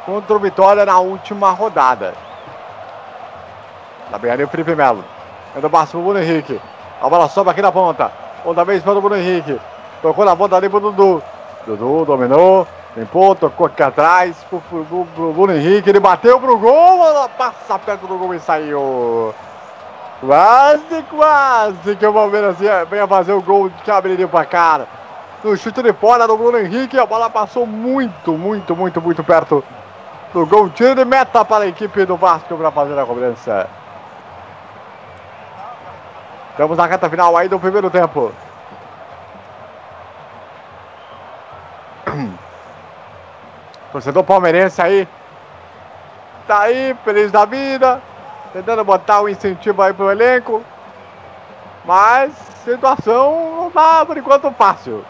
contra 0.06 0.36
o 0.36 0.40
Vitória 0.40 0.86
na 0.86 1.00
última 1.00 1.52
rodada. 1.52 2.14
Tá 4.10 4.18
bem 4.18 4.32
ali 4.32 4.44
o 4.44 4.48
Felipe 4.48 4.76
Melo. 4.76 5.04
É 5.56 5.62
do 5.62 5.70
passe 5.70 5.92
pro 5.92 6.02
Bruno 6.02 6.20
Henrique. 6.20 6.60
A 7.02 7.10
bola 7.10 7.28
sobe 7.28 7.50
aqui 7.50 7.62
na 7.62 7.72
ponta. 7.72 8.12
Outra 8.44 8.66
vez 8.66 8.84
para 8.84 8.94
o 8.94 9.02
Bruno 9.02 9.18
Henrique. 9.18 9.60
Tocou 10.02 10.26
na 10.26 10.36
ponta 10.36 10.56
ali 10.56 10.68
pro 10.68 10.80
Dudu. 10.80 11.22
Dudu 11.66 12.06
dominou. 12.06 12.68
Limpou, 12.96 13.34
tocou 13.36 13.68
aqui 13.68 13.82
atrás 13.82 14.36
pro, 14.50 14.60
pro, 14.62 14.84
pro, 14.86 15.34
Bruno 15.34 15.56
Henrique. 15.56 15.90
Ele 15.90 16.00
bateu 16.00 16.40
pro 16.40 16.58
gol. 16.58 17.06
Ela 17.06 17.30
passa 17.30 17.80
perto 17.80 18.06
do 18.06 18.18
gol 18.18 18.34
e 18.34 18.40
saiu. 18.40 19.34
Quase, 20.20 21.02
quase 21.10 21.96
que 21.96 22.06
o 22.06 22.14
Palmeiras 22.14 22.58
venha 22.90 23.08
fazer 23.08 23.32
o 23.32 23.42
gol 23.42 23.72
que 23.84 23.90
abriria 23.90 24.28
pra 24.28 24.46
cara. 24.46 24.88
No 25.44 25.58
chute 25.58 25.82
de 25.82 25.94
fora 25.94 26.28
do 26.28 26.38
Bruno 26.38 26.60
Henrique, 26.60 27.00
a 27.00 27.06
bola 27.06 27.30
passou 27.30 27.66
muito, 27.66 28.34
muito, 28.34 28.76
muito, 28.76 29.02
muito 29.02 29.24
perto 29.24 29.64
do 30.34 30.46
gol. 30.46 30.70
Tiro 30.70 30.94
de 30.94 31.06
meta 31.06 31.44
para 31.44 31.64
a 31.64 31.68
equipe 31.68 32.06
do 32.06 32.18
Vasco 32.18 32.56
para 32.56 32.72
fazer 32.72 33.00
a 33.00 33.06
cobrança. 33.06 33.68
Estamos 36.52 36.78
na 36.78 36.86
reta 36.86 37.10
final 37.10 37.36
aí 37.36 37.48
do 37.48 37.58
primeiro 37.58 37.90
tempo. 37.90 38.32
Torcedor 43.92 44.24
palmeirense 44.24 44.82
aí. 44.82 45.08
Tá 46.48 46.62
aí, 46.62 46.96
feliz 47.04 47.32
da 47.32 47.46
vida. 47.46 48.02
Tentando 48.54 48.84
botar 48.84 49.22
um 49.22 49.30
incentivo 49.30 49.82
aí 49.82 49.94
pro 49.94 50.12
elenco. 50.12 50.64
Mas 51.86 52.34
situação 52.64 53.56
não 53.58 53.72
tá 53.72 54.06
por 54.06 54.18
enquanto 54.18 54.52
fácil. 54.52 55.04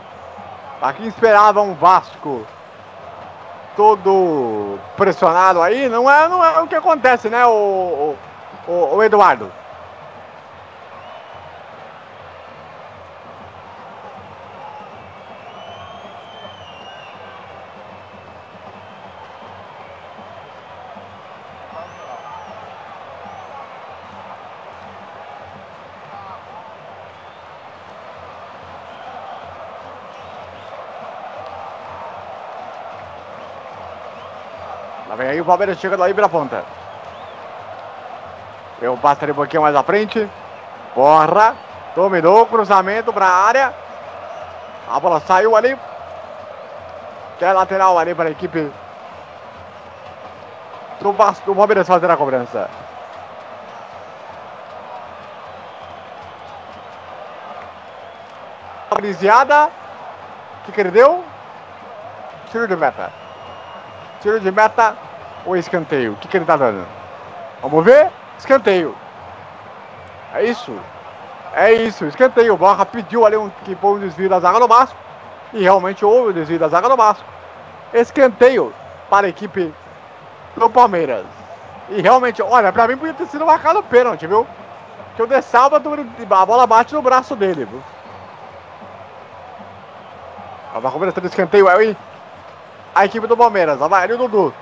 Quem 0.98 1.08
esperava 1.08 1.62
um 1.62 1.76
Vasco 1.76 2.46
todo 3.76 4.80
pressionado 4.98 5.62
aí, 5.62 5.88
não 5.88 6.10
é, 6.10 6.28
não 6.28 6.44
é 6.44 6.60
o 6.60 6.68
que 6.68 6.76
acontece, 6.76 7.30
né, 7.30 7.46
o, 7.46 8.16
o, 8.68 8.96
o 8.96 9.04
Eduardo? 9.04 9.52
Vem 35.22 35.30
aí 35.30 35.42
o 35.42 35.46
Palmeiras 35.46 35.80
chegando 35.80 36.04
aí 36.04 36.14
pela 36.14 36.28
ponta. 36.28 36.64
Eu 38.82 38.98
passo 38.98 39.24
ali 39.24 39.32
um 39.32 39.36
pouquinho 39.36 39.62
mais 39.62 39.76
à 39.76 39.84
frente. 39.84 40.28
Porra. 40.96 41.56
Dominou, 41.96 42.46
cruzamento 42.48 43.14
para 43.14 43.28
a 43.28 43.46
área. 43.46 43.74
A 44.90 45.00
bola 45.00 45.20
saiu 45.20 45.56
ali. 45.56 45.78
Que 47.38 47.46
é 47.46 47.54
lateral 47.54 47.98
ali 48.00 48.16
para 48.16 48.30
a 48.30 48.32
equipe 48.32 48.72
do, 51.00 51.12
do 51.46 51.56
Palmeiras 51.56 51.88
fazer 51.88 52.10
a 52.10 52.18
cobrança. 52.18 52.70
desviada. 59.02 59.66
O 59.66 60.66
que, 60.66 60.72
que 60.72 60.80
ele 60.80 60.92
deu? 60.92 61.24
Tiro 62.52 62.68
de 62.68 62.76
meta. 62.76 63.12
Tiro 64.22 64.40
de 64.40 64.52
meta 64.52 64.96
ou 65.46 65.56
escanteio? 65.56 66.14
O 66.14 66.16
que, 66.16 66.28
que 66.28 66.38
ele 66.38 66.46
tá 66.46 66.56
dando? 66.56 66.86
Vamos 67.62 67.84
ver? 67.84 68.12
Escanteio. 68.38 68.96
É 70.34 70.44
isso. 70.44 70.74
É 71.54 71.74
isso, 71.74 72.06
escanteio. 72.06 72.54
O 72.54 72.58
Borra 72.58 72.86
pediu 72.86 73.26
ali 73.26 73.36
um, 73.36 73.50
que 73.66 73.78
um 73.84 74.00
desvio 74.00 74.30
da 74.30 74.40
zaga 74.40 74.60
do 74.60 74.68
Vasco. 74.68 74.98
E 75.54 75.62
realmente 75.62 76.06
houve 76.06 76.30
o 76.30 76.34
desvio 76.34 76.60
da 76.60 76.70
zaga 76.70 76.88
do 76.88 76.96
Vasco. 76.96 77.28
Escanteio 77.94 78.74
para 79.10 79.28
a 79.28 79.30
equipe 79.30 79.74
do 80.56 80.70
Palmeiras. 80.70 81.26
E 81.90 82.02
realmente, 82.02 82.42
olha, 82.42 82.72
pra 82.72 82.88
mim 82.88 82.96
podia 82.96 83.14
ter 83.14 83.28
sido 83.28 83.46
marcado 83.46 83.80
o 83.80 83.84
pênalti, 83.84 84.26
viu? 84.26 84.48
Que 85.16 85.22
o 85.22 85.28
De 85.28 85.42
Salvador, 85.42 86.00
a 86.30 86.46
bola 86.46 86.66
bate 86.66 86.94
no 86.94 87.02
braço 87.02 87.36
dele, 87.36 87.66
viu? 87.66 87.84
A 90.74 90.80
vai 90.80 90.90
cobrança 90.90 91.20
do 91.20 91.28
escanteio, 91.28 91.68
é 91.68 91.96
a 92.96 93.06
equipe 93.06 93.28
do 93.28 93.36
Palmeiras. 93.36 93.78
Lá 93.78 93.90
vai 93.90 94.04
ali 94.04 94.14
o 94.14 94.18
Dudu. 94.18 94.54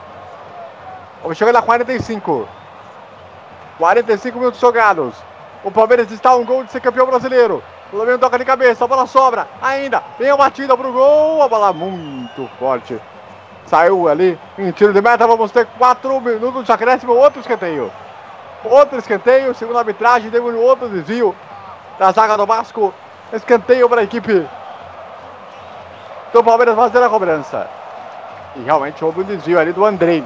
Vamos 1.22 1.38
chegar 1.38 1.52
na 1.52 1.62
45. 1.62 2.48
45 3.78 4.38
minutos 4.38 4.60
jogados. 4.60 5.16
O 5.64 5.72
Palmeiras 5.72 6.10
está 6.12 6.32
a 6.32 6.36
um 6.36 6.46
gol 6.46 6.64
de 6.64 6.72
ser 6.72 6.80
campeão 6.80 7.06
brasileiro. 7.06 7.62
O 7.91 7.98
Flamengo 7.98 8.20
toca 8.20 8.38
de 8.38 8.46
cabeça, 8.46 8.86
a 8.86 8.88
bola 8.88 9.06
sobra. 9.06 9.48
Ainda 9.62 10.02
tem 10.18 10.30
a 10.30 10.38
batida 10.38 10.78
pro 10.78 10.94
gol. 10.94 11.41
A 11.41 11.48
bola 11.48 11.74
muito 11.74 12.50
forte. 12.60 13.00
Saiu 13.66 14.08
ali 14.08 14.40
em 14.58 14.72
tiro 14.72 14.94
de 14.94 15.02
meta. 15.02 15.28
Vamos 15.28 15.52
ter 15.52 15.66
4 15.78 16.22
minutos 16.22 16.66
de 16.66 16.72
acréscimo. 16.72 17.14
Outro 17.14 17.41
escanteio. 17.41 17.91
Outro 18.64 18.98
escanteio. 18.98 19.54
Segundo 19.54 19.78
a 19.78 19.80
arbitragem, 19.80 20.32
teve 20.32 20.46
um 20.46 20.62
outro 20.62 20.88
desvio 20.88 21.36
da 21.98 22.12
zaga 22.12 22.38
do 22.38 22.46
Vasco. 22.46 22.94
Escanteio 23.34 23.90
para 23.90 24.02
a 24.02 24.04
equipe 24.04 24.48
do 26.34 26.44
Palmeiras 26.44 26.76
fazer 26.76 27.04
a 27.04 27.10
cobrança. 27.10 27.68
E 28.56 28.62
realmente 28.62 29.04
houve 29.04 29.22
um 29.22 29.24
desvio 29.24 29.60
ali 29.60 29.74
do 29.74 29.86
Andrei. 29.86 30.24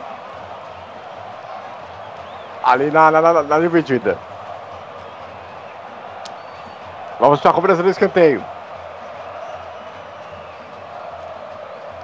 Ali 2.64 2.90
na, 2.90 3.12
na, 3.12 3.22
na, 3.22 3.44
na 3.44 3.60
dividida. 3.60 4.18
Vamos 7.20 7.40
para 7.40 7.52
a 7.52 7.54
cobrança 7.54 7.84
do 7.84 7.90
escanteio. 7.90 8.44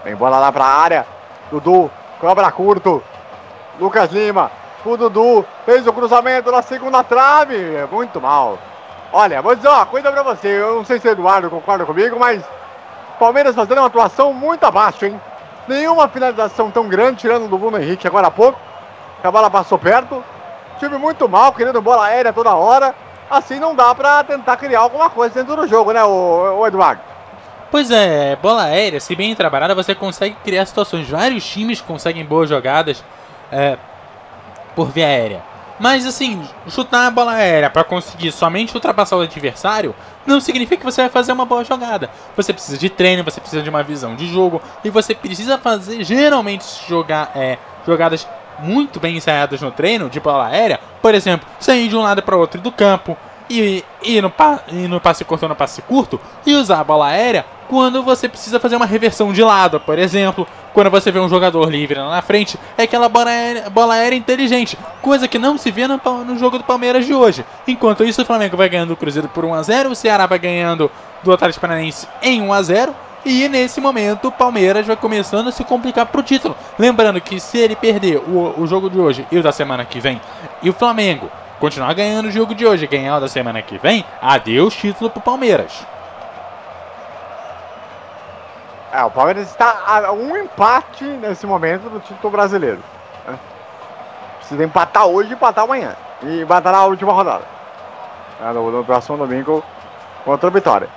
Vem 0.04 0.16
bola 0.16 0.40
lá 0.40 0.52
para 0.52 0.66
a 0.66 0.82
área. 0.82 1.06
Dudu, 1.52 1.90
cobra 2.20 2.52
curto. 2.52 3.04
Lucas 3.80 4.12
Lima, 4.12 4.52
o 4.86 4.98
Dudu, 4.98 5.46
fez 5.66 5.88
o 5.88 5.94
cruzamento 5.94 6.52
na 6.52 6.62
segunda 6.62 7.04
trave. 7.04 7.76
É 7.76 7.86
muito 7.86 8.20
mal. 8.20 8.58
Olha, 9.12 9.42
vou 9.42 9.56
dizer 9.56 9.70
uma 9.70 9.86
coisa 9.86 10.12
para 10.12 10.24
você. 10.24 10.48
Eu 10.48 10.76
não 10.76 10.86
sei 10.86 11.00
se 11.00 11.08
o 11.08 11.12
Eduardo 11.12 11.50
concorda 11.50 11.86
comigo, 11.86 12.20
mas 12.20 12.44
Palmeiras 13.20 13.56
fazendo 13.56 13.80
uma 13.80 13.88
atuação 13.88 14.34
muito 14.34 14.64
abaixo, 14.64 15.06
hein? 15.06 15.20
Nenhuma 15.68 16.08
finalização 16.08 16.72
tão 16.72 16.88
grande, 16.88 17.18
tirando 17.20 17.48
do 17.48 17.58
Bruno 17.58 17.78
Henrique 17.78 18.08
agora 18.08 18.28
há 18.28 18.32
pouco. 18.32 18.60
A 19.24 19.30
bola 19.30 19.50
passou 19.50 19.78
perto. 19.78 20.24
Time 20.80 20.98
muito 20.98 21.28
mal, 21.28 21.54
querendo 21.54 21.82
bola 21.82 22.06
aérea 22.06 22.32
toda 22.32 22.56
hora. 22.56 22.96
Assim 23.30 23.60
não 23.60 23.76
dá 23.76 23.94
pra 23.94 24.24
tentar 24.24 24.58
criar 24.58 24.80
alguma 24.80 25.10
coisa 25.10 25.36
dentro 25.36 25.56
do 25.56 25.68
jogo, 25.68 25.92
né, 25.92 26.04
o, 26.04 26.60
o 26.60 26.68
Eduardo? 26.68 27.02
Pois 27.70 27.92
é, 27.92 28.36
bola 28.38 28.64
aérea, 28.64 29.00
se 29.00 29.16
bem 29.16 29.36
trabalhada, 29.36 29.76
você 29.76 29.94
consegue 29.94 30.36
criar 30.44 30.66
situações. 30.66 31.08
Vários 31.08 31.46
times 31.46 31.80
conseguem 31.80 32.26
boas 32.26 32.50
jogadas 32.50 33.04
é, 33.52 33.78
por 34.76 34.90
via 34.90 35.06
aérea. 35.06 35.44
Mas 35.80 36.06
assim, 36.06 36.44
chutar 36.68 37.08
a 37.08 37.12
bola 37.12 37.34
aérea 37.34 37.70
para 37.70 37.84
conseguir 37.84 38.32
somente 38.32 38.76
ultrapassar 38.76 39.16
o 39.16 39.22
adversário 39.22 39.96
não 40.26 40.42
significa 40.42 40.78
que 40.78 40.84
você 40.86 41.02
vai 41.02 41.10
fazer 41.10 41.32
uma 41.32 41.46
boa 41.46 41.64
jogada. 41.64 42.10
Você 42.36 42.52
precisa 42.52 42.78
de 42.78 42.90
treino, 42.90 43.24
você 43.24 43.40
precisa 43.40 43.62
de 43.62 43.70
uma 43.70 43.82
visão 43.82 44.16
de 44.16 44.28
jogo 44.28 44.62
e 44.84 44.90
você 44.90 45.16
precisa 45.16 45.58
fazer 45.58 46.04
geralmente 46.04 46.66
jogar 46.88 47.32
é, 47.36 47.58
jogadas 47.86 48.28
muito 48.62 49.00
bem 49.00 49.18
ensaiadas 49.18 49.62
no 49.62 49.72
treino 49.72 50.10
de 50.10 50.20
bola 50.20 50.48
aérea. 50.48 50.80
Por 51.02 51.14
exemplo, 51.14 51.48
sair 51.60 51.88
de 51.88 51.96
um 51.96 52.02
lado 52.02 52.22
para 52.22 52.38
outro 52.38 52.60
do 52.62 52.72
campo 52.72 53.18
e 53.50 53.84
ir 54.04 54.22
no, 54.22 54.32
ir 54.72 54.88
no 54.88 55.02
passe 55.02 55.26
curto 55.26 55.48
no 55.48 55.56
passe 55.56 55.82
curto 55.82 56.20
e 56.46 56.54
usar 56.54 56.80
a 56.80 56.84
bola 56.84 57.08
aérea 57.08 57.46
quando 57.70 58.02
você 58.02 58.28
precisa 58.28 58.60
fazer 58.60 58.76
uma 58.76 58.86
reversão 58.86 59.32
de 59.32 59.44
lado, 59.44 59.80
por 59.80 60.00
exemplo, 60.00 60.48
quando 60.74 60.90
você 60.90 61.12
vê 61.12 61.20
um 61.20 61.30
jogador 61.30 61.70
livre 61.70 62.00
lá 62.00 62.10
na 62.10 62.22
frente, 62.22 62.58
é 62.76 62.84
aquela 62.84 63.08
bola 63.08 63.30
aérea, 63.30 63.70
bola 63.70 63.94
aérea 63.94 64.16
inteligente, 64.16 64.78
coisa 65.04 65.28
que 65.28 65.38
não 65.38 65.56
se 65.56 65.70
vê 65.70 65.88
no, 65.88 66.02
no, 66.26 66.38
jogo 66.38 66.58
do 66.58 66.64
Palmeiras 66.64 67.06
de 67.06 67.14
hoje. 67.14 67.46
Enquanto 67.68 68.04
isso, 68.04 68.24
o 68.24 68.26
Flamengo 68.26 68.58
vai 68.58 68.68
ganhando 68.70 68.92
o 68.94 68.98
Cruzeiro 68.98 69.28
por 69.28 69.46
1 69.46 69.54
a 69.54 69.62
0 69.62 69.92
o 69.92 69.96
Ceará 69.96 70.26
vai 70.26 70.40
ganhando 70.40 70.90
do 71.24 71.32
Atlético 71.32 71.62
Paranaense 71.62 72.08
em 72.24 72.42
1 72.42 72.54
a 72.54 72.62
0 72.64 72.96
e 73.26 73.48
nesse 73.50 73.82
momento 73.82 74.30
o 74.30 74.32
Palmeiras 74.32 74.88
vai 74.88 74.96
começando 74.96 75.50
a 75.50 75.52
se 75.52 75.64
complicar 75.64 76.06
pro 76.06 76.24
título. 76.24 76.56
Lembrando 76.78 77.20
que 77.20 77.40
se 77.40 77.58
ele 77.58 77.76
perder 77.76 78.18
o, 78.18 78.62
o 78.62 78.68
jogo 78.68 78.90
de 78.90 79.00
hoje 79.00 79.28
e 79.32 79.38
o 79.38 79.44
da 79.44 79.52
semana 79.52 79.86
que 79.86 80.00
vem, 80.00 80.22
e 80.62 80.70
o 80.70 80.74
Flamengo 80.74 81.30
continuar 81.60 81.94
ganhando 81.94 82.28
o 82.28 82.32
jogo 82.32 82.56
de 82.56 82.66
hoje 82.66 82.86
e 82.86 82.88
ganhar 82.88 83.18
o 83.18 83.20
da 83.20 83.28
semana 83.28 83.62
que 83.62 83.78
vem, 83.78 84.06
adeus 84.22 84.74
título 84.74 85.10
pro 85.10 85.22
Palmeiras. 85.22 85.86
É, 88.92 89.04
o 89.04 89.12
Palmeiras 89.12 89.48
está 89.48 89.84
a 89.86 90.12
um 90.12 90.36
empate 90.36 91.04
nesse 91.04 91.46
momento 91.46 91.90
do 91.90 92.00
título 92.00 92.32
brasileiro. 92.32 92.80
Né? 93.28 93.38
Precisa 94.38 94.64
empatar 94.64 95.06
hoje 95.06 95.30
e 95.30 95.34
empatar 95.34 95.66
amanhã. 95.66 95.96
E 96.24 96.42
empatar 96.42 96.74
na 96.74 96.86
última 96.86 97.14
rodada. 97.14 97.44
Tá? 98.40 98.52
No, 98.52 98.72
no, 98.72 98.84
próximo 98.84 99.18
domingo 99.18 99.64
contra 100.26 100.48
o 100.48 100.52
Vitória. 100.52 100.90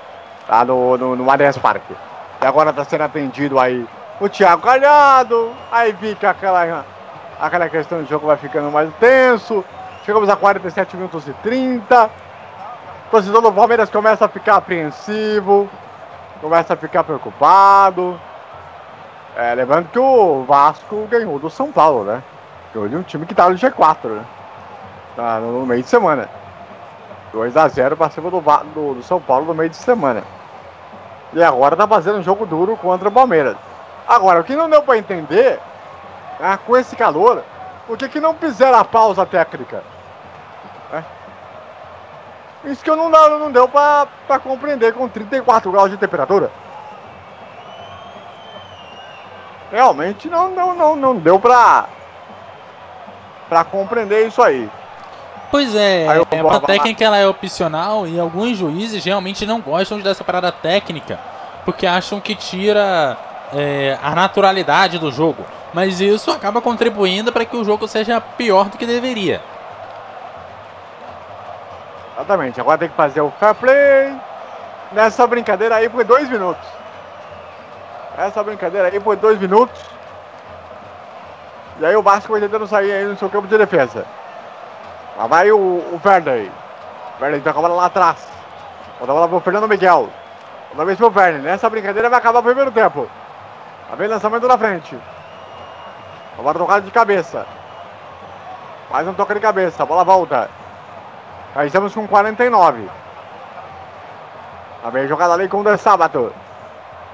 Tá? 0.47 0.65
No, 0.65 0.97
no, 0.97 1.17
no 1.17 1.25
Parque. 1.61 1.95
E 2.43 2.47
agora 2.47 2.71
está 2.71 2.85
sendo 2.85 3.05
atendido 3.05 3.59
aí 3.59 3.87
o 4.21 4.29
Thiago 4.29 4.63
Galhardo. 4.63 5.53
Aí 5.71 5.93
fica 5.95 6.31
aquela, 6.31 6.85
aquela 7.41 7.69
questão 7.69 8.03
de 8.03 8.11
jogo 8.11 8.27
vai 8.27 8.37
ficando 8.37 8.71
mais 8.71 8.93
tenso. 8.95 9.65
Chegamos 10.05 10.29
a 10.29 10.37
47 10.37 10.97
minutos 10.97 11.29
e 11.29 11.33
30. 11.35 12.07
O 12.07 13.11
torcedor 13.11 13.43
do 13.43 13.53
Palmeiras 13.53 13.91
começa 13.91 14.25
a 14.25 14.29
ficar 14.29 14.57
apreensivo 14.57 15.69
começa 16.43 16.75
a 16.75 16.77
ficar 16.77 17.05
preocupado. 17.05 18.21
É, 19.37 19.55
lembrando 19.55 19.89
que 19.89 19.99
o 19.99 20.45
Vasco 20.45 21.07
ganhou 21.09 21.39
do 21.39 21.49
São 21.49 21.71
Paulo, 21.71 22.05
né? 22.05 22.23
Ganhou 22.75 22.89
de 22.89 22.97
um 22.97 23.03
time 23.03 23.25
que 23.25 23.35
tá 23.35 23.49
no 23.49 23.55
G4, 23.55 24.09
né? 24.09 24.25
Tá 25.15 25.39
no 25.39 25.65
meio 25.65 25.83
de 25.83 25.89
semana. 25.89 26.29
2x0 27.33 27.97
pra 27.97 28.11
cima 28.11 28.29
do, 28.29 28.41
do, 28.41 28.95
do, 28.95 29.03
São 29.03 29.21
Paulo 29.21 29.47
no 29.47 29.55
meio 29.55 29.71
de 29.71 29.77
semana. 29.77 30.23
E 31.33 31.43
agora 31.43 31.77
tá 31.77 31.89
fazendo 31.89 32.19
um 32.19 32.23
jogo 32.23 32.45
duro 32.45 32.77
contra 32.77 33.09
o 33.09 33.13
Palmeiras. 33.13 33.57
Agora, 34.07 34.41
o 34.41 34.45
que 34.45 34.55
não 34.55 34.69
deu 34.69 34.83
pra 34.83 34.99
entender, 34.99 35.59
né, 36.39 36.59
com 36.67 36.77
esse 36.77 36.95
calor, 36.95 37.43
por 37.87 37.97
que, 37.97 38.09
que 38.09 38.21
não 38.21 38.35
fizeram 38.35 38.79
a 38.79 38.85
pausa 38.85 39.25
técnica? 39.25 39.83
Isso 42.65 42.85
que 42.85 42.91
eu 42.91 42.97
não, 42.97 43.09
não 43.09 43.51
deu 43.51 43.69
pra 43.69 44.07
compreender 44.43 44.93
com 44.93 45.09
34 45.09 45.71
graus 45.73 45.91
de 45.91 45.97
temperatura. 45.97 46.51
Realmente 49.71 50.29
não, 50.29 50.51
não, 50.51 50.75
não, 50.75 50.95
não 50.95 51.17
deu 51.17 51.41
pra 51.41 51.89
compreender 53.71 54.29
isso 54.29 54.43
aí. 54.43 54.71
Pois 55.53 55.75
é, 55.75 56.09
aí 56.09 56.23
é 56.31 56.43
uma 56.43 56.61
técnica 56.61 57.05
ela 57.05 57.19
é 57.19 57.29
opcional 57.29 58.07
e 58.07 58.19
alguns 58.19 58.57
juízes 58.57 59.05
realmente 59.05 59.45
não 59.45 59.61
gostam 59.61 60.01
dessa 60.01 60.25
parada 60.25 60.51
técnica, 60.51 61.21
porque 61.67 61.87
acham 61.87 62.19
que 62.19 62.35
tira 62.35 63.19
é, 63.53 63.99
a 64.03 64.15
naturalidade 64.15 64.99
do 64.99 65.13
jogo. 65.13 65.45
Mas 65.75 66.01
isso 66.01 66.31
acaba 66.31 66.63
contribuindo 66.63 67.31
para 67.31 67.45
que 67.45 67.55
o 67.55 67.63
jogo 67.65 67.87
seja 67.87 68.19
pior 68.19 68.71
do 68.71 68.79
que 68.79 68.87
deveria. 68.87 69.43
Exatamente. 72.15 72.59
Agora 72.59 72.79
tem 72.79 72.89
que 72.89 72.97
fazer 72.97 73.21
o 73.21 73.31
fair 73.39 73.55
play. 73.55 74.17
Nessa 74.91 75.27
brincadeira 75.27 75.75
aí 75.77 75.91
foi 75.91 76.05
dois 76.05 76.31
minutos. 76.31 76.67
Essa 78.17 78.43
brincadeira 78.43 78.89
aí 78.89 78.99
foi 78.99 79.17
dois 79.17 79.39
minutos. 79.39 79.79
E 81.79 81.85
aí 81.85 81.95
o 81.95 82.03
Vasco 82.03 82.33
vai 82.33 82.41
tentando 82.41 82.67
sair 82.67 82.91
aí 82.91 83.05
no 83.05 83.19
seu 83.19 83.29
campo 83.29 83.47
de 83.47 83.59
defesa. 83.59 84.07
Lá 85.23 85.29
vai 85.29 85.53
o, 85.53 85.57
o 85.57 86.01
Werner. 86.05 86.51
Werner 87.21 87.43
toca 87.43 87.57
a 87.57 87.63
bola 87.63 87.75
lá 87.77 87.87
atrás. 87.87 88.27
Bota 88.99 89.13
a 89.13 89.15
bola 89.15 89.29
pro 89.29 89.39
Fernando 89.39 89.69
Miguel. 89.69 90.09
Outra 90.71 90.85
vez 90.85 90.99
pro 90.99 91.13
Werner. 91.17 91.41
Nessa 91.41 91.71
brincadeira 91.71 92.11
vai 92.11 92.19
acabar 92.19 92.41
o 92.41 92.43
primeiro 92.43 92.73
tempo. 92.73 93.09
Tá 93.89 93.95
vendo 93.95 94.11
lançamento 94.11 94.49
na 94.49 94.59
frente. 94.59 94.99
Agora 96.37 96.59
tocada 96.59 96.81
de 96.81 96.91
cabeça. 96.91 97.47
Mais 98.91 99.07
um 99.07 99.15
toque 99.15 99.35
de 99.35 99.39
cabeça. 99.39 99.85
A 99.85 99.87
bola 99.87 100.03
volta. 100.03 100.51
Aí 101.55 101.69
estamos 101.69 101.95
com 101.95 102.05
49. 102.09 102.91
A 104.83 104.91
bem 104.91 105.07
jogada 105.07 105.35
ali 105.35 105.47
com 105.47 105.61
o 105.61 105.65
De 105.65 105.77
Sábato. 105.77 106.33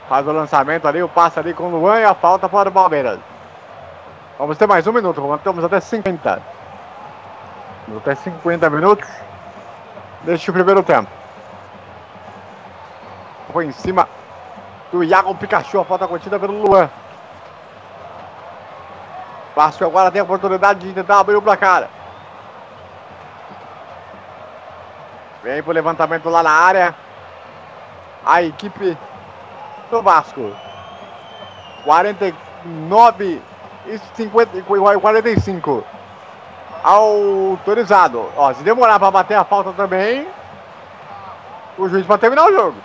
Faz 0.08 0.26
o 0.26 0.32
lançamento 0.32 0.88
ali, 0.88 1.02
o 1.02 1.10
passe 1.10 1.38
ali 1.38 1.52
com 1.52 1.64
o 1.64 1.78
Luan 1.78 2.00
e 2.00 2.04
a 2.04 2.14
falta 2.14 2.48
para 2.48 2.70
o 2.70 2.72
Palmeiras. 2.72 3.18
Vamos 4.38 4.56
ter 4.56 4.66
mais 4.66 4.86
um 4.86 4.92
minuto, 4.94 5.34
estamos 5.34 5.62
até 5.62 5.78
50. 5.78 6.57
Até 7.96 8.14
50 8.14 8.68
minutos 8.70 9.08
deste 10.22 10.52
primeiro 10.52 10.82
tempo. 10.82 11.10
Foi 13.52 13.64
em 13.64 13.72
cima 13.72 14.08
do 14.92 15.02
Iago 15.02 15.34
Pikachu. 15.34 15.80
A 15.80 15.84
falta 15.84 16.06
contida 16.06 16.38
pelo 16.38 16.62
Luan. 16.62 16.90
Vasco 19.56 19.84
agora 19.84 20.10
tem 20.10 20.20
a 20.20 20.24
oportunidade 20.24 20.86
de 20.86 20.92
tentar 20.92 21.18
abrir 21.18 21.36
o 21.36 21.42
placar. 21.42 21.88
Vem 25.42 25.62
pro 25.62 25.72
levantamento 25.72 26.28
lá 26.28 26.42
na 26.42 26.50
área. 26.50 26.94
A 28.24 28.42
equipe 28.42 28.96
do 29.90 30.02
Vasco. 30.02 30.52
49 31.84 33.42
e 33.86 33.98
50, 34.14 34.62
45. 34.62 35.84
Autorizado. 36.82 38.30
Ó, 38.36 38.52
se 38.54 38.62
demorar 38.62 38.98
para 38.98 39.10
bater 39.10 39.34
a 39.34 39.44
falta 39.44 39.72
também, 39.72 40.26
o 41.76 41.88
juiz 41.88 42.06
vai 42.06 42.18
terminar 42.18 42.46
o 42.46 42.52
jogo. 42.52 42.76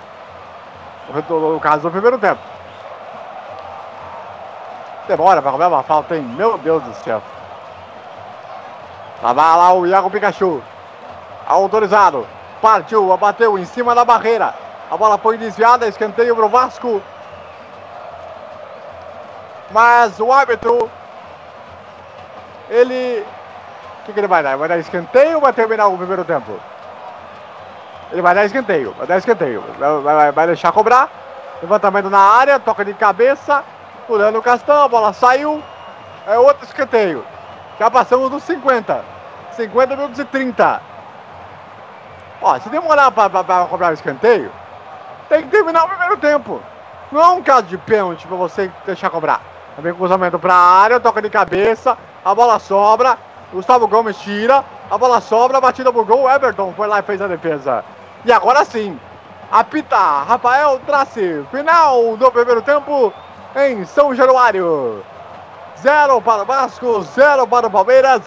No 1.29 1.59
caso 1.59 1.83
do 1.83 1.91
primeiro 1.91 2.17
tempo. 2.17 2.39
Demora 5.07 5.41
para 5.41 5.51
comer 5.51 5.65
uma 5.65 5.83
falta, 5.83 6.15
hein? 6.15 6.23
Meu 6.23 6.57
Deus 6.57 6.81
do 6.83 6.93
céu. 6.95 7.21
Tava 9.21 9.55
lá 9.55 9.73
o 9.73 9.85
Iago 9.85 10.09
Pikachu. 10.09 10.61
Autorizado. 11.45 12.25
Partiu, 12.61 13.11
abateu 13.11 13.57
em 13.59 13.65
cima 13.65 13.93
da 13.93 14.05
barreira. 14.05 14.53
A 14.89 14.95
bola 14.95 15.17
foi 15.17 15.37
desviada, 15.37 15.87
escanteio 15.87 16.35
para 16.35 16.45
o 16.45 16.49
Vasco. 16.49 17.01
Mas 19.71 20.19
o 20.19 20.31
árbitro, 20.31 20.89
ele. 22.69 23.25
O 24.03 24.05
que, 24.05 24.11
que 24.11 24.19
ele 24.19 24.27
vai 24.27 24.43
dar? 24.43 24.57
Vai 24.57 24.67
dar 24.67 24.77
escanteio 24.77 25.35
ou 25.35 25.41
vai 25.41 25.53
terminar 25.53 25.87
o 25.87 25.97
primeiro 25.97 26.25
tempo? 26.25 26.59
Ele 28.11 28.21
vai 28.21 28.35
dar 28.35 28.43
escanteio, 28.43 28.93
vai 28.97 29.07
dar 29.07 29.17
escanteio. 29.17 29.63
Vai, 29.79 30.01
vai, 30.01 30.31
vai 30.33 30.47
deixar 30.47 30.73
cobrar. 30.73 31.09
Levantamento 31.61 32.09
na 32.09 32.19
área, 32.19 32.59
toca 32.59 32.83
de 32.83 32.93
cabeça. 32.93 33.63
Pulando 34.05 34.39
o 34.39 34.41
Castão, 34.41 34.83
a 34.83 34.89
bola 34.89 35.13
saiu. 35.13 35.63
É 36.27 36.37
outro 36.37 36.65
escanteio. 36.65 37.23
Já 37.79 37.89
passamos 37.89 38.29
dos 38.29 38.43
50. 38.43 39.05
50 39.53 39.95
minutos 39.95 40.19
e 40.19 40.25
30. 40.25 40.81
Ó, 42.41 42.59
se 42.59 42.67
demorar 42.67 43.09
para 43.09 43.65
cobrar 43.67 43.91
o 43.91 43.93
escanteio, 43.93 44.51
tem 45.29 45.43
que 45.43 45.47
terminar 45.47 45.85
o 45.85 45.87
primeiro 45.87 46.17
tempo. 46.17 46.61
Não 47.09 47.21
é 47.21 47.27
um 47.29 47.41
caso 47.41 47.63
de 47.63 47.77
pênalti 47.77 48.27
para 48.27 48.35
você 48.35 48.69
deixar 48.85 49.09
cobrar. 49.09 49.39
Também 49.77 49.93
cruzamento 49.93 50.37
para 50.37 50.53
a 50.53 50.81
área, 50.81 50.99
toca 50.99 51.21
de 51.21 51.29
cabeça, 51.29 51.97
a 52.25 52.35
bola 52.35 52.59
sobra. 52.59 53.17
Gustavo 53.53 53.87
Gomes 53.87 54.17
tira, 54.17 54.65
a 54.89 54.97
bola 54.97 55.21
sobra, 55.21 55.61
batida 55.61 55.93
pro 55.93 56.03
gol. 56.03 56.29
Everton 56.29 56.73
foi 56.75 56.87
lá 56.87 56.99
e 56.99 57.03
fez 57.03 57.21
a 57.21 57.27
defesa. 57.27 57.85
E 58.25 58.31
agora 58.31 58.65
sim, 58.65 58.99
apita 59.51 59.95
Rafael 59.95 60.79
Trace. 60.87 61.45
Final 61.51 62.17
do 62.17 62.31
primeiro 62.31 62.63
tempo 62.63 63.13
em 63.55 63.85
São 63.85 64.13
Januário. 64.15 65.03
Zero 65.79 66.19
para 66.21 66.41
o 66.41 66.45
Vasco, 66.45 67.03
zero 67.03 67.45
para 67.45 67.67
o 67.67 67.71
Palmeiras. 67.71 68.23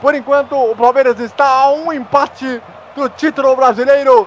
Por 0.00 0.14
enquanto, 0.14 0.56
o 0.56 0.74
Palmeiras 0.74 1.20
está 1.20 1.46
a 1.46 1.70
um 1.70 1.92
empate 1.92 2.62
do 2.96 3.08
título 3.10 3.54
brasileiro 3.54 4.26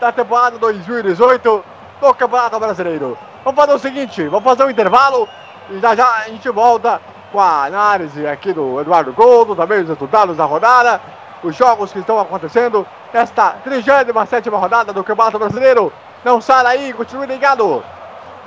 da 0.00 0.12
temporada 0.12 0.58
2018 0.58 1.64
do 2.00 2.14
Campeonato 2.14 2.58
Brasileiro. 2.60 3.18
Vamos 3.44 3.60
fazer 3.60 3.74
o 3.74 3.78
seguinte, 3.78 4.28
vamos 4.28 4.44
fazer 4.44 4.64
um 4.64 4.70
intervalo 4.70 5.28
e 5.70 5.80
já 5.80 5.94
já 5.94 6.08
a 6.08 6.28
gente 6.28 6.48
volta 6.50 7.00
com 7.32 7.40
a 7.40 7.64
análise 7.64 8.26
aqui 8.26 8.52
do 8.52 8.78
Eduardo 8.80 9.12
Goldo, 9.12 9.56
também 9.56 9.80
os 9.80 9.88
resultados 9.88 10.36
da 10.36 10.44
rodada, 10.44 11.00
os 11.42 11.56
jogos 11.56 11.90
que 11.90 11.98
estão 11.98 12.20
acontecendo 12.20 12.86
nesta 13.12 13.56
37 13.64 14.48
rodada 14.50 14.92
do 14.92 15.02
Campeonato 15.02 15.38
Brasileiro. 15.38 15.92
Não 16.24 16.40
sai 16.40 16.62
daí, 16.62 16.92
continue 16.92 17.26
ligado. 17.26 17.82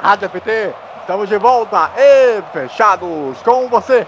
Rádio 0.02 0.30
PT, 0.30 0.74
estamos 1.02 1.28
de 1.28 1.38
volta 1.38 1.90
e 1.98 2.42
fechados 2.54 3.42
com 3.44 3.68
você. 3.68 4.08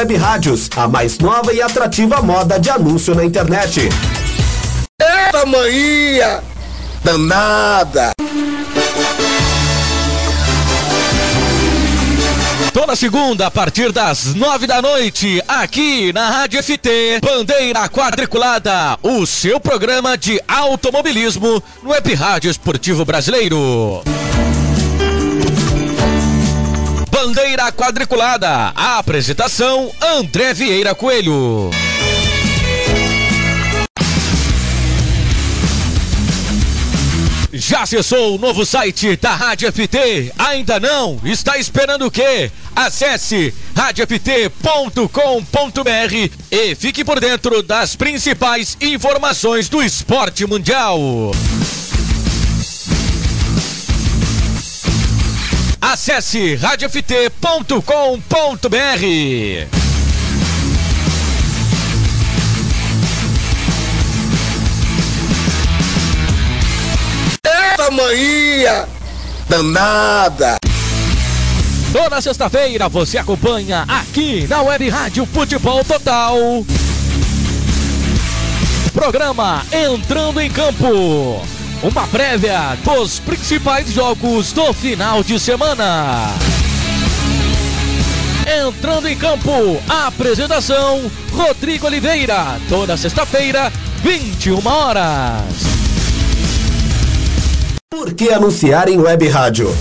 rádios, 0.17 0.69
a 0.75 0.87
mais 0.87 1.17
nova 1.19 1.53
e 1.53 1.61
atrativa 1.61 2.21
moda 2.21 2.59
de 2.59 2.69
anúncio 2.69 3.13
na 3.15 3.23
internet. 3.23 3.89
Eita 4.99 5.45
mania 5.45 6.41
danada! 7.03 8.11
Toda 12.73 12.95
segunda, 12.95 13.47
a 13.47 13.51
partir 13.51 13.91
das 13.91 14.33
nove 14.33 14.65
da 14.65 14.81
noite, 14.81 15.41
aqui 15.47 16.13
na 16.13 16.29
Rádio 16.29 16.63
FT, 16.63 17.19
Bandeira 17.21 17.89
Quadriculada, 17.89 18.97
o 19.03 19.25
seu 19.25 19.59
programa 19.59 20.17
de 20.17 20.41
automobilismo 20.47 21.61
no 21.83 21.89
Web 21.89 22.13
Rádio 22.13 22.49
Esportivo 22.49 23.03
Brasileiro. 23.03 24.01
Bandeira 27.23 27.71
Quadriculada, 27.71 28.73
a 28.75 28.97
apresentação 28.97 29.91
André 30.01 30.55
Vieira 30.55 30.95
Coelho. 30.95 31.69
Já 37.53 37.83
acessou 37.83 38.35
o 38.35 38.39
novo 38.39 38.65
site 38.65 39.15
da 39.17 39.35
Rádio 39.35 39.71
FT? 39.71 40.33
Ainda 40.35 40.79
não? 40.79 41.19
Está 41.23 41.59
esperando 41.59 42.07
o 42.07 42.11
quê? 42.11 42.49
Acesse 42.75 43.53
radioft.com.br 43.75 45.09
e 46.49 46.73
fique 46.73 47.05
por 47.05 47.19
dentro 47.19 47.61
das 47.61 47.95
principais 47.95 48.75
informações 48.81 49.69
do 49.69 49.83
esporte 49.83 50.47
mundial. 50.47 50.99
Acesse 55.81 56.55
radioft.com.br. 56.55 57.31
Eita 67.43 67.91
mania 67.91 68.87
danada! 69.49 70.57
Toda 71.91 72.21
sexta-feira 72.21 72.87
você 72.87 73.17
acompanha 73.17 73.83
aqui 73.87 74.47
na 74.47 74.61
Web 74.61 74.87
Rádio 74.87 75.25
Futebol 75.25 75.83
Total. 75.83 76.37
Programa 78.93 79.65
Entrando 79.73 80.39
em 80.39 80.49
Campo. 80.49 81.60
Uma 81.83 82.05
prévia 82.05 82.77
dos 82.83 83.17
principais 83.17 83.91
jogos 83.91 84.53
do 84.53 84.71
final 84.71 85.23
de 85.23 85.39
semana. 85.39 86.27
Entrando 88.67 89.07
em 89.07 89.17
campo, 89.17 89.51
apresentação 89.89 91.09
Rodrigo 91.31 91.87
Oliveira, 91.87 92.59
toda 92.69 92.95
sexta-feira, 92.95 93.73
21 94.03 94.67
horas. 94.67 95.43
Por 97.89 98.13
que 98.13 98.29
anunciar 98.29 98.87
em 98.87 98.99
web 98.99 99.27
rádio? 99.27 99.75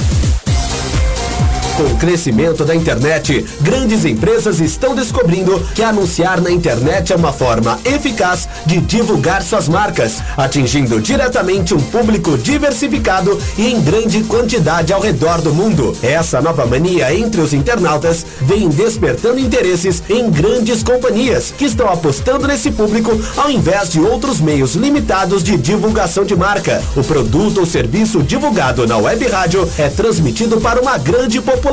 Com 1.80 1.94
o 1.94 1.96
crescimento 1.96 2.62
da 2.62 2.74
internet, 2.74 3.42
grandes 3.62 4.04
empresas 4.04 4.60
estão 4.60 4.94
descobrindo 4.94 5.58
que 5.74 5.82
anunciar 5.82 6.38
na 6.38 6.50
internet 6.50 7.10
é 7.10 7.16
uma 7.16 7.32
forma 7.32 7.80
eficaz 7.86 8.46
de 8.66 8.82
divulgar 8.82 9.42
suas 9.42 9.66
marcas, 9.66 10.22
atingindo 10.36 11.00
diretamente 11.00 11.72
um 11.72 11.80
público 11.80 12.36
diversificado 12.36 13.40
e 13.56 13.68
em 13.68 13.80
grande 13.80 14.22
quantidade 14.24 14.92
ao 14.92 15.00
redor 15.00 15.40
do 15.40 15.54
mundo. 15.54 15.96
Essa 16.02 16.42
nova 16.42 16.66
mania 16.66 17.14
entre 17.14 17.40
os 17.40 17.54
internautas 17.54 18.26
vem 18.42 18.68
despertando 18.68 19.40
interesses 19.40 20.02
em 20.10 20.30
grandes 20.30 20.82
companhias 20.82 21.50
que 21.50 21.64
estão 21.64 21.88
apostando 21.88 22.46
nesse 22.46 22.70
público 22.70 23.18
ao 23.38 23.50
invés 23.50 23.88
de 23.88 24.00
outros 24.00 24.38
meios 24.38 24.74
limitados 24.74 25.42
de 25.42 25.56
divulgação 25.56 26.26
de 26.26 26.36
marca. 26.36 26.82
O 26.94 27.02
produto 27.02 27.60
ou 27.60 27.64
serviço 27.64 28.22
divulgado 28.22 28.86
na 28.86 28.98
web 28.98 29.26
rádio 29.28 29.66
é 29.78 29.88
transmitido 29.88 30.60
para 30.60 30.78
uma 30.78 30.98
grande 30.98 31.40
população 31.40 31.69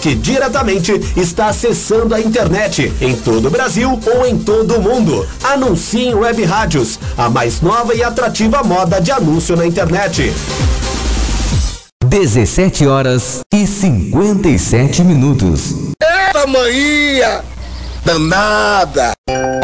que 0.00 0.14
diretamente 0.14 0.92
está 1.16 1.46
acessando 1.46 2.14
a 2.14 2.20
internet 2.20 2.92
em 3.00 3.16
todo 3.16 3.48
o 3.48 3.50
Brasil 3.50 3.98
ou 4.14 4.26
em 4.26 4.38
todo 4.38 4.76
o 4.76 4.82
mundo. 4.82 5.26
Anuncie 5.42 6.08
em 6.08 6.14
web 6.14 6.42
rádios, 6.44 6.98
a 7.16 7.28
mais 7.28 7.60
nova 7.60 7.94
e 7.94 8.02
atrativa 8.02 8.62
moda 8.62 9.00
de 9.00 9.10
anúncio 9.10 9.56
na 9.56 9.66
internet. 9.66 10.32
17 12.04 12.86
horas 12.86 13.40
e 13.52 13.66
57 13.66 15.02
minutos. 15.02 15.74
Eita 16.00 16.46
mania 16.46 17.53
danada! 18.04 19.12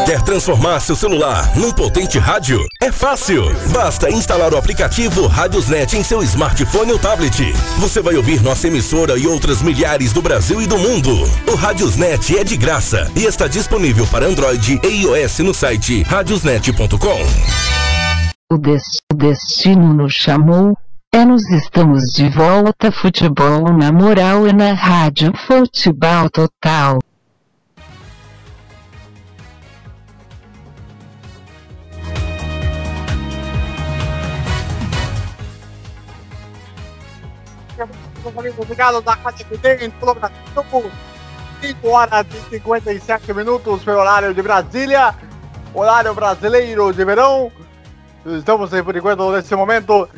Quer 0.06 0.22
transformar 0.22 0.80
seu 0.80 0.96
celular 0.96 1.56
num 1.56 1.70
potente 1.70 2.18
rádio? 2.18 2.64
É 2.82 2.90
fácil! 2.90 3.44
Basta 3.72 4.10
instalar 4.10 4.52
o 4.52 4.56
aplicativo 4.56 5.26
Radiosnet 5.26 5.96
em 5.96 6.02
seu 6.02 6.22
smartphone 6.22 6.92
ou 6.92 6.98
tablet. 6.98 7.52
Você 7.78 8.00
vai 8.00 8.16
ouvir 8.16 8.42
nossa 8.42 8.66
emissora 8.66 9.18
e 9.18 9.26
outras 9.26 9.62
milhares 9.62 10.12
do 10.12 10.22
Brasil 10.22 10.60
e 10.60 10.66
do 10.66 10.78
mundo. 10.78 11.10
O 11.46 11.54
Radiosnet 11.54 12.36
é 12.38 12.42
de 12.42 12.56
graça 12.56 13.10
e 13.14 13.24
está 13.24 13.46
disponível 13.46 14.06
para 14.06 14.26
Android 14.26 14.80
e 14.82 14.88
iOS 15.02 15.40
no 15.40 15.54
site 15.54 16.02
radiosnet.com. 16.02 17.20
O, 18.52 18.58
des 18.58 18.82
o 19.12 19.14
destino 19.14 19.94
nos 19.94 20.12
chamou. 20.12 20.76
É 21.12 21.24
nós 21.24 21.42
estamos 21.50 22.12
de 22.12 22.28
volta 22.30 22.90
futebol 22.92 23.72
na 23.72 23.92
moral 23.92 24.46
e 24.46 24.52
na 24.52 24.72
rádio 24.72 25.32
futebol 25.46 26.30
total. 26.30 27.00
Obrigado 38.58 39.00
da 39.00 39.14
Rádio 39.14 39.46
FT 39.46 39.84
em 39.84 39.90
todo 39.90 40.12
o 40.12 40.14
Brasil. 40.14 40.90
5 41.60 41.88
horas 41.88 42.26
e 42.30 42.50
57 42.50 43.34
minutos 43.34 43.84
pelo 43.84 43.98
horário 43.98 44.32
de 44.32 44.40
Brasília, 44.40 45.14
horário 45.74 46.14
brasileiro 46.14 46.92
de 46.92 47.04
verão. 47.04 47.52
Estamos 48.24 48.70
por 48.70 48.96
enquanto 48.96 49.30
nesse 49.32 49.54
momento. 49.54 50.08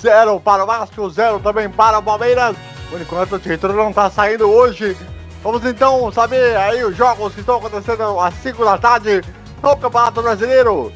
Zero 0.00 0.40
para 0.40 0.62
o 0.62 0.66
Vasco, 0.66 1.10
zero 1.10 1.40
também 1.40 1.68
para 1.68 1.98
o 1.98 2.02
Palmeiras. 2.02 2.56
Por 2.88 3.00
enquanto 3.00 3.34
o 3.34 3.38
título 3.38 3.74
não 3.74 3.90
está 3.90 4.08
saindo 4.10 4.48
hoje. 4.48 4.96
Vamos 5.42 5.64
então 5.64 6.10
saber 6.12 6.56
aí 6.56 6.84
os 6.84 6.96
jogos 6.96 7.34
que 7.34 7.40
estão 7.40 7.58
acontecendo 7.58 8.18
às 8.20 8.34
5 8.34 8.64
da 8.64 8.78
tarde 8.78 9.22
no 9.62 9.76
Campeonato 9.76 10.22
Brasileiro. 10.22 10.92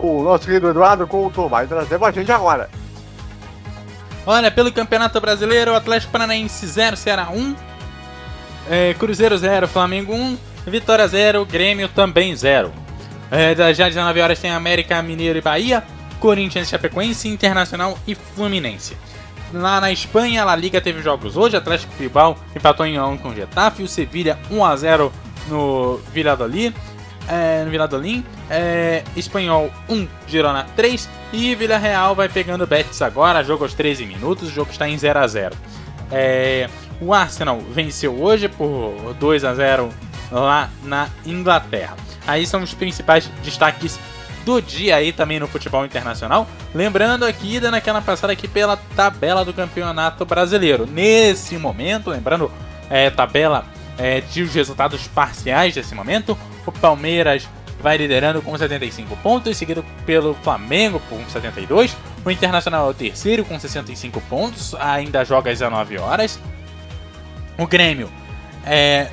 O 0.00 0.22
nosso 0.22 0.46
querido 0.46 0.70
Eduardo 0.70 1.06
Couto 1.06 1.48
vai 1.48 1.66
trazer 1.66 1.98
pra 1.98 2.10
gente 2.10 2.32
agora. 2.32 2.68
Olha, 4.26 4.50
pelo 4.50 4.70
Campeonato 4.70 5.20
Brasileiro, 5.20 5.74
Atlético 5.74 6.12
Paranaense 6.12 6.66
0, 6.66 6.96
Ceará 6.96 7.30
1, 7.30 7.56
é, 8.68 8.94
Cruzeiro 8.94 9.36
0, 9.36 9.66
Flamengo 9.66 10.14
1, 10.14 10.38
Vitória 10.66 11.06
0, 11.08 11.44
Grêmio 11.46 11.88
também 11.88 12.34
0. 12.36 12.72
É, 13.30 13.54
já 13.54 13.86
às 13.86 13.94
19 13.94 14.20
horas 14.20 14.38
tem 14.38 14.50
América, 14.50 15.00
Mineiro 15.02 15.38
e 15.38 15.42
Bahia, 15.42 15.82
Corinthians, 16.18 16.68
Chapecoense, 16.68 17.28
Internacional 17.28 17.98
e 18.06 18.14
Fluminense. 18.14 18.96
Lá 19.52 19.80
na 19.80 19.90
Espanha, 19.90 20.44
a 20.44 20.54
Liga 20.54 20.80
teve 20.80 21.02
jogos 21.02 21.36
hoje, 21.36 21.56
Atlético 21.56 21.92
Bilbao 21.98 22.36
empatou 22.54 22.86
em 22.86 23.00
1 23.00 23.16
com 23.18 23.30
o 23.30 23.34
Getafe, 23.34 23.82
o 23.82 23.88
Sevilha 23.88 24.38
1 24.50 24.64
a 24.64 24.76
0 24.76 25.12
no 25.48 26.00
Valladolid 26.14 26.74
é, 27.30 27.64
no 27.64 27.70
Viladolim. 27.70 28.24
É, 28.50 29.04
Espanhol 29.16 29.70
1, 29.88 30.08
Girona 30.26 30.66
3. 30.74 31.08
E 31.32 31.54
Vila 31.54 31.78
Real 31.78 32.14
vai 32.14 32.28
pegando 32.28 32.66
Betis 32.66 33.00
agora. 33.00 33.44
Jogo 33.44 33.64
aos 33.64 33.74
13 33.74 34.04
minutos. 34.04 34.48
O 34.48 34.52
jogo 34.52 34.70
está 34.70 34.88
em 34.88 34.98
0 34.98 35.18
a 35.18 35.26
0 35.26 35.56
é, 36.10 36.68
O 37.00 37.14
Arsenal 37.14 37.60
venceu 37.60 38.20
hoje 38.20 38.48
por 38.48 39.14
2 39.18 39.44
a 39.44 39.54
0 39.54 39.90
lá 40.32 40.68
na 40.82 41.08
Inglaterra. 41.24 41.96
Aí 42.26 42.46
são 42.46 42.62
os 42.62 42.74
principais 42.74 43.30
destaques 43.42 43.98
do 44.44 44.60
dia 44.60 44.96
aí 44.96 45.12
também 45.12 45.38
no 45.38 45.46
futebol 45.46 45.84
internacional. 45.84 46.46
Lembrando 46.74 47.24
aqui, 47.24 47.60
dando 47.60 47.74
aquela 47.74 48.00
passada 48.00 48.32
aqui 48.32 48.48
pela 48.48 48.76
tabela 48.96 49.44
do 49.44 49.52
campeonato 49.52 50.24
brasileiro. 50.24 50.86
Nesse 50.86 51.56
momento, 51.56 52.10
lembrando, 52.10 52.50
é, 52.88 53.10
tabela 53.10 53.64
é, 54.00 54.22
de 54.22 54.42
os 54.42 54.54
resultados 54.54 55.06
parciais 55.08 55.74
desse 55.74 55.94
momento. 55.94 56.36
O 56.64 56.72
Palmeiras 56.72 57.46
vai 57.82 57.98
liderando 57.98 58.40
com 58.40 58.56
75 58.56 59.14
pontos, 59.18 59.56
seguido 59.56 59.84
pelo 60.06 60.34
Flamengo 60.34 61.00
com 61.08 61.22
72. 61.28 61.96
O 62.24 62.30
Internacional 62.30 62.88
é 62.88 62.90
o 62.90 62.94
terceiro 62.94 63.44
com 63.44 63.58
65 63.58 64.20
pontos, 64.22 64.74
ainda 64.74 65.24
joga 65.24 65.50
às 65.50 65.58
19 65.58 65.98
horas. 65.98 66.38
O 67.58 67.66
Grêmio 67.66 68.10
é, 68.64 69.10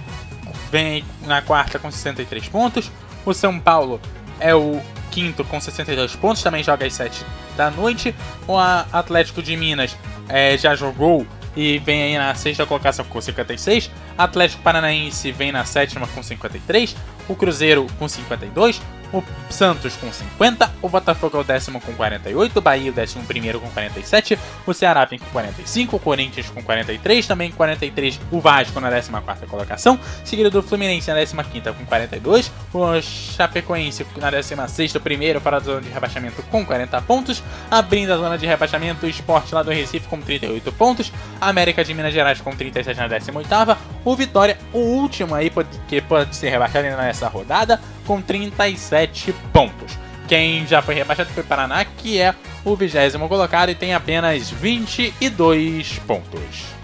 vem 0.71 1.03
na 1.25 1.41
quarta 1.41 1.77
com 1.77 1.91
63 1.91 2.47
pontos. 2.47 2.89
O 3.25 3.33
São 3.33 3.59
Paulo 3.59 3.99
é 4.39 4.55
o 4.55 4.81
quinto 5.11 5.43
com 5.43 5.59
62 5.59 6.15
pontos, 6.15 6.41
também 6.41 6.63
joga 6.63 6.85
às 6.85 6.93
7 6.93 7.25
da 7.57 7.69
noite. 7.69 8.15
O 8.47 8.57
Atlético 8.57 9.41
de 9.41 9.55
Minas 9.57 9.97
é, 10.29 10.57
já 10.57 10.75
jogou 10.75 11.25
e 11.57 11.79
vem 11.79 12.03
aí 12.03 12.17
na 12.17 12.35
sexta 12.35 12.67
colocação 12.67 13.03
com 13.05 13.19
56. 13.19 13.89
Atlético 14.15 14.61
Paranaense 14.61 15.31
vem 15.31 15.51
na 15.51 15.65
sétima 15.65 16.05
com 16.07 16.21
53. 16.21 16.95
O 17.27 17.35
Cruzeiro 17.35 17.87
com 17.97 18.07
52 18.07 18.79
o 19.13 19.23
Santos 19.49 19.95
com 19.95 20.11
50, 20.11 20.71
o 20.81 20.89
Botafogo 20.89 21.37
é 21.37 21.41
o 21.41 21.43
décimo 21.43 21.79
com 21.79 21.93
48, 21.93 22.57
o 22.57 22.61
Bahia 22.61 22.91
o 22.91 22.93
décimo 22.93 23.23
primeiro 23.25 23.59
com 23.59 23.69
47, 23.69 24.37
o 24.65 24.73
Ceará 24.73 25.05
vem 25.05 25.19
com 25.19 25.25
45, 25.27 25.95
o 25.95 25.99
Corinthians 25.99 26.49
com 26.49 26.61
43, 26.61 27.25
também 27.25 27.51
43 27.51 28.19
o 28.31 28.39
Vasco 28.39 28.79
na 28.79 28.89
14 28.89 29.11
quarta 29.21 29.47
colocação, 29.47 29.99
seguido 30.23 30.49
do 30.49 30.61
Fluminense 30.61 31.09
na 31.09 31.19
15 31.19 31.35
quinta 31.51 31.73
com 31.73 31.85
42, 31.85 32.51
o 32.73 33.01
Chapecoense 33.01 34.05
na 34.17 34.29
16 34.29 34.71
sexta 34.71 34.99
primeiro 34.99 35.41
para 35.41 35.57
a 35.57 35.59
zona 35.59 35.81
de 35.81 35.89
rebaixamento 35.89 36.41
com 36.43 36.65
40 36.65 37.01
pontos, 37.01 37.43
abrindo 37.69 38.13
a 38.13 38.17
zona 38.17 38.37
de 38.37 38.45
rebaixamento 38.45 39.05
o 39.05 39.09
Sport 39.09 39.51
lá 39.51 39.63
do 39.63 39.71
Recife 39.71 40.07
com 40.07 40.19
38 40.19 40.71
pontos, 40.73 41.11
a 41.39 41.49
América 41.49 41.83
de 41.83 41.93
Minas 41.93 42.13
Gerais 42.13 42.41
com 42.41 42.55
37 42.55 42.97
na 42.97 43.07
18 43.07 43.37
oitava, 43.37 43.77
o 44.03 44.15
Vitória, 44.15 44.57
o 44.71 44.79
último 44.79 45.35
aí 45.35 45.51
que 45.87 46.01
pode 46.01 46.35
ser 46.35 46.49
rebaixado 46.49 46.85
ainda 46.85 47.01
nessa 47.01 47.27
rodada, 47.27 47.79
com 48.07 48.21
37 48.21 49.33
pontos. 49.53 49.99
Quem 50.27 50.65
já 50.65 50.81
foi 50.81 50.95
rebaixado 50.95 51.29
foi 51.29 51.43
Paraná, 51.43 51.85
que 51.85 52.19
é 52.19 52.33
o 52.65 52.75
vigésimo 52.75 53.29
colocado 53.29 53.69
e 53.69 53.75
tem 53.75 53.93
apenas 53.93 54.49
22 54.49 55.99
pontos. 55.99 56.77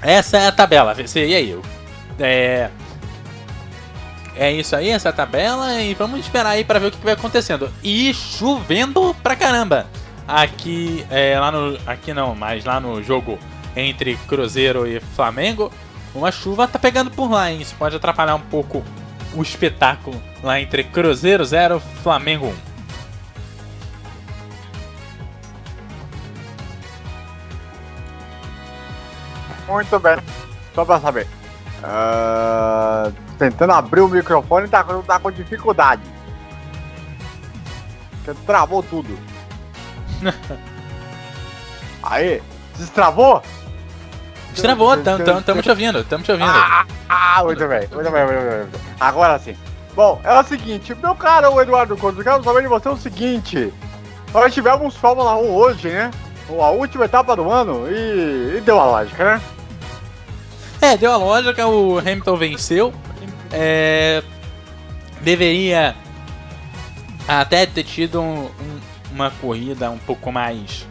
Essa 0.00 0.38
é 0.38 0.46
a 0.46 0.52
tabela, 0.52 0.94
VC, 0.94 1.26
e 1.26 1.34
aí? 1.34 1.58
É, 2.20 2.70
é 4.36 4.52
isso 4.52 4.76
aí, 4.76 4.90
essa 4.90 5.08
é 5.08 5.10
a 5.10 5.12
tabela, 5.12 5.82
e 5.82 5.94
vamos 5.94 6.20
esperar 6.20 6.50
aí 6.50 6.64
para 6.64 6.78
ver 6.78 6.86
o 6.86 6.90
que 6.92 7.04
vai 7.04 7.14
acontecendo. 7.14 7.72
E 7.82 8.14
chovendo 8.14 9.14
pra 9.22 9.34
caramba! 9.34 9.86
Aqui, 10.28 11.04
é, 11.10 11.38
lá 11.38 11.52
no. 11.52 11.78
Aqui 11.86 12.12
não, 12.12 12.34
mas 12.34 12.64
lá 12.64 12.80
no 12.80 13.02
jogo 13.02 13.38
entre 13.76 14.16
Cruzeiro 14.26 14.86
e 14.86 15.00
Flamengo, 15.00 15.70
uma 16.16 16.32
chuva 16.32 16.66
tá 16.66 16.78
pegando 16.78 17.10
por 17.10 17.30
lá, 17.30 17.50
hein? 17.50 17.60
Isso 17.60 17.74
pode 17.76 17.96
atrapalhar 17.96 18.34
um 18.34 18.40
pouco 18.40 18.82
o 19.34 19.42
espetáculo 19.42 20.20
lá 20.42 20.60
entre 20.60 20.84
Cruzeiro 20.84 21.44
0 21.44 21.80
Flamengo 22.02 22.46
1. 22.46 22.76
Muito 29.68 29.98
bem. 29.98 30.16
Só 30.74 30.84
pra 30.84 31.00
saber. 31.00 31.26
Uh, 31.82 33.12
tentando 33.38 33.72
abrir 33.72 34.00
o 34.00 34.08
microfone 34.08 34.68
tá, 34.68 34.84
tá 34.84 35.18
com 35.18 35.30
dificuldade. 35.30 36.02
Porque 38.24 38.40
travou 38.46 38.82
tudo. 38.82 39.18
Aí, 42.02 42.42
destravou? 42.78 43.42
Destravou, 44.56 44.94
estamos 44.94 45.62
te 45.62 45.70
ouvindo, 45.70 45.98
estamos 45.98 46.24
te 46.24 46.32
ouvindo. 46.32 46.48
Ah, 46.48 46.86
ah, 47.10 47.44
muito 47.44 47.68
bem, 47.68 47.86
muito 47.92 48.10
bem, 48.10 48.24
muito 48.24 48.40
bem, 48.40 48.58
muito 48.58 48.70
bem. 48.70 48.80
Agora 48.98 49.38
sim. 49.38 49.54
Bom, 49.94 50.18
é 50.24 50.32
o 50.32 50.42
seguinte, 50.42 50.94
meu 50.94 51.14
caro 51.14 51.60
Eduardo 51.60 51.94
Couto, 51.96 52.20
eu 52.20 52.24
quero 52.24 52.42
saber 52.42 52.62
de 52.62 52.68
você 52.68 52.88
o 52.88 52.96
seguinte. 52.96 53.72
Nós 54.32 54.54
tivemos 54.54 54.96
Fórmula 54.96 55.36
1 55.36 55.54
hoje, 55.54 55.88
né? 55.88 56.10
a 56.48 56.70
última 56.70 57.04
etapa 57.04 57.36
do 57.36 57.50
ano 57.50 57.86
e, 57.90 58.56
e 58.56 58.60
deu 58.62 58.80
a 58.80 58.86
lógica, 58.86 59.24
né? 59.24 59.42
É, 60.80 60.96
deu 60.96 61.12
a 61.12 61.16
lógica, 61.16 61.66
o 61.66 61.98
Hamilton 61.98 62.36
venceu. 62.36 62.94
É, 63.52 64.22
deveria 65.20 65.94
até 67.28 67.66
ter 67.66 67.84
tido 67.84 68.22
um, 68.22 68.44
um, 68.44 68.80
uma 69.12 69.30
corrida 69.30 69.90
um 69.90 69.98
pouco 69.98 70.32
mais 70.32 70.86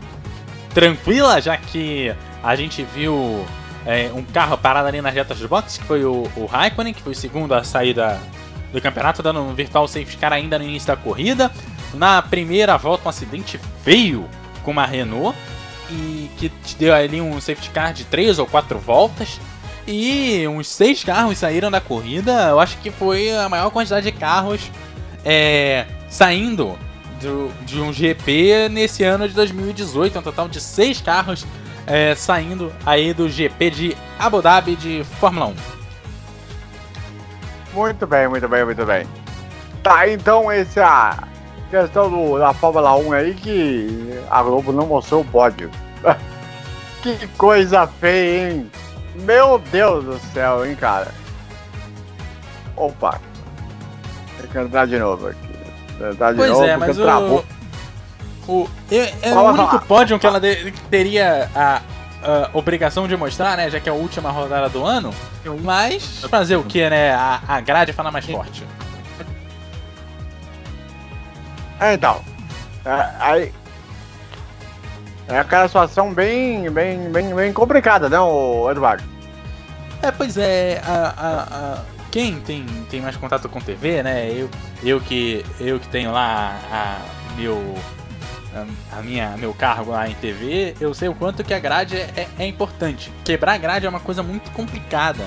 tranquila, 0.74 1.42
já 1.42 1.58
que 1.58 2.14
a 2.46 2.56
gente 2.56 2.84
viu 2.84 3.44
é, 3.88 4.12
um 4.14 4.24
carro 4.24 4.56
parado 4.56 4.88
ali 4.88 5.02
nas 5.02 5.14
retas 5.14 5.40
de 5.40 5.48
boxe, 5.48 5.80
que 5.80 5.86
foi 5.86 6.06
o, 6.06 6.30
o 6.36 6.46
Raikkonen, 6.46 6.94
que 6.94 7.02
foi 7.02 7.14
o 7.14 7.16
segundo 7.16 7.54
a 7.54 7.64
sair 7.64 7.96
da, 7.96 8.20
do 8.72 8.80
campeonato, 8.80 9.24
dando 9.24 9.42
um 9.42 9.56
virtual 9.56 9.88
safety 9.88 10.16
car 10.18 10.32
ainda 10.32 10.60
no 10.60 10.64
início 10.64 10.88
da 10.88 10.96
corrida. 10.96 11.52
Na 11.96 12.22
primeira 12.22 12.78
volta, 12.78 13.08
um 13.08 13.10
acidente 13.10 13.60
feio 13.84 14.30
com 14.64 14.72
uma 14.72 14.86
Renault, 14.86 15.36
e 15.90 16.30
que 16.38 16.52
deu 16.78 16.94
ali 16.94 17.20
um 17.20 17.42
safety 17.42 17.72
car 17.72 17.94
de 17.94 18.04
3 18.06 18.38
ou 18.38 18.46
4 18.46 18.78
voltas. 18.78 19.40
E 19.88 20.48
uns 20.48 20.68
seis 20.68 21.04
carros 21.04 21.38
saíram 21.38 21.70
da 21.70 21.80
corrida. 21.80 22.32
Eu 22.50 22.60
acho 22.60 22.78
que 22.78 22.90
foi 22.90 23.32
a 23.36 23.48
maior 23.48 23.70
quantidade 23.70 24.12
de 24.12 24.12
carros 24.12 24.72
é, 25.24 25.86
saindo 26.10 26.78
do, 27.22 27.52
de 27.64 27.80
um 27.80 27.94
GP 27.94 28.70
nesse 28.70 29.04
ano 29.04 29.28
de 29.28 29.36
2018. 29.36 30.18
Um 30.18 30.22
total 30.24 30.48
de 30.48 30.60
seis 30.60 31.02
carros 31.02 31.46
é, 31.88 32.16
saindo 32.16 32.72
aí 32.86 33.14
do 33.14 33.30
GP 33.30 33.70
de 33.70 33.98
Abu 34.18 34.42
Dhabi 34.42 34.76
de 34.76 35.04
Fórmula 35.20 35.48
1. 35.48 35.56
Muito 37.74 38.08
bem, 38.08 38.28
muito 38.28 38.48
bem, 38.48 38.66
muito 38.66 38.86
bem. 38.86 39.08
Tá, 39.84 40.08
então 40.08 40.52
esse 40.52 40.80
é 40.80 40.84
a 40.84 41.28
questão 41.70 42.10
do, 42.10 42.40
da 42.40 42.54
Fórmula 42.54 42.96
1 42.96 43.12
aí 43.12 43.34
que 43.34 44.20
a 44.30 44.42
Globo 44.42 44.72
não 44.72 44.88
mostrou 44.88 45.22
o 45.22 45.26
pódio. 45.26 45.70
que 47.04 47.28
coisa 47.38 47.86
feia, 47.86 48.52
hein? 48.52 48.72
Meu 49.16 49.60
Deus 49.60 50.06
do 50.06 50.20
céu, 50.34 50.66
hein, 50.66 50.76
cara? 50.76 51.12
Opa. 52.76 53.20
Tem 54.40 54.50
que 54.50 54.58
entrar 54.58 54.88
de 54.88 54.98
novo 54.98 55.28
aqui. 55.28 55.56
Entrar 56.02 56.32
de 56.32 56.38
pois 56.38 56.52
novo 56.52 56.66
é, 56.66 56.78
mas 56.78 56.98
travou. 56.98 57.46
O, 58.48 58.70
é, 58.92 59.30
é 59.30 59.34
o 59.34 59.42
único 59.42 59.66
fala. 59.68 59.82
pódio 59.82 60.20
que 60.20 60.26
ela 60.28 60.40
de- 60.40 60.72
teria 60.90 61.50
a, 61.56 61.82
a 62.24 62.50
obrigação 62.54 63.08
de 63.08 63.16
mostrar, 63.18 63.58
né? 63.58 63.70
Já 63.70 63.80
que 63.80 63.90
é 63.90 63.92
a 63.92 63.96
última 63.96 64.30
rodada 64.32 64.70
do 64.70 64.84
ano. 64.84 65.14
Mas 65.64 66.22
fazer 66.30 66.56
o 66.56 66.64
que, 66.64 66.90
né? 66.90 67.14
A, 67.14 67.42
a 67.48 67.60
grade 67.62 67.94
fala 67.94 68.12
mais 68.12 68.26
forte. 68.26 68.64
É, 71.80 71.94
então. 71.94 72.22
É, 72.86 73.10
aí. 73.20 73.54
É 75.28 75.40
aquela 75.40 75.68
situação 75.68 76.14
bem, 76.14 76.70
bem, 76.70 77.12
bem, 77.12 77.34
bem 77.34 77.52
complicada, 77.52 78.08
né, 78.08 78.20
o 78.20 78.70
Eduardo? 78.70 79.04
É, 80.04 80.12
pois 80.12 80.38
é, 80.38 80.80
a, 80.86 81.14
a- 81.18 81.44
a- 81.80 81.82
quem 82.12 82.40
tem, 82.42 82.64
tem 82.92 83.02
mais 83.02 83.18
contato 83.18 83.50
com 83.50 83.60
TV, 83.60 84.04
né? 84.04 84.30
Eu, 84.32 84.48
eu 84.84 85.02
que 85.02 85.44
eu 85.60 85.80
que 85.80 85.88
tenho 85.88 86.12
lá 86.12 86.56
a, 86.72 86.98
meu 87.36 87.74
a, 88.92 89.02
minha 89.02 89.36
meu 89.38 89.54
cargo 89.54 89.92
lá 89.92 90.08
em 90.08 90.14
TV, 90.16 90.76
eu 90.80 90.94
sei 90.94 91.10
o 91.10 91.14
quanto 91.16 91.44
que 91.44 91.54
a 91.54 91.60
grade 91.60 91.96
é, 91.98 92.10
é- 92.16 92.28
é 92.40 92.46
importante. 92.48 93.12
Quebrar 93.24 93.54
a 93.54 93.58
grade 93.58 93.86
é 93.86 93.90
uma 93.90 94.00
coisa 94.00 94.24
muito 94.24 94.50
complicada. 94.52 95.26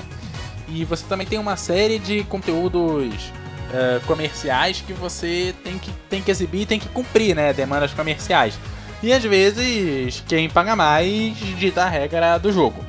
E 0.67 0.83
você 0.85 1.05
também 1.07 1.25
tem 1.27 1.39
uma 1.39 1.55
série 1.57 1.97
de 1.99 2.23
conteúdos 2.25 3.31
eh, 3.73 3.99
comerciais 4.05 4.81
que 4.85 4.93
você 4.93 5.53
tem 5.63 5.77
que, 5.79 5.91
tem 6.09 6.21
que 6.21 6.29
exibir 6.31 6.65
tem 6.67 6.79
que 6.79 6.87
cumprir, 6.89 7.35
né? 7.35 7.53
Demandas 7.53 7.91
comerciais. 7.93 8.57
E 9.01 9.11
às 9.13 9.23
vezes 9.23 10.23
quem 10.27 10.49
paga 10.49 10.75
mais 10.75 11.37
dita 11.37 11.83
a 11.85 11.89
regra 11.89 12.37
do 12.37 12.51
jogo. 12.51 12.83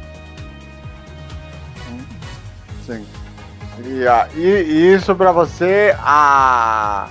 Sim. 2.86 3.06
E, 3.86 4.06
a- 4.06 4.28
e- 4.34 4.94
isso 4.94 5.14
pra 5.14 5.32
você, 5.32 5.94
a... 6.00 7.08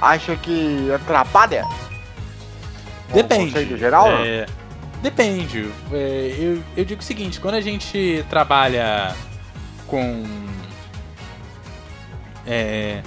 acha 0.00 0.36
que 0.36 0.90
atrapalha? 0.92 1.64
Depende. 3.12 3.46
conceito 3.46 3.76
geral? 3.76 4.08
É, 4.08 4.46
depende. 5.02 5.70
É, 5.92 6.36
eu, 6.38 6.62
eu 6.76 6.84
digo 6.84 7.00
o 7.00 7.04
seguinte, 7.04 7.40
quando 7.40 7.54
a 7.54 7.60
gente 7.60 8.24
trabalha 8.28 9.14
com, 9.86 10.24
é, 12.46 13.02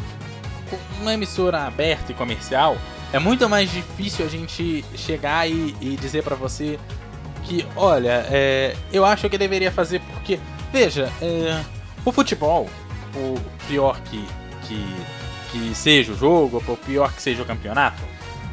com 0.69 0.77
uma 1.01 1.13
emissora 1.13 1.63
aberta 1.63 2.11
e 2.11 2.15
comercial, 2.15 2.77
é 3.11 3.19
muito 3.19 3.47
mais 3.47 3.71
difícil 3.71 4.25
a 4.25 4.29
gente 4.29 4.83
chegar 4.95 5.49
e, 5.49 5.75
e 5.79 5.95
dizer 5.95 6.23
pra 6.23 6.35
você 6.35 6.79
que, 7.43 7.65
olha, 7.75 8.25
é, 8.29 8.75
eu 8.91 9.05
acho 9.05 9.29
que 9.29 9.37
deveria 9.37 9.71
fazer 9.71 9.99
porque, 9.99 10.39
veja, 10.71 11.11
é, 11.21 11.63
o 12.03 12.11
futebol, 12.11 12.69
o 13.15 13.35
pior 13.67 13.99
que, 14.01 14.25
que, 14.63 14.85
que 15.51 15.75
seja 15.75 16.13
o 16.13 16.17
jogo, 16.17 16.61
por 16.61 16.77
pior 16.77 17.13
que 17.13 17.21
seja 17.21 17.43
o 17.43 17.45
campeonato, 17.45 18.01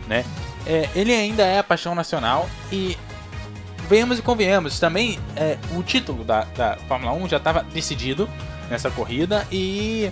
né? 0.06 0.24
É, 0.66 0.88
ele 0.94 1.12
ainda 1.12 1.42
é 1.42 1.58
a 1.58 1.64
paixão 1.64 1.94
nacional 1.94 2.48
e 2.72 2.96
venhamos 3.88 4.18
e 4.18 4.22
convenhamos, 4.22 4.78
também 4.78 5.18
é, 5.36 5.56
o 5.76 5.82
título 5.82 6.22
da, 6.24 6.44
da 6.56 6.76
Fórmula 6.88 7.12
1 7.12 7.28
já 7.28 7.36
estava 7.38 7.62
decidido 7.72 8.28
nessa 8.70 8.90
corrida 8.90 9.46
e 9.50 10.10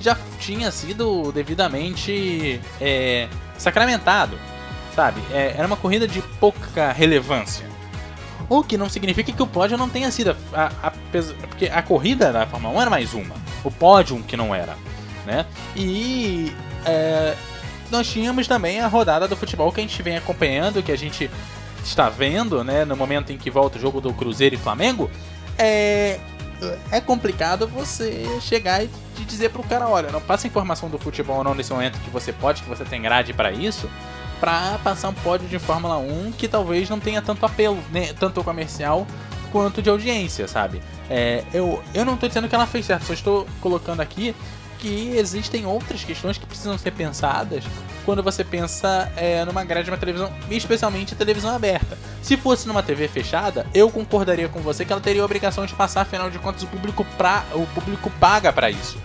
já 0.00 0.16
tinha 0.38 0.70
sido 0.70 1.30
devidamente 1.32 2.60
é, 2.80 3.28
sacramentado, 3.58 4.38
sabe? 4.94 5.20
É, 5.32 5.54
era 5.56 5.66
uma 5.66 5.76
corrida 5.76 6.06
de 6.08 6.22
pouca 6.40 6.92
relevância. 6.92 7.66
O 8.48 8.62
que 8.62 8.78
não 8.78 8.88
significa 8.88 9.30
que 9.30 9.42
o 9.42 9.46
pódio 9.46 9.76
não 9.76 9.90
tenha 9.90 10.10
sido. 10.10 10.34
A, 10.54 10.66
a- 10.82 10.86
apes- 10.86 11.32
porque 11.48 11.66
a 11.66 11.82
corrida 11.82 12.32
da 12.32 12.46
Fórmula 12.46 12.72
1 12.78 12.80
era 12.80 12.90
mais 12.90 13.12
uma. 13.12 13.34
O 13.62 13.70
pódio 13.70 14.22
que 14.22 14.36
não 14.38 14.54
era. 14.54 14.74
Né? 15.26 15.44
E 15.76 16.50
é, 16.86 17.34
nós 17.90 18.06
tínhamos 18.08 18.46
também 18.46 18.80
a 18.80 18.86
rodada 18.86 19.26
do 19.26 19.36
futebol 19.36 19.72
que 19.72 19.80
a 19.80 19.82
gente 19.82 20.02
vem 20.02 20.16
acompanhando, 20.16 20.82
que 20.82 20.92
a 20.92 20.96
gente 20.96 21.30
está 21.84 22.08
vendo, 22.08 22.62
né? 22.62 22.84
No 22.84 22.96
momento 22.96 23.32
em 23.32 23.38
que 23.38 23.50
volta 23.50 23.78
o 23.78 23.80
jogo 23.80 24.00
do 24.00 24.12
Cruzeiro 24.12 24.54
e 24.54 24.58
Flamengo. 24.58 25.10
É, 25.56 26.18
é 26.90 27.00
complicado 27.00 27.66
você 27.66 28.26
chegar 28.40 28.82
e 28.84 28.90
dizer 29.26 29.50
pro 29.50 29.62
cara, 29.62 29.88
olha, 29.88 30.10
não 30.10 30.20
passa 30.20 30.46
informação 30.46 30.88
do 30.88 30.98
futebol 30.98 31.42
não 31.44 31.54
nesse 31.54 31.72
momento 31.72 31.98
que 32.00 32.10
você 32.10 32.32
pode, 32.32 32.62
que 32.62 32.68
você 32.68 32.84
tem 32.84 33.00
grade 33.00 33.32
para 33.32 33.52
isso, 33.52 33.88
pra 34.40 34.78
passar 34.82 35.08
um 35.08 35.14
pódio 35.14 35.48
de 35.48 35.58
Fórmula 35.58 35.98
1 35.98 36.32
que 36.32 36.48
talvez 36.48 36.88
não 36.88 37.00
tenha 37.00 37.22
tanto 37.22 37.44
apelo, 37.44 37.78
né, 37.92 38.12
tanto 38.18 38.42
comercial 38.42 39.06
quanto 39.50 39.80
de 39.80 39.88
audiência, 39.88 40.46
sabe? 40.46 40.82
É, 41.08 41.42
eu, 41.52 41.82
eu 41.94 42.04
não 42.04 42.16
tô 42.16 42.28
dizendo 42.28 42.48
que 42.48 42.54
ela 42.54 42.66
fez 42.66 42.86
certo, 42.86 43.06
só 43.06 43.12
estou 43.12 43.46
colocando 43.60 44.00
aqui 44.00 44.34
que 44.78 45.10
existem 45.16 45.66
outras 45.66 46.04
questões 46.04 46.38
que 46.38 46.46
precisam 46.46 46.78
ser 46.78 46.92
pensadas 46.92 47.64
quando 48.04 48.22
você 48.22 48.42
pensa 48.44 49.10
é, 49.16 49.44
numa 49.44 49.64
grade 49.64 49.84
de 49.84 49.90
uma 49.90 49.98
televisão, 49.98 50.32
especialmente 50.50 51.14
televisão 51.14 51.54
aberta. 51.54 51.98
Se 52.22 52.36
fosse 52.36 52.66
numa 52.66 52.82
TV 52.82 53.06
fechada, 53.08 53.66
eu 53.74 53.90
concordaria 53.90 54.48
com 54.48 54.60
você 54.60 54.84
que 54.84 54.92
ela 54.92 55.00
teria 55.00 55.20
a 55.20 55.24
obrigação 55.24 55.66
de 55.66 55.74
passar, 55.74 56.02
afinal 56.02 56.30
de 56.30 56.38
contas, 56.38 56.62
o 56.62 56.66
público, 56.68 57.04
pra, 57.18 57.44
o 57.52 57.66
público 57.66 58.08
paga 58.18 58.52
para 58.52 58.70
isso. 58.70 58.96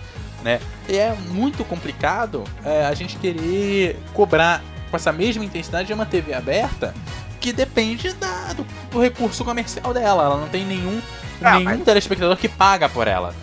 Né? 0.42 0.60
E 0.88 0.96
é 0.96 1.14
muito 1.30 1.64
complicado 1.64 2.44
é, 2.64 2.84
a 2.86 2.94
gente 2.94 3.16
querer 3.16 3.98
cobrar 4.14 4.62
com 4.90 4.96
essa 4.96 5.10
mesma 5.12 5.44
intensidade 5.44 5.86
de 5.88 5.92
uma 5.92 6.06
TV 6.06 6.32
aberta 6.34 6.94
que 7.40 7.52
depende 7.52 8.12
da- 8.14 8.52
do, 8.54 8.66
do 8.90 9.00
recurso 9.02 9.44
comercial 9.44 9.92
dela. 9.92 10.22
Ela 10.24 10.36
não 10.38 10.48
tem 10.48 10.64
nenhum, 10.64 11.00
Ah, 11.42 11.52
nenhum 11.58 11.64
mas- 11.64 11.82
telespectador 11.84 12.36
que 12.36 12.48
paga 12.48 12.88
por 12.88 13.06
ela. 13.08 13.34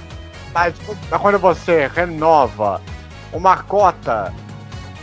Mas 0.53 0.75
quando 1.21 1.39
você 1.39 1.89
renova 1.93 2.81
uma 3.31 3.57
cota 3.57 4.33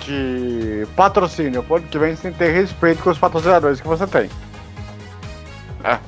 de 0.05 0.87
patrocínio 0.97 1.62
por 1.62 1.79
ano 1.79 1.89
que 1.89 1.99
vem, 1.99 2.15
que 2.33 2.39
ter 2.39 2.53
respeito 2.53 3.03
com 3.03 3.11
os 3.11 3.19
patrocinadores 3.19 3.81
que 3.81 3.89
você 3.89 4.07
tem. 4.07 4.31
É. 5.85 5.99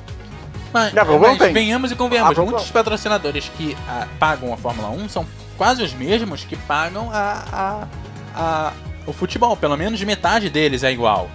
Mas, 0.73 0.93
a 0.97 1.03
não 1.19 1.29
mas 1.29 1.37
tem. 1.37 1.53
venhamos 1.53 1.91
e 1.91 1.93
A 1.93 1.97
convenhamos, 1.97 2.33
Globo 2.35 2.51
muitos 2.51 2.71
patrocinadores 2.71 3.49
que 3.57 3.75
ah, 3.87 4.07
pagam 4.19 4.53
a 4.53 4.57
Fórmula 4.57 4.89
1 4.89 5.09
são 5.09 5.25
quase 5.57 5.83
os 5.83 5.93
mesmos 5.93 6.43
que 6.45 6.55
pagam 6.55 7.09
a, 7.11 7.43
a, 7.51 7.87
a- 8.35 8.73
o 9.05 9.11
futebol, 9.13 9.57
pelo 9.57 9.75
menos 9.75 10.01
metade 10.03 10.49
deles 10.49 10.83
é 10.83 10.91
igual. 10.91 11.29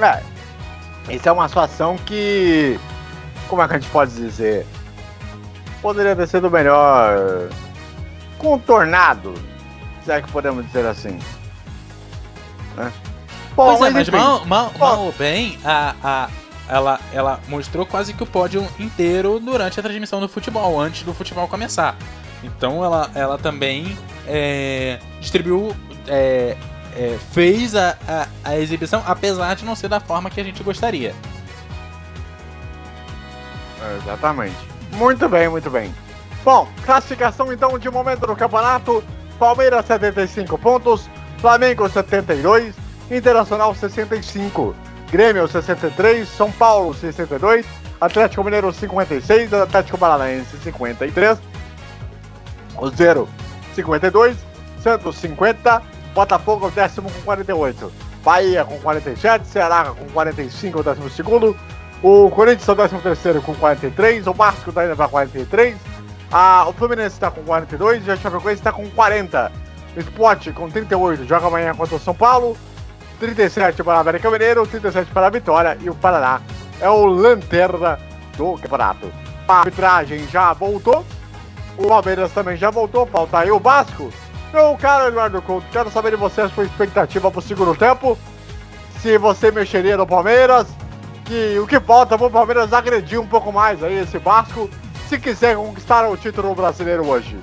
É. 0.00 0.22
Isso 1.12 1.28
é 1.28 1.32
uma 1.32 1.46
situação 1.48 1.96
que. 1.98 2.78
Como 3.48 3.62
é 3.62 3.68
que 3.68 3.74
a 3.74 3.78
gente 3.78 3.90
pode 3.90 4.14
dizer? 4.14 4.66
Poderia 5.82 6.16
ter 6.16 6.26
sido 6.26 6.50
melhor. 6.50 7.48
contornado. 8.38 9.34
Se 10.04 10.12
é 10.12 10.20
que 10.20 10.30
podemos 10.30 10.66
dizer 10.66 10.86
assim. 10.86 11.18
Né? 12.76 12.92
Bom, 13.56 13.76
pois 13.76 13.88
é, 13.88 13.90
mas 13.90 14.08
mal, 14.08 14.44
mal, 14.44 14.72
mal 14.78 15.00
ou 15.00 15.12
bem, 15.12 15.58
a, 15.64 15.94
a, 16.02 16.28
ela, 16.68 17.00
ela 17.12 17.40
mostrou 17.48 17.86
quase 17.86 18.12
que 18.12 18.22
o 18.22 18.26
pódio 18.26 18.66
inteiro 18.78 19.38
durante 19.38 19.78
a 19.78 19.82
transmissão 19.82 20.20
do 20.20 20.28
futebol, 20.28 20.80
antes 20.80 21.04
do 21.04 21.14
futebol 21.14 21.46
começar. 21.46 21.96
Então 22.42 22.84
ela, 22.84 23.10
ela 23.14 23.38
também 23.38 23.96
é, 24.26 24.98
distribuiu 25.20 25.74
é, 26.06 26.56
é, 26.96 27.18
fez 27.32 27.74
a, 27.74 27.96
a, 28.06 28.26
a 28.44 28.58
exibição, 28.58 29.02
apesar 29.06 29.54
de 29.54 29.64
não 29.64 29.74
ser 29.74 29.88
da 29.88 30.00
forma 30.00 30.30
que 30.30 30.40
a 30.40 30.44
gente 30.44 30.62
gostaria. 30.62 31.14
Exatamente. 34.02 34.56
Muito 34.92 35.28
bem, 35.28 35.48
muito 35.48 35.70
bem. 35.70 35.94
Bom, 36.44 36.68
classificação 36.84 37.52
então 37.52 37.78
de 37.78 37.90
momento 37.90 38.26
no 38.26 38.36
campeonato: 38.36 39.02
Palmeiras 39.38 39.86
75 39.86 40.58
pontos, 40.58 41.08
Flamengo 41.38 41.88
72, 41.88 42.74
Internacional 43.10 43.74
65, 43.74 44.74
Grêmio 45.10 45.48
63, 45.48 46.28
São 46.28 46.50
Paulo 46.52 46.94
62, 46.94 47.66
Atlético 48.00 48.44
Mineiro 48.44 48.72
56, 48.72 49.52
Atlético 49.54 49.98
Paranaense 49.98 50.56
53, 50.58 51.38
o 52.76 52.88
0 52.90 53.28
52, 53.74 54.36
Santos 54.82 55.16
50, 55.16 55.82
Botafogo 56.14 56.70
décimo 56.70 57.10
com 57.10 57.20
48, 57.22 57.92
Bahia 58.22 58.64
com 58.64 58.78
47, 58.78 59.46
Ceará 59.46 59.92
com 59.98 60.06
45, 60.12 60.78
o 60.78 60.82
décimo 60.82 61.10
segundo, 61.10 61.56
o 62.04 62.30
Corinthians 62.30 62.68
o 62.68 62.74
décimo 62.74 63.00
terceiro 63.00 63.40
com 63.40 63.54
43, 63.54 64.26
o 64.26 64.34
Vasco 64.34 64.68
está 64.68 64.84
indo 64.84 64.94
para 64.94 65.08
43, 65.08 65.74
a, 66.30 66.68
o 66.68 66.72
Fluminense 66.74 67.14
está 67.14 67.30
com 67.30 67.42
42 67.42 68.06
e 68.06 68.10
o 68.10 68.16
Chapecoense 68.18 68.60
está 68.60 68.70
com 68.70 68.86
40. 68.90 69.50
O 69.96 70.00
Sport 70.00 70.52
com 70.52 70.68
38 70.68 71.24
joga 71.24 71.46
amanhã 71.46 71.74
contra 71.74 71.96
o 71.96 71.98
São 71.98 72.14
Paulo, 72.14 72.58
37 73.18 73.82
para 73.82 73.96
o 73.96 74.00
América 74.00 74.30
Mineiro, 74.30 74.66
37 74.66 75.10
para 75.12 75.28
a 75.28 75.30
Vitória 75.30 75.78
e 75.80 75.88
o 75.88 75.94
Paraná 75.94 76.42
é 76.78 76.90
o 76.90 77.06
lanterna 77.06 77.98
do 78.36 78.58
campeonato. 78.58 79.10
A 79.48 79.60
arbitragem 79.60 80.28
já 80.28 80.52
voltou, 80.52 81.06
o 81.78 81.88
Palmeiras 81.88 82.30
também 82.32 82.58
já 82.58 82.70
voltou, 82.70 83.06
falta 83.06 83.38
aí 83.38 83.50
o 83.50 83.58
Vasco. 83.58 84.12
Meu 84.52 84.76
caro 84.76 85.08
Eduardo 85.08 85.40
Couto, 85.40 85.66
quero 85.72 85.90
saber 85.90 86.10
de 86.10 86.16
você 86.16 86.42
a 86.42 86.50
sua 86.50 86.64
expectativa 86.64 87.30
para 87.30 87.38
o 87.38 87.42
segundo 87.42 87.74
tempo. 87.74 88.18
Se 89.00 89.16
você 89.16 89.50
mexeria 89.50 89.96
no 89.96 90.06
Palmeiras, 90.06 90.66
que 91.24 91.58
o 91.58 91.66
que 91.66 91.80
falta 91.80 92.16
para 92.18 92.26
o 92.26 92.30
Palmeiras 92.30 92.72
agredir 92.72 93.20
um 93.20 93.26
pouco 93.26 93.52
mais 93.52 93.82
aí 93.82 93.98
esse 93.98 94.18
Vasco, 94.18 94.68
se 95.08 95.18
quiser 95.18 95.56
conquistar 95.56 96.08
o 96.08 96.16
título 96.16 96.54
brasileiro 96.54 97.06
hoje. 97.06 97.36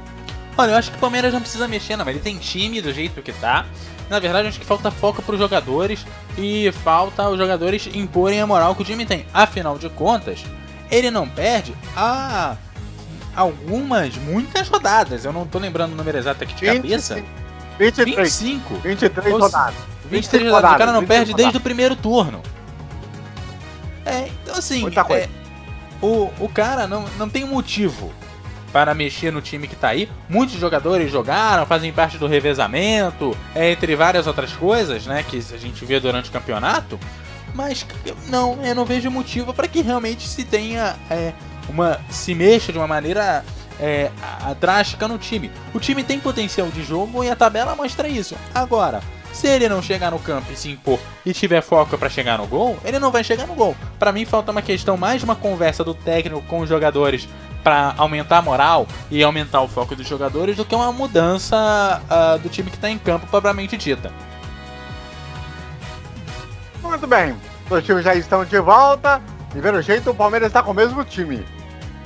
Olha, 0.57 0.71
eu 0.71 0.77
acho 0.77 0.91
que 0.91 0.97
o 0.97 0.99
Palmeiras 0.99 1.33
não 1.33 1.41
precisa 1.41 1.67
mexer, 1.67 1.95
não. 1.95 2.07
Ele 2.07 2.19
tem 2.19 2.37
time 2.37 2.81
do 2.81 2.93
jeito 2.93 3.21
que 3.21 3.31
tá. 3.33 3.65
Na 4.09 4.19
verdade, 4.19 4.47
acho 4.47 4.59
que 4.59 4.65
falta 4.65 4.91
foco 4.91 5.21
para 5.21 5.33
os 5.33 5.39
jogadores 5.39 6.05
e 6.37 6.71
falta 6.83 7.29
os 7.29 7.37
jogadores 7.37 7.89
imporem 7.93 8.41
a 8.41 8.47
moral 8.47 8.75
que 8.75 8.81
o 8.81 8.85
time 8.85 9.05
tem. 9.05 9.25
Afinal 9.33 9.77
de 9.77 9.89
contas, 9.89 10.43
ele 10.91 11.09
não 11.09 11.27
perde 11.27 11.73
há 11.95 12.57
algumas, 13.35 14.17
muitas 14.17 14.67
rodadas. 14.67 15.23
Eu 15.23 15.31
não 15.31 15.47
tô 15.47 15.57
lembrando 15.57 15.93
o 15.93 15.95
número 15.95 16.17
exato 16.17 16.43
aqui 16.43 16.53
de 16.53 16.65
20, 16.65 16.75
cabeça. 16.75 17.23
23. 17.79 18.15
25. 18.17 18.75
23 18.75 19.33
Ou 19.33 19.39
rodadas. 19.39 19.75
23 20.09 20.43
rodadas, 20.43 20.51
rodadas. 20.51 20.75
O 20.75 20.77
cara 20.77 20.91
não 20.91 20.99
23 20.99 21.07
perde 21.07 21.33
desde 21.33 21.43
rodadas. 21.43 21.61
o 21.61 21.63
primeiro 21.63 21.95
turno. 21.95 22.41
É, 24.05 24.29
então 24.43 24.55
assim, 24.55 24.81
Muita 24.81 25.03
coisa. 25.03 25.25
é, 25.25 25.29
o, 26.01 26.31
o 26.39 26.49
cara 26.49 26.87
não, 26.87 27.05
não 27.17 27.29
tem 27.29 27.45
motivo 27.45 28.11
para 28.71 28.93
mexer 28.93 29.31
no 29.31 29.41
time 29.41 29.67
que 29.67 29.75
tá 29.75 29.89
aí. 29.89 30.09
Muitos 30.29 30.55
jogadores 30.59 31.11
jogaram, 31.11 31.65
fazem 31.65 31.91
parte 31.91 32.17
do 32.17 32.27
revezamento, 32.27 33.35
é, 33.53 33.71
entre 33.71 33.95
várias 33.95 34.27
outras 34.27 34.53
coisas, 34.53 35.05
né, 35.05 35.23
que 35.27 35.37
a 35.37 35.57
gente 35.57 35.83
vê 35.85 35.99
durante 35.99 36.29
o 36.29 36.31
campeonato. 36.31 36.99
Mas 37.53 37.85
não, 38.29 38.63
eu 38.63 38.73
não 38.73 38.85
vejo 38.85 39.11
motivo 39.11 39.53
para 39.53 39.67
que 39.67 39.81
realmente 39.81 40.25
se 40.27 40.45
tenha 40.45 40.95
é, 41.09 41.33
uma 41.67 41.99
se 42.09 42.33
mexa 42.33 42.71
de 42.71 42.77
uma 42.77 42.87
maneira 42.87 43.43
é, 43.79 44.09
drástica 44.59 45.07
no 45.07 45.17
time. 45.17 45.51
O 45.73 45.79
time 45.79 46.01
tem 46.01 46.19
potencial 46.19 46.67
de 46.69 46.81
jogo 46.81 47.23
e 47.23 47.29
a 47.29 47.35
tabela 47.35 47.75
mostra 47.75 48.07
isso. 48.07 48.35
Agora, 48.55 49.01
se 49.33 49.47
ele 49.47 49.69
não 49.69 49.81
chegar 49.81 50.11
no 50.11 50.19
campo 50.19 50.51
e 50.51 50.55
se 50.55 50.69
impor 50.69 50.99
e 51.25 51.33
tiver 51.33 51.61
foco 51.61 51.97
para 51.97 52.09
chegar 52.09 52.37
no 52.37 52.47
gol, 52.47 52.77
ele 52.83 52.99
não 52.99 53.11
vai 53.11 53.23
chegar 53.23 53.47
no 53.47 53.55
gol. 53.55 53.75
Para 53.97 54.11
mim 54.11 54.25
falta 54.25 54.51
uma 54.51 54.61
questão 54.61 54.97
mais 54.97 55.19
de 55.19 55.25
uma 55.25 55.35
conversa 55.35 55.83
do 55.83 55.93
técnico 55.93 56.41
com 56.43 56.59
os 56.59 56.69
jogadores 56.69 57.27
para 57.63 57.93
aumentar 57.97 58.39
a 58.39 58.41
moral 58.41 58.87
e 59.09 59.23
aumentar 59.23 59.61
o 59.61 59.67
foco 59.67 59.95
dos 59.95 60.07
jogadores 60.07 60.57
do 60.57 60.65
que 60.65 60.75
uma 60.75 60.91
mudança 60.91 62.01
ah, 62.09 62.37
do 62.37 62.49
time 62.49 62.69
que 62.69 62.77
tá 62.77 62.89
em 62.89 62.97
campo 62.97 63.27
propriamente 63.27 63.77
dita. 63.77 64.11
Muito 66.81 67.07
bem, 67.07 67.35
os 67.69 67.83
times 67.83 68.03
já 68.03 68.15
estão 68.15 68.43
de 68.43 68.59
volta 68.59 69.21
e 69.55 69.61
pelo 69.61 69.81
jeito 69.81 70.09
o 70.09 70.15
Palmeiras 70.15 70.47
está 70.47 70.63
com 70.63 70.71
o 70.71 70.73
mesmo 70.73 71.03
time. 71.03 71.45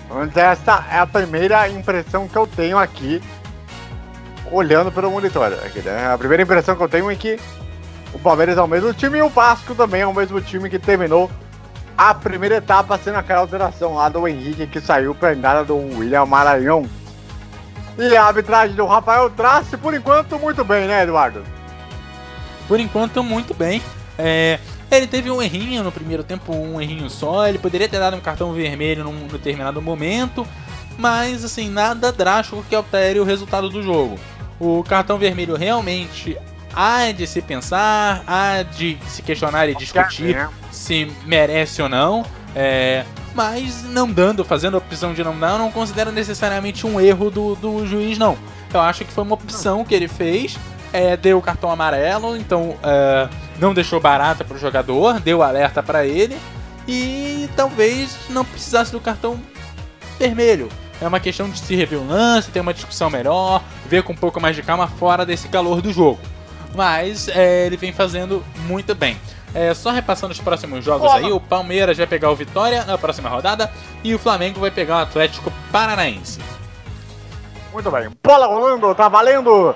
Mas 0.10 0.35
essa 0.38 0.85
é 0.91 0.99
a 0.99 1.07
primeira 1.07 1.68
impressão 1.69 2.27
que 2.27 2.35
eu 2.35 2.45
tenho 2.45 2.77
aqui, 2.77 3.22
olhando 4.51 4.91
pelo 4.91 5.11
monitor. 5.11 5.53
Aqui, 5.65 5.80
né? 5.80 6.11
A 6.11 6.17
primeira 6.17 6.43
impressão 6.43 6.76
que 6.76 6.84
eu 6.84 6.89
tenho 6.89 7.09
é 7.09 7.15
que 7.15 7.39
o 8.13 8.19
Palmeiras 8.19 8.57
é 8.57 8.61
o 8.61 8.67
mesmo 8.67 8.93
time 8.93 9.17
e 9.17 9.22
o 9.22 9.30
Vasco 9.30 9.76
também 9.76 10.01
é 10.01 10.07
o 10.07 10.13
mesmo 10.13 10.39
time 10.41 10.69
que 10.69 10.80
terminou 10.80 11.30
a 11.97 12.13
primeira 12.13 12.55
etapa 12.55 12.97
sendo 12.97 13.17
aquela 13.17 13.39
alteração 13.41 13.95
lá 13.95 14.09
do 14.09 14.27
Henrique 14.27 14.67
que 14.67 14.81
saiu 14.81 15.15
para 15.15 15.34
entrada 15.34 15.63
do 15.63 15.76
William 15.76 16.26
Maranhão. 16.26 16.85
E 17.97 18.15
a 18.15 18.26
arbitragem 18.26 18.76
do 18.76 18.85
Rafael 18.85 19.30
Trace, 19.30 19.77
por 19.77 19.93
enquanto, 19.93 20.38
muito 20.38 20.63
bem, 20.65 20.85
né, 20.85 21.03
Eduardo? 21.03 21.43
Por 22.67 22.80
enquanto, 22.80 23.23
muito 23.23 23.53
bem. 23.53 23.81
É, 24.17 24.59
ele 24.91 25.07
teve 25.07 25.31
um 25.31 25.41
errinho 25.41 25.84
no 25.84 25.91
primeiro 25.91 26.23
tempo, 26.23 26.53
um 26.53 26.81
errinho 26.81 27.09
só. 27.09 27.47
Ele 27.47 27.57
poderia 27.57 27.88
ter 27.88 27.99
dado 27.99 28.17
um 28.17 28.22
cartão 28.22 28.51
vermelho 28.51 29.05
num 29.05 29.27
determinado 29.27 29.81
momento, 29.81 30.45
mas 30.97 31.45
assim, 31.45 31.69
nada 31.69 32.11
drástico 32.11 32.65
que 32.67 32.76
altere 32.76 33.19
o 33.19 33.23
resultado 33.23 33.69
do 33.69 33.81
jogo. 33.81 34.19
O 34.60 34.84
cartão 34.84 35.18
vermelho 35.18 35.56
realmente 35.56 36.38
há 36.73 37.11
de 37.11 37.26
se 37.26 37.41
pensar, 37.41 38.23
há 38.27 38.64
de 38.64 38.98
se 39.07 39.22
questionar 39.22 39.69
e 39.69 39.76
discutir 39.76 40.49
se 40.72 41.11
merece 41.26 41.82
ou 41.82 41.90
não. 41.90 42.26
É, 42.56 43.03
mas 43.34 43.84
não 43.84 44.10
dando, 44.10 44.45
fazendo 44.45 44.76
a 44.76 44.77
opção 44.77 45.14
de 45.14 45.23
não 45.23 45.38
dar, 45.38 45.52
eu 45.52 45.57
não 45.57 45.72
considero 45.72 46.11
necessariamente 46.11 46.88
um 46.88 46.99
erro 47.02 47.30
do, 47.30 47.56
do 47.56 47.86
juiz, 47.86 48.18
não. 48.18 48.38
Eu 48.73 48.80
acho 48.82 49.03
que 49.03 49.11
foi 49.11 49.23
uma 49.23 49.34
opção 49.34 49.84
que 49.84 49.94
ele 49.94 50.07
fez, 50.07 50.57
é, 50.94 51.18
deu 51.18 51.38
o 51.38 51.41
cartão 51.41 51.69
amarelo, 51.69 52.38
então 52.38 52.77
é, 52.82 53.27
não 53.60 53.73
deixou 53.73 53.99
barata 53.99 54.45
pro 54.45 54.57
jogador, 54.57 55.19
deu 55.19 55.44
alerta 55.44 55.84
para 55.84 56.06
ele 56.06 56.38
e 56.88 57.49
talvez 57.56 58.18
não 58.30 58.45
precisasse 58.45 58.91
do 58.91 59.02
cartão 59.02 59.40
vermelho. 60.18 60.69
É 61.01 61.07
uma 61.07 61.19
questão 61.19 61.49
de 61.49 61.59
se 61.59 61.76
rever 61.76 61.99
o 61.99 62.07
lance, 62.07 62.49
ter 62.51 62.59
uma 62.61 62.73
discussão 62.73 63.09
melhor, 63.09 63.61
ver 63.85 64.03
com 64.03 64.13
um 64.13 64.15
pouco 64.15 64.39
mais 64.39 64.55
de 64.55 64.63
calma 64.63 64.88
fora 64.88 65.26
desse 65.26 65.47
calor 65.49 65.81
do 65.81 65.91
jogo. 65.91 66.19
Mas 66.73 67.27
é, 67.27 67.65
ele 67.65 67.77
vem 67.77 67.91
fazendo 67.93 68.43
muito 68.67 68.95
bem. 68.95 69.17
É, 69.53 69.73
só 69.73 69.89
repassando 69.91 70.34
os 70.34 70.39
próximos 70.39 70.84
jogos 70.84 71.09
aí, 71.11 71.31
o 71.31 71.39
Palmeiras 71.39 71.97
vai 71.97 72.05
pegar 72.07 72.30
o 72.30 72.35
Vitória 72.35 72.84
na 72.85 72.97
próxima 72.97 73.30
rodada 73.30 73.72
e 74.03 74.13
o 74.13 74.19
Flamengo 74.19 74.59
vai 74.59 74.72
pegar 74.72 74.95
o 74.97 75.01
Atlético 75.03 75.51
Paranaense. 75.72 76.39
Muito 77.73 77.89
bem, 77.91 78.09
bola 78.23 78.47
rolando, 78.47 78.93
tá 78.95 79.07
valendo. 79.09 79.76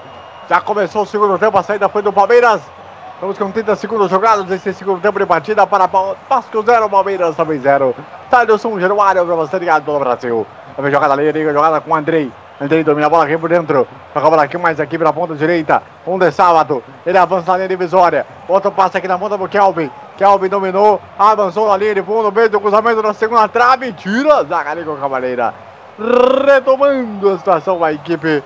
Já 0.49 0.59
começou 0.61 1.03
o 1.03 1.05
segundo 1.05 1.37
tempo, 1.37 1.57
a 1.57 1.63
saída 1.63 1.87
foi 1.89 2.01
do 2.01 2.11
Palmeiras. 2.13 2.61
Estamos 3.13 3.37
com 3.37 3.51
30 3.51 3.75
segundos 3.75 4.09
jogados 4.09 4.45
nesse 4.47 4.73
segundo 4.73 5.01
tempo 5.01 5.19
de 5.19 5.25
partida 5.25 5.67
para 5.67 5.87
Pa- 5.89 6.15
Vasco 6.29 6.63
0, 6.65 6.89
Palmeiras 6.89 7.35
também 7.35 7.59
0. 7.59 7.93
Tadilson 8.29 8.79
Januário 8.79 9.25
para 9.25 9.35
você 9.35 9.59
ligado 9.59 9.83
pelo 9.83 9.99
Brasil. 9.99 10.47
Jogada 10.87 11.13
ali, 11.13 11.43
jogada 11.43 11.81
com 11.81 11.91
o 11.91 11.95
Andrei. 11.95 12.31
Andrei 12.61 12.83
domina 12.83 13.07
a 13.07 13.09
bola 13.09 13.25
aqui 13.25 13.37
por 13.37 13.49
dentro. 13.49 13.87
Toca 14.13 14.27
a 14.27 14.29
bola 14.29 14.43
aqui 14.43 14.57
mais 14.57 14.79
aqui 14.79 14.97
para 14.97 15.09
a 15.09 15.13
ponta 15.13 15.35
direita. 15.35 15.81
Um 16.05 16.17
de 16.17 16.31
sábado. 16.31 16.83
Ele 17.05 17.17
avança 17.17 17.51
na 17.51 17.57
linha 17.57 17.69
divisória. 17.69 18.25
Outro 18.47 18.71
passe 18.71 18.97
aqui 18.97 19.07
na 19.07 19.17
ponta 19.17 19.37
pro 19.37 19.47
Kelvin. 19.47 19.89
Kelvin 20.17 20.49
dominou. 20.49 21.01
Avançou 21.17 21.69
na 21.69 21.77
linha 21.77 21.95
de 21.95 22.03
fundo. 22.03 22.31
Meio 22.31 22.49
do 22.49 22.59
cruzamento 22.59 23.01
na 23.01 23.13
segunda 23.13 23.47
trave. 23.47 23.93
Tira. 23.93 24.43
Zaga 24.43 24.71
ali 24.71 24.83
com 24.83 24.93
a 24.93 24.97
Cavaleira. 24.97 25.53
Retomando 25.97 27.29
a 27.29 27.37
situação 27.37 27.83
a 27.83 27.93
equipe 27.93 28.43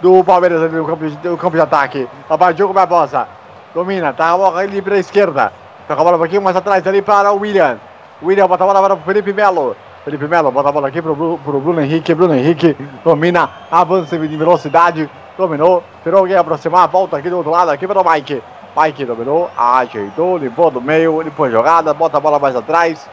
do 0.00 0.22
Palmeiras 0.22 0.62
ali 0.62 0.76
no 0.76 0.86
campo 0.86 1.08
de, 1.08 1.28
no 1.28 1.36
campo 1.36 1.56
de 1.56 1.62
ataque. 1.62 2.08
Vai 2.28 2.54
Diogo 2.54 2.72
Barbosa. 2.72 3.26
Domina, 3.74 4.12
tá 4.12 4.30
a 4.30 4.36
bola 4.36 4.60
ali 4.60 4.80
para 4.80 4.94
a 4.94 4.98
esquerda. 4.98 5.52
Toca 5.88 6.00
a 6.00 6.04
bola 6.04 6.16
um 6.16 6.20
pouquinho 6.20 6.42
mais 6.42 6.56
atrás 6.56 6.86
ali 6.86 7.02
para 7.02 7.32
o 7.32 7.38
William. 7.40 7.78
William 8.22 8.46
bota 8.46 8.62
a 8.62 8.66
bola 8.66 8.82
para 8.82 8.94
o 8.94 8.98
Felipe 8.98 9.32
Melo. 9.32 9.76
Felipe 10.08 10.26
Melo 10.26 10.50
bota 10.50 10.70
a 10.70 10.72
bola 10.72 10.88
aqui 10.88 11.02
para 11.02 11.12
o 11.12 11.36
Bruno 11.36 11.82
Henrique. 11.82 12.14
Bruno 12.14 12.34
Henrique 12.34 12.74
domina, 13.04 13.50
avança 13.70 14.16
em 14.16 14.38
velocidade. 14.38 15.10
Dominou, 15.36 15.84
esperou 15.98 16.20
alguém 16.20 16.34
aproximar. 16.34 16.88
Volta 16.88 17.18
aqui 17.18 17.28
do 17.28 17.36
outro 17.36 17.52
lado, 17.52 17.70
aqui 17.70 17.86
para 17.86 18.00
o 18.00 18.10
Mike. 18.10 18.42
Mike 18.74 19.04
dominou, 19.04 19.50
ajeitou, 19.54 20.38
limpou 20.38 20.70
do 20.70 20.80
meio, 20.80 21.20
limpou 21.20 21.44
a 21.44 21.50
jogada, 21.50 21.92
bota 21.92 22.16
a 22.16 22.20
bola 22.20 22.38
mais 22.38 22.56
atrás. 22.56 23.06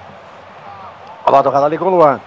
A 1.26 1.30
bola 1.30 1.44
tocada 1.44 1.66
ali 1.66 1.78
com 1.78 1.84
o 1.84 1.90
Luan. 1.90 2.22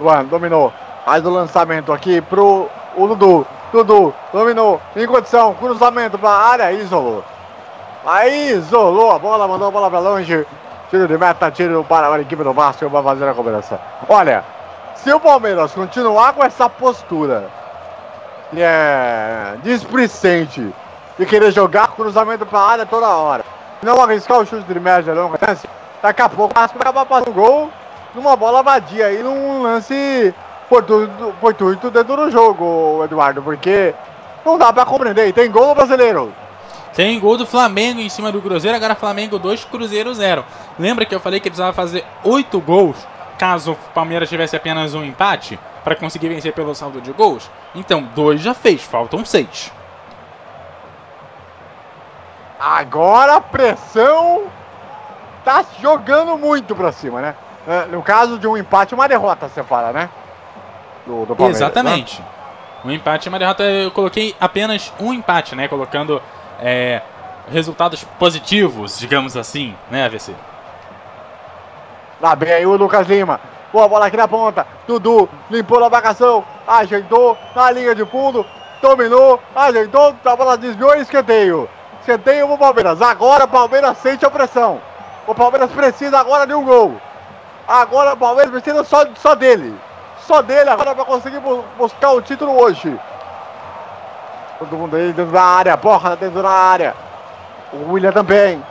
Luan 0.00 0.24
dominou, 0.24 0.72
faz 1.04 1.22
o 1.26 1.28
lançamento 1.28 1.92
aqui 1.92 2.22
pro 2.22 2.70
o 2.96 3.06
Dudu. 3.08 3.46
Dudu 3.70 4.14
dominou, 4.32 4.80
em 4.96 5.06
condição, 5.06 5.52
cruzamento 5.52 6.16
para 6.16 6.30
a 6.30 6.48
área, 6.52 6.72
isolou. 6.72 7.22
Aí 8.06 8.52
isolou 8.52 9.10
a 9.10 9.18
bola, 9.18 9.46
mandou 9.46 9.68
a 9.68 9.70
bola 9.70 9.90
para 9.90 10.00
longe. 10.00 10.46
Tiro 10.90 11.08
de 11.08 11.18
meta, 11.18 11.50
tiro 11.50 11.84
para 11.84 12.08
a 12.08 12.20
equipe 12.20 12.44
do 12.44 12.52
Vasco, 12.52 12.88
vai 12.88 13.02
fazer 13.02 13.28
a 13.28 13.34
cobrança. 13.34 13.80
Olha, 14.08 14.44
se 14.94 15.12
o 15.12 15.18
Palmeiras 15.18 15.72
continuar 15.72 16.32
com 16.32 16.44
essa 16.44 16.68
postura 16.68 17.48
é 18.56 19.56
displicente 19.64 20.72
de 21.18 21.26
querer 21.26 21.50
jogar 21.50 21.88
cruzamento 21.88 22.46
pra 22.46 22.60
área 22.60 22.86
toda 22.86 23.08
hora. 23.08 23.44
Não 23.82 24.00
arriscar 24.00 24.38
o 24.38 24.46
chute 24.46 24.72
de 24.72 24.78
média 24.78 25.12
longa. 25.12 25.38
Daqui 26.00 26.22
a 26.22 26.28
pouco 26.28 26.54
o 26.54 26.60
Vasco 26.60 26.78
vai 26.78 26.82
acabar 26.88 27.04
passando 27.04 27.30
um 27.30 27.34
gol 27.34 27.70
numa 28.14 28.36
bola 28.36 28.62
vadia 28.62 29.06
aí, 29.06 29.22
num 29.22 29.62
lance 29.62 30.32
fortuito, 31.40 31.90
dentro 31.90 32.16
do 32.16 32.30
jogo, 32.30 33.02
Eduardo, 33.04 33.42
porque 33.42 33.92
não 34.44 34.56
dá 34.56 34.72
pra 34.72 34.86
compreender. 34.86 35.26
E 35.26 35.32
tem 35.32 35.50
gol 35.50 35.74
brasileiro. 35.74 36.32
Tem 36.96 37.20
gol 37.20 37.36
do 37.36 37.44
Flamengo 37.44 38.00
em 38.00 38.08
cima 38.08 38.32
do 38.32 38.40
Cruzeiro, 38.40 38.74
agora 38.74 38.94
Flamengo 38.94 39.38
2, 39.38 39.66
Cruzeiro 39.66 40.14
0. 40.14 40.42
Lembra 40.78 41.04
que 41.04 41.14
eu 41.14 41.20
falei 41.20 41.38
que 41.38 41.50
precisava 41.50 41.74
fazer 41.74 42.02
8 42.24 42.58
gols 42.58 42.96
caso 43.38 43.72
o 43.72 43.76
Palmeiras 43.92 44.30
tivesse 44.30 44.56
apenas 44.56 44.94
um 44.94 45.04
empate 45.04 45.60
para 45.84 45.94
conseguir 45.94 46.30
vencer 46.30 46.54
pelo 46.54 46.74
saldo 46.74 47.02
de 47.02 47.12
gols? 47.12 47.50
Então, 47.74 48.02
2 48.14 48.40
já 48.40 48.54
fez, 48.54 48.82
faltam 48.82 49.26
6. 49.26 49.70
Agora 52.58 53.36
a 53.36 53.40
pressão 53.42 54.44
tá 55.44 55.62
jogando 55.78 56.38
muito 56.38 56.74
pra 56.74 56.90
cima, 56.92 57.20
né? 57.20 57.34
É, 57.68 57.84
No 57.86 58.02
caso 58.02 58.38
de 58.38 58.48
um 58.48 58.56
empate, 58.56 58.94
uma 58.94 59.06
derrota, 59.06 59.50
você 59.50 59.62
fala, 59.62 59.92
né? 59.92 60.08
Do, 61.06 61.26
do 61.26 61.36
Palmeiras, 61.36 61.60
Exatamente. 61.60 62.22
né? 62.22 62.26
Um 62.86 62.90
empate 62.90 63.26
e 63.26 63.28
uma 63.28 63.38
derrota. 63.38 63.62
Eu 63.64 63.90
coloquei 63.90 64.34
apenas 64.40 64.92
um 64.98 65.12
empate, 65.12 65.54
né? 65.54 65.68
Colocando 65.68 66.22
é, 66.60 67.02
resultados 67.50 68.04
positivos, 68.18 68.98
digamos 68.98 69.36
assim, 69.36 69.74
né, 69.90 70.04
AVC? 70.06 70.34
Lá 72.20 72.34
vem 72.34 72.52
aí 72.52 72.66
o 72.66 72.76
Lucas 72.76 73.06
Lima. 73.06 73.40
Boa 73.72 73.88
bola 73.88 74.06
aqui 74.06 74.16
na 74.16 74.26
ponta. 74.26 74.66
Dudu 74.86 75.28
limpou 75.50 75.82
a 75.84 75.90
marcação. 75.90 76.44
Ajeitou 76.66 77.36
na 77.54 77.70
linha 77.70 77.94
de 77.94 78.04
fundo. 78.06 78.44
Dominou. 78.80 79.40
Ajeitou. 79.54 80.14
A 80.24 80.36
bola 80.36 80.56
desviou 80.56 80.96
e 80.96 81.02
escanteio. 81.02 81.68
Escanteio 82.00 82.46
pro 82.46 82.58
Palmeiras. 82.58 83.02
Agora 83.02 83.44
o 83.44 83.48
Palmeiras 83.48 83.98
sente 83.98 84.24
a 84.24 84.30
pressão. 84.30 84.80
O 85.26 85.34
Palmeiras 85.34 85.70
precisa 85.72 86.18
agora 86.18 86.46
de 86.46 86.54
um 86.54 86.64
gol. 86.64 86.96
Agora 87.68 88.14
o 88.14 88.16
Palmeiras 88.16 88.50
precisa 88.50 88.82
só, 88.84 89.04
só 89.16 89.34
dele. 89.34 89.74
Só 90.20 90.40
dele 90.40 90.70
agora 90.70 90.94
para 90.94 91.04
conseguir 91.04 91.40
bu- 91.40 91.64
buscar 91.76 92.12
o 92.12 92.22
título 92.22 92.58
hoje. 92.58 92.98
Todo 94.58 94.76
mundo 94.76 94.96
aí 94.96 95.12
dentro 95.12 95.32
da 95.32 95.42
área. 95.42 95.76
Borra 95.76 96.16
dentro 96.16 96.42
da 96.42 96.50
área. 96.50 96.94
O 97.72 97.92
William 97.92 98.12
também. 98.12 98.62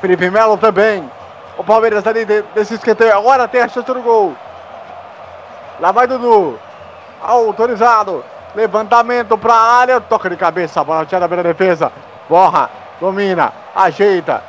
Felipe 0.00 0.30
Melo 0.30 0.56
também. 0.56 1.08
O 1.56 1.62
Palmeiras 1.64 2.06
ali 2.06 2.24
de- 2.24 2.42
desse 2.54 2.74
escanteio. 2.74 3.16
Agora 3.16 3.46
tem 3.46 3.60
a 3.62 3.68
chance 3.68 3.86
do 3.86 4.02
gol. 4.02 4.34
Lá 5.80 5.92
vai 5.92 6.06
Dudu. 6.06 6.58
Autorizado. 7.22 8.24
Levantamento 8.54 9.38
para 9.38 9.54
a 9.54 9.72
área. 9.78 10.00
Toca 10.00 10.28
de 10.28 10.36
cabeça. 10.36 10.82
Bola 10.82 11.06
tirada 11.06 11.28
pela 11.28 11.42
defesa. 11.42 11.92
Borra. 12.28 12.68
Domina. 13.00 13.52
Ajeita. 13.74 14.42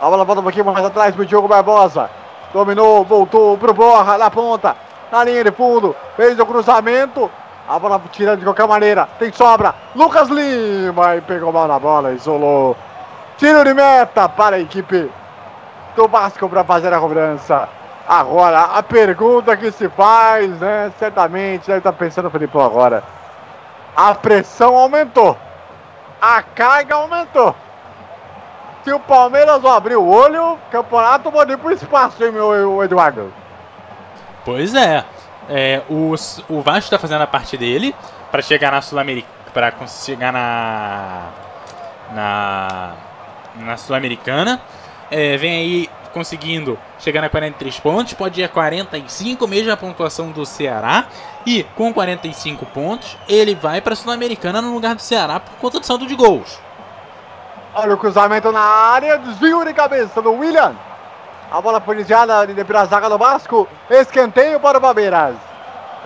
A 0.00 0.08
bola 0.08 0.24
volta 0.24 0.40
um 0.40 0.44
pouquinho 0.44 0.64
mais 0.64 0.84
atrás 0.84 1.14
pro 1.14 1.26
Diogo 1.26 1.48
Barbosa. 1.48 2.08
Dominou. 2.52 3.04
Voltou 3.04 3.58
pro 3.58 3.74
Borra. 3.74 4.18
Na 4.18 4.30
ponta. 4.30 4.76
Na 5.10 5.24
linha 5.24 5.42
de 5.42 5.50
fundo. 5.50 5.96
Fez 6.16 6.38
o 6.38 6.46
cruzamento. 6.46 7.30
A 7.68 7.78
bola 7.78 8.00
tirando 8.10 8.40
de 8.40 8.44
qualquer 8.44 8.66
maneira. 8.66 9.08
Tem 9.18 9.32
sobra. 9.32 9.74
Lucas 9.94 10.28
Lima. 10.28 11.16
E 11.16 11.20
pegou 11.20 11.52
mal 11.52 11.68
na 11.68 11.78
bola. 11.78 12.12
Isolou. 12.12 12.76
Tiro 13.38 13.64
de 13.64 13.74
meta 13.74 14.28
para 14.28 14.56
a 14.56 14.60
equipe 14.60 15.10
do 15.96 16.08
Vasco 16.08 16.48
para 16.48 16.64
fazer 16.64 16.92
a 16.92 16.98
cobrança. 16.98 17.68
Agora, 18.08 18.62
a 18.62 18.82
pergunta 18.82 19.56
que 19.56 19.70
se 19.70 19.88
faz, 19.88 20.50
né? 20.58 20.92
Certamente 20.98 21.66
deve 21.66 21.78
estar 21.78 21.92
pensando 21.92 22.28
o 22.28 22.30
Felipão 22.30 22.64
agora. 22.64 23.02
A 23.96 24.14
pressão 24.14 24.76
aumentou. 24.76 25.36
A 26.20 26.42
carga 26.42 26.96
aumentou. 26.96 27.54
Se 28.84 28.92
o 28.92 28.98
Palmeiras 28.98 29.62
não 29.62 29.70
abrir 29.70 29.96
o 29.96 30.08
olho, 30.08 30.54
o 30.54 30.58
campeonato 30.70 31.30
pode 31.30 31.52
ir 31.52 31.58
pro 31.58 31.70
espaço, 31.70 32.24
hein, 32.24 32.32
meu 32.32 32.82
Eduardo? 32.82 33.32
Pois 34.44 34.74
é. 34.74 35.04
É 35.48 35.82
o, 35.88 36.14
o 36.48 36.60
Vasco 36.60 36.84
está 36.84 36.98
fazendo 36.98 37.22
a 37.22 37.26
parte 37.26 37.56
dele 37.56 37.94
para 38.30 38.42
chegar 38.42 38.72
na 38.72 38.80
Sul-Americana. 38.80 39.42
Para 39.52 39.86
chegar 39.86 40.32
na. 40.32 41.28
Na. 42.12 42.94
Na 43.56 43.76
Sul-Americana. 43.76 44.60
É, 45.10 45.36
vem 45.36 45.52
aí 45.52 45.90
conseguindo 46.12 46.78
chegar 46.98 47.22
a 47.24 47.28
43 47.28 47.80
pontos. 47.80 48.14
Pode 48.14 48.40
ir 48.40 48.44
a 48.44 48.48
45, 48.48 49.46
mesma 49.46 49.76
pontuação 49.76 50.30
do 50.30 50.46
Ceará. 50.46 51.06
E 51.44 51.64
com 51.76 51.92
45 51.92 52.64
pontos, 52.66 53.18
ele 53.28 53.54
vai 53.54 53.80
para 53.80 53.94
a 53.94 53.96
Sul-Americana 53.96 54.62
no 54.62 54.72
lugar 54.72 54.94
do 54.94 55.02
Ceará 55.02 55.40
por 55.40 55.52
conta 55.56 55.80
do 55.80 55.86
saldo 55.86 56.06
de 56.06 56.14
gols. 56.14 56.58
Olha 57.74 57.94
o 57.94 57.98
cruzamento 57.98 58.52
na 58.52 58.60
área, 58.60 59.18
desvio 59.18 59.64
de 59.64 59.72
cabeça 59.72 60.20
do 60.20 60.32
William. 60.32 60.76
A 61.52 61.60
bola 61.60 61.80
foi 61.80 61.96
desviada 61.96 62.46
de- 62.46 62.64
pela 62.64 62.84
zaga 62.86 63.08
do 63.10 63.18
Vasco. 63.18 63.68
Escanteio 63.90 64.58
para 64.58 64.78
o 64.78 64.80
Palmeiras. 64.80 65.34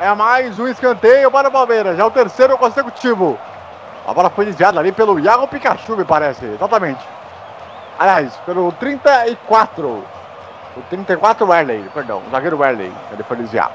É 0.01 0.13
mais 0.15 0.59
um 0.59 0.67
escanteio 0.67 1.31
para 1.31 1.49
o 1.49 1.53
Palmeiras. 1.53 1.99
É 1.99 2.05
o 2.05 2.11
terceiro 2.11 2.59
consecutivo. 2.59 3.39
A 4.07 4.13
bola 4.13 4.29
foi 4.29 4.45
desviada 4.45 4.79
ali 4.81 4.93
pelo 4.93 5.19
Iago 5.21 5.47
Pikachu, 5.47 5.97
me 5.97 6.05
parece. 6.05 6.45
Exatamente. 6.45 7.07
Aliás, 7.99 8.37
pelo 8.45 8.73
34. 8.73 9.87
O 10.77 10.83
34 10.91 11.47
Werley, 11.49 11.89
perdão. 11.95 12.23
O 12.27 12.31
zagueiro 12.31 12.59
Werley. 12.59 12.93
Ele 13.13 13.23
foi 13.23 13.37
desviado. 13.37 13.73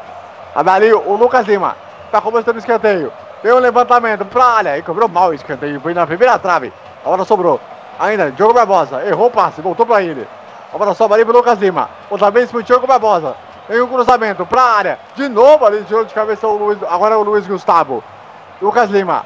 Ali 0.54 0.94
o 0.94 1.16
Lucas 1.16 1.48
Lima. 1.48 1.76
Tá 2.12 2.20
começando 2.22 2.56
o 2.58 2.60
escanteio. 2.60 3.12
Tem 3.42 3.52
um 3.54 3.60
levantamento 3.60 4.26
pra 4.26 4.46
área. 4.46 4.78
E 4.78 4.82
cobrou 4.84 5.08
mal 5.08 5.30
o 5.30 5.34
escanteio. 5.34 5.80
Foi 5.80 5.94
na 5.94 6.06
primeira 6.06 6.38
trave. 6.38 6.72
A 7.04 7.10
bola 7.10 7.24
sobrou. 7.26 7.60
Ainda, 7.98 8.30
Diogo 8.32 8.54
Barbosa. 8.54 9.04
Errou 9.06 9.28
o 9.28 9.32
passe. 9.32 9.62
Voltou 9.62 9.86
pra 9.86 10.04
ele. 10.04 10.28
A 10.74 10.78
bola 10.78 10.94
sobra 10.94 11.18
ali 11.18 11.26
pro 11.26 11.36
Lucas 11.36 11.60
Lima. 11.60 11.90
Outra 12.10 12.32
vez 12.32 12.50
pro 12.50 12.64
Diogo 12.64 12.88
Barbosa. 12.88 13.36
Tem 13.68 13.82
um 13.82 13.88
cruzamento 13.88 14.46
pra 14.46 14.62
área. 14.62 15.00
De 15.16 15.28
novo 15.28 15.66
ali, 15.66 15.82
de 15.82 16.06
de 16.06 16.14
cabeça 16.14 16.48
o 16.48 16.58
Luiz. 16.58 16.80
Agora 16.90 17.16
é 17.16 17.18
o 17.18 17.24
Luiz 17.24 17.46
Gustavo. 17.46 18.04
Lucas 18.62 18.90
Lima. 18.90 19.26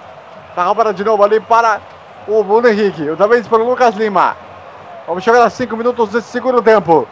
Tá 0.55 0.63
roubando 0.63 0.93
de 0.93 1.03
novo 1.03 1.23
ali 1.23 1.39
para 1.39 1.79
o 2.27 2.43
Bruno 2.43 2.67
Henrique. 2.67 3.09
Outra 3.09 3.27
vez 3.27 3.47
para 3.47 3.59
o 3.59 3.69
Lucas 3.69 3.95
Lima. 3.95 4.35
Vamos 5.07 5.23
chegar 5.23 5.43
a 5.43 5.49
5 5.49 5.77
minutos 5.77 6.09
desse 6.09 6.29
segundo 6.29 6.61
tempo. 6.61 7.07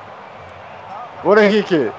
Bruno 1.22 1.42
Henrique. 1.42 1.92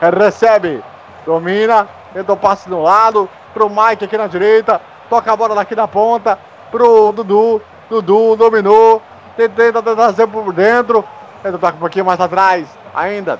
Recebe. 0.00 0.82
Domina. 1.24 1.86
Tenta 2.12 2.32
o 2.32 2.36
passe 2.36 2.68
no 2.68 2.82
lado. 2.82 3.28
Pro 3.54 3.70
Mike 3.70 4.04
aqui 4.04 4.16
na 4.16 4.26
direita. 4.26 4.80
Toca 5.08 5.32
a 5.32 5.36
bola 5.36 5.54
daqui 5.54 5.76
na 5.76 5.86
ponta. 5.86 6.38
Pro 6.72 7.12
Dudu. 7.12 7.62
Dudu 7.88 8.34
dominou. 8.34 9.00
Tenta 9.36 9.80
trazer 9.80 10.26
por 10.26 10.52
dentro. 10.52 11.04
Tenta 11.42 11.58
tocar 11.58 11.74
um 11.74 11.78
pouquinho 11.78 12.04
mais 12.04 12.20
atrás. 12.20 12.66
Ainda. 12.94 13.38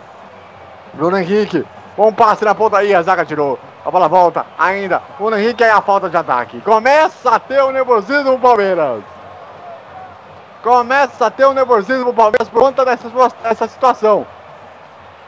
Bruno 0.94 1.18
Henrique. 1.18 1.66
Bom 1.96 2.12
passe 2.12 2.44
na 2.44 2.54
ponta 2.54 2.78
aí. 2.78 2.94
A 2.94 3.02
zaga 3.02 3.24
tirou. 3.24 3.58
A 3.84 3.90
bola 3.90 4.08
volta. 4.08 4.46
Ainda. 4.58 5.02
Bruno 5.18 5.36
Henrique 5.36 5.64
aí 5.64 5.70
a 5.70 5.80
falta 5.80 6.08
de 6.08 6.16
ataque. 6.16 6.60
Começa 6.60 7.30
a 7.30 7.38
ter 7.38 7.62
o 7.62 7.72
nervosismo 7.72 8.32
no 8.32 8.38
Palmeiras. 8.38 9.02
Começa 10.62 11.26
a 11.26 11.30
ter 11.30 11.44
o 11.44 11.54
nervosismo 11.54 12.04
no 12.04 12.14
Palmeiras 12.14 12.48
por 12.48 12.62
conta 12.62 12.84
dessa, 12.84 13.08
dessa 13.42 13.66
situação. 13.66 14.26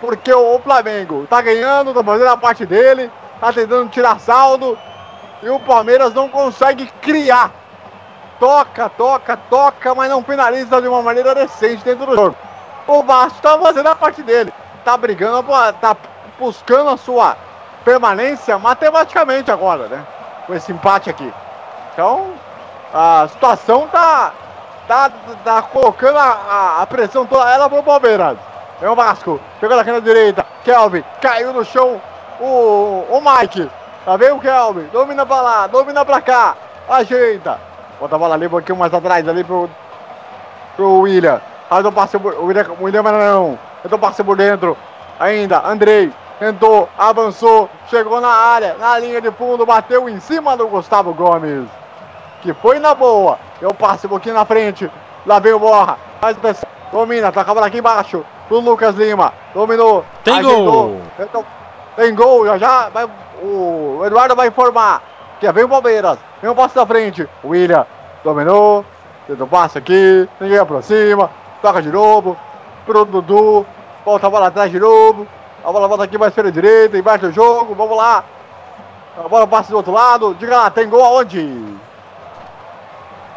Porque 0.01 0.33
o 0.33 0.59
Flamengo 0.61 1.27
tá 1.29 1.43
ganhando, 1.43 1.93
tá 1.93 2.03
fazendo 2.03 2.29
a 2.29 2.37
parte 2.37 2.65
dele, 2.65 3.11
tá 3.41 3.53
tentando 3.53 3.91
tirar 3.91 4.19
saldo. 4.19 4.79
E 5.43 5.49
o 5.49 5.59
Palmeiras 5.61 6.15
não 6.15 6.29
consegue 6.29 6.87
criar. 7.01 7.51
Toca, 8.39 8.89
toca, 8.89 9.37
toca, 9.37 9.95
mas 9.95 10.09
não 10.09 10.23
finaliza 10.23 10.81
de 10.81 10.89
uma 10.89 11.03
maneira 11.03 11.35
decente 11.35 11.85
dentro 11.85 12.07
do 12.07 12.15
jogo. 12.15 12.37
O 12.91 13.05
Vasco 13.05 13.41
tá 13.41 13.57
fazendo 13.57 13.87
a 13.89 13.95
parte 13.95 14.21
dele. 14.21 14.53
Tá 14.85 14.97
brigando, 14.97 15.45
tá 15.81 15.97
buscando 16.39 16.91
a 16.91 16.97
sua 16.97 17.37
permanência 17.85 18.59
matematicamente 18.59 19.49
agora, 19.49 19.87
né? 19.87 20.05
Com 20.45 20.55
esse 20.55 20.73
empate 20.73 21.09
aqui. 21.09 21.33
Então, 21.93 22.33
a 22.93 23.29
situação 23.31 23.87
tá, 23.87 24.33
tá, 24.89 25.09
tá 25.45 25.63
colocando 25.63 26.19
a, 26.19 26.23
a- 26.23 26.83
a 26.83 26.87
pressão 26.89 27.25
toda 27.25 27.49
ela 27.49 27.69
pro 27.69 27.81
Palmeiras. 27.81 28.37
É 28.83 28.91
o 28.91 28.97
Vasco, 28.97 29.39
aqui 29.63 29.93
na 29.93 30.01
direita, 30.01 30.45
Kelvin, 30.65 31.05
caiu 31.21 31.53
no 31.53 31.65
chão, 31.65 32.01
o, 32.41 33.05
o 33.11 33.21
Mike, 33.21 33.71
tá 34.05 34.17
vendo 34.17 34.37
o 34.37 34.41
Kelvin, 34.41 34.89
domina 34.93 35.25
pra 35.25 35.41
lá, 35.43 35.67
domina 35.69 36.03
pra 36.05 36.21
cá, 36.23 36.57
ajeita, 36.89 37.61
bota 38.01 38.17
a 38.17 38.19
bola 38.19 38.35
ali 38.35 38.47
um 38.47 38.51
pouquinho 38.51 38.79
mais 38.79 38.93
atrás, 38.95 39.29
ali 39.29 39.45
pro, 39.45 39.69
pro 40.77 41.01
William, 41.01 41.43
faz 41.71 41.87
um 41.87 41.93
passe, 41.93 42.19
por- 42.19 42.35
o 42.35 42.45
William, 42.45 43.03
não, 43.03 43.59
passe 43.99 44.23
por 44.23 44.37
dentro, 44.37 44.77
ainda, 45.19 45.67
Andrei, 45.67 46.13
tentou, 46.39 46.87
avançou, 46.99 47.71
chegou 47.89 48.21
na 48.21 48.29
área, 48.29 48.77
na 48.79 48.99
linha 48.99 49.23
de 49.23 49.31
fundo, 49.31 49.65
bateu 49.65 50.07
em 50.07 50.21
cima 50.21 50.55
do 50.55 50.69
Gustavo 50.69 51.15
Gomes 51.15 51.67
que 52.43 52.55
foi 52.55 52.79
na 52.79 52.95
boa. 52.95 53.39
Eu 53.61 53.73
passo 53.75 54.07
um 54.07 54.11
pouquinho 54.11 54.35
na 54.35 54.45
frente. 54.45 54.91
Lá 55.27 55.39
vem 55.39 55.53
o 55.53 55.59
Borra. 55.59 55.99
Faz 56.21 56.37
pressão. 56.37 56.69
Domina, 56.91 57.31
toca 57.31 57.51
a 57.51 57.55
bola 57.55 57.67
aqui 57.67 57.79
embaixo. 57.79 58.25
Pro 58.49 58.61
Lucas 58.61 58.97
Lima. 58.97 59.33
Dominou. 59.55 60.05
Tem 60.25 60.39
ajeitou. 60.39 60.65
gol. 60.65 61.01
Tem 61.97 62.15
gol. 62.15 62.47
Já 62.47 62.59
já 62.59 62.89
vai, 62.89 63.07
o 63.43 64.03
Eduardo 64.05 64.35
vai 64.35 64.49
informar. 64.49 65.03
Que 65.39 65.51
vem 65.53 65.65
o 65.65 65.69
Palmeiras. 65.69 66.19
Vem 66.41 66.51
o 66.51 66.55
passo 66.55 66.75
da 66.75 66.87
frente. 66.87 67.29
William. 67.45 67.87
Dominou. 68.25 68.85
Tenta 69.27 69.45
o 69.45 69.47
passe 69.47 69.79
aqui. 69.79 70.29
Ninguém 70.41 70.59
aproxima. 70.59 71.31
Toca 71.63 71.83
de 71.83 71.91
novo. 71.91 72.37
Pro 72.87 73.05
Dudu. 73.05 73.67
Volta 74.05 74.27
a 74.27 74.31
bola 74.31 74.47
atrás 74.49 74.71
de 74.71 74.79
novo. 74.79 75.27
A 75.65 75.71
bola 75.71 75.89
volta 75.89 76.05
aqui 76.05 76.17
mais 76.17 76.35
pela 76.35 76.51
direita. 76.51 76.97
Embaixo 76.97 77.27
do 77.27 77.33
jogo. 77.33 77.75
Vamos 77.75 77.97
lá. 77.97 78.25
A 79.23 79.29
bola 79.29 79.47
passa 79.47 79.71
do 79.71 79.77
outro 79.77 79.93
lado. 79.93 80.35
Diga 80.35 80.57
lá, 80.57 80.71
tem 80.71 80.89
gol 80.89 81.05
aonde? 81.05 81.79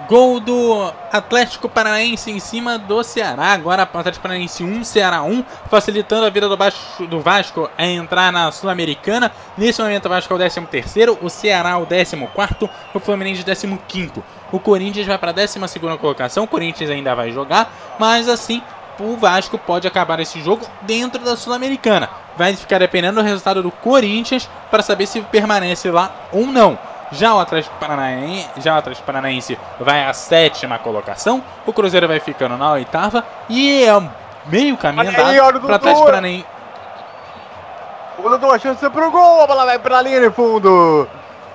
Gol 0.07 0.39
do 0.41 0.91
Atlético 1.11 1.69
Paranaense 1.69 2.29
em 2.29 2.39
cima 2.39 2.77
do 2.77 3.03
Ceará. 3.03 3.53
Agora 3.53 3.83
Atlético 3.83 4.21
Paranaense 4.21 4.63
1, 4.63 4.83
Ceará 4.83 5.23
1, 5.23 5.43
facilitando 5.69 6.25
a 6.25 6.29
vida 6.29 6.49
do, 6.49 6.57
Baixo, 6.57 7.07
do 7.07 7.21
Vasco 7.21 7.69
a 7.77 7.85
entrar 7.85 8.31
na 8.31 8.51
Sul-Americana. 8.51 9.31
Nesse 9.57 9.81
momento 9.81 10.05
o 10.05 10.09
Vasco 10.09 10.33
é 10.33 10.35
o 10.35 10.39
13 10.39 10.61
terceiro, 10.61 11.17
o 11.21 11.29
Ceará 11.29 11.77
o 11.77 11.85
14 11.85 12.17
quarto, 12.33 12.69
o 12.93 12.99
Fluminense 12.99 13.41
o 13.41 13.45
15 13.45 13.79
quinto. 13.87 14.23
O 14.53 14.59
Corinthians 14.59 15.07
vai 15.07 15.17
para 15.17 15.31
a 15.31 15.33
12 15.33 15.67
segunda 15.67 15.97
colocação, 15.97 16.43
o 16.43 16.47
Corinthians 16.47 16.91
ainda 16.91 17.15
vai 17.15 17.31
jogar, 17.31 17.73
mas 17.97 18.29
assim 18.29 18.61
o 18.99 19.17
Vasco 19.17 19.57
pode 19.57 19.87
acabar 19.87 20.19
esse 20.19 20.39
jogo 20.39 20.63
dentro 20.83 21.19
da 21.23 21.35
Sul-Americana. 21.35 22.07
Vai 22.37 22.55
ficar 22.55 22.77
dependendo 22.77 23.19
do 23.19 23.25
resultado 23.25 23.63
do 23.63 23.71
Corinthians 23.71 24.47
para 24.69 24.83
saber 24.83 25.07
se 25.07 25.21
permanece 25.21 25.89
lá 25.89 26.11
ou 26.31 26.45
não. 26.45 26.77
Já 27.11 27.33
o 27.33 27.39
Atlético 27.39 27.75
Paranaense, 27.79 28.47
já 28.57 28.75
o 28.75 28.77
Atlético 28.77 29.07
Paranaense 29.07 29.57
vai 29.79 30.05
à 30.05 30.13
sétima 30.13 30.77
colocação, 30.77 31.43
o 31.65 31.73
Cruzeiro 31.73 32.07
vai 32.07 32.19
ficando 32.19 32.55
na 32.55 32.73
oitava 32.73 33.25
e 33.49 33.83
é 33.83 34.09
meio 34.45 34.77
caminho 34.77 35.09
andado 35.09 35.61
para 35.61 35.71
o 35.71 35.75
Atlético 35.75 36.05
Paranaense. 36.05 36.45
O 38.19 38.29
Dudu 38.29 38.51
a 38.51 38.59
chance 38.59 38.87
pro 38.87 39.09
gol, 39.09 39.41
a 39.41 39.47
bola 39.47 39.65
vai 39.65 39.79
para 39.79 39.97
a 39.97 40.01
linha 40.03 40.21
de 40.21 40.29
fundo. 40.29 41.09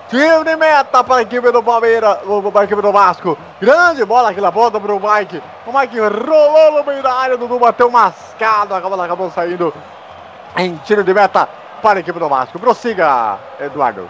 Tiro 0.09 0.43
de 0.43 0.55
meta 0.55 1.03
para 1.03 1.17
a 1.17 1.21
equipe 1.21 1.51
do 1.51 1.61
Palmeiras, 1.61 2.17
para 2.51 2.61
a 2.61 2.63
equipe 2.63 2.81
do 2.81 2.91
Vasco. 2.91 3.37
Grande 3.61 4.03
bola 4.03 4.33
que 4.33 4.39
ela 4.39 4.49
volta 4.49 4.79
para 4.79 4.91
o 4.91 4.99
Mike. 4.99 5.39
O 5.67 5.77
Mike 5.77 5.99
rolou 5.99 6.71
no 6.79 6.83
meio 6.83 7.03
da 7.03 7.13
área, 7.13 7.37
Dudu 7.37 7.59
bateu 7.59 7.91
mascado, 7.91 8.73
a 8.73 8.81
bola 8.81 9.05
acabou 9.05 9.29
saindo 9.29 9.71
em 10.57 10.75
tiro 10.77 11.03
de 11.03 11.13
meta 11.13 11.47
para 11.79 11.99
a 11.99 12.01
equipe 12.01 12.17
do 12.17 12.27
Vasco. 12.27 12.57
Prossiga, 12.57 13.37
Eduardo. 13.59 14.09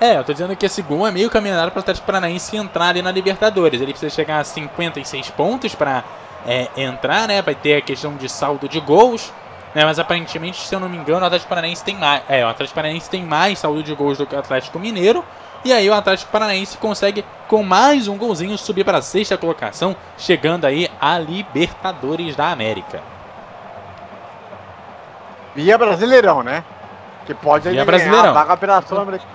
É, 0.00 0.18
eu 0.18 0.22
tô 0.22 0.32
dizendo 0.32 0.54
que 0.54 0.66
esse 0.66 0.82
gol 0.82 1.04
é 1.04 1.10
meio 1.10 1.28
caminhado 1.28 1.68
para 1.72 1.78
o 1.78 1.82
Atlético 1.82 2.06
Paranaense 2.06 2.56
entrar 2.56 2.90
ali 2.90 3.02
na 3.02 3.10
Libertadores. 3.10 3.80
Ele 3.80 3.92
precisa 3.92 4.14
chegar 4.14 4.38
a 4.38 4.44
56 4.44 5.30
pontos 5.30 5.74
para 5.74 6.04
é, 6.46 6.68
entrar, 6.76 7.26
né? 7.26 7.42
Vai 7.42 7.56
ter 7.56 7.74
a 7.74 7.80
questão 7.80 8.14
de 8.14 8.28
saldo 8.28 8.68
de 8.68 8.78
gols. 8.78 9.32
Né, 9.74 9.84
mas 9.84 9.98
aparentemente, 9.98 10.60
se 10.60 10.72
eu 10.72 10.78
não 10.78 10.88
me 10.88 10.96
engano, 10.96 11.22
o 11.22 11.26
Atlético 11.26 11.48
Paranaense 11.48 11.82
tem 11.82 11.96
mais. 11.96 12.22
É, 12.28 12.44
o 12.44 12.48
Atlético 12.48 12.76
Paranaense 12.76 13.10
tem 13.10 13.24
mais 13.24 13.58
saldo 13.58 13.82
de 13.82 13.92
gols 13.94 14.18
do 14.18 14.26
que 14.26 14.34
o 14.34 14.38
Atlético 14.38 14.78
Mineiro. 14.78 15.24
E 15.64 15.72
aí 15.72 15.88
o 15.88 15.94
Atlético 15.94 16.30
Paranaense 16.30 16.76
consegue, 16.76 17.24
com 17.48 17.62
mais 17.62 18.06
um 18.06 18.16
golzinho, 18.16 18.56
subir 18.56 18.84
para 18.84 18.98
a 18.98 19.02
sexta 19.02 19.36
colocação, 19.36 19.96
chegando 20.16 20.64
aí 20.66 20.88
a 21.00 21.18
Libertadores 21.18 22.36
da 22.36 22.50
América. 22.50 23.00
Via 25.56 25.76
Brasileirão, 25.78 26.42
né? 26.42 26.62
Que 27.24 27.34
pode 27.34 27.68
Via 27.68 27.84
Brasileirão. 27.84 28.30
a 28.30 28.32
vaga 28.32 28.56
pela 28.56 28.82
Sul-Americana. 28.82 29.30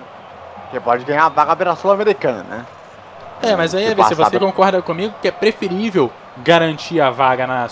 Que 0.70 0.80
pode 0.80 1.04
ganhar 1.04 1.26
a 1.26 1.28
vaga 1.28 1.56
pela 1.56 1.76
Sul-Americana, 1.76 2.44
né? 2.44 2.66
É, 3.42 3.56
mas 3.56 3.74
aí, 3.74 3.94
se 4.04 4.14
você 4.14 4.38
concorda 4.38 4.80
comigo 4.80 5.14
que 5.20 5.28
é 5.28 5.30
preferível 5.30 6.12
garantir 6.38 7.00
a 7.00 7.10
vaga 7.10 7.46
na, 7.46 7.68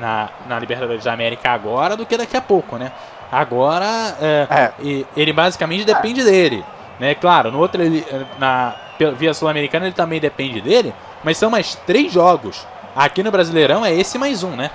na, 0.00 0.28
na 0.46 0.58
Libertadores 0.58 1.04
da 1.04 1.12
América 1.12 1.50
agora 1.50 1.96
do 1.96 2.06
que 2.06 2.16
daqui 2.16 2.36
a 2.36 2.40
pouco, 2.40 2.76
né? 2.76 2.92
Agora, 3.30 4.16
é, 4.20 4.46
é. 4.50 5.04
ele 5.16 5.32
basicamente 5.32 5.84
depende 5.84 6.20
é. 6.20 6.24
dele. 6.24 6.64
Né? 6.98 7.14
Claro, 7.14 7.52
no 7.52 7.58
outro, 7.58 7.82
ele, 7.82 8.04
na 8.38 8.74
via 9.16 9.34
Sul-Americana, 9.34 9.86
ele 9.86 9.94
também 9.94 10.20
depende 10.20 10.60
dele, 10.60 10.94
mas 11.22 11.36
são 11.36 11.50
mais 11.50 11.74
três 11.86 12.12
jogos. 12.12 12.66
Aqui 12.96 13.22
no 13.22 13.30
Brasileirão 13.30 13.84
é 13.84 13.94
esse 13.94 14.18
mais 14.18 14.42
um, 14.42 14.50
né? 14.50 14.70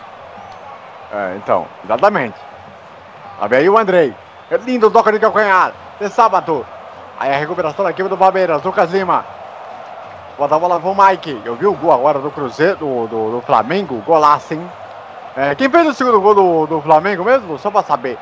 É, 1.11 1.35
então, 1.37 1.67
exatamente. 1.83 2.35
Lá 3.39 3.47
aí 3.51 3.69
o 3.69 3.77
Andrei. 3.77 4.13
É 4.49 4.57
lindo 4.57 4.89
toca 4.89 5.11
de 5.11 5.19
calcanhar. 5.19 5.73
De 5.99 6.09
sábado. 6.09 6.65
Aí 7.19 7.33
a 7.33 7.37
recuperação 7.37 7.83
da 7.83 7.91
equipe 7.91 8.07
do 8.07 8.17
Palmeiras, 8.17 8.63
Lucas 8.63 8.91
Lima. 8.91 9.25
Bota 10.43 10.55
a 10.57 10.59
bola 10.59 10.77
pro 10.77 10.93
Mike. 10.93 11.41
Eu 11.45 11.55
vi 11.55 11.65
o 11.65 11.73
gol 11.73 11.93
agora 11.93 12.19
do 12.19 12.29
Cruzeiro, 12.29 12.75
do, 12.75 13.07
do, 13.07 13.31
do 13.31 13.41
Flamengo. 13.43 14.03
Golaço, 14.05 14.53
hein? 14.53 14.71
É, 15.37 15.55
quem 15.55 15.69
fez 15.69 15.87
o 15.87 15.93
segundo 15.93 16.19
gol 16.19 16.35
do, 16.35 16.67
do 16.67 16.81
Flamengo 16.81 17.23
mesmo? 17.23 17.57
Só 17.57 17.71
pra 17.71 17.81
saber. 17.81 18.17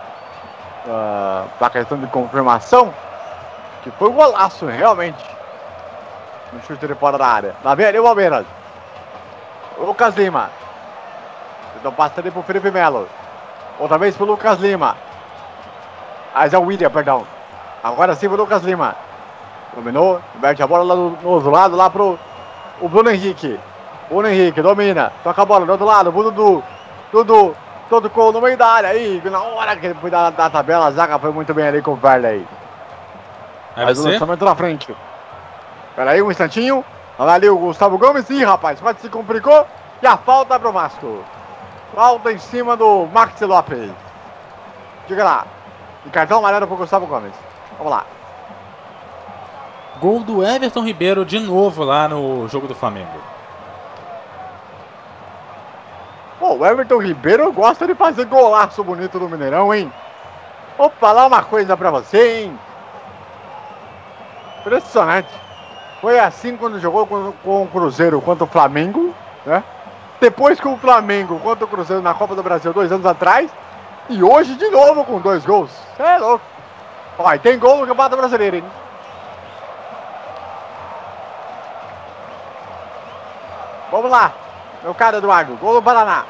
Uh, 0.85 1.49
pra 1.57 1.71
questão 1.71 1.97
de 1.97 2.05
confirmação. 2.05 2.93
Que 3.81 3.89
foi 3.89 4.07
um 4.07 4.13
golaço, 4.13 4.67
realmente. 4.67 5.25
No 6.53 6.61
chute 6.61 6.85
de 6.85 6.93
fora 6.93 7.17
da 7.17 7.25
área. 7.25 7.55
Lá 7.63 7.73
vem 7.73 7.87
ali 7.87 7.97
o 7.97 8.03
Palmeiras. 8.03 8.45
Lucas 9.79 10.15
Lima. 10.15 10.51
Então 11.77 11.91
passa 11.91 12.21
ali 12.21 12.29
pro 12.29 12.43
Felipe 12.43 12.69
Melo. 12.69 13.09
Outra 13.79 13.97
vez 13.97 14.15
pro 14.15 14.27
Lucas 14.27 14.59
Lima. 14.59 14.95
Mas 16.35 16.53
é 16.53 16.57
o 16.59 16.65
William, 16.65 16.91
perdão. 16.91 17.25
Agora 17.83 18.13
sim 18.13 18.27
o 18.27 18.35
Lucas 18.35 18.61
Lima. 18.61 18.95
Dominou, 19.75 20.21
inverte 20.35 20.61
a 20.61 20.67
bola 20.67 20.83
lá 20.83 20.95
do, 20.95 21.17
no 21.21 21.29
outro 21.29 21.49
lado, 21.49 21.75
lá 21.75 21.89
pro 21.89 22.19
o 22.81 22.89
Bruno 22.89 23.11
Henrique. 23.11 23.59
Bruno 24.09 24.27
Henrique 24.27 24.61
domina, 24.61 25.11
toca 25.23 25.41
a 25.41 25.45
bola 25.45 25.65
do 25.65 25.71
outro 25.71 25.85
lado, 25.85 26.09
o 26.09 26.23
Dudu. 26.23 26.63
Dudu, 27.11 27.55
todo 27.89 28.09
com 28.09 28.31
no 28.31 28.41
meio 28.41 28.57
da 28.57 28.67
área 28.67 28.89
aí. 28.89 29.21
Na 29.25 29.41
hora 29.41 29.75
que 29.75 29.85
ele 29.85 29.95
foi 29.95 30.09
da, 30.09 30.29
da 30.29 30.49
tabela, 30.49 30.87
a 30.87 30.91
zaga 30.91 31.19
foi 31.19 31.31
muito 31.31 31.53
bem 31.53 31.67
ali 31.67 31.81
com 31.81 31.91
o 31.91 31.95
Verley. 31.95 32.45
É 33.75 33.85
Mas 33.85 33.99
o 33.99 34.07
lançamento 34.07 34.43
na 34.43 34.55
frente. 34.55 34.95
Pera 35.95 36.11
aí 36.11 36.21
um 36.21 36.31
instantinho. 36.31 36.83
Olha 37.17 37.33
ali 37.33 37.49
o 37.49 37.57
Gustavo 37.57 37.97
Gomes. 37.97 38.29
Ih, 38.29 38.43
rapaz, 38.43 38.79
quase 38.79 38.99
se 38.99 39.09
complicou. 39.09 39.65
E 40.01 40.07
a 40.07 40.17
falta 40.17 40.59
pro 40.59 40.71
Vasco. 40.71 41.23
Falta 41.93 42.31
em 42.31 42.37
cima 42.37 42.75
do 42.75 43.07
Maxi 43.13 43.45
Lopes. 43.45 43.91
Diga 45.07 45.23
lá. 45.23 45.45
E 46.05 46.09
cartão 46.09 46.39
amarelo 46.39 46.67
pro 46.67 46.77
Gustavo 46.77 47.05
Gomes. 47.05 47.33
Vamos 47.77 47.91
lá. 47.91 48.05
Gol 50.01 50.21
do 50.21 50.43
Everton 50.43 50.83
Ribeiro 50.83 51.23
de 51.23 51.39
novo 51.39 51.83
lá 51.83 52.07
no 52.07 52.47
jogo 52.47 52.67
do 52.67 52.73
Flamengo. 52.73 53.21
Pô, 56.39 56.55
o 56.55 56.65
Everton 56.65 56.97
Ribeiro 56.97 57.53
gosta 57.53 57.85
de 57.85 57.93
fazer 57.93 58.25
golaço 58.25 58.83
bonito 58.83 59.19
no 59.19 59.29
Mineirão, 59.29 59.71
hein? 59.71 59.93
Vou 60.75 60.89
falar 60.99 61.27
uma 61.27 61.43
coisa 61.43 61.77
pra 61.77 61.91
você, 61.91 62.41
hein? 62.41 62.59
Impressionante. 64.61 65.29
Foi 66.01 66.17
assim 66.17 66.57
quando 66.57 66.79
jogou 66.79 67.05
com, 67.05 67.31
o 67.45 67.67
Cruzeiro 67.71 68.19
contra 68.21 68.45
o 68.45 68.47
Flamengo, 68.47 69.13
né? 69.45 69.63
Depois 70.19 70.59
com 70.59 70.73
o 70.73 70.77
Flamengo 70.77 71.37
contra 71.41 71.65
o 71.65 71.67
Cruzeiro 71.67 72.01
na 72.01 72.15
Copa 72.15 72.33
do 72.33 72.41
Brasil 72.41 72.73
dois 72.73 72.91
anos 72.91 73.05
atrás. 73.05 73.51
E 74.09 74.23
hoje 74.23 74.55
de 74.55 74.67
novo 74.69 75.05
com 75.05 75.19
dois 75.19 75.45
gols. 75.45 75.69
Você 75.95 76.01
é 76.01 76.17
louco. 76.17 76.43
Vai, 77.19 77.37
tem 77.37 77.59
gol 77.59 77.77
no 77.77 77.85
Campeonato 77.85 78.17
Brasileiro, 78.17 78.55
hein? 78.55 78.63
Vamos 83.91 84.09
lá, 84.09 84.33
meu 84.81 84.95
cara 84.95 85.17
Eduardo, 85.17 85.57
gol 85.57 85.73
do 85.73 85.83
Paraná. 85.83 86.23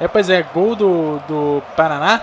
É, 0.00 0.08
pois 0.08 0.30
é, 0.30 0.42
gol 0.42 0.74
do, 0.74 1.18
do 1.28 1.62
Paraná. 1.76 2.22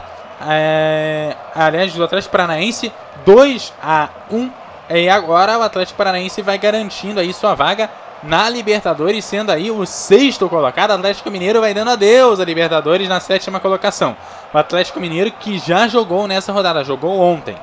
É, 0.50 1.36
aliás, 1.54 1.94
do 1.94 2.04
Atlético 2.04 2.32
Paranaense, 2.32 2.92
2 3.24 3.74
a 3.82 4.10
1 4.32 4.52
E 4.90 5.10
agora 5.10 5.60
o 5.60 5.62
Atlético 5.62 5.98
Paranaense 5.98 6.42
vai 6.42 6.58
garantindo 6.58 7.20
aí 7.20 7.32
sua 7.34 7.54
vaga 7.54 7.90
na 8.24 8.50
Libertadores, 8.50 9.24
sendo 9.26 9.52
aí 9.52 9.70
o 9.70 9.86
sexto 9.86 10.50
colocado. 10.50 10.92
Atlético 10.92 11.30
Mineiro 11.30 11.62
vai 11.62 11.74
dando 11.74 11.92
adeus 11.92 12.40
a 12.40 12.46
Libertadores 12.46 13.08
na 13.08 13.20
sétima 13.20 13.60
colocação. 13.60 14.18
O 14.52 14.58
Atlético 14.58 15.00
Mineiro 15.00 15.32
que 15.32 15.60
já 15.60 15.88
jogou 15.88 16.28
nessa 16.28 16.52
rodada, 16.52 16.84
jogou 16.84 17.20
ontem. 17.20 17.56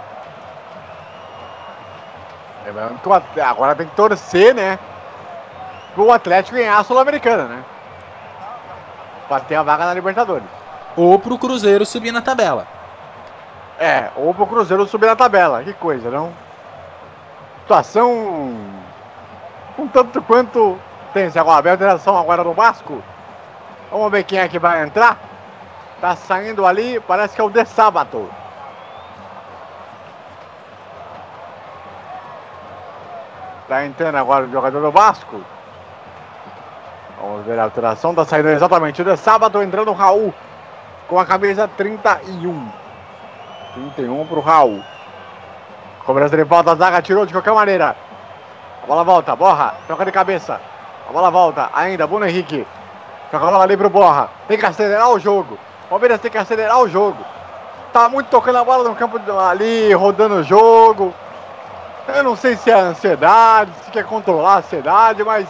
Agora 3.45 3.75
tem 3.75 3.87
que 3.87 3.97
torcer, 3.97 4.55
né? 4.55 4.79
Pro 5.95 6.11
Atlético 6.11 6.57
ganhar 6.57 6.79
a 6.79 6.85
Sul-Americana, 6.85 7.45
né? 7.45 7.65
Pra 9.29 9.41
ter 9.41 9.55
a 9.55 9.63
vaga 9.63 9.85
na 9.87 9.95
Libertadores. 9.95 10.47
Ou 10.97 11.19
pro 11.19 11.39
Cruzeiro 11.39 11.85
subir 11.85 12.13
na 12.13 12.23
tabela. 12.23 12.67
É, 13.79 14.09
ou 14.17 14.33
pro 14.33 14.47
Cruzeiro 14.47 14.87
subir 14.87 15.07
na 15.07 15.17
tabela. 15.17 15.63
Que 15.63 15.73
coisa, 15.75 16.11
não? 16.11 16.33
Situação 17.63 18.55
um 19.79 19.89
tanto 19.89 20.23
quanto 20.23 20.79
tensa. 21.13 21.41
Agora, 21.41 21.69
a 21.69 21.73
alteração 21.73 22.17
agora 22.17 22.45
no 22.45 22.53
Vasco. 22.53 23.03
Vamos 23.91 24.11
ver 24.11 24.25
quem 24.25 24.39
é 24.39 24.49
que 24.49 24.59
vai 24.59 24.83
entrar. 24.83 25.19
Tá 26.01 26.17
saindo 26.17 26.67
ali, 26.67 27.01
parece 27.01 27.35
que 27.35 27.41
é 27.41 27.45
o 27.45 27.51
De 27.51 27.65
Sábado. 27.65 28.29
Tá 33.69 33.87
entrando 33.87 34.17
agora 34.17 34.45
o 34.45 34.51
jogador 34.51 34.81
do 34.81 34.91
Vasco. 34.91 35.41
Vamos 37.21 37.47
ver 37.47 37.59
a 37.59 37.65
alteração. 37.65 38.15
Tá 38.15 38.25
saindo 38.25 38.49
exatamente 38.51 39.01
o 39.01 39.05
De 39.05 39.17
Sábado, 39.17 39.63
entrando 39.63 39.91
o 39.91 39.95
Raul. 39.95 40.35
Com 41.09 41.19
a 41.19 41.25
camisa 41.25 41.69
31. 41.69 42.69
31 43.75 44.27
pro 44.27 44.41
Raul. 44.41 44.83
Cobrança 46.05 46.37
de 46.37 46.45
falta, 46.45 46.73
a 46.73 46.75
zaga 46.75 47.01
tirou 47.01 47.25
de 47.25 47.33
qualquer 47.33 47.55
maneira. 47.55 47.97
A 48.83 48.87
bola 48.87 49.03
volta, 49.03 49.35
Borra, 49.35 49.75
troca 49.87 50.05
de 50.05 50.13
cabeça. 50.13 50.61
A 51.09 51.13
bola 51.13 51.31
volta, 51.31 51.71
ainda, 51.73 52.07
Bruno 52.07 52.27
Henrique. 52.27 52.67
Joga 53.33 53.47
a 53.47 53.51
bola 53.51 53.65
ali 53.65 53.77
pro 53.77 53.89
Borra. 53.89 54.29
Tem 54.47 54.59
que 54.59 54.67
acelerar 54.67 55.11
o 55.11 55.19
jogo. 55.19 55.59
Palmeiras 55.89 56.21
tem 56.21 56.31
que 56.31 56.37
acelerar 56.37 56.79
o 56.81 56.89
jogo. 56.89 57.17
Tá 57.93 58.09
muito 58.09 58.29
tocando 58.29 58.59
a 58.59 58.65
bola 58.65 58.89
no 58.89 58.95
campo 58.95 59.19
ali, 59.49 59.93
rodando 59.95 60.37
o 60.37 60.43
jogo. 60.43 61.15
Eu 62.07 62.23
não 62.23 62.37
sei 62.37 62.57
se 62.57 62.71
é 62.71 62.75
ansiedade, 62.75 63.73
se 63.83 63.91
quer 63.91 64.05
controlar 64.05 64.55
a 64.55 64.59
ansiedade, 64.59 65.25
mas 65.25 65.49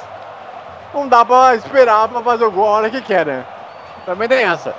não 0.95 1.09
dá 1.09 1.25
pra 1.25 1.57
esperar 1.57 2.09
pra 2.09 2.23
fazer 2.23 2.45
o 2.45 2.51
gol 2.51 2.69
a 2.69 2.71
hora 2.71 2.91
que 2.91 3.03
quer, 3.03 3.27
né? 3.27 3.45
Também 4.07 4.29
tem 4.29 4.45
essa. 4.45 4.75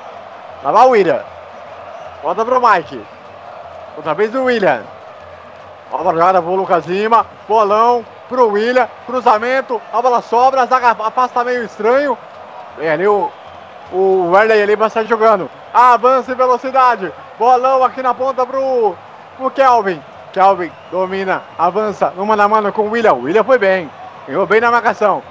Lá 0.63 0.71
vai 0.71 0.85
o 0.85 0.89
William. 0.91 1.21
Volta 2.23 2.45
pro 2.45 2.61
Mike. 2.61 3.05
Outra 3.97 4.13
vez 4.13 4.33
o 4.33 4.45
William. 4.45 4.83
A 5.91 5.97
bola 5.97 6.13
jogada 6.13 6.41
pro 6.41 6.55
Lucas 6.55 6.85
Lima. 6.85 7.25
Bolão 7.47 8.05
pro 8.29 8.49
William. 8.49 8.87
Cruzamento. 9.05 9.81
A 9.91 10.01
bola 10.01 10.21
sobra. 10.21 10.61
A 10.61 10.65
zaga 10.65 10.95
afasta 10.99 11.43
meio 11.43 11.63
estranho. 11.63 12.17
Vem 12.77 12.89
ali 12.89 13.07
o, 13.07 13.29
o 13.91 14.31
Werley 14.31 14.63
ali 14.63 14.89
sair 14.89 15.07
jogando. 15.07 15.49
Avança 15.73 16.31
em 16.31 16.35
velocidade. 16.35 17.11
Bolão 17.37 17.83
aqui 17.83 18.01
na 18.01 18.13
ponta 18.13 18.45
pro, 18.45 18.95
pro 19.37 19.51
Kelvin. 19.51 20.01
Kelvin 20.35 20.69
domina, 20.91 21.43
avança 21.57 22.09
no 22.09 22.25
mano 22.25 22.41
a 22.41 22.47
mano 22.49 22.73
com 22.73 22.81
o 22.81 22.91
William. 22.91 23.13
William 23.13 23.45
foi 23.45 23.57
bem. 23.57 23.89
Ganhou 24.27 24.45
bem 24.45 24.59
na 24.59 24.69
marcação. 24.69 25.23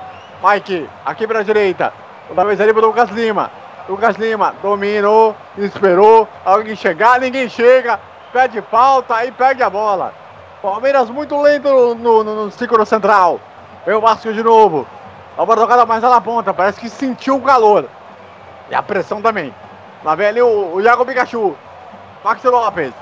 Mike, 0.43 0.89
aqui 1.05 1.27
pra 1.27 1.43
direita. 1.43 1.93
Outra 2.27 2.43
vez 2.47 2.59
ali 2.59 2.73
pro 2.73 2.87
Lucas 2.87 3.11
Lima. 3.11 3.51
Lucas 3.87 4.17
Lima 4.17 4.55
dominou, 4.63 5.37
esperou 5.59 6.27
alguém 6.43 6.75
chegar, 6.75 7.21
ninguém 7.21 7.51
chega, 7.51 8.01
pede 8.33 8.63
falta 8.63 9.23
e 9.27 9.31
perde 9.31 9.63
a 9.63 9.69
bola. 9.69 10.15
Palmeiras 10.63 11.11
muito 11.11 11.39
lento 11.39 11.95
no, 11.97 12.25
no, 12.25 12.47
no, 12.47 12.87
central. 12.87 13.39
Vem 13.85 13.95
o 13.95 14.01
Vasco 14.01 14.33
de 14.33 14.43
novo. 14.43 14.87
A 15.37 15.45
bola 15.45 15.61
tocada 15.61 15.85
mais 15.85 16.03
na 16.03 16.19
ponta, 16.19 16.55
parece 16.55 16.81
que 16.81 16.89
sentiu 16.89 17.37
o 17.37 17.43
calor. 17.43 17.91
E 18.71 18.75
a 18.75 18.83
pressão 18.83 19.21
também. 19.21 19.55
Lá 20.03 20.15
vem 20.15 20.29
ali 20.29 20.41
o, 20.41 20.77
o 20.77 20.81
Iago 20.81 21.05
Pikachu. 21.05 21.55
Max 22.25 22.43
Lopes. 22.43 22.95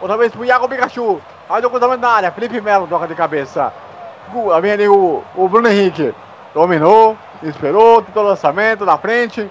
Outra 0.00 0.16
vez 0.16 0.32
pro 0.32 0.46
Iago 0.46 0.66
Pikachu. 0.66 1.20
Aí 1.48 1.64
o 1.64 1.70
cruzamento 1.70 2.00
na 2.00 2.08
área. 2.08 2.32
Felipe 2.32 2.60
Melo 2.60 2.86
toca 2.86 3.06
de 3.06 3.14
cabeça. 3.14 3.72
Vem 4.60 4.72
ali 4.72 4.88
o, 4.88 5.22
o 5.34 5.48
Bruno 5.48 5.68
Henrique. 5.68 6.14
Dominou, 6.54 7.16
esperou, 7.42 8.02
tentou 8.02 8.22
lançamento 8.22 8.84
na 8.84 8.98
frente. 8.98 9.50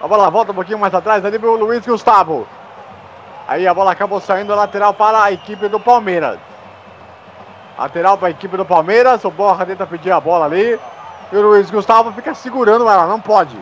A 0.00 0.06
bola 0.06 0.30
volta 0.30 0.52
um 0.52 0.54
pouquinho 0.54 0.78
mais 0.78 0.94
atrás 0.94 1.24
ali 1.24 1.38
pro 1.38 1.56
Luiz 1.56 1.86
Gustavo. 1.86 2.46
Aí 3.46 3.66
a 3.66 3.74
bola 3.74 3.92
acabou 3.92 4.20
saindo 4.20 4.54
lateral 4.54 4.94
para 4.94 5.22
a 5.22 5.32
equipe 5.32 5.68
do 5.68 5.80
Palmeiras. 5.80 6.38
Lateral 7.78 8.16
para 8.16 8.28
a 8.28 8.30
equipe 8.30 8.56
do 8.56 8.64
Palmeiras. 8.64 9.24
O 9.24 9.30
Borra 9.30 9.66
tenta 9.66 9.86
pedir 9.86 10.12
a 10.12 10.20
bola 10.20 10.46
ali. 10.46 10.78
E 11.32 11.36
o 11.36 11.42
Luiz 11.42 11.70
Gustavo 11.70 12.12
fica 12.12 12.34
segurando 12.34 12.88
ela, 12.88 13.06
não 13.06 13.20
pode. 13.20 13.58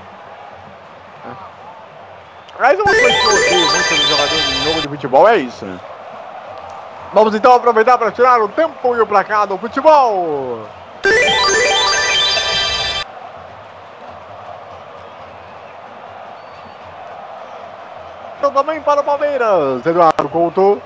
Mas 2.58 2.78
uma 2.78 2.84
coisa 2.84 3.08
que 3.08 3.54
eu 3.54 3.60
muito 3.60 3.90
no 3.90 4.08
jogador 4.08 4.36
de 4.36 4.64
jogo 4.64 4.80
de 4.82 4.88
futebol 4.88 5.28
é 5.28 5.36
isso, 5.38 5.64
né? 5.64 5.80
Vamos 7.12 7.34
então 7.34 7.52
aproveitar 7.52 7.98
para 7.98 8.10
tirar 8.10 8.40
o 8.40 8.48
tempo 8.48 8.96
e 8.96 9.00
o 9.00 9.06
placar 9.06 9.46
do 9.46 9.58
futebol. 9.58 10.66
Também 18.54 18.80
para 18.80 19.00
o 19.00 19.04
Palmeiras, 19.04 19.84
Eduardo 19.84 20.28
Couto. 20.28 20.80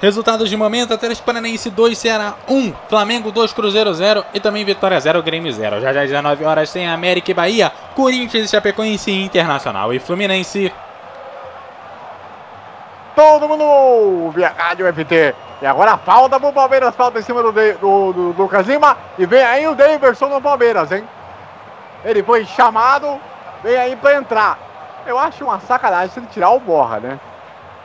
Resultados 0.00 0.48
de 0.50 0.56
momento: 0.56 0.94
Atlético 0.94 1.26
Paranaense 1.26 1.70
2, 1.70 1.96
Ceará 1.96 2.34
1, 2.48 2.72
Flamengo 2.88 3.30
2, 3.30 3.52
Cruzeiro 3.52 3.92
0 3.92 4.24
e 4.34 4.40
também 4.40 4.64
Vitória 4.64 4.98
0, 4.98 5.22
Grêmio 5.22 5.52
0. 5.52 5.80
Já 5.80 5.92
já 5.92 6.02
19 6.02 6.44
horas 6.44 6.72
tem 6.72 6.88
América 6.88 7.30
e 7.30 7.34
Bahia, 7.34 7.72
Corinthians, 7.94 8.50
Chapecoense 8.50 9.12
Internacional 9.12 9.92
e 9.92 9.98
Fluminense. 9.98 10.72
Todo 13.14 13.48
mundo 13.48 13.64
ouve 13.64 14.44
a 14.44 14.48
Rádio 14.48 14.92
FT. 14.92 15.34
E 15.60 15.66
agora 15.66 15.96
falta 15.98 16.40
pro 16.40 16.52
Palmeiras, 16.52 16.94
falta 16.96 17.18
em 17.18 17.22
cima 17.22 17.42
do, 17.42 17.52
do, 17.52 17.72
do, 17.74 18.32
do 18.32 18.42
Lucas 18.42 18.66
Lima. 18.66 18.96
E 19.18 19.26
vem 19.26 19.42
aí 19.42 19.66
o 19.66 19.74
Daverson 19.74 20.26
no 20.26 20.40
Palmeiras, 20.40 20.90
hein? 20.90 21.06
Ele 22.04 22.22
foi 22.22 22.44
chamado, 22.44 23.20
vem 23.62 23.76
aí 23.76 23.94
pra 23.94 24.16
entrar. 24.16 24.58
Eu 25.06 25.18
acho 25.18 25.44
uma 25.44 25.60
sacanagem 25.60 26.10
se 26.10 26.20
ele 26.20 26.26
tirar 26.26 26.50
o 26.50 26.60
Borra, 26.60 27.00
né? 27.00 27.20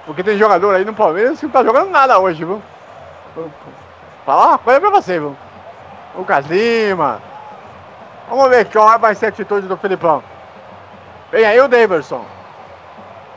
Porque 0.06 0.24
tem 0.24 0.38
jogador 0.38 0.76
aí 0.76 0.86
no 0.86 0.94
Palmeiras 0.94 1.40
que 1.40 1.46
não 1.46 1.52
tá 1.52 1.64
jogando 1.64 1.90
nada 1.90 2.18
hoje, 2.18 2.46
viu? 2.46 2.62
Falar 4.26 4.48
uma 4.48 4.58
coisa 4.58 4.80
pra 4.80 4.90
você, 4.90 5.20
viu? 5.20 5.36
Lucas 6.16 6.46
Lima. 6.48 7.22
Vamos 8.30 8.50
ver 8.50 8.66
qual 8.72 8.98
vai 8.98 9.14
ser 9.14 9.28
a 9.28 9.30
atitude 9.30 9.68
do 9.68 9.78
Filipão. 9.78 10.24
Vem 11.32 11.46
aí 11.46 11.60
o 11.60 11.68
Daverson. 11.68 12.26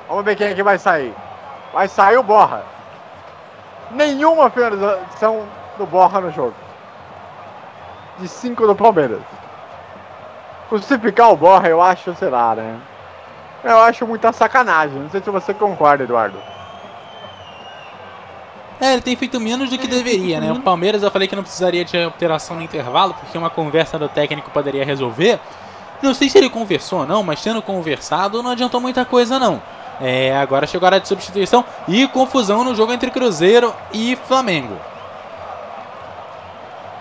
Vamos 0.09 0.25
ver 0.25 0.37
quem 0.37 0.49
é 0.49 0.55
que 0.55 0.62
vai 0.62 0.79
sair. 0.79 1.15
Vai 1.72 1.88
sair 1.88 2.16
o 2.16 2.22
Borra. 2.22 2.64
Nenhuma 3.90 4.51
finalização 4.51 5.44
do 5.78 5.86
Borra 5.86 6.20
no 6.20 6.30
jogo. 6.30 6.55
De 8.18 8.28
5 8.28 8.66
do 8.66 8.74
Palmeiras. 8.74 9.22
Crucificar 10.68 11.30
o 11.32 11.36
Borra, 11.36 11.68
eu 11.68 11.80
acho, 11.80 12.14
sei 12.14 12.28
lá, 12.28 12.55
né? 12.55 12.78
Eu 13.64 13.78
acho 13.78 14.06
muita 14.06 14.32
sacanagem. 14.32 14.98
Não 14.98 15.10
sei 15.10 15.20
se 15.20 15.30
você 15.30 15.52
concorda, 15.52 16.05
Eduardo. 16.05 16.38
É, 18.80 18.94
ele 18.94 19.02
tem 19.02 19.14
feito 19.14 19.38
menos 19.38 19.68
do 19.68 19.76
que 19.76 19.86
deveria, 19.86 20.40
né? 20.40 20.51
O 20.52 20.60
Palmeiras 20.60 21.02
eu 21.02 21.10
falei 21.10 21.28
que 21.28 21.36
não 21.36 21.42
precisaria 21.42 21.84
de 21.84 22.02
alteração 22.02 22.56
no 22.56 22.62
intervalo, 22.62 23.12
porque 23.12 23.36
uma 23.36 23.51
conversa 23.51 23.98
do 23.98 24.09
técnico 24.09 24.51
poderia 24.51 24.84
resolver. 24.84 25.38
Não 26.01 26.14
sei 26.14 26.30
se 26.30 26.38
ele 26.38 26.48
conversou 26.48 27.01
ou 27.01 27.06
não, 27.06 27.22
mas 27.22 27.42
tendo 27.42 27.60
conversado 27.60 28.42
não 28.42 28.52
adiantou 28.52 28.80
muita 28.80 29.05
coisa 29.05 29.38
não. 29.38 29.60
É, 30.01 30.35
agora 30.36 30.66
chegou 30.66 30.86
a 30.86 30.89
hora 30.89 31.01
de 31.01 31.06
substituição 31.06 31.64
e 31.86 32.09
confusão 32.09 32.64
no 32.64 32.74
jogo 32.74 32.93
entre 32.93 33.10
Cruzeiro 33.10 33.74
e 33.93 34.16
Flamengo. 34.16 34.77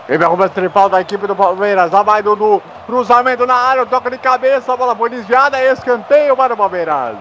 Vem 0.07 0.21
arruma 0.23 0.49
tripal 0.49 0.89
da 0.89 0.99
equipe 0.99 1.27
do 1.27 1.35
Palmeiras. 1.35 1.91
Lá 1.91 2.01
vai 2.01 2.23
Dudu. 2.23 2.61
Cruzamento 2.87 3.45
na 3.45 3.53
área, 3.53 3.85
toca 3.85 4.09
de 4.09 4.17
cabeça, 4.17 4.73
a 4.73 4.75
bola 4.75 4.95
foi 4.95 5.09
desviada. 5.11 5.63
Escanteio 5.63 6.35
para 6.35 6.55
o 6.55 6.57
Palmeiras. 6.57 7.15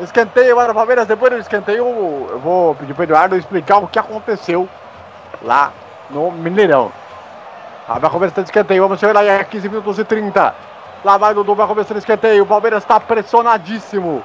Escanteio 0.00 0.56
para 0.56 0.72
o 0.72 0.74
Palmeiras. 0.74 1.06
Depois 1.06 1.32
do 1.32 1.38
escanteio, 1.38 1.86
eu 1.86 2.40
vou 2.40 2.74
pedir 2.74 2.92
para 2.92 3.02
o 3.02 3.04
Eduardo 3.04 3.36
explicar 3.36 3.78
o 3.78 3.86
que 3.86 4.00
aconteceu 4.00 4.68
lá 5.42 5.72
no 6.10 6.32
Mineirão. 6.32 6.90
Lá 7.88 7.98
vai 7.98 8.10
começar 8.10 8.42
de 8.42 8.48
escanteio. 8.48 8.82
Vamos 8.82 8.98
chegar 8.98 9.16
aí 9.16 9.30
a 9.30 9.44
15 9.44 9.68
minutos 9.68 9.98
e 9.98 10.04
30. 10.04 10.52
Lá 11.04 11.16
vai 11.16 11.32
Dudu, 11.32 11.54
vai 11.54 11.68
começar 11.68 11.94
de 11.94 12.00
escanteio. 12.00 12.42
O 12.42 12.46
Palmeiras 12.46 12.82
está 12.82 12.98
pressionadíssimo. 12.98 14.24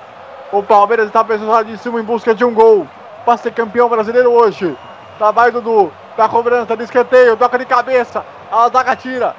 O 0.52 0.62
Palmeiras 0.62 1.08
está 1.08 1.24
pressionadíssimo 1.24 2.00
em 2.00 2.04
busca 2.04 2.34
de 2.34 2.46
um 2.46 2.54
gol. 2.54 2.88
Para 3.26 3.38
ser 3.38 3.52
campeão 3.52 3.90
brasileiro 3.90 4.32
hoje. 4.32 4.78
Lá 5.20 5.32
vai 5.32 5.52
Dudu. 5.52 5.92
Da 6.16 6.30
cobrança 6.30 6.78
de 6.78 6.84
escanteio. 6.84 7.36
Toca 7.36 7.58
de 7.58 7.66
cabeça. 7.66 8.24
A 8.52 8.70
zaga 8.70 8.96
tira. 8.96 9.36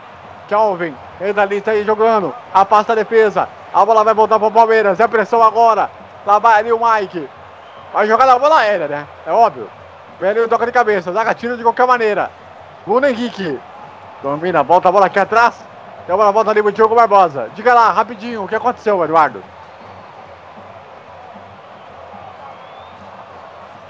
Kelvin. 0.48 0.94
Entra 1.20 1.42
ali, 1.42 1.56
está 1.56 1.70
aí 1.70 1.84
jogando. 1.84 2.34
Afasta 2.52 2.92
a 2.92 2.96
defesa. 2.96 3.48
A 3.72 3.84
bola 3.84 4.04
vai 4.04 4.14
voltar 4.14 4.38
para 4.38 4.48
o 4.48 4.52
Palmeiras. 4.52 4.98
É 4.98 5.06
pressão 5.06 5.42
agora. 5.42 5.90
Lá 6.26 6.38
vai 6.38 6.58
ali 6.58 6.72
o 6.72 6.80
Mike. 6.80 7.28
Vai 7.92 8.06
jogar 8.06 8.26
na 8.26 8.38
bola 8.38 8.58
aérea, 8.58 8.88
né? 8.88 9.06
É 9.26 9.32
óbvio. 9.32 9.70
Vem 10.20 10.30
ali 10.30 10.40
o 10.40 10.48
toca 10.48 10.66
de 10.66 10.72
cabeça. 10.72 11.12
Zaga 11.12 11.34
tira 11.34 11.56
de 11.56 11.62
qualquer 11.62 11.86
maneira. 11.86 12.30
Bruno 12.84 13.06
Henrique. 13.06 13.58
Domina, 14.22 14.62
volta 14.62 14.88
a 14.88 14.92
bola 14.92 15.06
aqui 15.06 15.18
atrás. 15.18 15.54
E 16.08 16.12
a 16.12 16.16
bola 16.16 16.32
volta 16.32 16.50
ali 16.50 16.62
pro 16.62 16.72
Diogo 16.72 16.94
Barbosa. 16.94 17.48
Diga 17.54 17.72
lá, 17.74 17.90
rapidinho, 17.92 18.44
o 18.44 18.48
que 18.48 18.54
aconteceu, 18.54 19.02
Eduardo? 19.02 19.42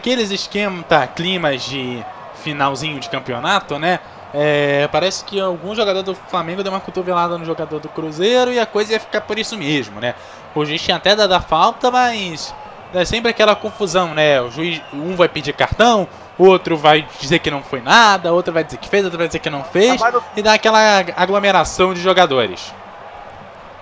Aqueles 0.06 0.30
esquenta 0.30 1.04
climas 1.08 1.62
de 1.62 2.00
finalzinho 2.36 3.00
de 3.00 3.10
campeonato, 3.10 3.76
né? 3.76 3.98
É, 4.32 4.88
parece 4.92 5.24
que 5.24 5.40
algum 5.40 5.74
jogador 5.74 6.00
do 6.04 6.14
Flamengo 6.14 6.62
deu 6.62 6.70
uma 6.70 6.78
cotovelada 6.78 7.36
no 7.36 7.44
jogador 7.44 7.80
do 7.80 7.88
Cruzeiro 7.88 8.52
e 8.52 8.60
a 8.60 8.64
coisa 8.64 8.92
ia 8.92 9.00
ficar 9.00 9.22
por 9.22 9.36
isso 9.36 9.58
mesmo, 9.58 10.00
né? 10.00 10.14
O 10.54 10.64
juiz 10.64 10.80
tinha 10.80 10.96
até 10.96 11.16
dado 11.16 11.32
a 11.32 11.40
falta, 11.40 11.90
mas 11.90 12.54
é 12.94 13.04
sempre 13.04 13.32
aquela 13.32 13.56
confusão, 13.56 14.14
né? 14.14 14.40
O 14.40 14.48
juiz, 14.48 14.80
um 14.92 15.16
vai 15.16 15.28
pedir 15.28 15.52
cartão, 15.54 16.06
outro 16.38 16.76
vai 16.76 17.04
dizer 17.18 17.40
que 17.40 17.50
não 17.50 17.64
foi 17.64 17.80
nada, 17.80 18.32
outro 18.32 18.52
vai 18.52 18.62
dizer 18.62 18.76
que 18.76 18.88
fez, 18.88 19.02
outro 19.02 19.18
vai 19.18 19.26
dizer 19.26 19.40
que 19.40 19.50
não 19.50 19.64
fez, 19.64 20.00
e 20.36 20.40
dá 20.40 20.54
aquela 20.54 21.00
aglomeração 21.16 21.92
de 21.92 22.00
jogadores. 22.00 22.72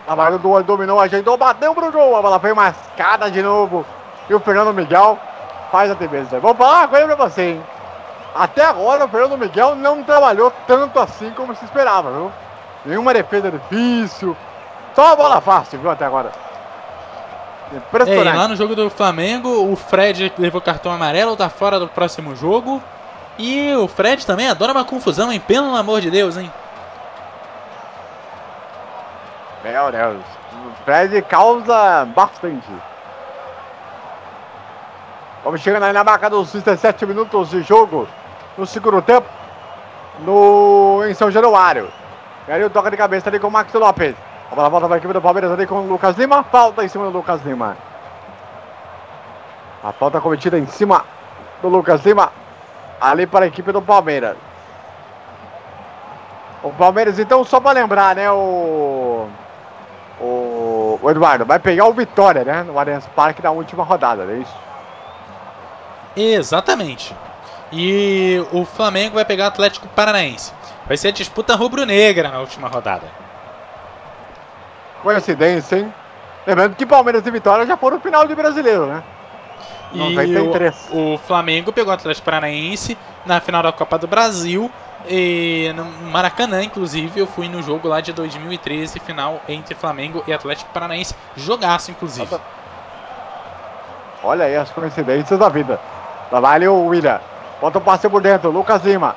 Trabalho 0.06 0.38
do 0.38 0.62
dominou, 0.62 0.98
ajeitou, 1.00 1.36
bateu 1.36 1.74
pro 1.74 1.92
gol, 1.92 2.16
a 2.16 2.22
bola 2.22 2.40
foi 2.40 2.54
mascada 2.54 3.30
de 3.30 3.42
novo. 3.42 3.84
E 4.26 4.32
o 4.32 4.40
Fernando 4.40 4.72
Miguel 4.72 5.18
a. 5.76 6.40
Vou 6.40 6.54
falar 6.54 6.78
uma 6.80 6.88
coisa 6.88 7.06
pra 7.06 7.16
você, 7.16 7.42
hein? 7.42 7.62
Até 8.34 8.64
agora 8.64 9.04
o 9.04 9.08
Fernando 9.08 9.38
Miguel 9.38 9.76
não 9.76 10.02
trabalhou 10.02 10.52
tanto 10.66 10.98
assim 10.98 11.30
como 11.30 11.54
se 11.54 11.64
esperava, 11.64 12.10
viu? 12.10 12.32
Nenhuma 12.84 13.14
defesa 13.14 13.50
difícil. 13.50 14.36
Só 14.94 15.06
uma 15.06 15.16
bola 15.16 15.40
fácil, 15.40 15.78
viu, 15.78 15.90
até 15.90 16.04
agora. 16.04 16.32
Impressionante. 17.72 18.36
lá 18.36 18.48
no 18.48 18.56
jogo 18.56 18.74
do 18.74 18.90
Flamengo, 18.90 19.72
o 19.72 19.76
Fred 19.76 20.32
levou 20.38 20.60
cartão 20.60 20.92
amarelo, 20.92 21.36
tá 21.36 21.48
fora 21.48 21.78
do 21.78 21.88
próximo 21.88 22.34
jogo. 22.34 22.82
E 23.38 23.72
o 23.74 23.88
Fred 23.88 24.24
também 24.24 24.48
adora 24.48 24.72
uma 24.72 24.84
confusão, 24.84 25.32
hein? 25.32 25.40
Pelo 25.40 25.74
amor 25.74 26.00
de 26.00 26.10
Deus, 26.10 26.36
hein? 26.36 26.52
Meu 29.64 29.90
Deus. 29.90 30.22
O 30.52 30.84
Fred 30.84 31.22
causa 31.22 32.04
bastante. 32.14 32.68
Vamos 35.44 35.60
chegando 35.60 35.82
aí 35.82 35.92
na 35.92 36.02
marca 36.02 36.30
dos 36.30 36.50
17 36.52 37.04
minutos 37.04 37.50
de 37.50 37.60
jogo. 37.60 38.08
No 38.56 38.64
segundo 38.64 39.02
tempo. 39.02 39.28
No, 40.20 41.04
em 41.06 41.12
São 41.12 41.30
Januário. 41.30 41.90
Aí 42.48 42.64
o 42.64 42.70
toca 42.70 42.90
de 42.90 42.96
cabeça 42.96 43.28
ali 43.28 43.38
com 43.38 43.48
o 43.48 43.50
Max 43.50 43.70
Lopes. 43.74 44.16
A 44.50 44.54
bola 44.54 44.70
volta 44.70 44.86
para 44.86 44.96
a 44.96 44.98
equipe 44.98 45.12
do 45.12 45.20
Palmeiras 45.20 45.52
ali 45.52 45.66
com 45.66 45.82
o 45.82 45.86
Lucas 45.86 46.16
Lima. 46.16 46.42
Falta 46.44 46.82
em 46.82 46.88
cima 46.88 47.04
do 47.04 47.10
Lucas 47.10 47.44
Lima. 47.44 47.76
A 49.82 49.92
falta 49.92 50.18
cometida 50.18 50.58
em 50.58 50.66
cima 50.66 51.04
do 51.60 51.68
Lucas 51.68 52.02
Lima. 52.06 52.32
Ali 52.98 53.26
para 53.26 53.44
a 53.44 53.48
equipe 53.48 53.70
do 53.70 53.82
Palmeiras. 53.82 54.38
O 56.62 56.70
Palmeiras, 56.72 57.18
então, 57.18 57.44
só 57.44 57.60
para 57.60 57.80
lembrar, 57.80 58.16
né? 58.16 58.30
O, 58.30 59.28
o, 60.18 60.98
o 61.02 61.10
Eduardo 61.10 61.44
vai 61.44 61.58
pegar 61.58 61.84
o 61.84 61.92
Vitória, 61.92 62.44
né? 62.44 62.62
No 62.62 62.78
Allianz 62.78 63.06
Parque 63.08 63.42
na 63.42 63.50
última 63.50 63.84
rodada, 63.84 64.22
é 64.22 64.36
isso? 64.36 64.63
Exatamente. 66.16 67.14
E 67.72 68.44
o 68.52 68.64
Flamengo 68.64 69.16
vai 69.16 69.24
pegar 69.24 69.44
o 69.44 69.48
Atlético 69.48 69.88
Paranaense. 69.88 70.52
Vai 70.86 70.96
ser 70.96 71.08
a 71.08 71.12
disputa 71.12 71.54
rubro-negra 71.54 72.30
na 72.30 72.40
última 72.40 72.68
rodada. 72.68 73.06
Coincidência, 75.02 75.76
hein? 75.76 75.94
Lembrando 76.46 76.76
que 76.76 76.84
Palmeiras 76.86 77.26
e 77.26 77.30
Vitória 77.30 77.66
já 77.66 77.76
foram 77.76 78.00
final 78.00 78.26
de 78.26 78.34
brasileiro, 78.34 78.86
né? 78.86 79.02
E 79.92 79.98
93. 79.98 80.88
o, 80.90 81.14
o 81.14 81.18
Flamengo 81.18 81.72
pegou 81.72 81.90
o 81.90 81.94
Atlético 81.94 82.24
Paranaense 82.24 82.98
na 83.24 83.40
final 83.40 83.62
da 83.62 83.72
Copa 83.72 83.98
do 83.98 84.06
Brasil. 84.06 84.70
E 85.06 85.70
no 85.74 85.84
Maracanã, 85.84 86.62
inclusive, 86.62 87.20
eu 87.20 87.26
fui 87.26 87.48
no 87.48 87.62
jogo 87.62 87.88
lá 87.88 88.00
de 88.00 88.12
2013, 88.12 88.98
final 89.00 89.40
entre 89.48 89.74
Flamengo 89.74 90.24
e 90.26 90.32
Atlético 90.32 90.70
Paranaense. 90.72 91.14
Jogaço, 91.36 91.90
inclusive. 91.90 92.36
Olha 94.22 94.46
aí 94.46 94.56
as 94.56 94.70
coincidências 94.70 95.38
da 95.38 95.48
vida. 95.50 95.78
Ali 96.42 96.66
o 96.66 96.86
William. 96.86 97.20
Bota 97.60 97.78
o 97.78 97.80
passe 97.80 98.08
por 98.08 98.20
dentro, 98.20 98.50
Lucas 98.50 98.84
Lima. 98.84 99.14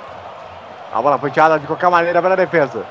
A 0.94 1.02
bola 1.02 1.20
tirada 1.30 1.60
de 1.60 1.68
qualquer 1.68 1.90
maneira 1.90 2.22
pela 2.22 2.36
defesa. 2.36 2.84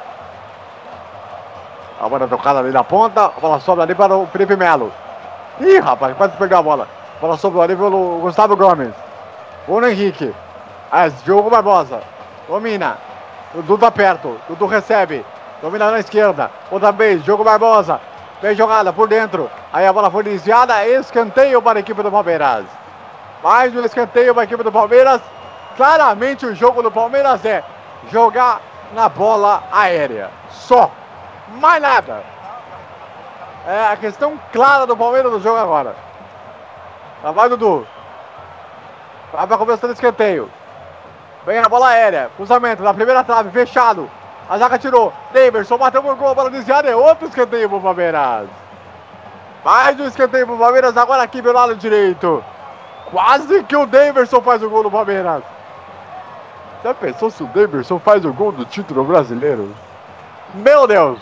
A 2.01 2.09
bola 2.09 2.29
tocada 2.29 2.59
ali 2.59 2.71
na 2.71 2.85
ponta. 2.85 3.27
A 3.27 3.41
bola 3.41 3.61
sobra 3.61 3.85
ali 3.85 3.95
para 3.95 4.17
o 4.17 4.27
Felipe 4.27 4.57
Melo. 4.57 4.93
Ih, 5.61 5.79
rapaz, 5.79 6.15
quase 6.17 6.37
perdeu 6.37 6.59
a 6.59 6.63
bola. 6.63 6.89
A 7.17 7.21
bola 7.21 7.37
sobrou 7.37 7.63
ali 7.63 7.75
pelo 7.75 8.19
Gustavo 8.21 8.57
Gomes. 8.57 8.93
Bruno 9.67 9.89
Henrique. 9.89 10.35
Ah, 10.93 11.09
Diogo 11.09 11.49
Barbosa. 11.49 12.01
Domina. 12.47 12.99
O 13.55 13.63
Dudu 13.63 13.79
tá 13.79 13.91
perto. 13.91 14.37
Dudu 14.49 14.67
recebe. 14.67 15.25
Domina 15.63 15.91
na 15.91 16.01
esquerda. 16.01 16.51
Outra 16.71 16.93
vez. 16.93 17.25
Diogo 17.25 17.43
Barbosa. 17.43 17.99
Vem 18.43 18.55
jogada 18.55 18.93
por 18.93 19.09
dentro. 19.09 19.51
Aí 19.73 19.87
a 19.87 19.93
bola 19.93 20.11
foi 20.11 20.23
desviada. 20.23 20.87
Escanteio 20.87 21.63
para 21.63 21.79
a 21.79 21.81
equipe 21.81 22.03
do 22.03 22.11
Palmeiras. 22.11 22.67
Mais 23.43 23.75
um 23.75 23.85
escanteio 23.85 24.35
para 24.35 24.43
a 24.43 24.45
equipe 24.45 24.63
do 24.63 24.73
Palmeiras. 24.73 25.21
Claramente 25.77 26.47
o 26.47 26.55
jogo 26.55 26.83
do 26.83 26.91
Palmeiras 26.91 27.45
é 27.45 27.63
jogar 28.11 28.61
na 28.93 29.09
bola 29.09 29.63
aérea. 29.71 30.31
Só. 30.51 30.91
Mais 31.49 31.81
nada. 31.81 32.23
É 33.67 33.93
a 33.93 33.97
questão 33.97 34.39
clara 34.53 34.87
do 34.87 34.97
Palmeiras 34.97 35.31
no 35.31 35.41
jogo 35.41 35.59
agora. 35.59 35.95
Lá 37.23 37.31
vai 37.31 37.49
Dudu. 37.49 37.87
Vai 39.33 39.47
para 39.47 39.59
começar 39.59 39.87
do 39.87 39.93
escanteio. 39.93 40.51
Vem 41.45 41.59
a 41.59 41.69
bola 41.69 41.89
aérea. 41.89 42.31
Cruzamento 42.37 42.83
na 42.83 42.95
primeira 42.95 43.23
trave, 43.23 43.51
fechado. 43.51 44.11
A 44.49 44.59
zaga 44.59 44.79
tirou. 44.79 45.13
Daverson 45.33 45.77
bateu 45.77 46.03
por 46.03 46.15
gol, 46.15 46.31
a 46.31 46.35
bola 46.35 46.51
desviada. 46.51 46.89
É 46.89 46.97
outro 46.97 47.29
escanteio 47.29 47.69
pro 47.69 47.81
Palmeiras. 47.81 48.49
Mais 49.65 49.99
um 49.99 50.07
escanteio 50.07 50.47
pro 50.47 50.57
Palmeiras, 50.57 50.97
agora 50.97 51.23
aqui 51.23 51.43
pelo 51.43 51.55
lado 51.55 51.75
direito. 51.75 52.45
Quase 53.11 53.63
que 53.65 53.77
o 53.77 53.87
Daverson 53.87 54.41
faz 54.41 54.63
o 54.63 54.69
gol 54.69 54.83
do 54.83 54.91
Palmeiras. 54.91 55.43
Já 56.83 56.93
pensou 56.93 57.31
se 57.31 57.43
o 57.43 57.47
Daverson 57.47 57.99
faz 57.99 58.25
o 58.25 58.33
gol 58.33 58.53
do 58.53 58.65
título 58.65 59.05
brasileiro? 59.05 59.75
Meu 60.55 60.87
Deus! 60.87 61.21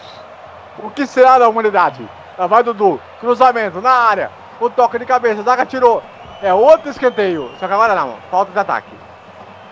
O 0.78 0.90
que 0.90 1.06
será 1.06 1.39
da 1.39 1.48
humanidade? 1.48 2.09
Lá 2.39 2.47
vai 2.47 2.62
Dudu, 2.62 3.01
cruzamento 3.20 3.81
na 3.81 3.90
área. 3.90 4.31
O 4.59 4.70
toque 4.70 4.98
de 4.98 5.06
cabeça, 5.06 5.43
zaga 5.43 5.66
tirou. 5.66 6.02
É 6.43 6.52
outro 6.52 6.90
escanteio. 6.90 7.51
Só 7.59 7.66
que 7.66 7.73
agora 7.73 7.94
não, 7.94 8.16
falta 8.31 8.51
de 8.51 8.59
ataque. 8.59 8.90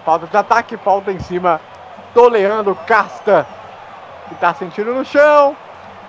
Falta 0.05 0.27
de 0.27 0.37
ataque, 0.37 0.77
falta 0.77 1.11
em 1.13 1.19
cima 1.19 1.61
do 2.15 2.29
Leandro 2.29 2.77
Casta. 2.87 3.47
Que 4.29 4.35
tá 4.37 4.55
sentindo 4.55 4.95
no 4.95 5.05
chão. 5.05 5.57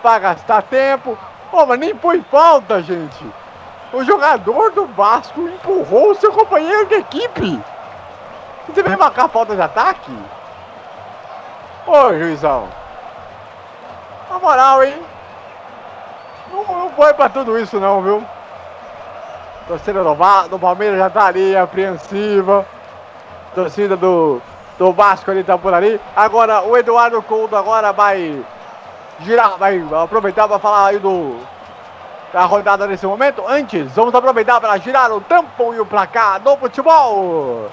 Pra 0.01 0.19
gastar 0.19 0.61
tempo. 0.63 1.17
Pô, 1.49 1.65
mas 1.65 1.79
nem 1.79 1.95
foi 1.95 2.21
falta, 2.29 2.81
gente. 2.81 3.25
O 3.93 4.03
jogador 4.03 4.71
do 4.71 4.87
Vasco 4.87 5.39
empurrou 5.39 6.09
o 6.09 6.15
seu 6.15 6.33
companheiro 6.33 6.87
de 6.87 6.95
equipe. 6.95 7.61
Você 8.67 8.81
vai 8.81 8.95
marcar 8.95 9.27
falta 9.29 9.55
de 9.55 9.61
ataque? 9.61 10.11
Ô, 11.85 12.11
juizão. 12.15 12.67
Na 14.31 14.39
moral, 14.39 14.83
hein? 14.83 14.99
Não, 16.51 16.63
não 16.63 16.89
foi 16.89 17.13
pra 17.13 17.29
tudo 17.29 17.59
isso 17.59 17.79
não, 17.79 18.01
viu? 18.01 18.23
Torcida 19.67 20.03
do, 20.03 20.15
do 20.49 20.59
Palmeiras 20.59 20.97
já 20.97 21.09
tá 21.11 21.27
ali, 21.27 21.55
apreensiva. 21.55 22.65
Torcida 23.53 23.95
do, 23.95 24.41
do 24.79 24.91
Vasco 24.91 25.29
ali 25.29 25.43
tá 25.43 25.55
por 25.55 25.71
ali. 25.71 26.01
Agora 26.15 26.63
o 26.63 26.75
Eduardo 26.75 27.21
Couto 27.21 27.55
agora 27.55 27.93
vai 27.93 28.43
girar, 29.19 29.55
vai 29.59 29.79
aproveitar 30.03 30.47
para 30.47 30.57
falar 30.57 30.87
aí 30.87 30.97
do 30.97 31.37
da 32.33 32.45
rodada 32.45 32.87
nesse 32.87 33.05
momento. 33.05 33.47
Antes, 33.47 33.91
vamos 33.91 34.13
aproveitar 34.15 34.59
para 34.59 34.75
girar 34.77 35.11
o 35.11 35.21
tempo 35.21 35.73
e 35.73 35.79
o 35.79 35.85
placar 35.85 36.39
do 36.39 36.57
futebol. 36.57 37.69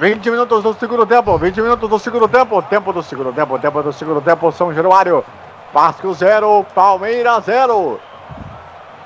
Vinte 0.00 0.28
minutos 0.30 0.64
do 0.64 0.74
segundo 0.74 1.06
tempo, 1.06 1.38
20 1.38 1.60
minutos 1.60 1.88
do 1.88 1.98
segundo 1.98 2.26
tempo, 2.26 2.60
tempo 2.62 2.92
do 2.92 3.02
segundo 3.04 3.32
tempo, 3.32 3.58
tempo 3.58 3.82
do 3.82 3.92
segundo 3.92 4.20
tempo, 4.20 4.50
São 4.50 4.74
Januário, 4.74 5.24
Vasco 5.72 6.12
0, 6.12 6.66
Palmeiras 6.74 7.44
0. 7.44 8.00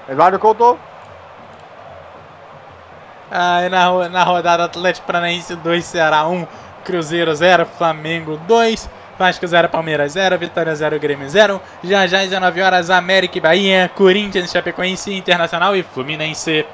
Eduardo 0.09 0.39
Couto. 0.39 0.79
Aí 3.31 3.69
na, 3.69 4.09
na 4.09 4.23
rodada 4.23 4.65
Atlético 4.65 5.07
Paranaense 5.07 5.57
2, 5.57 5.85
Ceará 5.85 6.27
1, 6.27 6.47
Cruzeiro 6.85 7.35
0, 7.35 7.67
Flamengo 7.67 8.39
2, 8.47 8.89
Vasco 9.19 9.47
0, 9.47 9.71
Palmeiras 9.71 10.13
0, 10.13 10.39
Vitória 10.39 10.75
0, 10.75 10.99
Grêmio 10.99 11.29
0. 11.29 11.61
Já 11.83 12.07
já 12.07 12.19
às 12.19 12.25
19 12.25 12.61
horas, 12.61 12.91
América 12.91 13.39
e 13.39 13.41
Bahia, 13.41 13.91
Corinthians, 13.95 14.51
Chapecoense, 14.51 15.15
Internacional 15.15 15.75
e 15.75 15.83
Fluminense. 15.83 16.67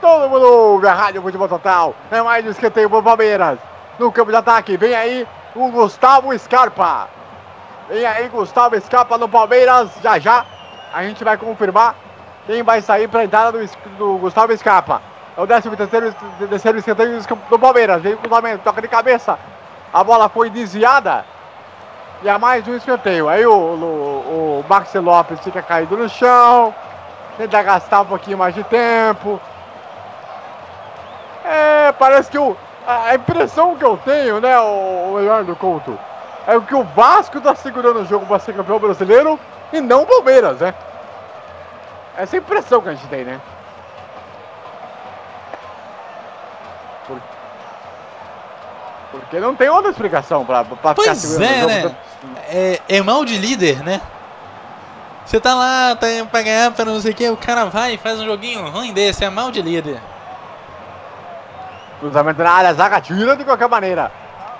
Todo 0.00 0.28
mundo 0.28 0.44
ouve 0.44 0.88
a 0.88 0.94
Rádio 0.94 1.22
Futebol 1.22 1.48
Total. 1.48 1.94
É 2.10 2.20
mais 2.20 2.44
um 2.44 2.50
escanteio 2.50 2.90
pro 2.90 3.00
Palmeiras. 3.00 3.58
No 3.96 4.10
campo 4.10 4.32
de 4.32 4.36
ataque, 4.36 4.76
vem 4.76 4.92
aí 4.92 5.26
o 5.54 5.70
Gustavo 5.70 6.36
Scarpa. 6.36 7.08
Vem 7.88 8.04
aí 8.04 8.28
Gustavo 8.28 8.80
Scarpa 8.80 9.16
no 9.16 9.28
Palmeiras. 9.28 9.88
Já 10.02 10.18
já 10.18 10.44
a 10.92 11.04
gente 11.04 11.22
vai 11.22 11.36
confirmar 11.36 11.94
quem 12.46 12.64
vai 12.64 12.82
sair 12.82 13.06
para 13.06 13.22
entrada 13.22 13.52
do, 13.52 13.64
do 13.96 14.18
Gustavo 14.18 14.56
Scarpa. 14.56 15.00
É 15.36 15.40
o 15.40 15.46
13 15.46 15.70
terceiro, 15.76 16.14
terceiro 16.48 16.78
escanteio 16.78 17.20
do 17.48 17.58
Palmeiras. 17.58 18.02
Vem 18.02 18.14
o 18.14 18.18
cruzamento, 18.18 18.64
toca 18.64 18.82
de 18.82 18.88
cabeça. 18.88 19.38
A 19.92 20.02
bola 20.02 20.28
foi 20.28 20.48
desviada. 20.48 21.24
E 22.22 22.28
há 22.28 22.38
mais 22.38 22.66
um 22.66 22.76
escanteio. 22.76 23.28
Aí 23.28 23.44
o, 23.44 23.52
o, 23.52 24.60
o 24.60 24.64
Maxi 24.68 24.98
Lopes 24.98 25.40
fica 25.40 25.60
caído 25.60 25.96
no 25.96 26.08
chão. 26.08 26.74
Tenta 27.36 27.62
gastar 27.62 28.02
um 28.02 28.06
pouquinho 28.06 28.38
mais 28.38 28.54
de 28.54 28.64
tempo. 28.64 29.40
É, 31.44 31.92
parece 31.92 32.30
que 32.30 32.38
o, 32.38 32.56
a 32.86 33.14
impressão 33.14 33.76
que 33.76 33.84
eu 33.84 33.98
tenho, 33.98 34.40
né, 34.40 34.58
o, 34.58 35.12
o 35.12 35.20
Eduardo 35.20 35.56
Couto, 35.56 35.98
é 36.46 36.58
que 36.60 36.74
o 36.74 36.84
Vasco 36.84 37.40
tá 37.40 37.54
segurando 37.54 38.00
o 38.00 38.06
jogo 38.06 38.26
para 38.26 38.38
ser 38.38 38.54
campeão 38.54 38.78
brasileiro 38.78 39.38
e 39.72 39.80
não 39.80 40.02
o 40.02 40.06
Palmeiras, 40.06 40.60
né? 40.60 40.74
Essa 42.16 42.36
é 42.36 42.38
a 42.38 42.42
impressão 42.42 42.80
que 42.80 42.88
a 42.88 42.94
gente 42.94 43.06
tem, 43.08 43.24
né? 43.24 43.40
Porque 49.12 49.38
não 49.38 49.54
tem 49.54 49.68
outra 49.68 49.90
explicação 49.90 50.44
pra, 50.44 50.64
pra 50.64 50.76
ficar 50.76 50.94
Pois 50.94 51.18
segurando 51.18 51.52
é, 51.52 51.56
o 51.64 51.82
jogo. 51.82 51.88
né? 51.88 51.96
É, 52.48 52.80
é 52.88 53.02
mal 53.02 53.24
de 53.24 53.36
líder, 53.38 53.84
né? 53.84 54.00
Você 55.24 55.38
tá 55.38 55.54
lá, 55.54 55.94
tá 55.94 56.06
pra 56.30 56.42
ganhar, 56.42 56.72
pra 56.72 56.84
não 56.84 57.00
sei 57.00 57.12
o 57.12 57.14
que, 57.14 57.28
o 57.30 57.36
cara 57.36 57.66
vai 57.66 57.94
e 57.94 57.98
faz 57.98 58.18
um 58.18 58.24
joguinho 58.26 58.68
ruim 58.70 58.92
desse, 58.92 59.24
é 59.24 59.30
mal 59.30 59.50
de 59.50 59.62
líder. 59.62 60.00
Cruzamento 62.00 62.42
na 62.42 62.50
área, 62.50 62.74
zaga 62.74 63.00
tira 63.00 63.36
de 63.36 63.44
qualquer 63.44 63.68
maneira. 63.68 64.10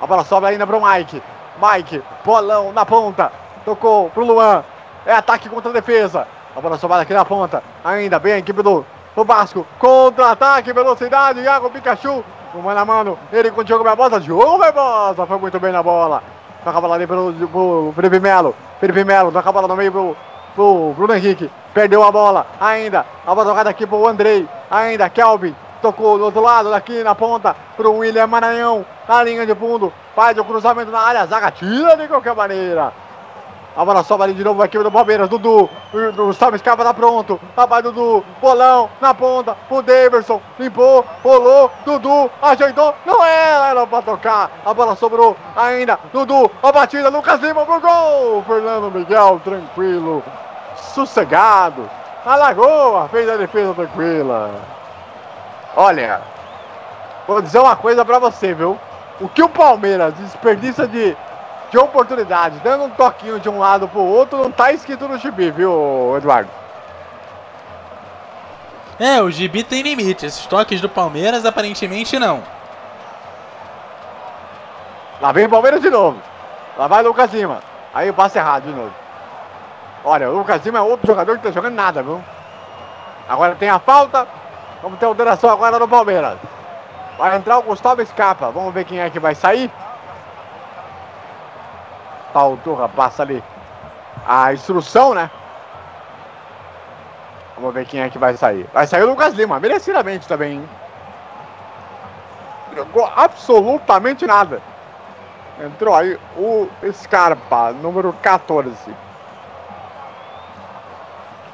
A 0.01 0.07
bola 0.07 0.25
sobra 0.25 0.51
ainda 0.51 0.67
para 0.67 0.77
o 0.77 0.87
Mike. 0.87 1.23
Mike, 1.61 2.03
bolão 2.25 2.73
na 2.73 2.87
ponta. 2.87 3.33
Tocou 3.65 4.11
pro 4.11 4.25
Luan. 4.25 4.65
É 5.05 5.13
ataque 5.13 5.49
contra 5.49 5.71
a 5.71 5.73
defesa. 5.75 6.27
A 6.57 6.61
bola 6.61 6.79
sobrada 6.79 7.03
aqui 7.03 7.13
na 7.13 7.25
ponta. 7.25 7.63
Ainda 7.85 8.19
bem 8.19 8.35
a 8.35 8.39
equipe 8.39 8.63
do, 8.63 8.85
do 9.17 9.25
Vasco. 9.25 9.67
Contra-ataque, 9.79 10.73
velocidade. 10.73 11.41
Iago 11.41 11.71
Pikachu. 11.71 12.25
No 12.55 12.63
mano 12.63 12.81
a 12.81 12.85
mano. 12.85 13.19
Ele 13.33 13.51
com 13.51 13.61
o 13.61 13.65
Diogo 13.65 13.85
Barbosa. 13.85 14.21
Diogo 14.21 14.59
Barbosa 14.59 15.27
foi 15.27 15.39
muito 15.39 15.59
bem 15.59 15.73
na 15.73 15.83
bola. 15.83 16.23
Toca 16.65 16.79
a 16.79 16.81
bola 16.81 16.95
ali 16.95 17.07
pelo, 17.07 17.33
pro 17.49 17.93
Felipe 17.95 18.21
Melo. 18.21 18.55
Felipe 18.79 19.05
Melo 19.05 19.33
toca 19.33 19.49
a 19.49 19.53
bola 19.53 19.69
no 19.69 19.77
meio 19.77 19.91
pro, 19.91 20.17
pro 20.55 20.95
Bruno 20.97 21.15
Henrique. 21.15 21.51
Perdeu 21.73 22.03
a 22.03 22.13
bola. 22.13 22.47
Ainda. 22.61 23.07
A 23.27 23.35
bola 23.35 23.49
tocada 23.49 23.71
aqui 23.71 23.87
pro 23.87 24.07
Andrei. 24.07 24.47
Ainda. 24.71 25.09
Kelvin. 25.09 25.55
Tocou 25.83 26.17
do 26.17 26.25
outro 26.27 26.41
lado, 26.41 26.71
daqui 26.71 27.03
na 27.03 27.13
ponta, 27.13 27.57
pro 27.77 27.93
William 27.95 28.29
Maranhão, 28.29 28.87
na 29.09 29.21
linha 29.25 29.45
de 29.45 29.53
fundo, 29.53 29.93
faz 30.15 30.39
o 30.39 30.45
cruzamento 30.45 30.93
na 30.93 31.01
área, 31.01 31.27
zaga 31.27 31.51
tira 31.51 31.97
de 31.97 32.07
qualquer 32.07 32.37
maneira. 32.37 32.93
A 33.75 33.85
bola 33.85 34.03
sobra 34.03 34.27
ali 34.27 34.35
de 34.35 34.45
novo 34.45 34.63
aqui 34.63 34.79
do 34.79 34.93
Palmeiras, 34.93 35.31
Dudu, 35.31 35.69
o 35.95 36.13
Gustavo 36.13 36.57
Escapa 36.57 36.85
tá 36.85 36.93
pronto, 36.93 37.41
rapaz 37.57 37.83
Dudu, 37.83 38.23
bolão, 38.39 38.91
na 39.01 39.15
ponta, 39.15 39.57
pro 39.67 39.81
Daverson, 39.81 40.43
limpou, 40.59 41.07
rolou, 41.25 41.71
Dudu, 41.85 42.31
ajeitou, 42.43 42.95
não 43.07 43.25
era, 43.25 43.69
era 43.69 43.87
pra 43.87 44.03
tocar, 44.03 44.51
a 44.65 44.75
bola 44.75 44.95
sobrou 44.95 45.35
ainda, 45.57 45.99
Dudu, 46.13 46.51
a 46.63 46.71
batida, 46.71 47.09
Lucas 47.09 47.41
Lima 47.41 47.65
pro 47.65 47.81
gol, 47.81 48.45
Fernando 48.47 48.91
Miguel, 48.91 49.41
tranquilo, 49.43 50.23
sossegado, 50.77 51.89
a 52.27 52.37
Lagoa 52.37 53.09
fez 53.09 53.29
a 53.29 53.37
defesa 53.37 53.75
tranquila. 53.75 54.51
Olha, 55.75 56.21
vou 57.27 57.41
dizer 57.41 57.59
uma 57.59 57.75
coisa 57.75 58.05
pra 58.05 58.19
você, 58.19 58.53
viu? 58.53 58.79
O 59.21 59.29
que 59.29 59.43
o 59.43 59.49
Palmeiras 59.49 60.15
desperdiça 60.15 60.87
de, 60.87 61.17
de 61.73 61.79
oportunidade, 61.79 62.61
dando 62.63 62.85
um 62.85 62.91
toquinho 62.91 63.41
de 63.41 63.49
um 63.49 63.59
lado 63.59 63.89
pro 63.89 64.01
outro, 64.01 64.43
não 64.43 64.53
tá 64.53 64.73
escrito 64.73 65.09
no 65.09 65.17
gibi, 65.17 65.51
viu, 65.51 66.15
Eduardo? 66.19 66.51
É, 69.01 69.23
o 69.23 69.31
gibi 69.31 69.65
tem 69.65 69.81
limite. 69.81 70.27
Esses 70.27 70.45
toques 70.45 70.83
do 70.83 70.89
Palmeiras 70.89 71.47
aparentemente 71.47 72.19
não. 72.19 72.43
Lá 75.19 75.33
vem 75.33 75.47
o 75.47 75.49
Palmeiras 75.49 75.81
de 75.81 75.89
novo. 75.89 76.21
Lá 76.77 76.87
vai 76.87 77.03
o 77.03 77.09
Lucas 77.09 77.33
Lima. 77.33 77.61
Aí 77.95 78.11
o 78.11 78.15
passe 78.15 78.37
errado 78.37 78.65
de 78.65 78.75
novo. 78.75 78.93
Olha, 80.05 80.29
o 80.29 80.37
Lucas 80.37 80.63
Lima 80.67 80.79
é 80.79 80.83
outro 80.83 81.07
jogador 81.07 81.39
que 81.39 81.45
tá 81.45 81.51
jogando 81.51 81.75
nada, 81.75 82.03
viu? 82.03 82.23
Agora 83.27 83.55
tem 83.55 83.71
a 83.71 83.79
falta. 83.79 84.29
Vamos 84.83 84.99
ter 84.99 85.07
alteração 85.07 85.49
agora 85.49 85.79
no 85.79 85.89
Palmeiras. 85.89 86.37
Vai 87.17 87.35
entrar 87.35 87.59
o 87.59 87.63
Gustavo 87.63 88.03
Escapa. 88.03 88.51
Vamos 88.51 88.75
ver 88.75 88.85
quem 88.85 89.01
é 89.01 89.09
que 89.09 89.19
vai 89.19 89.35
sair. 89.35 89.71
Tá 92.33 92.47
o 92.47 92.57
Turra, 92.57 92.89
passa 92.89 93.23
ali 93.23 93.43
a 94.27 94.53
instrução, 94.53 95.15
né? 95.15 95.31
Vamos 97.57 97.75
ver 97.75 97.87
quem 97.87 98.01
é 98.01 98.09
que 98.09 98.19
vai 98.19 98.37
sair. 98.37 98.67
Vai 98.73 98.87
sair 98.87 99.03
o 99.03 99.09
Lucas 99.09 99.35
Lima, 99.35 99.61
merecidamente 99.61 100.27
também? 100.27 100.67
Jogou 102.75 103.11
absolutamente 103.15 104.27
nada. 104.27 104.63
Entrou 105.61 105.95
aí 105.95 106.19
o 106.37 106.69
Scarpa, 106.93 107.73
número 107.73 108.13
14. 108.15 108.71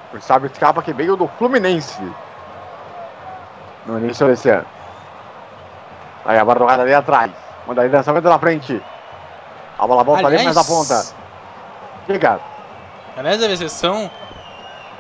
O 0.09 0.13
Gustavo 0.13 0.49
Scarpa 0.49 0.83
que 0.83 0.93
veio 0.93 1.17
do 1.17 1.27
Fluminense 1.27 2.01
no 3.85 3.99
início 3.99 4.27
desse 4.27 4.49
ano. 4.49 4.67
Aí 6.25 6.39
a 6.39 6.45
jogada 6.45 6.83
ali 6.83 6.95
atrás. 6.95 7.33
Manda 7.67 7.83
aí 7.83 7.89
lançamento 7.89 8.29
na 8.29 8.39
frente. 8.39 8.83
A 9.79 9.87
bola 9.87 10.03
volta 10.03 10.27
ali 10.27 10.43
mais 10.43 10.57
na 10.57 10.65
ponta. 10.65 11.07
Diga. 12.07 12.41
Aliás, 13.17 13.43
a 13.43 13.69
são 13.69 14.11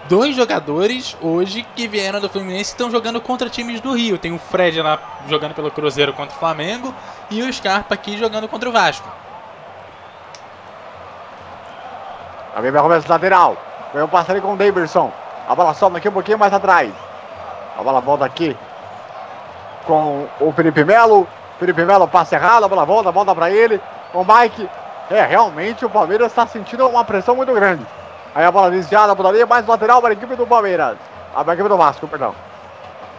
dois 0.09 0.35
jogadores 0.35 1.17
hoje 1.21 1.67
que 1.75 1.89
vieram 1.89 2.21
do 2.21 2.29
Fluminense 2.29 2.71
estão 2.71 2.91
jogando 2.91 3.21
contra 3.21 3.51
times 3.51 3.81
do 3.81 3.93
Rio. 3.93 4.19
Tem 4.19 4.33
o 4.33 4.39
Fred 4.39 4.81
lá 4.81 4.99
jogando 5.29 5.55
pelo 5.55 5.71
Cruzeiro 5.71 6.13
contra 6.13 6.35
o 6.35 6.39
Flamengo 6.39 6.95
e 7.31 7.43
o 7.43 7.53
Scarpa 7.53 7.95
aqui 7.95 8.17
jogando 8.17 8.49
contra 8.49 8.69
o 8.69 8.73
Vasco. 8.73 9.09
Também 12.55 12.71
vai 12.71 12.83
começar 12.83 13.09
lateral. 13.09 13.57
Vem 13.93 14.03
o 14.03 14.09
passe 14.09 14.31
ali 14.31 14.41
com 14.41 14.55
o 14.55 14.57
Davidson. 14.57 15.13
A 15.49 15.55
bola 15.55 15.75
sobe 15.75 15.99
aqui 15.99 16.09
um 16.09 16.13
pouquinho 16.13 16.39
mais 16.39 16.53
atrás. 16.53 16.93
A 17.79 17.83
bola 17.83 18.01
volta 18.01 18.25
aqui 18.25 18.57
com 19.87 20.27
o 20.41 20.53
Felipe 20.53 20.85
Melo. 20.85 21.27
Felipe 21.59 21.85
Melo 21.85 22.07
passa 22.07 22.37
errado, 22.37 22.65
a 22.65 22.69
bola 22.69 22.85
volta, 22.85 23.11
volta 23.11 23.35
para 23.35 23.51
ele. 23.51 23.81
O 24.19 24.25
Mike. 24.25 24.69
É, 25.09 25.23
realmente 25.23 25.87
o 25.87 25.91
Palmeiras 25.91 26.33
está 26.33 26.45
sentindo 26.45 26.87
uma 26.89 27.05
pressão 27.05 27.37
muito 27.37 27.53
grande. 27.55 27.87
Aí 28.35 28.45
a 28.45 28.51
bola 28.51 28.69
desviada 28.69 29.15
por 29.15 29.25
ali, 29.25 29.45
mais 29.45 29.65
lateral 29.65 30.01
para 30.01 30.11
a 30.11 30.13
equipe 30.13 30.35
do 30.35 30.45
Palmeiras. 30.45 30.99
A 31.35 31.53
equipe 31.53 31.69
do 31.69 31.77
Vasco, 31.77 32.09
perdão. 32.09 32.35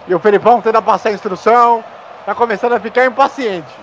E 0.06 0.14
o 0.14 0.20
Felipão 0.20 0.60
tenta 0.60 0.82
passar 0.82 1.10
a 1.10 1.14
instrução. 1.14 1.82
Está 2.20 2.36
começando 2.36 2.74
a 2.74 2.80
ficar 2.82 3.06
impaciente. 3.06 3.74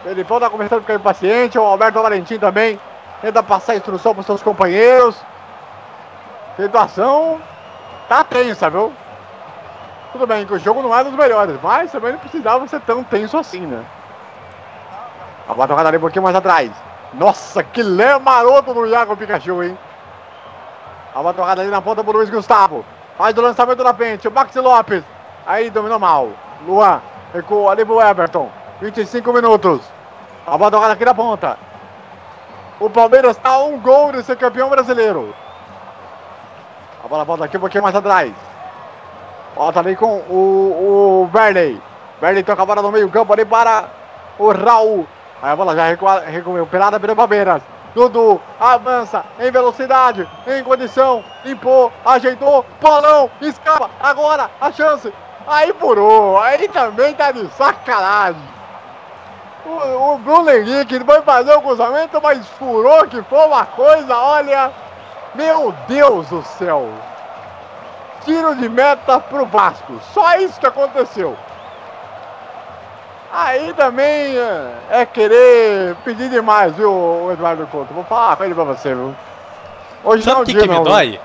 O 0.00 0.08
Felipão 0.08 0.38
está 0.38 0.48
começando 0.48 0.78
a 0.78 0.80
ficar 0.80 0.94
impaciente. 0.94 1.58
O 1.58 1.62
Alberto 1.62 2.00
Valentim 2.00 2.38
também 2.38 2.80
tenta 3.20 3.42
passar 3.42 3.74
a 3.74 3.76
instrução 3.76 4.14
para 4.14 4.20
os 4.20 4.26
seus 4.26 4.42
companheiros. 4.42 5.20
A 6.54 6.62
situação 6.62 7.42
tá 8.08 8.24
tensa, 8.24 8.70
viu? 8.70 8.90
Tudo 10.12 10.26
bem 10.26 10.46
que 10.46 10.54
o 10.54 10.58
jogo 10.58 10.82
não 10.82 10.96
é 10.96 11.04
dos 11.04 11.12
melhores, 11.12 11.58
mas 11.62 11.92
também 11.92 12.12
não 12.12 12.18
precisava 12.18 12.66
ser 12.66 12.80
tão 12.80 13.04
tenso 13.04 13.36
assim, 13.36 13.60
né? 13.60 13.84
A 15.48 15.54
bola 15.54 15.68
tocada 15.68 15.88
ali 15.88 15.98
um 15.98 16.00
pouquinho 16.00 16.22
mais 16.22 16.36
atrás. 16.36 16.70
Nossa, 17.12 17.62
que 17.62 17.82
lé 17.82 18.18
maroto 18.18 18.72
do 18.72 18.86
Iago 18.86 19.16
Pikachu, 19.16 19.62
hein? 19.62 19.78
A 21.14 21.18
bola 21.18 21.34
tocada 21.34 21.60
ali 21.60 21.70
na 21.70 21.82
ponta 21.82 22.02
pro 22.02 22.12
Luiz 22.12 22.30
Gustavo. 22.30 22.84
Faz 23.16 23.36
o 23.36 23.40
lançamento 23.40 23.84
na 23.84 23.94
frente. 23.94 24.26
O 24.26 24.30
Maxi 24.32 24.58
Lopes. 24.58 25.04
Aí 25.46 25.70
dominou 25.70 25.98
mal. 25.98 26.30
Luan 26.66 27.00
recuou 27.32 27.70
ali 27.70 27.84
pro 27.84 28.00
Everton. 28.00 28.50
25 28.80 29.32
minutos. 29.32 29.82
A 30.46 30.56
bola 30.56 30.70
tocada 30.70 30.92
aqui 30.94 31.04
na 31.04 31.14
ponta. 31.14 31.58
O 32.80 32.90
Palmeiras 32.90 33.36
está 33.36 33.58
um 33.58 33.78
gol 33.78 34.12
de 34.12 34.22
ser 34.24 34.36
campeão 34.36 34.68
brasileiro. 34.68 35.34
A 37.04 37.06
bola 37.06 37.24
volta 37.24 37.44
aqui 37.44 37.56
um 37.56 37.60
pouquinho 37.60 37.84
mais 37.84 37.94
atrás. 37.94 38.32
Volta 39.54 39.78
ali 39.78 39.94
com 39.94 40.16
o, 40.28 41.22
o 41.22 41.30
Verley. 41.32 41.80
Verley 42.20 42.42
toca 42.42 42.62
a 42.62 42.66
bola 42.66 42.82
no 42.82 42.90
meio 42.90 43.08
campo 43.10 43.32
ali 43.32 43.44
para 43.44 43.84
o 44.38 44.50
Raul. 44.50 45.06
Aí 45.44 45.50
a 45.50 45.56
bola 45.56 45.76
já 45.76 45.84
recuperada 46.24 46.98
pelo 46.98 47.14
Palmeiras. 47.14 47.62
Dudu 47.94 48.40
avança 48.58 49.22
em 49.38 49.50
velocidade, 49.50 50.26
em 50.46 50.64
condição, 50.64 51.22
limpou, 51.44 51.92
ajeitou, 52.02 52.64
bolão, 52.80 53.30
escapa, 53.42 53.90
agora 54.00 54.50
a 54.58 54.72
chance. 54.72 55.12
Aí 55.46 55.74
furou, 55.74 56.40
aí 56.40 56.66
também 56.68 57.12
tá 57.12 57.30
de 57.30 57.46
sacanagem. 57.52 58.40
O, 59.66 60.14
o 60.14 60.18
Bruno 60.18 60.50
Henrique 60.50 60.98
foi 61.04 61.20
fazer 61.20 61.54
o 61.54 61.60
cruzamento, 61.60 62.18
mas 62.22 62.48
furou 62.48 63.06
que 63.06 63.20
foi 63.24 63.46
uma 63.46 63.66
coisa, 63.66 64.16
olha. 64.16 64.72
Meu 65.34 65.74
Deus 65.86 66.26
do 66.28 66.42
céu 66.42 66.88
tiro 68.24 68.56
de 68.56 68.66
meta 68.66 69.20
pro 69.20 69.44
Vasco. 69.44 70.00
Só 70.14 70.36
isso 70.36 70.58
que 70.58 70.66
aconteceu. 70.66 71.36
Aí 73.36 73.74
também 73.74 74.38
é, 74.38 74.74
é 74.90 75.06
querer 75.06 75.96
pedir 76.04 76.30
demais, 76.30 76.72
viu, 76.76 77.32
Eduardo 77.32 77.66
Couto? 77.66 77.92
Vou 77.92 78.04
falar 78.04 78.28
uma 78.28 78.36
coisa 78.36 78.54
pra 78.54 78.62
você, 78.62 78.94
viu? 78.94 79.12
Hoje 80.04 80.22
Sabe 80.22 80.34
não 80.34 80.40
é 80.40 80.42
o 80.42 80.46
que, 80.46 80.54
que 80.54 80.68
me 80.68 80.84
dói? 80.84 81.20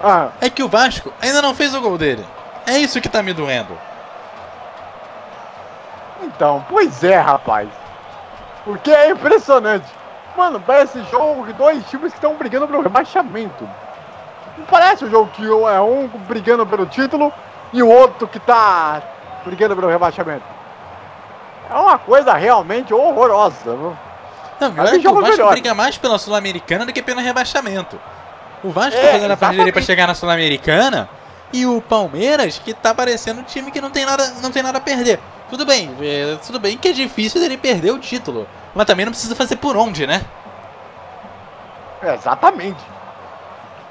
Ah. 0.00 0.28
É 0.40 0.48
que 0.48 0.62
o 0.62 0.68
Vasco 0.68 1.12
ainda 1.20 1.42
não 1.42 1.56
fez 1.56 1.74
o 1.74 1.80
gol 1.80 1.98
dele. 1.98 2.24
É 2.68 2.78
isso 2.78 3.00
que 3.00 3.08
tá 3.08 3.20
me 3.20 3.32
doendo. 3.32 3.76
Então, 6.22 6.64
pois 6.68 7.02
é, 7.02 7.18
rapaz. 7.18 7.68
Porque 8.64 8.92
é 8.92 9.10
impressionante. 9.10 9.86
Mano, 10.36 10.62
parece 10.64 11.02
jogo 11.10 11.46
de 11.46 11.52
dois 11.54 11.84
times 11.90 12.12
que 12.12 12.18
estão 12.18 12.36
brigando 12.36 12.68
pelo 12.68 12.80
rebaixamento. 12.80 13.68
Não 14.56 14.66
parece 14.66 15.04
um 15.04 15.10
jogo 15.10 15.32
que 15.32 15.44
é 15.44 15.80
um 15.80 16.06
brigando 16.28 16.64
pelo 16.64 16.86
título 16.86 17.32
e 17.72 17.82
o 17.82 17.88
outro 17.88 18.28
que 18.28 18.38
tá 18.38 19.02
brigando 19.44 19.74
pelo 19.74 19.88
rebaixamento. 19.88 20.44
É 21.70 21.74
uma 21.74 21.98
coisa 21.98 22.34
realmente 22.34 22.92
horrorosa. 22.92 23.54
Viu? 23.64 23.96
Não, 24.60 24.72
melhor 24.72 24.94
é 24.94 24.98
que 24.98 25.08
o 25.08 25.14
Vasco 25.14 25.30
melhor. 25.30 25.50
briga 25.52 25.74
mais 25.74 25.98
pela 25.98 26.18
Sul-Americana 26.18 26.86
do 26.86 26.92
que 26.92 27.02
pelo 27.02 27.20
rebaixamento. 27.20 27.98
O 28.62 28.70
Vasco 28.70 28.98
é, 28.98 29.06
tá 29.06 29.12
fazendo 29.12 29.30
a 29.30 29.36
parte 29.36 29.56
dele 29.56 29.72
pra 29.72 29.82
chegar 29.82 30.06
na 30.06 30.14
Sul-Americana 30.14 31.08
e 31.52 31.66
o 31.66 31.80
Palmeiras 31.80 32.58
que 32.58 32.72
tá 32.72 32.94
parecendo 32.94 33.40
um 33.40 33.44
time 33.44 33.70
que 33.70 33.80
não 33.80 33.90
tem 33.90 34.04
nada, 34.04 34.32
não 34.42 34.50
tem 34.50 34.62
nada 34.62 34.78
a 34.78 34.80
perder. 34.80 35.20
Tudo 35.50 35.66
bem, 35.66 35.94
é, 36.00 36.36
tudo 36.44 36.58
bem 36.58 36.76
que 36.76 36.88
é 36.88 36.92
difícil 36.92 37.40
dele 37.40 37.56
perder 37.56 37.92
o 37.92 37.98
título, 37.98 38.48
mas 38.74 38.86
também 38.86 39.04
não 39.04 39.12
precisa 39.12 39.34
fazer 39.34 39.56
por 39.56 39.76
onde, 39.76 40.06
né? 40.06 40.22
É, 42.02 42.14
exatamente. 42.14 42.82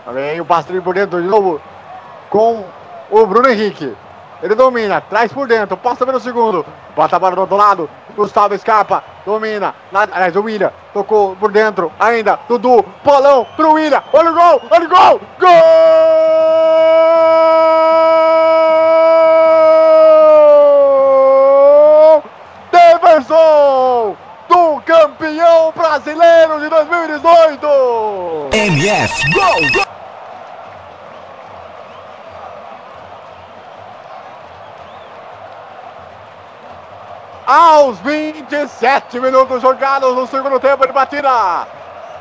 Também 0.06 0.42
o 0.42 0.46
por 0.84 0.94
dentro 0.94 1.22
de 1.22 1.28
novo 1.28 1.62
com 2.30 2.66
o 3.10 3.26
Bruno 3.26 3.48
Henrique. 3.48 3.96
Ele 4.44 4.56
domina, 4.56 5.00
traz 5.00 5.32
por 5.32 5.48
dentro, 5.48 5.78
passa 5.78 6.06
pelo 6.06 6.20
segundo. 6.20 6.66
Bota 6.94 7.16
a 7.16 7.20
bola 7.20 7.34
do 7.34 7.42
outro 7.42 7.56
lado. 7.56 7.90
Gustavo 8.14 8.58
Scarpa, 8.58 9.02
domina. 9.26 9.74
Aliás, 9.94 10.36
o 10.36 10.42
William 10.42 10.70
tocou 10.94 11.34
por 11.38 11.50
dentro. 11.50 11.90
Ainda, 11.98 12.38
Dudu, 12.50 12.84
Polão 13.06 13.48
pro 13.56 13.72
William. 13.72 14.04
Olha 14.12 14.32
o 14.32 14.34
gol, 14.34 14.62
olha 14.70 14.86
o 14.86 14.90
gol. 14.90 15.22
Gol! 15.40 15.50
Deverson! 22.70 24.18
Do 24.50 24.82
campeão 24.86 25.72
brasileiro 25.74 26.60
de 26.60 26.68
2018! 26.68 27.68
MF 28.52 29.32
Gol! 29.32 29.62
Aos 37.46 38.00
27 38.00 39.20
minutos 39.20 39.62
jogados 39.62 40.16
no 40.16 40.28
segundo 40.28 40.60
tempo 40.60 40.86
de 40.86 40.94
batida. 40.94 41.68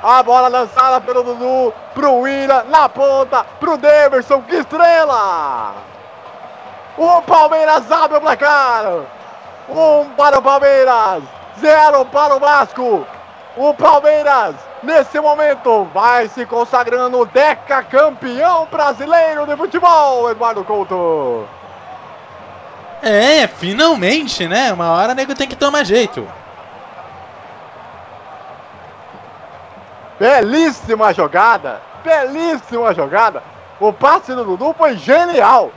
A 0.03 0.23
bola 0.23 0.49
lançada 0.49 1.01
pelo 1.01 1.23
Dudu 1.23 1.73
pro 1.95 2.15
William 2.15 2.65
na 2.65 2.89
ponta 2.89 3.45
pro 3.61 3.77
Deverson, 3.77 4.43
que 4.43 4.57
estrela! 4.57 5.75
O 6.99 7.23
Palmeiras 7.23 7.91
abre 7.91 8.19
o 8.19 8.21
placar. 8.21 8.85
Um 9.69 10.11
para 10.17 10.39
o 10.39 10.43
Palmeiras, 10.43 11.23
zero 11.61 12.05
para 12.07 12.35
o 12.35 12.41
Vasco. 12.41 13.07
O 13.57 13.75
Palmeiras, 13.75 14.57
nesse 14.83 15.21
momento, 15.21 15.85
vai 15.95 16.29
se 16.29 16.45
consagrando 16.47 17.25
deca 17.27 17.83
campeão 17.85 18.67
brasileiro 18.71 19.47
de 19.47 19.57
futebol, 19.57 20.31
Eduardo 20.31 20.65
Couto. 20.65 21.47
É, 23.03 23.49
finalmente, 23.49 24.47
né? 24.47 24.73
Uma 24.73 24.93
hora 24.93 25.13
o 25.13 25.15
nego 25.15 25.35
tem 25.35 25.49
que 25.49 25.57
tomar 25.57 25.85
jeito. 25.85 26.27
Belíssima 30.21 31.13
jogada, 31.13 31.81
belíssima 32.05 32.95
jogada. 32.95 33.43
O 33.81 33.93
passe 33.93 34.33
do 34.33 34.45
Dudu 34.45 34.73
foi 34.79 34.97
genial. 34.97 35.73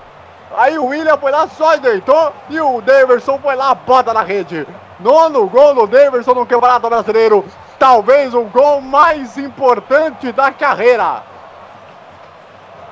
Aí 0.55 0.77
o 0.77 0.85
William 0.85 1.17
foi 1.17 1.31
lá, 1.31 1.47
só 1.47 1.75
deitou 1.77 2.31
e 2.47 2.61
o 2.61 2.79
Daverson 2.79 3.39
foi 3.39 3.55
lá, 3.55 3.73
bota 3.73 4.13
na 4.13 4.21
rede. 4.21 4.67
Nono 4.99 5.47
gol 5.47 5.73
do 5.73 5.87
Daverson 5.87 6.35
no 6.35 6.45
Campeonato 6.45 6.87
Brasileiro. 6.87 7.43
Talvez 7.79 8.35
o 8.35 8.43
gol 8.43 8.81
mais 8.81 9.35
importante 9.35 10.31
da 10.31 10.51
carreira. 10.51 11.23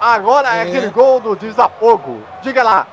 Agora 0.01 0.55
é, 0.55 0.59
é 0.59 0.61
aquele 0.63 0.89
gol 0.89 1.19
do 1.19 1.35
desafogo. 1.35 2.23
Diga 2.41 2.63
lá. 2.63 2.87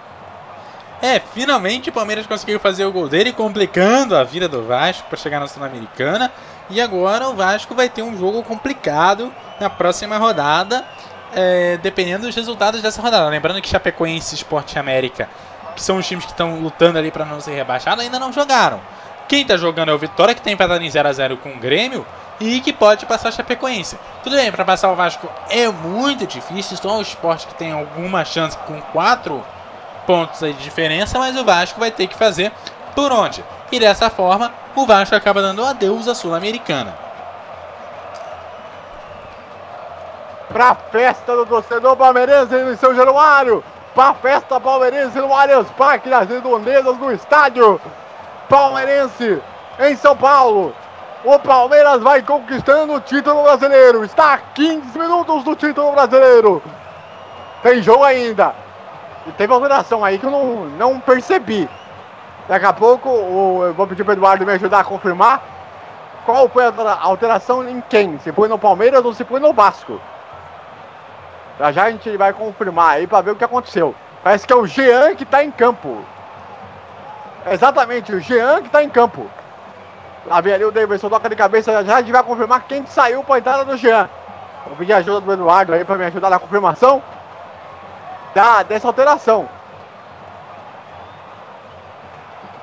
É, 1.03 1.19
finalmente 1.19 1.89
o 1.89 1.93
Palmeiras 1.93 2.27
conseguiu 2.27 2.61
fazer 2.61 2.85
o 2.85 2.93
gol 2.93 3.09
dele, 3.09 3.33
complicando 3.33 4.15
a 4.15 4.23
vida 4.23 4.47
do 4.47 4.63
Vasco 4.63 5.09
para 5.09 5.17
chegar 5.17 5.41
na 5.41 5.47
Sul-Americana. 5.47 6.31
E 6.69 6.81
agora 6.81 7.29
o 7.29 7.35
Vasco 7.35 7.75
vai 7.75 7.89
ter 7.89 8.03
um 8.03 8.17
jogo 8.19 8.43
complicado 8.43 9.33
na 9.59 9.71
próxima 9.71 10.19
rodada, 10.19 10.85
é, 11.35 11.79
dependendo 11.79 12.27
dos 12.27 12.37
resultados 12.37 12.83
dessa 12.83 13.01
rodada. 13.01 13.29
Lembrando 13.29 13.63
que 13.63 13.69
Chapecoense 13.69 14.35
e 14.35 14.39
Sport 14.39 14.77
América, 14.77 15.29
que 15.75 15.83
são 15.83 15.97
os 15.97 16.07
times 16.07 16.27
que 16.27 16.33
estão 16.33 16.61
lutando 16.61 16.99
ali 16.99 17.11
para 17.11 17.25
não 17.25 17.41
ser 17.41 17.55
rebaixado, 17.55 18.03
ainda 18.03 18.19
não 18.19 18.33
jogaram. 18.33 18.81
Quem 19.27 19.43
está 19.43 19.57
jogando 19.57 19.91
é 19.91 19.95
o 19.95 19.99
Vitória, 19.99 20.35
que 20.35 20.43
tem 20.43 20.53
empatado 20.53 20.85
em 20.85 20.91
0 20.91 21.09
a 21.09 21.13
0 21.13 21.37
com 21.39 21.51
o 21.51 21.59
Grêmio 21.59 22.07
e 22.39 22.61
que 22.61 22.73
pode 22.73 23.07
passar 23.07 23.31
a 23.31 23.33
Chapecoense. 23.33 23.99
Tudo 24.23 24.37
bem, 24.37 24.53
para 24.53 24.65
passar 24.65 24.91
o 24.93 24.97
Vasco 24.97 25.31
é 25.49 25.69
muito 25.69 26.27
difícil, 26.27 26.77
só 26.77 26.99
o 26.99 27.03
Sport 27.03 27.47
que 27.47 27.55
tem 27.55 27.73
alguma 27.73 28.25
chance 28.25 28.57
com 28.59 28.81
4 28.93 29.43
pontos 30.07 30.41
de 30.41 30.53
diferença, 30.55 31.19
mas 31.19 31.37
o 31.37 31.45
Vasco 31.45 31.81
vai 31.81 31.91
ter 31.91 32.07
que 32.07 32.17
fazer 32.17 32.53
por 32.95 33.13
onde. 33.13 33.45
E 33.71 33.79
dessa 33.79 34.11
forma, 34.11 34.53
o 34.75 34.87
Vasco 34.87 35.15
acaba 35.15 35.43
dando 35.43 35.65
adeus 35.65 36.09
à 36.09 36.15
Sul-Americana. 36.15 36.95
Pra 40.49 40.75
festa 40.75 41.37
do 41.37 41.47
torcedor 41.47 41.97
palmeirense 41.97 42.55
em 42.55 42.77
São 42.77 42.95
Januário. 42.95 43.63
Pra 43.95 44.15
festa 44.15 44.61
palmeirense 44.61 45.19
no 45.19 45.33
Allianz 45.33 45.69
Parque, 45.71 46.09
nas 46.09 46.29
redondezas 46.29 46.97
do 46.97 47.13
estádio. 47.13 47.81
Palmeirense 48.49 49.41
em 49.79 49.97
São 49.97 50.17
Paulo. 50.17 50.75
O 51.25 51.39
Palmeiras 51.39 52.03
vai 52.03 52.23
conquistando 52.23 52.95
o 52.95 53.01
título 53.01 53.43
brasileiro. 53.43 54.05
Está 54.05 54.35
a 54.35 54.39
15 54.39 54.99
minutos 54.99 55.45
do 55.45 55.55
título 55.55 55.93
brasileiro. 55.93 56.63
Tem 57.63 57.83
jogo 57.83 58.05
ainda. 58.05 58.55
E 59.27 59.33
teve 59.33 59.53
alteração 59.53 60.05
aí 60.05 60.19
que 60.19 60.25
eu 60.25 60.31
não, 60.31 60.65
não 60.65 61.01
percebi. 61.01 61.69
Daqui 62.49 62.67
a 62.67 62.73
pouco 62.73 63.09
o, 63.09 63.65
eu 63.67 63.75
vou 63.75 63.87
pedir 63.87 64.03
para 64.03 64.13
o 64.13 64.15
Eduardo 64.15 64.47
me 64.47 64.53
ajudar 64.53 64.81
a 64.81 64.85
confirmar 64.85 65.43
qual 66.25 66.49
foi 66.49 66.65
a 66.65 66.99
alteração 67.01 67.69
em 67.69 67.81
quem. 67.89 68.19
Se 68.19 68.33
foi 68.33 68.49
no 68.49 68.59
Palmeiras 68.59 69.05
ou 69.05 69.13
se 69.13 69.25
foi 69.25 69.41
no 69.41 69.53
Vasco. 69.53 70.01
Já 71.59 71.73
já 71.73 71.85
a 71.85 71.91
gente 71.91 72.17
vai 72.17 72.33
confirmar 72.33 72.93
aí 72.93 73.07
para 73.07 73.21
ver 73.21 73.31
o 73.33 73.37
que 73.37 73.45
aconteceu. 73.45 73.95
Parece 74.23 74.47
que 74.47 74.53
é 74.53 74.57
o 74.57 74.67
Jean 74.67 75.15
que 75.15 75.25
está 75.25 75.45
em 75.45 75.51
campo. 75.51 76.03
Exatamente, 77.51 78.13
o 78.13 78.21
Jean 78.21 78.63
que 78.63 78.67
está 78.67 78.83
em 78.83 78.89
campo. 78.89 79.27
Lá 80.27 80.41
vem 80.41 80.55
ali 80.55 80.65
o 80.65 80.73
Davidson, 80.73 81.09
toca 81.09 81.29
de 81.29 81.37
cabeça. 81.37 81.73
Já, 81.73 81.83
já 81.83 81.97
a 81.97 82.01
gente 82.01 82.13
vai 82.13 82.23
confirmar 82.23 82.65
quem 82.67 82.85
saiu 82.87 83.23
para 83.23 83.37
a 83.37 83.39
entrada 83.39 83.65
do 83.65 83.77
Jean. 83.77 84.09
Vou 84.67 84.77
pedir 84.77 84.93
ajuda 84.95 85.21
do 85.21 85.33
Eduardo 85.33 85.73
aí 85.73 85.85
para 85.85 85.97
me 85.97 86.05
ajudar 86.07 86.31
na 86.31 86.39
confirmação 86.39 87.03
da, 88.35 88.62
dessa 88.62 88.86
alteração. 88.86 89.48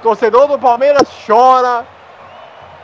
torcedor 0.02 0.48
do 0.48 0.58
Palmeiras 0.60 1.08
chora, 1.26 1.86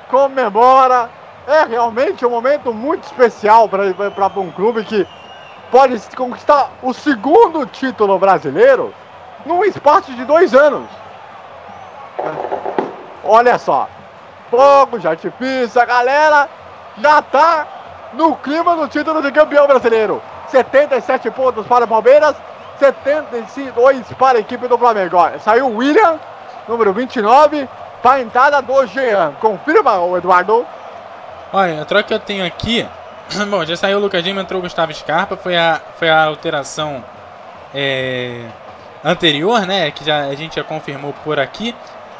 comemora. 0.10 1.10
É 1.48 1.64
realmente 1.66 2.26
um 2.26 2.30
momento 2.30 2.74
muito 2.74 3.04
especial 3.04 3.68
para 3.68 4.40
um 4.40 4.52
clube 4.52 4.84
que 4.84 5.08
pode 5.72 6.00
conquistar 6.16 6.70
o 6.82 6.94
segundo 6.94 7.66
título 7.66 8.18
brasileiro 8.18 8.94
num 9.46 9.64
espaço 9.64 10.14
de 10.14 10.24
dois 10.24 10.54
anos. 10.54 10.88
Olha 13.24 13.58
só, 13.58 13.90
fogo 14.50 15.00
de 15.00 15.08
artifício, 15.08 15.82
a 15.82 15.86
galera 15.86 16.50
já 16.98 17.22
tá 17.22 17.68
no 18.14 18.36
clima 18.36 18.76
do 18.76 18.88
título 18.88 19.22
de 19.22 19.32
campeão 19.32 19.68
brasileiro. 19.68 20.22
77 20.48 21.32
pontos 21.32 21.66
para 21.68 21.86
o 21.86 21.88
Palmeiras, 21.88 22.36
72 22.80 24.06
para 24.18 24.38
a 24.38 24.42
equipe 24.42 24.68
do 24.68 24.78
Flamengo. 24.78 25.18
Olha, 25.18 25.40
saiu 25.40 25.68
o 25.68 25.78
William, 25.78 26.20
número 26.68 26.94
29, 26.94 27.68
para 28.02 28.14
a 28.14 28.22
entrada 28.22 28.62
do 28.62 28.86
Jean. 28.88 29.34
Confirma, 29.40 29.94
Eduardo? 30.18 30.66
Olha, 31.52 31.82
a 31.82 31.86
troca 31.86 32.04
que 32.04 32.14
eu 32.14 32.20
tenho 32.20 32.46
aqui. 32.46 32.88
Bom, 33.50 33.64
já 33.64 33.78
saiu 33.78 33.98
o 33.98 34.02
Lucas 34.02 34.24
Lima, 34.24 34.42
entrou 34.42 34.60
o 34.60 34.64
Gustavo 34.64 34.94
Scarpa. 34.94 35.38
Foi 35.38 35.56
a, 35.56 35.80
foi 35.98 36.10
a 36.10 36.26
alteração 36.26 37.04
é, 37.74 38.46
anterior, 39.04 39.66
né? 39.66 39.92
Que 39.92 40.04
já, 40.04 40.26
a 40.26 40.36
gente 40.36 40.56
já 40.56 40.64
confirmou 40.64 41.14
por 41.24 41.40
aqui. 41.40 41.76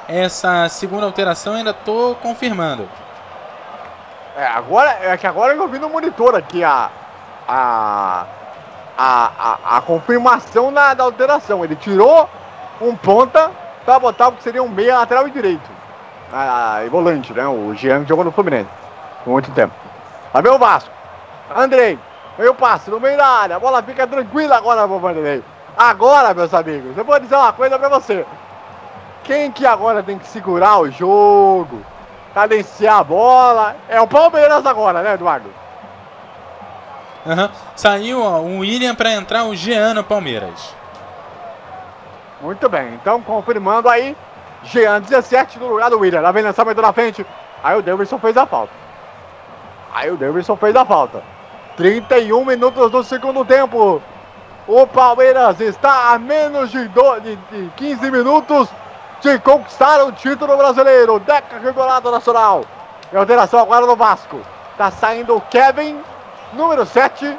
Essa 0.08 0.68
segunda 0.70 1.06
alteração 1.06 1.56
ainda 1.56 1.72
estou 1.72 2.16
confirmando. 2.16 2.88
É, 4.36 4.46
agora 4.46 4.98
é 5.02 5.16
que 5.18 5.28
agora 5.28 5.54
eu 5.54 5.68
vi 5.68 5.80
no 5.80 5.90
monitor 5.90 6.36
aqui 6.36 6.64
a, 6.64 6.90
a 7.48 8.26
a, 8.98 9.32
a, 9.38 9.78
a 9.78 9.82
confirmação 9.82 10.72
da, 10.72 10.94
da 10.94 11.04
alteração. 11.04 11.64
Ele 11.64 11.76
tirou 11.76 12.30
um 12.82 12.96
ponta 12.96 13.52
para 13.86 14.00
botar 14.00 14.30
o 14.30 14.34
que 14.34 14.44
seria 14.44 14.64
um 14.64 14.70
meia 14.70 15.00
lateral 15.00 15.28
e 15.28 15.32
direito. 15.32 15.70
E 16.86 16.90
volante, 16.90 17.34
né? 17.34 17.48
O 17.48 17.74
Jean 17.76 18.06
jogou 18.06 18.26
no 18.26 18.32
Fluminense 18.32 18.70
por 19.24 19.32
muito 19.32 19.52
tempo. 19.52 19.74
Lá 20.34 20.42
vem 20.42 20.52
o 20.52 20.58
Vasco. 20.58 20.92
Andrei. 21.56 22.00
Veio 22.38 22.52
o 22.52 22.56
passe 22.56 22.90
no 22.90 23.00
meio 23.00 23.16
da 23.16 23.28
área. 23.28 23.56
A 23.58 23.60
bola 23.60 23.84
fica 23.84 24.08
tranquila 24.08 24.58
agora 24.58 24.88
pro 24.88 24.98
Vanderlei. 24.98 25.44
Agora, 25.78 26.34
meus 26.34 26.54
amigos, 26.54 26.98
eu 26.98 27.06
vou 27.06 27.20
dizer 27.20 27.36
uma 27.36 27.54
coisa 27.54 27.78
pra 27.78 27.90
você. 27.90 28.26
Quem 29.24 29.52
que 29.52 29.66
agora 29.66 30.02
tem 30.02 30.18
que 30.18 30.28
segurar 30.28 30.80
o 30.80 30.92
jogo, 30.92 31.82
cadenciar 32.34 33.00
a 33.00 33.04
bola, 33.04 33.76
é 33.88 34.02
o 34.02 34.08
Palmeiras 34.08 34.66
agora, 34.66 35.02
né, 35.02 35.14
Eduardo? 35.14 35.50
Uhum. 37.26 37.50
Saiu 37.76 38.22
ó, 38.22 38.40
o 38.40 38.60
William 38.60 38.94
para 38.96 39.14
entrar 39.14 39.46
o 39.46 39.56
Jean 39.56 39.94
no 39.94 40.04
Palmeiras. 40.04 40.76
Muito 42.42 42.68
bem, 42.68 42.96
então 42.96 43.22
confirmando 43.22 43.88
aí, 43.88 44.16
Jean 44.64 45.00
17 45.02 45.60
no 45.60 45.70
lugar 45.70 45.90
do 45.90 46.00
William. 46.00 46.22
Lá 46.22 46.32
vem 46.32 46.44
lançamento 46.44 46.82
na 46.82 46.92
frente. 46.92 47.26
Aí 47.64 47.78
o 47.78 47.82
Davidson 47.82 48.20
fez 48.20 48.36
a 48.36 48.46
falta. 48.46 48.74
Aí 49.94 50.12
o 50.12 50.18
Davidson 50.18 50.58
fez 50.58 50.76
a 50.76 50.84
falta. 50.84 51.24
31 51.78 52.44
minutos 52.44 52.92
do 52.92 53.04
segundo 53.04 53.46
tempo. 53.46 54.02
O 54.68 54.88
Palmeiras 54.88 55.60
está 55.62 56.14
a 56.14 56.20
menos 56.20 56.72
de, 56.72 56.88
do, 56.90 57.20
de, 57.20 57.36
de 57.36 57.70
15 57.76 58.12
minutos 58.12 58.70
de 59.22 59.40
conquistar 59.40 60.04
o 60.04 60.12
título 60.12 60.58
brasileiro. 60.58 61.20
Deca 61.20 61.60
Campeonato 61.60 62.12
Nacional. 62.12 62.66
E 63.12 63.16
alteração 63.16 63.60
agora 63.60 63.86
no 63.86 63.96
Vasco. 63.96 64.42
Tá 64.78 64.92
saindo 64.92 65.38
o 65.38 65.42
Kevin 65.42 66.02
número 66.54 66.86
7. 66.86 67.38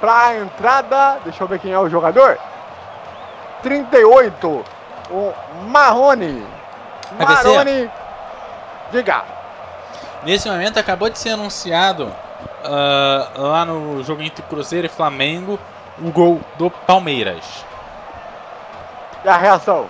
Para 0.00 0.26
a 0.26 0.38
entrada, 0.38 1.18
deixa 1.24 1.42
eu 1.42 1.48
ver 1.48 1.58
quem 1.58 1.72
é 1.72 1.78
o 1.78 1.88
jogador. 1.88 2.38
38. 3.62 4.64
O 5.10 5.32
Marrone. 5.66 6.46
Marrone. 7.18 7.90
Diga. 8.90 9.24
Nesse 10.22 10.48
momento 10.48 10.78
acabou 10.78 11.08
de 11.08 11.18
ser 11.18 11.30
anunciado 11.30 12.04
uh, 12.04 13.40
lá 13.42 13.64
no 13.64 14.02
jogo 14.02 14.22
entre 14.22 14.42
Cruzeiro 14.42 14.86
e 14.86 14.90
Flamengo 14.90 15.58
o 15.98 16.10
gol 16.10 16.40
do 16.56 16.70
Palmeiras. 16.70 17.64
E 19.24 19.28
a 19.28 19.36
reação? 19.36 19.86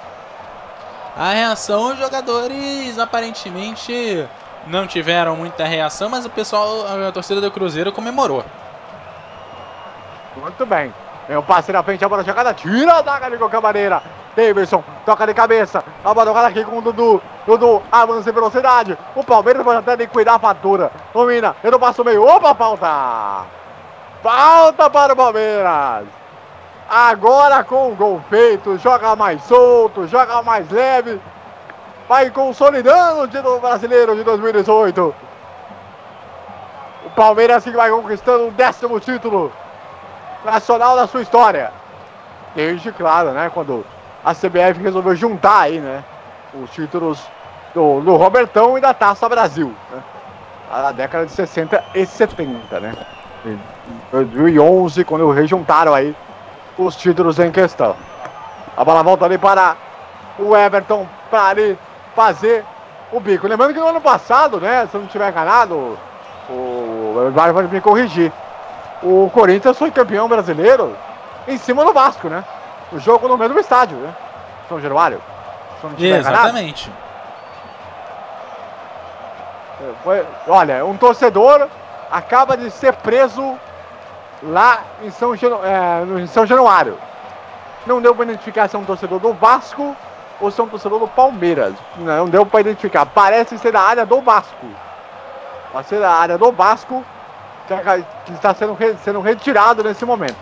A 1.17 1.33
reação, 1.33 1.93
os 1.93 1.99
jogadores 1.99 2.99
aparentemente 2.99 4.27
não 4.71 4.87
tiveram 4.87 5.37
muita 5.37 5.65
reação, 5.65 6.09
mas 6.09 6.25
o 6.25 6.31
pessoal, 6.31 6.87
a 7.09 7.13
torcida 7.13 7.41
do 7.41 7.51
Cruzeiro 7.51 7.93
comemorou. 7.93 8.45
Muito 10.37 10.65
bem. 10.65 10.95
Vem 11.29 11.37
o 11.37 11.43
passe 11.43 11.73
na 11.73 11.83
frente, 11.83 12.05
a 12.05 12.09
bola 12.09 12.25
jogada, 12.25 12.55
tira 12.55 12.95
a 12.95 13.03
daga 13.03 13.31
de 13.31 13.37
qualquer 13.37 13.61
maneira. 13.61 14.03
Davidson, 14.35 14.83
toca 15.05 15.27
de 15.27 15.35
cabeça. 15.35 15.85
A 16.05 16.15
bola 16.15 16.27
jogada 16.27 16.49
aqui 16.49 16.65
com 16.65 16.79
o 16.79 16.83
Dudu. 16.83 17.21
Dudu 17.47 17.83
avança 17.91 18.31
em 18.31 18.33
velocidade. 18.33 18.97
O 19.15 19.25
Palmeiras 19.25 19.63
pode 19.63 19.79
até 19.79 19.97
liquidar 19.97 20.37
a 20.37 20.39
fatura. 20.39 20.91
Domina, 21.13 21.55
ele 21.63 21.79
passa 21.79 22.03
o 22.03 22.05
meio. 22.05 22.25
Opa, 22.25 22.55
falta! 22.55 23.47
Falta 24.23 24.89
para 24.89 25.13
o 25.13 25.17
Palmeiras. 25.17 26.07
Agora 26.89 27.63
com 27.63 27.93
o 27.93 27.95
gol 27.95 28.21
feito, 28.29 28.77
joga 28.79 29.15
mais 29.15 29.43
solto, 29.45 30.07
joga 30.09 30.43
mais 30.43 30.69
leve. 30.71 31.21
Vai 32.11 32.29
consolidando 32.29 33.21
o 33.21 33.29
título 33.29 33.61
brasileiro 33.61 34.17
de 34.17 34.25
2018. 34.25 35.15
O 37.07 37.11
Palmeiras 37.11 37.63
que 37.63 37.71
vai 37.71 37.89
conquistando 37.89 38.49
o 38.49 38.51
décimo 38.51 38.99
título 38.99 39.53
nacional 40.45 40.97
da 40.97 41.07
sua 41.07 41.23
história. 41.23 41.73
Desde, 42.53 42.91
claro, 42.91 43.31
né, 43.31 43.49
quando 43.55 43.87
a 44.25 44.35
CBF 44.35 44.83
resolveu 44.83 45.15
juntar 45.15 45.61
aí, 45.61 45.79
né, 45.79 46.03
os 46.53 46.69
títulos 46.73 47.23
do, 47.73 48.01
do 48.01 48.17
Robertão 48.17 48.77
e 48.77 48.81
da 48.81 48.93
Taça 48.93 49.29
Brasil, 49.29 49.73
né, 49.93 50.93
década 50.97 51.27
de 51.27 51.31
60 51.31 51.81
e 51.95 52.05
70, 52.05 52.81
né. 52.81 52.93
Em 53.47 53.57
2011, 54.11 55.05
quando 55.05 55.31
rejuntaram 55.31 55.95
aí 55.95 56.17
os 56.77 56.97
títulos 56.97 57.39
em 57.39 57.53
questão. 57.53 57.95
A 58.77 58.85
bola 58.85 59.01
volta 59.05 59.27
ali 59.27 59.39
para 59.39 59.77
o 60.41 60.57
Everton, 60.57 61.07
para 61.31 61.45
ali 61.51 61.79
fazer 62.21 62.65
o 63.13 63.19
bico. 63.19 63.47
Lembrando 63.47 63.73
que 63.73 63.81
no 63.81 63.89
ano 63.89 64.01
passado, 64.01 64.61
né, 64.61 64.87
se 64.87 64.95
eu 64.95 65.01
não 65.01 65.07
estiver 65.07 65.31
enganado, 65.31 65.99
o 66.49 67.27
Eduardo 67.29 67.55
vai 67.55 67.67
me 67.67 67.81
corrigir 67.81 68.33
o 69.03 69.31
Corinthians 69.33 69.79
foi 69.79 69.91
campeão 69.91 70.29
brasileiro 70.29 70.97
em 71.49 71.57
cima 71.57 71.85
do 71.85 71.93
Vasco, 71.93 72.29
né? 72.29 72.45
O 72.93 72.99
jogo 72.99 73.29
no 73.29 73.39
mesmo 73.39 73.59
estádio, 73.59 73.97
né? 73.97 74.15
São 74.69 74.81
Januário. 74.81 75.21
Exatamente. 75.99 76.93
É, 79.81 79.93
foi, 80.05 80.27
olha, 80.47 80.85
um 80.85 80.97
torcedor 80.97 81.67
acaba 82.11 82.57
de 82.57 82.71
ser 82.71 82.93
preso 82.95 83.59
lá 84.43 84.81
em 85.03 85.11
São, 85.11 85.33
é, 85.35 86.21
em 86.21 86.27
São 86.27 86.45
Januário. 86.45 86.99
Não 87.87 88.03
deu 88.03 88.15
para 88.15 88.25
identificar 88.25 88.69
se 88.69 88.77
é 88.77 88.79
um 88.79 88.85
torcedor 88.85 89.19
do 89.19 89.33
Vasco 89.33 89.97
ou 90.41 90.51
se 90.51 90.61
é 90.61 90.65
um 90.65 90.69
torcedor 90.69 90.99
do 90.99 91.09
Palmeiras. 91.09 91.75
Não 91.99 92.29
deu 92.29 92.47
para 92.47 92.61
identificar. 92.61 93.07
Parece 93.07 93.59
ser 93.59 93.73
da 93.73 93.81
área 93.81 94.07
do 94.07 94.21
Vasco. 94.21 94.67
Pode 95.73 95.87
ser 95.87 96.01
da 96.01 96.11
área 96.11 96.39
do 96.39 96.51
Vasco 96.51 97.05
que 98.25 98.33
está 98.33 98.53
sendo, 98.55 98.77
sendo 99.05 99.21
retirado 99.21 99.85
nesse 99.85 100.05
momento. 100.05 100.37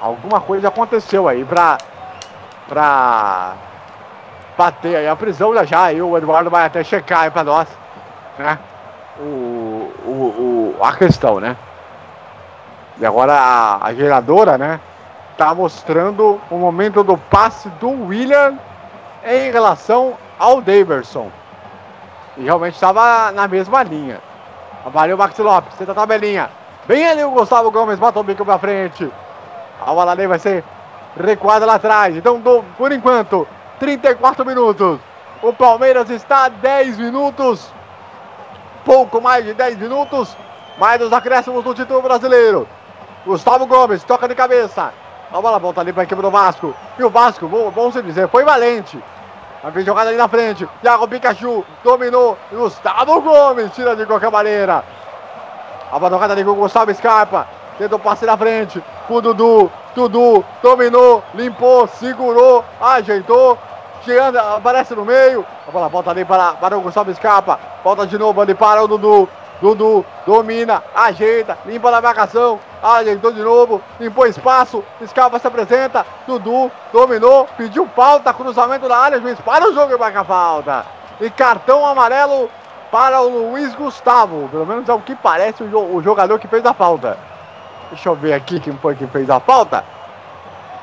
Alguma 0.00 0.40
coisa 0.40 0.68
aconteceu 0.68 1.28
aí 1.28 1.44
pra, 1.44 1.78
pra 2.68 3.54
bater 4.58 4.96
aí 4.96 5.08
a 5.08 5.14
prisão 5.14 5.54
já 5.54 5.64
já. 5.64 5.84
Aí 5.84 6.02
o 6.02 6.16
Eduardo 6.16 6.50
vai 6.50 6.66
até 6.66 6.82
checar 6.82 7.22
aí 7.22 7.30
pra 7.30 7.44
nós, 7.44 7.68
né? 8.38 8.58
O, 9.18 9.92
o, 10.04 10.74
o, 10.80 10.84
a 10.84 10.92
questão, 10.96 11.38
né? 11.38 11.56
E 12.98 13.06
agora 13.06 13.32
a, 13.32 13.86
a 13.86 13.94
geradora, 13.94 14.58
né? 14.58 14.80
Tá 15.36 15.54
mostrando 15.54 16.40
o 16.50 16.56
momento 16.56 17.02
do 17.02 17.16
passe 17.18 17.68
do 17.80 18.06
William 18.06 18.58
em 19.24 19.50
relação 19.50 20.14
ao 20.38 20.60
Daverson. 20.60 21.30
E 22.36 22.44
realmente 22.44 22.74
estava 22.74 23.32
na 23.32 23.48
mesma 23.48 23.82
linha. 23.82 24.20
Valeu, 24.86 25.16
Max 25.16 25.38
Lopes. 25.38 25.74
Senta 25.76 25.92
a 25.92 25.94
tabelinha. 25.94 26.50
Vem 26.86 27.06
ali 27.06 27.24
o 27.24 27.30
Gustavo 27.30 27.70
Gomes. 27.70 27.98
Bota 27.98 28.20
o 28.20 28.22
bico 28.22 28.44
pra 28.44 28.58
frente. 28.58 29.10
A 29.80 29.90
ali 30.10 30.26
vai 30.26 30.38
ser 30.38 30.62
recuada 31.18 31.66
lá 31.66 31.74
atrás. 31.74 32.16
Então, 32.16 32.38
do, 32.38 32.62
por 32.76 32.92
enquanto, 32.92 33.46
34 33.78 34.44
minutos. 34.44 35.00
O 35.42 35.52
Palmeiras 35.52 36.10
está 36.10 36.44
a 36.44 36.48
10 36.48 36.98
minutos. 36.98 37.72
Pouco 38.84 39.20
mais 39.20 39.44
de 39.44 39.54
10 39.54 39.78
minutos. 39.78 40.36
Mais 40.78 40.98
dos 40.98 41.12
acréscimos 41.12 41.64
do 41.64 41.74
título 41.74 42.02
brasileiro. 42.02 42.68
Gustavo 43.24 43.66
Gomes 43.66 44.04
toca 44.04 44.28
de 44.28 44.34
cabeça. 44.34 44.92
A 45.32 45.40
bola 45.40 45.58
volta 45.58 45.80
ali 45.80 45.92
para 45.92 46.02
a 46.02 46.04
equipe 46.04 46.20
do 46.20 46.30
Vasco. 46.30 46.74
E 46.98 47.04
o 47.04 47.10
Vasco, 47.10 47.48
bom, 47.48 47.70
bom 47.70 47.90
se 47.90 48.02
dizer, 48.02 48.28
foi 48.28 48.44
valente. 48.44 49.02
Vai 49.62 49.82
jogada 49.82 50.10
ali 50.10 50.18
na 50.18 50.28
frente. 50.28 50.68
Thiago 50.82 51.08
Pikachu 51.08 51.64
dominou. 51.82 52.36
Gustavo 52.52 53.20
Gomes 53.22 53.72
tira 53.72 53.96
de 53.96 54.04
qualquer 54.04 54.30
maneira. 54.30 54.84
A 55.90 55.98
jogada 55.98 56.34
ali 56.34 56.44
com 56.44 56.50
o 56.50 56.54
Gustavo 56.54 56.94
Scarpa. 56.94 57.46
Tentou 57.78 57.98
passe 57.98 58.26
na 58.26 58.36
frente. 58.36 58.82
O 59.08 59.20
Dudu. 59.20 59.70
Dudu 59.94 60.44
dominou, 60.60 61.22
limpou, 61.34 61.86
segurou, 61.86 62.64
ajeitou. 62.80 63.56
Chegando, 64.04 64.38
aparece 64.38 64.94
no 64.94 65.04
meio. 65.04 65.46
A 65.66 65.70
bola 65.70 65.88
volta 65.88 66.10
ali 66.10 66.24
para, 66.24 66.52
para 66.54 66.76
o 66.76 66.80
Gustavo 66.82 67.14
Scarpa. 67.14 67.58
Volta 67.82 68.06
de 68.06 68.18
novo 68.18 68.40
ali 68.40 68.54
para 68.54 68.82
o 68.82 68.88
Dudu. 68.88 69.28
Dudu 69.60 70.04
domina, 70.26 70.82
ajeita, 70.94 71.56
limpa 71.64 71.90
na 71.90 72.00
marcação, 72.00 72.58
ajeitou 72.82 73.32
de 73.32 73.42
novo, 73.42 73.80
limpou 74.00 74.26
espaço, 74.26 74.84
Scarpa 75.06 75.38
se 75.38 75.46
apresenta, 75.46 76.04
Dudu 76.26 76.70
dominou, 76.92 77.48
pediu 77.56 77.88
falta, 77.94 78.34
cruzamento 78.34 78.88
da 78.88 78.98
área, 78.98 79.20
juiz 79.20 79.40
para 79.40 79.68
o 79.68 79.74
jogo 79.74 79.94
e 79.94 79.98
marca 79.98 80.24
falta. 80.24 80.84
E 81.20 81.30
cartão 81.30 81.86
amarelo 81.86 82.50
para 82.90 83.20
o 83.20 83.50
Luiz 83.50 83.74
Gustavo, 83.74 84.48
pelo 84.50 84.66
menos 84.66 84.88
é 84.88 84.92
o 84.92 85.00
que 85.00 85.14
parece 85.16 85.62
o, 85.62 86.02
jogador 86.02 86.38
que 86.38 86.46
fez 86.46 86.64
a 86.64 86.74
falta. 86.74 87.18
Deixa 87.90 88.08
eu 88.08 88.14
ver 88.14 88.34
aqui 88.34 88.60
quem 88.60 88.76
foi 88.76 88.94
que 88.94 89.06
fez 89.06 89.28
a 89.30 89.40
falta. 89.40 89.84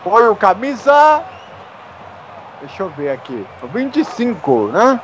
Foi 0.04 0.28
o 0.28 0.36
camisa. 0.36 1.24
Deixa 2.60 2.84
eu 2.84 2.90
ver 2.90 3.12
aqui. 3.12 3.46
25, 3.64 4.68
né? 4.68 5.00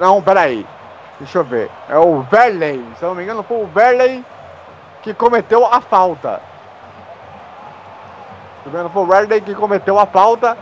Não, 0.00 0.22
peraí. 0.22 0.66
Deixa 1.18 1.38
eu 1.38 1.44
ver. 1.44 1.70
É 1.88 1.98
o 1.98 2.22
Verley. 2.22 2.84
Se 2.96 3.02
eu 3.02 3.08
não 3.08 3.16
me 3.16 3.24
engano, 3.24 3.42
foi 3.42 3.62
o 3.62 3.66
Verley 3.66 4.24
que 5.02 5.12
cometeu 5.12 5.66
a 5.66 5.80
falta. 5.80 6.40
Se 8.62 8.66
não 8.66 8.72
me 8.72 8.78
engano, 8.78 8.90
foi 8.90 9.02
o 9.02 9.06
Verley 9.06 9.40
que 9.40 9.54
cometeu 9.54 9.98
a 9.98 10.06
falta 10.06 10.56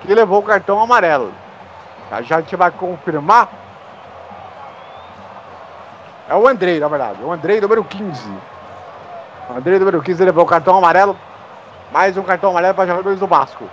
que 0.00 0.14
levou 0.14 0.40
o 0.40 0.42
cartão 0.42 0.80
amarelo. 0.80 1.32
Já, 2.10 2.22
já 2.22 2.36
a 2.36 2.40
gente 2.40 2.56
vai 2.56 2.70
confirmar. 2.70 3.48
É 6.28 6.34
o 6.34 6.48
Andrei, 6.48 6.80
na 6.80 6.88
verdade. 6.88 7.22
O 7.22 7.30
Andrei, 7.30 7.60
número 7.60 7.84
15. 7.84 8.30
O 9.50 9.58
Andrei, 9.58 9.78
número 9.78 10.00
15, 10.00 10.24
levou 10.24 10.44
o 10.44 10.46
cartão 10.46 10.76
amarelo. 10.76 11.16
Mais 11.92 12.16
um 12.16 12.22
cartão 12.22 12.50
amarelo 12.50 12.74
para 12.74 12.86
jogadores 12.86 13.20
do 13.20 13.26
Vasco. 13.26 13.68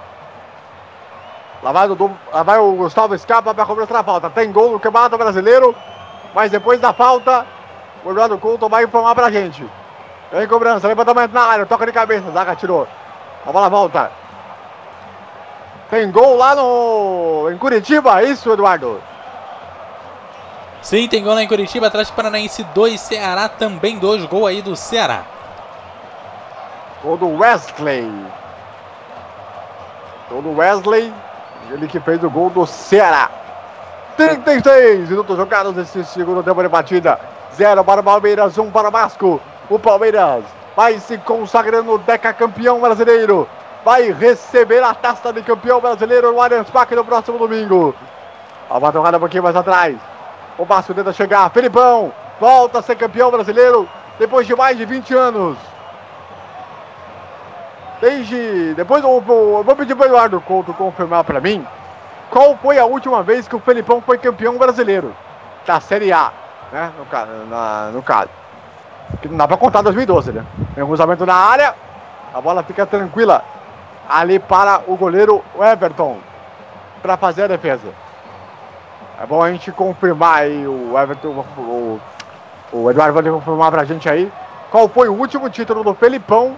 Lá 1.61 1.71
vai, 1.71 1.87
o, 1.89 2.17
lá 2.31 2.43
vai 2.43 2.57
o 2.57 2.73
Gustavo 2.73 3.13
Escapa 3.13 3.53
para 3.53 3.65
cobrar 3.65 3.83
outra 3.83 4.03
falta. 4.03 4.29
Tem 4.29 4.51
gol 4.51 4.71
no 4.71 4.79
Campeonato 4.79 5.17
Brasileiro, 5.17 5.75
mas 6.33 6.51
depois 6.51 6.79
da 6.79 6.93
falta, 6.93 7.45
o 8.03 8.11
Eduardo 8.11 8.37
Couto 8.37 8.69
vai 8.69 8.85
informar 8.85 9.13
pra 9.13 9.29
gente. 9.29 9.65
Vem 10.31 10.47
cobrança, 10.47 10.87
levantamento 10.87 11.33
na 11.33 11.41
área, 11.41 11.65
toca 11.65 11.85
de 11.85 11.91
cabeça, 11.91 12.31
Zaga 12.31 12.55
tirou. 12.55 12.87
A 13.45 13.51
bola 13.51 13.69
volta. 13.69 14.11
Tem 15.89 16.09
gol 16.11 16.37
lá 16.37 16.55
no. 16.55 17.49
em 17.51 17.57
Curitiba, 17.57 18.23
isso, 18.23 18.51
Eduardo? 18.51 19.01
Sim, 20.81 21.07
tem 21.07 21.23
gol 21.23 21.33
lá 21.33 21.43
em 21.43 21.47
Curitiba, 21.47 21.87
atrás 21.87 22.09
do 22.09 22.13
Paranaense 22.13 22.63
2, 22.63 23.01
Ceará 23.01 23.49
também 23.49 23.97
2, 23.97 24.25
gol 24.25 24.45
aí 24.45 24.61
do 24.61 24.75
Ceará. 24.75 25.23
Gol 27.03 27.17
do 27.17 27.39
Wesley. 27.39 28.09
Gol 30.29 30.41
do 30.41 30.55
Wesley. 30.55 31.11
Ele 31.71 31.87
que 31.87 31.99
fez 31.99 32.23
o 32.23 32.29
gol 32.29 32.49
do 32.49 32.65
Ceará. 32.65 33.29
36 34.17 35.09
minutos 35.09 35.37
jogados 35.37 35.75
nesse 35.75 36.03
segundo 36.03 36.43
tempo 36.43 36.61
de 36.61 36.67
batida. 36.67 37.19
0 37.53 37.83
para 37.83 38.01
o 38.01 38.03
Palmeiras, 38.03 38.57
1 38.57 38.63
um 38.63 38.71
para 38.71 38.89
o 38.89 38.91
Vasco. 38.91 39.39
O 39.69 39.79
Palmeiras 39.79 40.43
vai 40.75 40.99
se 40.99 41.17
consagrando 41.19 41.97
decacampeão 41.99 42.79
brasileiro. 42.79 43.47
Vai 43.85 44.11
receber 44.11 44.83
a 44.83 44.93
taça 44.93 45.31
de 45.31 45.41
campeão 45.41 45.79
brasileiro 45.79 46.31
no 46.31 46.41
Allianz 46.41 46.69
Parque 46.69 46.95
no 46.95 47.05
próximo 47.05 47.37
domingo. 47.37 47.95
A 48.69 48.79
batocada 48.79 49.17
um 49.17 49.19
pouquinho 49.19 49.43
mais 49.43 49.55
atrás. 49.55 49.95
O 50.57 50.65
Vasco 50.65 50.93
tenta 50.93 51.13
chegar. 51.13 51.49
Felipão 51.51 52.11
volta 52.39 52.79
a 52.79 52.81
ser 52.81 52.95
campeão 52.95 53.31
brasileiro 53.31 53.87
depois 54.17 54.45
de 54.45 54.55
mais 54.55 54.77
de 54.77 54.85
20 54.85 55.13
anos. 55.13 55.57
Desde. 58.01 58.73
Depois 58.75 59.03
eu 59.03 59.09
eu 59.11 59.63
vou 59.63 59.75
pedir 59.75 59.95
pro 59.95 60.05
Eduardo 60.05 60.39
Couto 60.41 60.73
confirmar 60.73 61.23
pra 61.23 61.41
mim 61.41 61.65
qual 62.29 62.55
foi 62.57 62.77
a 62.79 62.85
última 62.85 63.23
vez 63.23 63.47
que 63.47 63.55
o 63.55 63.59
Felipão 63.59 64.01
foi 64.01 64.17
campeão 64.17 64.57
brasileiro 64.57 65.13
da 65.65 65.79
Série 65.79 66.11
A, 66.13 66.31
né? 66.71 66.91
No, 66.97 67.45
na- 67.47 67.89
no 67.91 68.01
caso. 68.01 68.29
Que 69.21 69.27
não 69.27 69.37
dá 69.37 69.47
pra 69.47 69.57
contar 69.57 69.81
2012, 69.81 70.31
né? 70.31 70.45
Tem 70.75 70.83
um 70.83 70.87
cruzamento 70.87 71.25
na 71.25 71.33
área, 71.33 71.73
a 72.33 72.39
bola 72.39 72.61
fica 72.63 72.85
tranquila 72.85 73.43
ali 74.07 74.37
para 74.39 74.81
o 74.87 74.95
goleiro 74.95 75.43
Everton 75.59 76.17
para 77.01 77.17
fazer 77.17 77.43
a 77.43 77.47
defesa. 77.47 77.87
É 79.21 79.25
bom 79.25 79.41
a 79.43 79.51
gente 79.51 79.71
confirmar 79.71 80.43
aí 80.43 80.65
o 80.67 80.97
Everton, 80.97 81.43
o, 81.57 81.99
o 82.71 82.89
Eduardo 82.91 83.21
vai 83.21 83.31
confirmar 83.31 83.71
pra 83.71 83.83
gente 83.83 84.07
aí 84.07 84.31
qual 84.71 84.87
foi 84.87 85.09
o 85.09 85.13
último 85.13 85.49
título 85.49 85.83
do 85.83 85.93
Felipão 85.95 86.55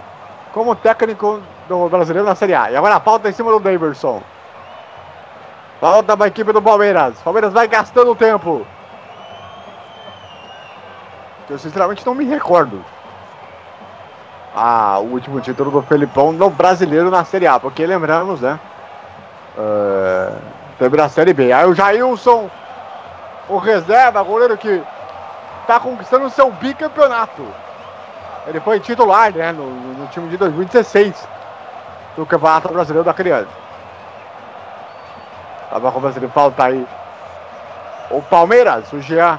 como 0.52 0.76
técnico 0.76 1.40
do 1.68 1.88
brasileiro 1.88 2.28
na 2.28 2.34
Série 2.34 2.54
A. 2.54 2.70
E 2.70 2.76
agora 2.76 2.96
a 2.96 3.00
falta 3.00 3.28
em 3.28 3.32
cima 3.32 3.50
do 3.50 3.60
Daverson. 3.60 4.22
Falta 5.80 6.16
para 6.16 6.26
a 6.26 6.28
equipe 6.28 6.52
do 6.52 6.62
Palmeiras. 6.62 7.20
Palmeiras 7.22 7.52
vai 7.52 7.66
gastando 7.66 8.14
tempo. 8.14 8.66
Eu 11.50 11.58
sinceramente 11.58 12.06
não 12.06 12.14
me 12.14 12.24
recordo. 12.24 12.84
Ah, 14.54 14.98
o 15.00 15.12
último 15.12 15.40
título 15.40 15.70
do 15.70 15.82
Felipão 15.82 16.32
no 16.32 16.50
brasileiro 16.50 17.10
na 17.10 17.24
Série 17.24 17.46
A, 17.46 17.58
porque 17.58 17.86
lembramos, 17.86 18.40
né? 18.40 18.60
eh, 19.58 20.32
teve 20.78 20.96
na 20.96 21.08
Série 21.08 21.32
B. 21.32 21.52
Aí 21.52 21.66
o 21.66 21.74
Jailson, 21.74 22.50
o 23.48 23.58
reserva, 23.58 24.22
goleiro 24.22 24.56
que 24.56 24.82
tá 25.66 25.80
conquistando 25.80 26.26
o 26.26 26.30
seu 26.30 26.50
bicampeonato. 26.50 27.46
Ele 28.46 28.60
foi 28.60 28.80
titular, 28.80 29.32
né, 29.32 29.52
no, 29.52 29.64
no 29.70 30.06
time 30.08 30.28
de 30.28 30.36
2016 30.36 31.28
do 32.16 32.26
Campeonato 32.26 32.72
Brasileiro 32.72 33.04
da 33.04 33.14
Criança. 33.14 33.48
Tava 35.70 35.92
cobrança 35.92 36.20
de 36.20 36.28
falta 36.28 36.64
aí. 36.64 36.86
O 38.10 38.20
Palmeiras, 38.22 38.92
o 38.92 39.00
Jean 39.00 39.38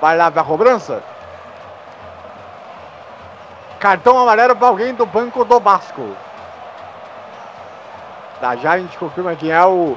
vai 0.00 0.16
lá 0.16 0.30
pra 0.30 0.44
cobrança. 0.44 1.02
Cartão 3.80 4.18
amarelo 4.18 4.54
para 4.54 4.68
alguém 4.68 4.94
do 4.94 5.04
banco 5.04 5.44
do 5.44 5.58
Vasco. 5.58 6.14
Já 8.40 8.56
já 8.56 8.72
a 8.72 8.78
gente 8.78 8.96
confirma 8.98 9.34
quem 9.34 9.50
é 9.50 9.64
o, 9.64 9.96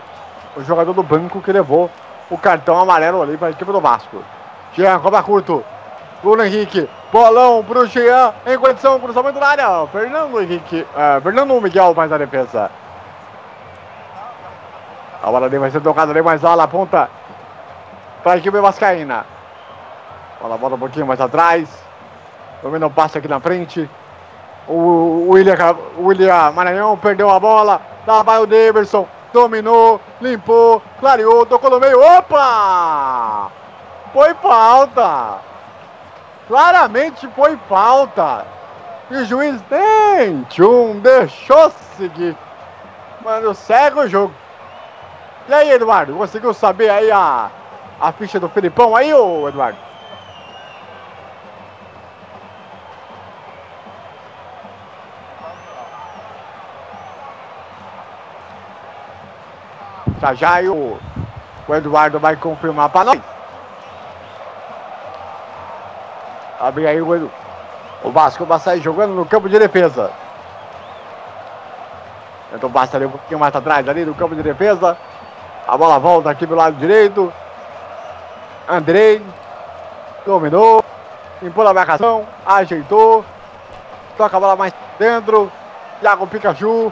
o 0.55 0.63
jogador 0.63 0.93
do 0.93 1.03
banco 1.03 1.41
que 1.41 1.51
levou 1.51 1.91
o 2.29 2.37
cartão 2.37 2.79
amarelo 2.79 3.21
ali 3.21 3.37
para 3.37 3.49
a 3.49 3.51
equipe 3.51 3.71
do 3.71 3.81
Vasco. 3.81 4.23
Jean, 4.73 4.99
cobra 4.99 5.21
curto. 5.21 5.63
Bruno 6.27 6.43
Henrique, 6.43 6.89
bolão 7.09 7.63
pro 7.63 7.85
Jean, 7.85 8.33
em 8.45 8.57
condição, 8.57 8.99
cruzamento 8.99 9.39
na 9.39 9.47
área. 9.47 9.87
Fernando 9.87 10.41
Henrique, 10.41 10.85
eh, 10.93 11.21
Fernando 11.23 11.61
Miguel 11.61 11.95
faz 11.95 12.11
a 12.11 12.17
defesa. 12.17 12.69
A 15.23 15.31
bola 15.31 15.45
ali 15.45 15.57
vai 15.57 15.71
ser 15.71 15.79
tocada 15.79 16.11
ali 16.11 16.21
mais 16.21 16.41
lá, 16.41 16.67
ponta 16.67 17.09
para 18.21 18.33
a 18.33 18.37
equipe 18.37 18.59
vascaína. 18.59 19.25
Bola 20.41 20.57
volta 20.57 20.75
um 20.75 20.79
pouquinho 20.79 21.07
mais 21.07 21.21
atrás. 21.21 21.69
Domina 22.61 22.87
o 22.87 22.91
passe 22.91 23.17
aqui 23.17 23.29
na 23.29 23.39
frente. 23.39 23.89
O 24.67 25.29
William, 25.29 25.55
William 25.97 26.51
Maranhão 26.51 26.97
perdeu 26.97 27.29
a 27.29 27.39
bola. 27.39 27.79
Lá 28.05 28.21
vai 28.21 28.39
o 28.39 28.45
Daverson. 28.45 29.07
Dominou, 29.31 30.01
limpou, 30.19 30.81
clareou, 30.99 31.45
tocou 31.45 31.69
no 31.69 31.79
meio. 31.79 32.01
Opa! 32.01 33.49
Foi 34.11 34.33
falta! 34.33 35.47
Claramente 36.47 37.27
foi 37.35 37.57
falta. 37.67 38.45
E 39.09 39.17
o 39.17 39.25
juiz 39.25 39.61
nem 39.69 40.43
tchum, 40.43 40.99
deixou 40.99 41.71
seguir. 41.97 42.35
Mano, 43.23 43.53
segue 43.53 43.99
o 43.99 44.07
jogo. 44.07 44.33
E 45.47 45.53
aí, 45.53 45.71
Eduardo, 45.71 46.15
conseguiu 46.15 46.53
saber 46.53 46.89
aí 46.89 47.11
a, 47.11 47.49
a 47.99 48.11
ficha 48.11 48.39
do 48.39 48.49
Filipão 48.49 48.95
aí, 48.95 49.13
ô 49.13 49.47
Eduardo? 49.47 49.77
Já 60.19 60.33
já 60.33 60.53
aí 60.55 60.67
o, 60.67 60.97
o 61.67 61.75
Eduardo 61.75 62.19
vai 62.19 62.35
confirmar 62.35 62.89
para 62.89 63.05
nós. 63.05 63.36
Abre 66.59 66.87
aí 66.87 67.01
o 67.01 67.15
Edu. 67.15 67.31
O 68.03 68.11
Vasco 68.11 68.45
vai 68.45 68.59
sair 68.59 68.81
jogando 68.81 69.13
no 69.13 69.25
campo 69.25 69.49
de 69.49 69.59
defesa. 69.59 70.11
Então 72.53 72.69
basta 72.69 72.97
ali 72.97 73.05
um 73.05 73.11
pouquinho 73.11 73.39
mais 73.39 73.55
atrás 73.55 73.87
ali 73.87 74.05
no 74.05 74.15
campo 74.15 74.35
de 74.35 74.41
defesa. 74.41 74.97
A 75.67 75.77
bola 75.77 75.99
volta 75.99 76.29
aqui 76.29 76.45
do 76.45 76.55
lado 76.55 76.77
direito. 76.77 77.31
Andrei. 78.67 79.21
Dominou. 80.25 80.83
Limpou 81.41 81.67
a 81.67 81.73
marcação. 81.73 82.25
Ajeitou. 82.45 83.23
Toca 84.17 84.37
a 84.37 84.39
bola 84.39 84.55
mais 84.55 84.73
dentro. 84.97 85.51
Thiago 85.99 86.25
Pikachu. 86.27 86.91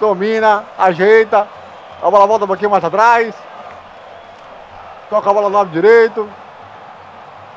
Domina. 0.00 0.64
Ajeita. 0.78 1.46
A 2.02 2.10
bola 2.10 2.26
volta 2.26 2.44
um 2.44 2.48
pouquinho 2.48 2.70
mais 2.70 2.82
atrás. 2.82 3.34
Toca 5.10 5.30
a 5.30 5.32
bola 5.32 5.48
no 5.48 5.56
lado 5.56 5.70
direito. 5.70 6.28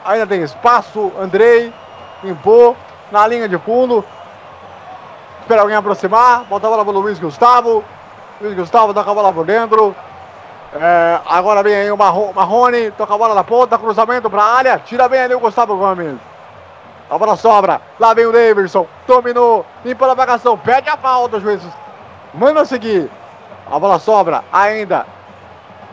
Ainda 0.05 0.25
tem 0.27 0.41
espaço. 0.41 1.11
Andrei. 1.19 1.73
Limpou. 2.23 2.75
Na 3.11 3.27
linha 3.27 3.47
de 3.47 3.57
fundo. 3.57 4.03
Espera 5.41 5.61
alguém 5.61 5.75
aproximar. 5.75 6.43
Bota 6.45 6.67
a 6.67 6.69
bola 6.69 6.85
para 6.85 6.93
o 6.95 6.99
Luiz 6.99 7.19
Gustavo. 7.19 7.83
Luiz 8.39 8.55
Gustavo 8.55 8.93
toca 8.93 9.11
a 9.11 9.13
bola 9.13 9.33
por 9.33 9.45
dentro. 9.45 9.95
É, 10.73 11.19
agora 11.27 11.61
vem 11.61 11.75
aí 11.75 11.91
o 11.91 11.97
Marro- 11.97 12.31
Marrone. 12.33 12.91
Toca 12.91 13.13
a 13.13 13.17
bola 13.17 13.35
na 13.35 13.43
ponta. 13.43 13.77
Cruzamento 13.77 14.29
para 14.29 14.41
a 14.43 14.55
área. 14.55 14.79
Tira 14.85 15.09
bem 15.09 15.21
ali 15.21 15.35
o 15.35 15.39
Gustavo 15.39 15.75
Gomes. 15.75 16.15
A 17.09 17.17
bola 17.17 17.35
sobra. 17.35 17.81
Lá 17.99 18.13
vem 18.13 18.25
o 18.25 18.31
Davidson. 18.31 18.87
Dominou. 19.05 19.65
Limpa 19.83 20.09
a 20.09 20.15
marcação. 20.15 20.57
Pede 20.57 20.89
a 20.89 20.95
falta, 20.95 21.39
juiz. 21.39 21.61
Manda 22.33 22.63
seguir. 22.63 23.11
A 23.69 23.77
bola 23.77 23.99
sobra 23.99 24.43
ainda. 24.53 25.05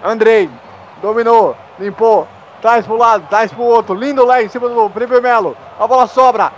Andrei. 0.05 0.49
Dominou. 1.03 1.57
Limpou. 1.81 2.29
Traz 2.61 2.87
pro 2.87 2.97
lado. 2.97 3.27
Traz 3.29 3.53
pro 3.53 3.63
outro. 3.63 3.95
Lindo 3.95 4.25
lá 4.25 4.43
em 4.43 4.49
cima 4.49 4.69
do 4.69 4.89
Felipe 4.91 5.21
Melo. 5.21 5.57
A 5.79 5.87
bola 5.87 6.07
sobra. 6.07 6.53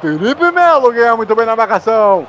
Felipe 0.00 0.50
Melo 0.50 0.92
ganha 0.92 1.16
muito 1.16 1.34
bem 1.34 1.46
na 1.46 1.56
marcação. 1.56 2.26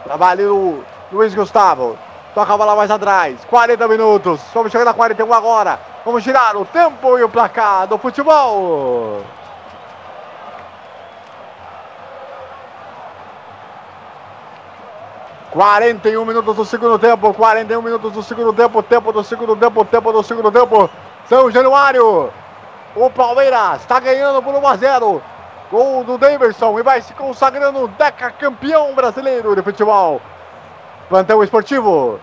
Trabalha 0.03 0.53
o 0.53 0.83
Luiz 1.13 1.37
Gustavo. 1.37 1.97
Toca 2.35 2.53
a 2.53 2.59
bola 2.59 2.75
mais 2.75 2.91
atrás. 2.91 3.45
40 3.45 3.87
minutos. 3.87 4.41
Vamos 4.53 4.73
chegar 4.73 4.85
na 4.85 4.93
41 4.93 5.33
agora. 5.33 5.79
Vamos 6.05 6.25
girar 6.25 6.57
o 6.57 6.65
tempo 6.65 7.17
e 7.17 7.23
o 7.23 7.29
placar 7.29 7.87
do 7.87 7.97
futebol. 7.97 9.23
Quarenta 15.51 16.09
e 16.09 16.19
um 16.19 16.25
minutos 16.25 16.57
do 16.57 16.65
segundo 16.65 16.99
tempo, 16.99 17.33
41 17.33 17.81
minutos 17.81 18.13
do 18.13 18.23
segundo 18.23 18.53
tempo, 18.53 18.83
tempo 18.83 19.13
do 19.13 19.23
segundo 19.23 19.57
tempo, 19.57 19.85
tempo 19.85 20.13
do 20.13 20.23
segundo 20.23 20.51
tempo. 20.51 20.91
São 21.29 21.51
Januário. 21.51 22.31
O 22.95 23.11
Palmeiras 23.11 23.81
está 23.81 24.01
ganhando 24.01 24.43
por 24.43 24.55
1 24.55 24.67
a 24.67 24.77
0. 24.77 25.23
Gol 25.71 26.05
do 26.05 26.19
Daverson 26.19 26.79
e 26.79 26.83
vai 26.83 27.01
se 27.01 27.13
consagrando 27.15 27.89
Deca 27.89 28.31
campeão 28.31 28.95
brasileiro 28.95 29.55
de 29.55 29.63
futebol. 29.63 30.21
Plantão 31.09 31.43
esportivo. 31.43 32.21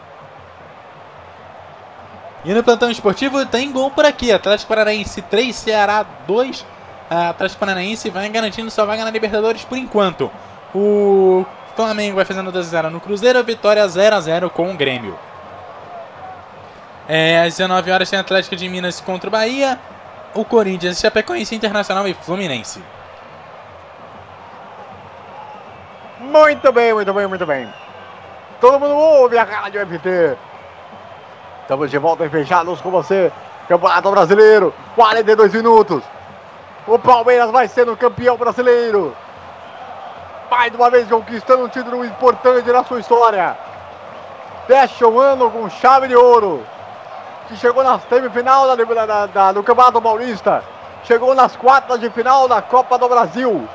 E 2.45 2.53
no 2.53 2.63
plantão 2.63 2.91
esportivo 2.91 3.45
tem 3.45 3.71
gol 3.71 3.89
por 3.89 4.05
aqui. 4.05 4.31
Atlético 4.31 4.67
Paranaense 4.67 5.21
3, 5.21 5.55
Ceará 5.55 6.05
2. 6.27 6.65
A 7.09 7.29
Atlético 7.29 7.59
Paranaense 7.59 8.09
vai 8.09 8.27
garantindo 8.29 8.69
sua 8.69 8.85
vaga 8.85 9.05
na 9.05 9.11
Libertadores 9.11 9.63
por 9.63 9.77
enquanto. 9.77 10.29
O 10.75 11.45
Flamengo 11.75 12.15
vai 12.15 12.25
fazendo 12.25 12.51
2x0 12.51 12.89
no 12.89 12.99
Cruzeiro. 12.99 13.43
Vitória 13.43 13.85
0x0 13.85 14.49
com 14.49 14.71
o 14.71 14.77
Grêmio. 14.77 15.17
É, 17.07 17.41
às 17.41 17.57
19 17.57 17.91
horas 17.91 18.09
tem 18.09 18.19
Atlético 18.19 18.55
de 18.55 18.69
Minas 18.69 19.01
contra 19.01 19.27
o 19.27 19.31
Bahia, 19.31 19.77
o 20.33 20.45
Corinthians, 20.45 20.99
Chapecoense 20.99 21.53
Internacional 21.53 22.07
e 22.07 22.13
Fluminense. 22.13 22.81
Muito 26.19 26.71
bem, 26.71 26.93
muito 26.93 27.13
bem, 27.13 27.27
muito 27.27 27.45
bem. 27.45 27.73
Todo 28.61 28.79
mundo 28.79 28.95
ouve 28.95 29.37
a 29.37 29.45
cara 29.45 29.69
de 29.69 29.77
FT. 29.77 30.37
Estamos 31.63 31.91
de 31.91 31.97
volta 31.97 32.25
em 32.25 32.29
fechados 32.29 32.79
com 32.79 32.89
você. 32.89 33.31
Campeonato 33.67 34.11
Brasileiro, 34.11 34.73
42 34.95 35.53
minutos. 35.53 36.03
O 36.87 36.97
Palmeiras 36.97 37.51
vai 37.51 37.67
sendo 37.67 37.95
campeão 37.97 38.37
brasileiro. 38.37 39.15
Mais 40.55 40.71
uma 40.75 40.87
vez 40.87 41.09
conquistando 41.09 41.63
um 41.63 41.67
título 41.67 42.05
importante 42.05 42.71
na 42.71 42.83
sua 42.83 42.99
história. 42.99 43.57
Fecha 44.67 45.07
o 45.07 45.19
ano 45.19 45.49
com 45.49 45.67
chave 45.67 46.07
de 46.07 46.15
ouro. 46.15 46.63
Que 47.47 47.57
chegou 47.57 47.83
na 47.83 47.97
semifinal 47.97 48.67
da, 48.67 48.75
da, 49.05 49.25
da, 49.25 49.51
do 49.51 49.63
Campeonato 49.63 49.99
Paulista. 49.99 50.63
Chegou 51.05 51.33
nas 51.33 51.55
quartas 51.55 51.99
de 51.99 52.07
final 52.11 52.47
da 52.47 52.61
Copa 52.61 52.99
do 52.99 53.09
Brasil. 53.09 53.67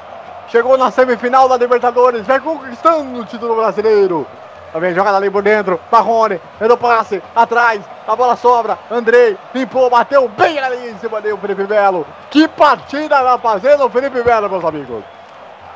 Chegou 0.46 0.78
na 0.78 0.92
semifinal 0.92 1.48
da 1.48 1.56
Libertadores. 1.56 2.24
Vai 2.24 2.38
conquistando 2.38 3.22
o 3.22 3.24
título 3.24 3.56
brasileiro. 3.56 4.24
Vem 4.72 4.94
jogada 4.94 5.16
ali 5.16 5.30
por 5.32 5.42
dentro. 5.42 5.80
Marrone, 5.90 6.40
no 6.60 6.76
passe, 6.76 7.20
atrás. 7.34 7.82
A 8.06 8.14
bola 8.14 8.36
sobra. 8.36 8.78
Andrei 8.88 9.36
limpou, 9.52 9.90
bateu 9.90 10.28
bem 10.28 10.60
ali 10.60 10.90
em 10.90 10.98
cima 10.98 11.20
dele 11.20 11.34
o 11.34 11.38
Felipe 11.38 11.64
Melo. 11.64 12.06
Que 12.30 12.46
partida 12.46 13.20
vai 13.20 13.38
fazendo 13.38 13.84
o 13.84 13.90
Felipe 13.90 14.22
Melo, 14.22 14.48
meus 14.48 14.64
amigos. 14.64 15.17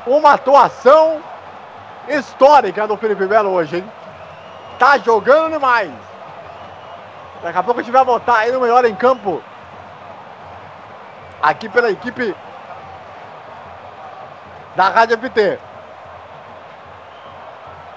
Uma 0.05 0.33
atuação 0.33 1.21
histórica 2.07 2.87
do 2.87 2.97
Felipe 2.97 3.25
Melo 3.25 3.51
hoje, 3.51 3.77
hein? 3.77 3.91
Tá 4.77 4.97
jogando 4.97 5.53
demais. 5.53 5.91
Daqui 7.41 7.57
a 7.57 7.63
pouco 7.63 7.79
a 7.79 7.83
gente 7.83 7.91
vai 7.91 8.03
votar 8.03 8.37
aí 8.37 8.51
no 8.51 8.59
melhor 8.59 8.83
em 8.85 8.95
campo. 8.95 9.41
Aqui 11.41 11.69
pela 11.69 11.89
equipe 11.89 12.35
da 14.75 14.89
Rádio 14.89 15.17
FT. 15.17 15.59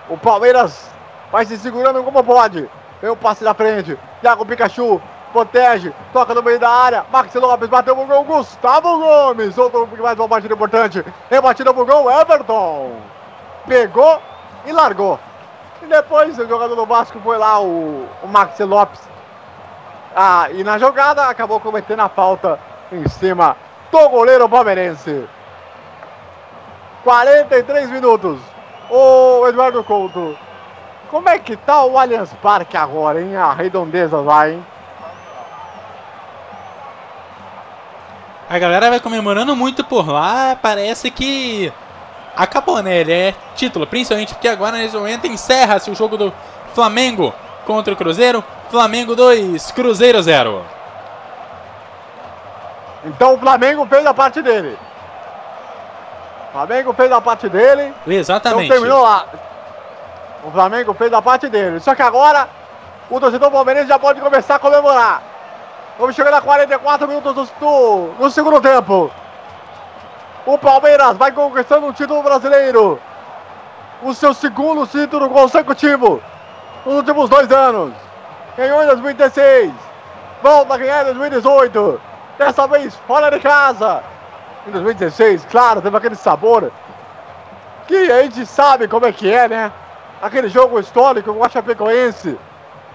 O 0.08 0.16
Palmeiras 0.16 0.90
vai 1.32 1.44
se 1.44 1.58
segurando 1.58 2.02
como 2.04 2.22
pode. 2.22 2.68
Vem 3.00 3.10
o 3.10 3.16
passe 3.16 3.42
da 3.42 3.54
frente. 3.54 3.98
Thiago 4.20 4.46
Pikachu 4.46 5.00
protege, 5.36 5.92
toca 6.15 6.32
no 6.32 6.42
meio 6.42 6.58
da 6.58 6.70
área. 6.70 7.05
Max 7.12 7.34
Lopes 7.34 7.68
bateu 7.68 7.94
no 7.94 8.06
gol. 8.06 8.24
Gustavo 8.24 8.98
Gomes. 8.98 9.58
Outro 9.58 9.86
mais 9.98 10.18
uma 10.18 10.26
batida 10.26 10.55
importante. 10.55 11.05
Rebatida 11.31 11.74
pro 11.74 11.84
gol. 11.84 12.10
Everton. 12.10 12.92
Pegou 13.66 14.18
e 14.65 14.73
largou. 14.73 15.20
E 15.82 15.86
depois 15.86 16.39
o 16.39 16.48
jogador 16.48 16.74
do 16.74 16.86
Vasco 16.86 17.20
foi 17.20 17.36
lá, 17.36 17.60
o, 17.60 18.08
o 18.23 18.26
Max 18.26 18.58
Lopes. 18.60 19.00
Ah, 20.15 20.48
e 20.50 20.65
na 20.65 20.78
jogada 20.78 21.26
acabou 21.26 21.60
cometendo 21.60 22.00
a 22.00 22.08
falta 22.08 22.58
em 22.90 23.06
cima 23.06 23.55
do 23.90 24.08
goleiro 24.08 24.48
palmeirense. 24.48 25.28
43 27.05 27.90
minutos. 27.90 28.40
Ô 28.89 29.47
Eduardo 29.48 29.84
Couto, 29.84 30.39
como 31.10 31.28
é 31.28 31.39
que 31.39 31.56
tá 31.56 31.84
o 31.84 31.98
Allianz 31.98 32.32
Parque 32.40 32.76
agora, 32.76 33.20
hein? 33.20 33.36
A 33.36 33.52
redondeza 33.52 34.16
lá, 34.18 34.48
hein? 34.48 34.65
A 38.49 38.58
galera 38.58 38.91
vai 38.91 39.00
comemorando 39.00 39.57
muito 39.57 39.83
por 39.83 40.08
lá, 40.08 40.57
parece 40.60 41.10
que 41.10 41.73
acabou, 42.36 42.81
né? 42.81 42.99
Ele 42.99 43.12
é 43.12 43.34
título, 43.57 43.86
principalmente 43.86 44.34
porque 44.34 44.47
agora 44.47 44.76
nesse 44.76 44.97
momento 44.97 45.26
encerra-se 45.26 45.91
o 45.91 45.97
jogo 45.97 46.16
do 46.16 46.33
Flamengo 46.73 47.34
contra 47.66 47.92
o 47.92 47.97
Cruzeiro. 47.97 48.44
Flamengo 48.70 49.16
2, 49.16 49.73
Cruzeiro 49.73 50.23
0. 50.23 50.65
Então 53.05 53.34
o 53.34 53.39
Flamengo 53.39 53.84
fez 53.86 54.07
a 54.07 54.15
parte 54.15 54.41
dele. 54.41 54.78
O 56.49 56.52
Flamengo 56.52 56.92
fez 56.92 57.12
a 57.12 57.20
parte 57.20 57.49
dele. 57.49 57.92
Exatamente. 58.07 58.66
Então 58.66 58.76
terminou 58.76 59.02
lá. 59.02 59.26
O 60.44 60.50
Flamengo 60.52 60.94
fez 60.94 61.12
a 61.12 61.20
parte 61.20 61.49
dele. 61.49 61.81
Só 61.81 61.94
que 61.94 62.02
agora 62.02 62.49
o 63.10 63.18
torcedor 63.18 63.50
palmeirense 63.50 63.89
já 63.89 63.99
pode 63.99 64.20
começar 64.20 64.55
a 64.55 64.58
comemorar. 64.60 65.23
Vamos 65.99 66.15
chegando 66.15 66.34
a 66.34 66.42
44 66.42 67.08
minutos 67.08 67.34
do, 67.34 67.44
do, 67.58 68.12
do 68.18 68.31
segundo 68.31 68.60
tempo. 68.60 69.10
O 70.44 70.58
Palmeiras 70.58 71.16
vai 71.16 71.33
conquistando 71.33 71.86
um 71.86 71.92
título 71.92 72.23
brasileiro. 72.23 73.00
O 74.02 74.12
seu 74.12 74.34
segundo 74.34 74.86
título 74.86 75.31
consecutivo 75.31 76.20
nos 76.84 76.97
últimos 76.97 77.31
dois 77.31 77.50
anos. 77.50 77.94
Ganhou 78.58 78.83
em 78.83 78.86
2016. 78.86 79.73
Volta 80.42 80.75
a 80.75 80.76
ganhar 80.76 81.02
em 81.02 81.15
2018. 81.15 82.00
Dessa 82.36 82.66
vez 82.66 82.94
fora 83.07 83.31
de 83.31 83.41
casa. 83.41 84.02
Em 84.68 84.73
2016, 84.73 85.47
claro, 85.50 85.81
teve 85.81 85.97
aquele 85.97 86.15
sabor. 86.15 86.70
Que 87.86 88.12
a 88.12 88.23
gente 88.23 88.44
sabe 88.44 88.86
como 88.86 89.07
é 89.07 89.12
que 89.12 89.33
é, 89.33 89.49
né? 89.49 89.73
Aquele 90.20 90.49
jogo 90.49 90.78
histórico 90.78 91.33
com 91.33 91.42
a 91.42 91.49
Chapecoense. 91.49 92.39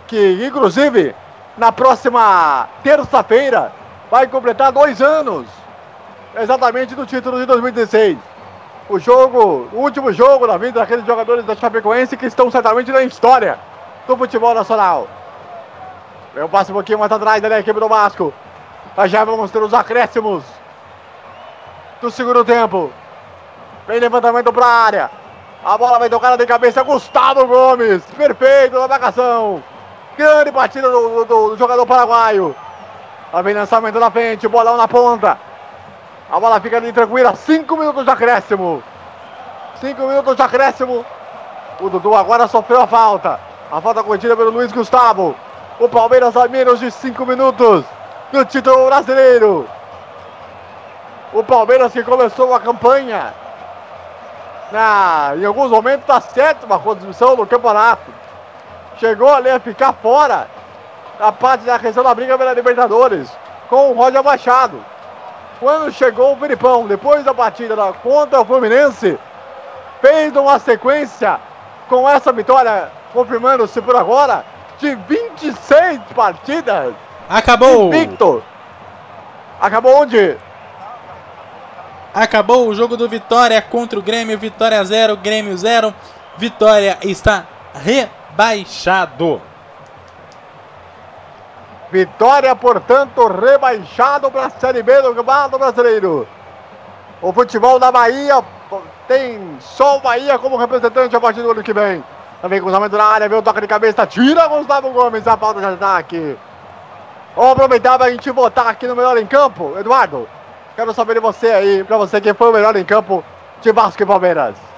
Que 0.06 0.46
inclusive 0.46 1.16
na 1.58 1.72
próxima 1.72 2.68
terça-feira 2.84 3.72
vai 4.10 4.28
completar 4.28 4.72
dois 4.72 5.02
anos 5.02 5.48
exatamente 6.36 6.96
do 6.96 7.06
título 7.06 7.40
de 7.40 7.46
2016. 7.46 8.18
O 8.90 9.00
jogo, 9.00 9.70
o 9.72 9.78
último 9.78 10.12
jogo 10.12 10.48
da 10.48 10.58
vida 10.58 10.80
daqueles 10.80 11.06
jogadores 11.06 11.46
da 11.46 11.56
Chapecoense 11.56 12.18
que 12.18 12.26
estão 12.26 12.50
certamente 12.52 12.92
na 12.92 13.04
história 13.04 13.58
do 14.08 14.18
futebol 14.18 14.54
nacional. 14.54 15.08
Eu 16.36 16.48
passo 16.48 16.72
um 16.72 16.76
pouquinho 16.76 17.00
mais 17.00 17.12
atrás 17.12 17.42
da 17.42 17.60
equipe 17.60 17.80
do 17.80 17.88
Vasco. 17.88 18.34
Mas 18.96 19.12
já 19.12 19.24
vamos 19.24 19.52
ter 19.52 19.60
os 19.60 19.74
acréscimos 19.74 20.44
do 22.02 22.12
segundo 22.12 22.44
tempo. 22.44 22.92
Vem 23.88 24.00
levantamento 24.00 24.52
para 24.52 24.66
a 24.66 24.86
área. 24.86 25.12
A 25.64 25.78
bola 25.78 26.00
vai 26.00 26.10
tocar 26.10 26.38
de 26.38 26.46
cabeça. 26.46 26.84
Gustavo 26.84 27.46
Gomes. 27.46 28.04
Perfeito 28.18 28.80
na 28.80 28.88
marcação. 28.88 29.64
Grande 30.17 30.51
partida 30.51 30.90
do, 30.90 31.25
do, 31.25 31.49
do 31.49 31.57
jogador 31.57 31.85
paraguaio. 31.85 32.56
Lá 33.31 33.41
vem 33.41 33.53
lançamento 33.53 33.99
na 33.99 34.11
frente. 34.11 34.48
Bolão 34.48 34.77
na 34.77 34.88
ponta. 34.88 35.38
A 36.30 36.40
bola 36.40 36.59
fica 36.59 36.77
ali 36.77 36.91
tranquila. 36.91 37.35
Cinco 37.35 37.77
minutos 37.77 38.03
de 38.03 38.11
acréscimo. 38.11 38.83
Cinco 39.80 40.03
minutos 40.03 40.35
de 40.35 40.41
acréscimo. 40.41 41.06
O 41.80 41.90
Dudu 41.90 42.15
agora 42.15 42.48
sofreu 42.48 42.81
a 42.81 42.88
falta. 42.88 43.40
A 43.72 43.81
falta 43.81 44.03
cometida 44.03 44.35
pelo 44.35 44.51
Luiz 44.51 44.72
Gustavo. 44.72 45.35
O 45.80 45.90
Palmeiras 45.90 46.35
a 46.38 46.48
menos 46.48 46.80
de 46.80 46.91
cinco 46.91 47.25
minutos 47.25 47.85
do 48.31 48.45
título 48.45 48.85
brasileiro. 48.85 49.67
O 51.33 51.43
Palmeiras 51.43 51.93
que 51.93 52.03
começou 52.03 52.53
a 52.53 52.59
campanha 52.59 53.33
na, 54.72 55.33
em 55.38 55.45
alguns 55.45 55.69
momentos 55.69 56.07
na 56.07 56.22
sétima 56.22 56.80
condição 56.80 57.35
do 57.35 57.45
campeonato. 57.45 58.20
Chegou 59.02 59.34
ali 59.34 59.50
a 59.50 59.60
ficar 59.60 59.94
fora 59.94 60.48
da 61.18 61.32
parte 61.32 61.66
da 61.66 61.80
questão 61.80 62.04
da 62.04 62.14
briga 62.14 62.38
pela 62.38 62.54
Libertadores 62.54 63.36
com 63.68 63.90
o 63.90 63.94
Roger 63.94 64.24
Machado. 64.24 64.86
Quando 65.60 65.92
chegou 65.92 66.34
o 66.34 66.38
Filipão, 66.38 66.86
depois 66.86 67.24
da 67.24 67.34
partida 67.34 67.76
da, 67.76 67.92
contra 67.94 68.40
o 68.40 68.46
Fluminense, 68.46 69.18
fez 70.02 70.36
uma 70.36 70.60
sequência 70.60 71.40
com 71.90 72.08
essa 72.08 72.32
vitória, 72.32 72.92
confirmando-se 73.12 73.82
por 73.82 73.96
agora, 73.96 74.46
de 74.78 74.94
26 74.94 76.00
partidas. 76.16 76.94
Acabou! 77.28 77.90
Victor. 77.90 78.44
Acabou 79.60 80.00
onde? 80.00 80.38
Acabou 82.14 82.68
o 82.68 82.76
jogo 82.76 82.96
do 82.96 83.10
Vitória 83.10 83.60
contra 83.64 83.98
o 83.98 84.02
Grêmio. 84.04 84.38
Vitória 84.38 84.84
0, 84.84 85.18
Grêmio 85.18 85.58
0. 85.58 85.92
Vitória 86.38 87.00
está 87.02 87.46
rebaixado. 88.32 89.42
Vitória, 91.92 92.56
portanto, 92.56 93.27
rebaixado 93.27 94.32
para 94.32 94.45
a 94.45 94.50
Série 94.50 94.82
B 94.82 95.01
do 95.01 95.14
Campeonato 95.14 95.60
Brasileiro. 95.60 96.27
O 97.22 97.34
futebol 97.34 97.77
da 97.77 97.92
Bahia 97.92 98.42
tem 99.08 99.58
só 99.60 99.98
o 99.98 100.00
Bahia 100.00 100.40
como 100.40 100.56
representante 100.56 101.16
a 101.16 101.19
partir 101.19 101.42
do 101.42 101.51
ano 101.51 101.61
que 101.61 101.74
vem. 101.74 102.03
Também 102.42 102.61
cruzamento 102.61 102.98
na 102.98 103.03
área, 103.03 103.30
vê 103.30 103.35
o 103.35 103.42
toque 103.42 103.61
de 103.61 103.68
cabeça, 103.68 104.08
tira 104.08 104.48
Gustavo 104.48 104.90
Gomes, 104.92 105.27
a 105.27 105.38
falta 105.38 105.60
de 105.60 105.66
ataque. 105.66 106.38
Vamos 107.35 107.51
aproveitar 107.51 107.98
para 107.98 108.08
a 108.08 108.11
gente 108.11 108.32
votar 108.32 108.68
aqui 108.68 108.88
no 108.88 108.95
melhor 108.95 109.18
em 109.18 109.27
campo. 109.27 109.77
Eduardo, 109.77 110.27
quero 110.76 110.93
saber 110.93 111.16
de 111.16 111.19
você 111.19 111.51
aí, 111.51 111.84
para 111.84 111.98
você 111.98 112.19
quem 112.19 112.34
foi 112.34 112.50
o 112.50 112.53
melhor 112.53 112.76
em 112.76 112.85
campo 112.85 113.24
de 113.61 113.72
Vasco 113.72 114.01
e 114.01 114.06
Palmeiras. 114.06 114.70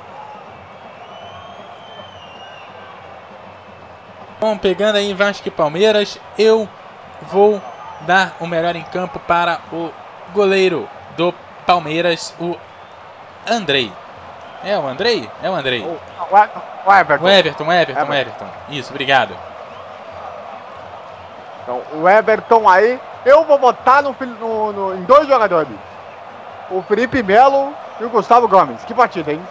Bom, 4.43 4.57
pegando 4.57 4.97
aí 4.97 5.13
Vasco 5.13 5.47
e 5.47 5.49
Palmeiras, 5.51 6.19
eu 6.37 6.67
vou 7.31 7.61
dar 8.01 8.35
o 8.41 8.45
melhor 8.45 8.75
em 8.75 8.83
campo 8.83 9.17
para 9.19 9.61
o 9.71 9.89
goleiro 10.33 10.85
do 11.15 11.33
Palmeiras, 11.65 12.35
o 12.37 12.53
Andrei. 13.49 13.89
É 14.61 14.77
o 14.77 14.85
Andrei? 14.85 15.29
É 15.41 15.49
o 15.49 15.53
Andrei. 15.53 15.79
O, 15.79 15.97
o 16.29 16.93
Everton. 16.93 17.23
O 17.23 17.29
Everton, 17.29 17.71
Everton, 17.71 18.13
Everton. 18.13 18.47
Isso, 18.67 18.89
obrigado. 18.89 19.33
Então, 21.61 21.81
o 21.93 22.09
Everton 22.09 22.67
aí, 22.67 22.99
eu 23.25 23.45
vou 23.45 23.57
votar 23.57 24.03
no, 24.03 24.13
no, 24.41 24.73
no, 24.73 24.95
em 24.95 25.03
dois 25.03 25.25
jogadores. 25.25 25.71
O 26.69 26.81
Felipe 26.81 27.23
Melo 27.23 27.73
e 27.97 28.03
o 28.03 28.09
Gustavo 28.09 28.45
Gomes. 28.49 28.83
Que 28.83 28.93
partida, 28.93 29.31
hein? 29.31 29.41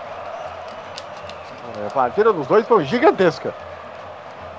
A 1.86 1.90
partida 1.90 2.30
dos 2.30 2.46
dois 2.46 2.68
foi 2.68 2.84
gigantesca. 2.84 3.54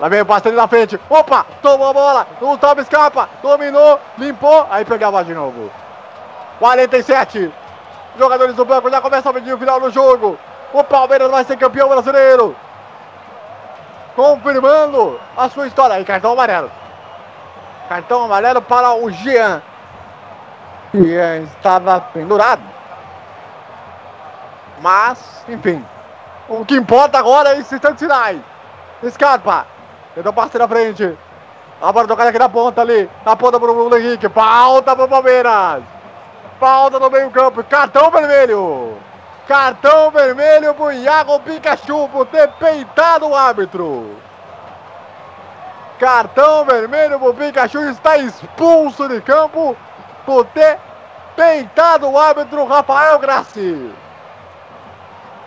Lá 0.00 0.08
vem 0.08 0.22
o 0.22 0.52
na 0.52 0.68
frente. 0.68 1.00
Opa! 1.08 1.46
Tomou 1.62 1.88
a 1.88 1.92
bola. 1.92 2.26
O 2.40 2.58
Tom 2.58 2.74
escapa. 2.78 3.28
Dominou. 3.42 4.00
Limpou. 4.18 4.66
Aí 4.70 4.84
pegava 4.84 5.24
de 5.24 5.34
novo. 5.34 5.70
47. 6.58 7.52
Jogadores 8.18 8.54
do 8.56 8.64
banco 8.64 8.90
já 8.90 9.00
começam 9.00 9.30
a 9.30 9.32
medir 9.34 9.54
o 9.54 9.58
final 9.58 9.80
do 9.80 9.90
jogo. 9.90 10.38
O 10.72 10.82
Palmeiras 10.82 11.30
vai 11.30 11.44
ser 11.44 11.56
campeão 11.56 11.88
brasileiro. 11.88 12.56
Confirmando 14.16 15.20
a 15.36 15.48
sua 15.48 15.66
história. 15.66 15.96
Aí, 15.96 16.04
cartão 16.04 16.32
amarelo. 16.32 16.70
Cartão 17.88 18.24
amarelo 18.24 18.62
para 18.62 18.94
o 18.94 19.10
Jean. 19.10 19.62
Jean 20.92 21.42
estava 21.42 22.00
pendurado. 22.00 22.62
Mas, 24.80 25.44
enfim. 25.48 25.84
O 26.48 26.64
que 26.64 26.74
importa 26.74 27.18
agora 27.18 27.54
é 27.54 27.58
esse 27.58 27.74
instante 27.74 28.00
sinais. 28.00 28.40
Escapa. 29.02 29.73
Tentou 30.14 30.32
passe 30.32 30.58
na 30.58 30.68
frente. 30.68 31.16
A 31.82 31.92
bola 31.92 32.06
tocada 32.06 32.30
aqui 32.30 32.38
na 32.38 32.48
ponta 32.48 32.80
ali. 32.80 33.10
Na 33.24 33.34
ponta 33.34 33.58
para 33.58 33.70
o 33.70 33.74
Bruno 33.74 33.96
Henrique. 33.96 34.28
Falta 34.28 34.94
para 34.94 35.04
o 35.04 35.08
Palmeiras. 35.08 35.82
Falta 36.60 37.00
no 37.00 37.10
meio 37.10 37.30
campo. 37.30 37.64
Cartão 37.64 38.10
vermelho. 38.10 38.96
Cartão 39.48 40.10
vermelho 40.10 40.72
pro 40.74 40.92
Iago 40.92 41.40
Pikachu 41.40 42.08
por 42.08 42.26
ter 42.26 42.48
peitado 42.52 43.28
o 43.28 43.34
árbitro. 43.34 44.16
Cartão 45.98 46.64
vermelho 46.64 47.18
pro 47.18 47.34
Pikachu 47.34 47.80
está 47.90 48.16
expulso 48.18 49.08
de 49.08 49.20
campo 49.20 49.76
por 50.24 50.46
ter 50.46 50.78
peitado 51.36 52.08
o 52.08 52.18
árbitro 52.18 52.64
Rafael. 52.64 53.20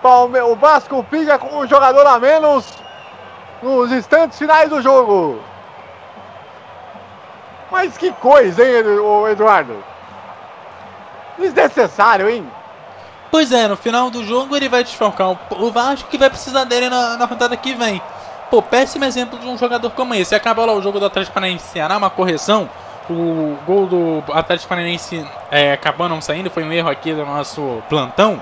Palme 0.01 0.39
o 0.41 0.55
Vasco 0.55 1.05
fica 1.09 1.39
com 1.39 1.57
um 1.57 1.67
jogador 1.67 2.05
a 2.05 2.19
menos 2.19 2.86
nos 3.61 3.91
instantes 3.91 4.37
finais 4.37 4.69
do 4.69 4.81
jogo. 4.81 5.41
Mas 7.71 7.97
que 7.97 8.11
coisa, 8.13 8.63
hein, 8.63 8.75
Eduardo? 9.31 9.83
Desnecessário, 11.37 12.29
hein? 12.29 12.49
Pois 13.29 13.51
é, 13.51 13.67
no 13.67 13.75
final 13.75 14.09
do 14.09 14.23
jogo 14.23 14.55
ele 14.55 14.69
vai 14.69 14.83
desfalcar 14.83 15.37
o 15.51 15.71
Vasco 15.71 16.09
que 16.09 16.17
vai 16.17 16.29
precisar 16.29 16.63
dele 16.63 16.89
na, 16.89 17.17
na 17.17 17.25
rodada 17.25 17.57
que 17.57 17.73
vem. 17.73 18.01
Pô, 18.49 18.61
péssimo 18.61 19.03
exemplo 19.03 19.37
de 19.37 19.45
um 19.45 19.57
jogador 19.57 19.89
como 19.91 20.15
esse. 20.15 20.33
Acabou 20.33 20.65
lá 20.65 20.73
o 20.73 20.81
jogo 20.81 20.99
do 20.99 21.05
Atlético 21.05 21.33
Paranaense 21.33 21.65
Ceará, 21.67 21.97
uma 21.97 22.09
correção. 22.09 22.69
O 23.09 23.57
gol 23.65 23.85
do 23.85 24.23
Atlético 24.33 24.69
Paranaense 24.69 25.25
é, 25.51 25.73
acabou 25.73 26.07
não 26.07 26.21
saindo, 26.21 26.49
foi 26.49 26.63
um 26.63 26.71
erro 26.71 26.89
aqui 26.89 27.13
do 27.13 27.25
nosso 27.25 27.83
plantão. 27.89 28.41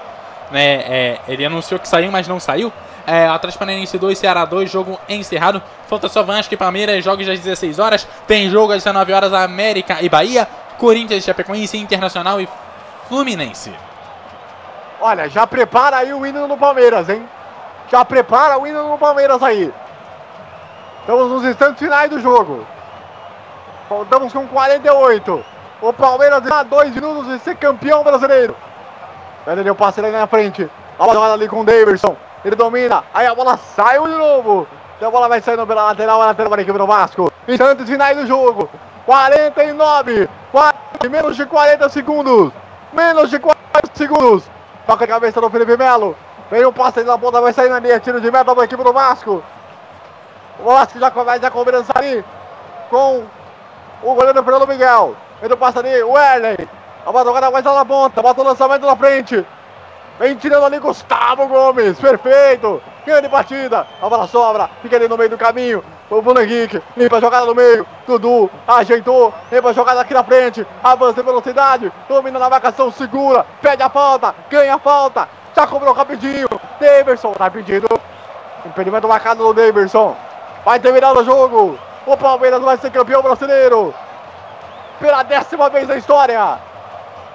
Né? 0.52 0.76
É, 0.82 1.22
ele 1.28 1.44
anunciou 1.44 1.80
que 1.80 1.88
saiu, 1.88 2.12
mas 2.12 2.28
não 2.28 2.40
saiu. 2.40 2.72
É, 3.08 3.28
Atlético 3.28 3.60
Paranaense 3.60 3.98
2, 3.98 4.18
Ceará 4.18 4.46
2, 4.46 4.70
jogo 4.70 5.00
encerrado. 5.08 5.62
Falta 5.88 6.10
só 6.10 6.24
Vasco 6.24 6.54
e 6.54 6.58
Palmeiras, 6.58 7.04
jogos 7.04 7.28
às 7.28 7.40
16 7.40 7.78
horas. 7.78 8.08
Tem 8.28 8.50
jogo 8.50 8.74
às 8.74 8.84
19 8.84 9.14
horas, 9.14 9.34
América 9.34 9.98
e 10.02 10.10
Bahia. 10.10 10.48
Corinthians, 10.78 11.24
Chapecoense, 11.24 11.78
Internacional 11.78 12.42
e 12.42 12.50
Fluminense. 13.08 13.74
Olha, 15.00 15.30
já 15.30 15.46
prepara 15.46 15.98
aí 15.98 16.14
o 16.14 16.26
hino 16.26 16.48
no 16.48 16.58
Palmeiras, 16.58 17.08
hein? 17.10 17.28
Já 17.92 18.04
prepara 18.04 18.58
o 18.58 18.66
hino 18.66 18.90
no 18.90 18.98
Palmeiras 18.98 19.42
aí. 19.44 19.72
Estamos 21.02 21.30
nos 21.30 21.46
instantes 21.46 21.80
finais 21.80 22.10
do 22.10 22.20
jogo. 22.20 22.66
Estamos 24.02 24.34
com 24.34 24.48
48. 24.48 25.46
O 25.82 25.94
Palmeiras 25.94 26.44
está 26.44 26.64
dois 26.64 26.94
minutos 26.96 27.28
de 27.28 27.40
ser 27.40 27.56
campeão 27.58 28.04
brasileiro. 28.04 28.56
Ele 29.46 29.64
deu 29.64 29.76
passe 29.76 30.00
ali 30.00 30.10
na 30.10 30.26
frente. 30.26 30.68
A 30.98 31.06
bola 31.06 31.34
ali 31.34 31.48
com 31.48 31.62
o 31.62 31.64
Davidson. 31.64 32.16
Ele 32.46 32.56
domina. 32.56 33.04
Aí 33.12 33.26
a 33.26 33.34
bola 33.34 33.58
saiu 33.58 34.06
de 34.06 34.14
novo. 34.14 34.68
E 35.02 35.04
a 35.04 35.10
bola 35.10 35.28
vai 35.28 35.42
saindo 35.42 35.66
pela 35.66 35.86
lateral. 35.86 36.22
A 36.22 36.28
lateral 36.28 36.52
para 36.52 36.62
a 36.62 36.64
equipe 36.64 36.78
do 36.78 36.86
Vasco. 36.86 37.32
Instantes 37.48 37.90
finais 37.90 38.16
do 38.16 38.28
jogo. 38.28 38.70
49. 39.08 40.30
4, 40.52 41.10
menos 41.10 41.36
de 41.36 41.46
40 41.48 41.90
segundos. 41.90 42.54
Menos 42.94 43.32
de 43.32 43.40
40 43.40 43.58
segundos. 43.96 44.44
Toca 44.86 45.06
a 45.06 45.08
cabeça 45.08 45.42
do 45.42 45.50
Felipe 45.50 45.76
Melo. 45.76 46.16
Vem 46.52 46.64
o 46.64 46.72
passe 46.72 47.04
na 47.04 47.18
ponta, 47.18 47.42
vai 47.42 47.52
sair 47.52 47.70
na 47.70 47.80
linha. 47.80 48.00
Tiro 48.00 48.22
de 48.22 48.30
meta 48.30 48.54
da 48.54 48.64
equipe 48.64 48.84
do 48.84 48.94
Vasco. 48.94 49.44
O 50.60 50.64
Vasco 50.64 51.00
já 51.00 51.10
começa 51.10 51.48
a 51.48 51.52
cobrança 51.52 51.92
ali 51.96 52.24
com 52.92 53.24
o 54.04 54.14
goleiro 54.14 54.44
Fernando 54.44 54.68
Miguel. 54.68 55.16
Ele 55.42 55.56
passa 55.56 55.80
ali, 55.80 56.04
o 56.04 56.16
Erley. 56.16 56.70
A 57.06 57.12
bola 57.12 57.52
mais 57.52 57.66
lá 57.66 57.74
na 57.74 57.86
ponta, 57.86 58.22
bota 58.22 58.42
o 58.42 58.44
lançamento 58.44 58.86
na 58.86 58.96
frente. 58.96 59.46
Vem 60.18 60.36
tirando 60.36 60.66
ali 60.66 60.80
Gustavo 60.80 61.48
Gomes, 61.48 62.00
perfeito. 62.00 62.82
Grande 63.06 63.28
partida, 63.28 63.86
a 64.02 64.10
bola 64.10 64.28
sobra, 64.28 64.70
fica 64.82 64.96
ali 64.96 65.08
no 65.08 65.18
meio 65.18 65.30
do 65.30 65.38
caminho. 65.38 65.84
O 66.10 66.22
Bruno 66.22 66.42
Henrique, 66.42 66.82
limpa 66.96 67.18
a 67.18 67.20
jogada 67.20 67.46
no 67.46 67.54
meio. 67.54 67.86
Dudu 68.08 68.50
ajeitou, 68.68 69.34
limpa 69.52 69.70
a 69.70 69.74
jogada 69.74 70.02
aqui 70.02 70.14
na 70.14 70.24
frente. 70.24 70.66
Avança 70.84 71.20
em 71.20 71.24
velocidade, 71.24 71.92
domina 72.08 72.40
na 72.40 72.50
marcação, 72.50 72.92
segura, 72.92 73.46
pede 73.62 73.84
a 73.84 73.90
falta, 73.90 74.34
ganha 74.50 74.76
a 74.76 74.80
falta. 74.80 75.28
Já 75.56 75.68
cobrou 75.68 75.94
rapidinho. 75.94 76.48
Daverson 76.80 77.32
tá 77.34 77.50
pedindo. 77.50 77.88
Impedimento 78.66 79.08
marcado 79.08 79.44
do 79.44 79.54
Daverson. 79.54 80.16
Vai 80.66 80.80
terminar 80.80 81.14
o 81.14 81.24
jogo. 81.24 81.78
O 82.06 82.18
Palmeiras 82.18 82.62
vai 82.62 82.78
ser 82.78 82.92
campeão 82.92 83.22
brasileiro. 83.22 83.94
Pela 85.00 85.24
décima 85.24 85.70
vez 85.70 85.88
na 85.88 85.96
história. 85.96 86.60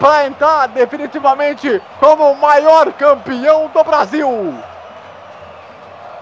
Para 0.00 0.26
entrar 0.26 0.66
definitivamente 0.68 1.80
como 2.00 2.32
o 2.32 2.36
maior 2.36 2.90
campeão 2.94 3.70
do 3.72 3.84
Brasil. 3.84 4.54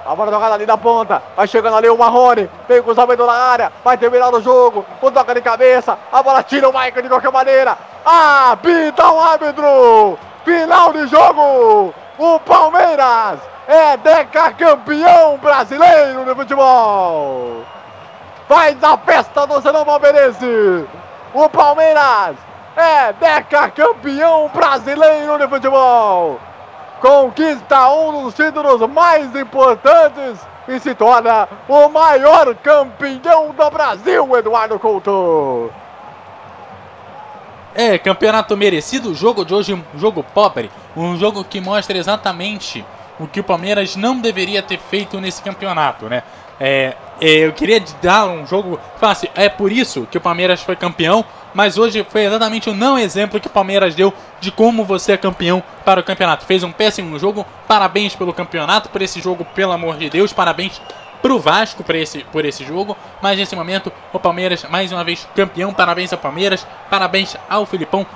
A 0.04 0.16
bola 0.16 0.32
jogada 0.32 0.54
ali 0.54 0.66
na 0.66 0.76
ponta. 0.76 1.22
Vai 1.36 1.46
chegando 1.46 1.76
ali 1.76 1.88
o 1.88 1.96
Marrone. 1.96 2.50
Vem 2.66 2.82
cruzamento 2.82 3.24
na 3.24 3.32
área. 3.32 3.72
Vai 3.84 3.96
terminar 3.96 4.34
o 4.34 4.42
jogo. 4.42 4.84
O 5.00 5.10
toca 5.12 5.32
de 5.32 5.40
cabeça. 5.40 5.96
A 6.10 6.20
bola 6.24 6.42
tira 6.42 6.68
o 6.68 6.72
Michael 6.72 7.02
de 7.02 7.08
qualquer 7.08 7.30
maneira. 7.30 7.78
Apita 8.04 9.12
o 9.12 9.20
árbitro. 9.20 10.18
Final 10.44 10.92
de 10.92 11.06
jogo. 11.06 11.94
O 12.18 12.40
Palmeiras 12.40 13.38
é 13.68 13.96
decacampeão 13.98 15.36
brasileiro 15.36 16.24
de 16.24 16.34
futebol. 16.34 17.62
Faz 18.48 18.82
a 18.82 18.96
festa 18.96 19.46
do 19.46 19.60
Senão 19.60 19.84
Palmeirense. 19.84 20.88
O 21.32 21.48
Palmeiras 21.48 22.34
é 22.78 23.12
decacampeão 23.12 24.48
brasileiro 24.54 25.38
de 25.38 25.48
futebol 25.48 26.40
conquista 27.00 27.90
um 27.90 28.24
dos 28.24 28.34
títulos 28.34 28.80
mais 28.90 29.34
importantes 29.34 30.40
e 30.66 30.78
se 30.78 30.94
torna 30.94 31.48
o 31.68 31.88
maior 31.88 32.54
campeão 32.56 33.54
do 33.54 33.70
Brasil, 33.70 34.36
Eduardo 34.36 34.78
Couto. 34.78 35.70
É, 37.74 37.96
campeonato 37.96 38.56
merecido, 38.56 39.14
jogo 39.14 39.44
de 39.44 39.54
hoje, 39.54 39.72
um 39.72 39.84
jogo 39.98 40.22
pobre, 40.22 40.70
um 40.96 41.16
jogo 41.16 41.44
que 41.44 41.60
mostra 41.60 41.96
exatamente 41.96 42.84
o 43.20 43.26
que 43.26 43.40
o 43.40 43.44
Palmeiras 43.44 43.96
não 43.96 44.20
deveria 44.20 44.62
ter 44.62 44.78
feito 44.78 45.20
nesse 45.20 45.42
campeonato, 45.42 46.06
né? 46.06 46.22
É, 46.60 46.96
é, 47.20 47.46
eu 47.46 47.52
queria 47.52 47.82
dar 48.02 48.26
um 48.26 48.44
jogo 48.44 48.80
fácil, 48.98 49.30
é 49.34 49.48
por 49.48 49.70
isso 49.70 50.08
que 50.10 50.18
o 50.18 50.20
Palmeiras 50.20 50.60
foi 50.60 50.74
campeão, 50.74 51.24
mas 51.58 51.76
hoje 51.76 52.06
foi 52.08 52.22
exatamente 52.22 52.70
o 52.70 52.74
não 52.74 52.96
exemplo 52.96 53.40
que 53.40 53.48
o 53.48 53.50
Palmeiras 53.50 53.92
deu 53.92 54.14
de 54.40 54.52
como 54.52 54.84
você 54.84 55.14
é 55.14 55.16
campeão 55.16 55.60
para 55.84 55.98
o 55.98 56.04
campeonato. 56.04 56.46
Fez 56.46 56.62
um 56.62 56.70
péssimo 56.70 57.18
jogo, 57.18 57.44
parabéns 57.66 58.14
pelo 58.14 58.32
campeonato, 58.32 58.88
por 58.88 59.02
esse 59.02 59.20
jogo, 59.20 59.44
pelo 59.44 59.72
amor 59.72 59.96
de 59.96 60.08
Deus, 60.08 60.32
parabéns 60.32 60.80
pro 61.20 61.36
Vasco 61.40 61.82
por 61.82 61.96
esse, 61.96 62.20
por 62.20 62.44
esse 62.44 62.64
jogo, 62.64 62.96
mas 63.20 63.36
nesse 63.36 63.56
momento 63.56 63.92
o 64.12 64.20
Palmeiras 64.20 64.64
mais 64.70 64.92
uma 64.92 65.02
vez 65.02 65.28
campeão, 65.34 65.74
parabéns 65.74 66.12
ao 66.12 66.18
Palmeiras, 66.20 66.64
parabéns 66.88 67.36
ao 67.50 67.66
Filipão, 67.66 68.06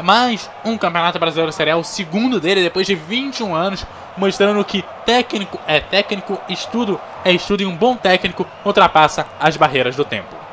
mais 0.00 0.48
um 0.64 0.78
Campeonato 0.78 1.18
Brasileiro 1.18 1.50
Série 1.50 1.72
A, 1.72 1.76
o 1.76 1.82
segundo 1.82 2.38
dele 2.38 2.62
depois 2.62 2.86
de 2.86 2.94
21 2.94 3.52
anos, 3.52 3.84
mostrando 4.16 4.64
que 4.64 4.84
técnico 5.04 5.58
é 5.66 5.80
técnico, 5.80 6.40
estudo 6.48 7.00
é 7.24 7.32
estudo 7.32 7.64
e 7.64 7.66
um 7.66 7.74
bom 7.74 7.96
técnico 7.96 8.46
ultrapassa 8.64 9.26
as 9.40 9.56
barreiras 9.56 9.96
do 9.96 10.04
tempo. 10.04 10.45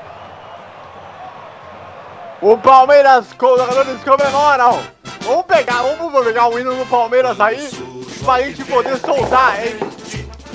O 2.44 2.58
Palmeiras, 2.58 3.28
os 3.28 3.38
jogadores 3.40 4.04
comemoram. 4.04 4.78
Vamos 5.22 5.46
pegar, 5.46 5.82
vamos 5.82 6.26
pegar 6.26 6.50
o 6.50 6.60
hino 6.60 6.76
do 6.76 6.86
Palmeiras 6.88 7.40
aí, 7.40 7.70
pra 8.26 8.42
gente 8.42 8.66
poder 8.66 8.98
soltar, 8.98 9.66
hein? 9.66 9.80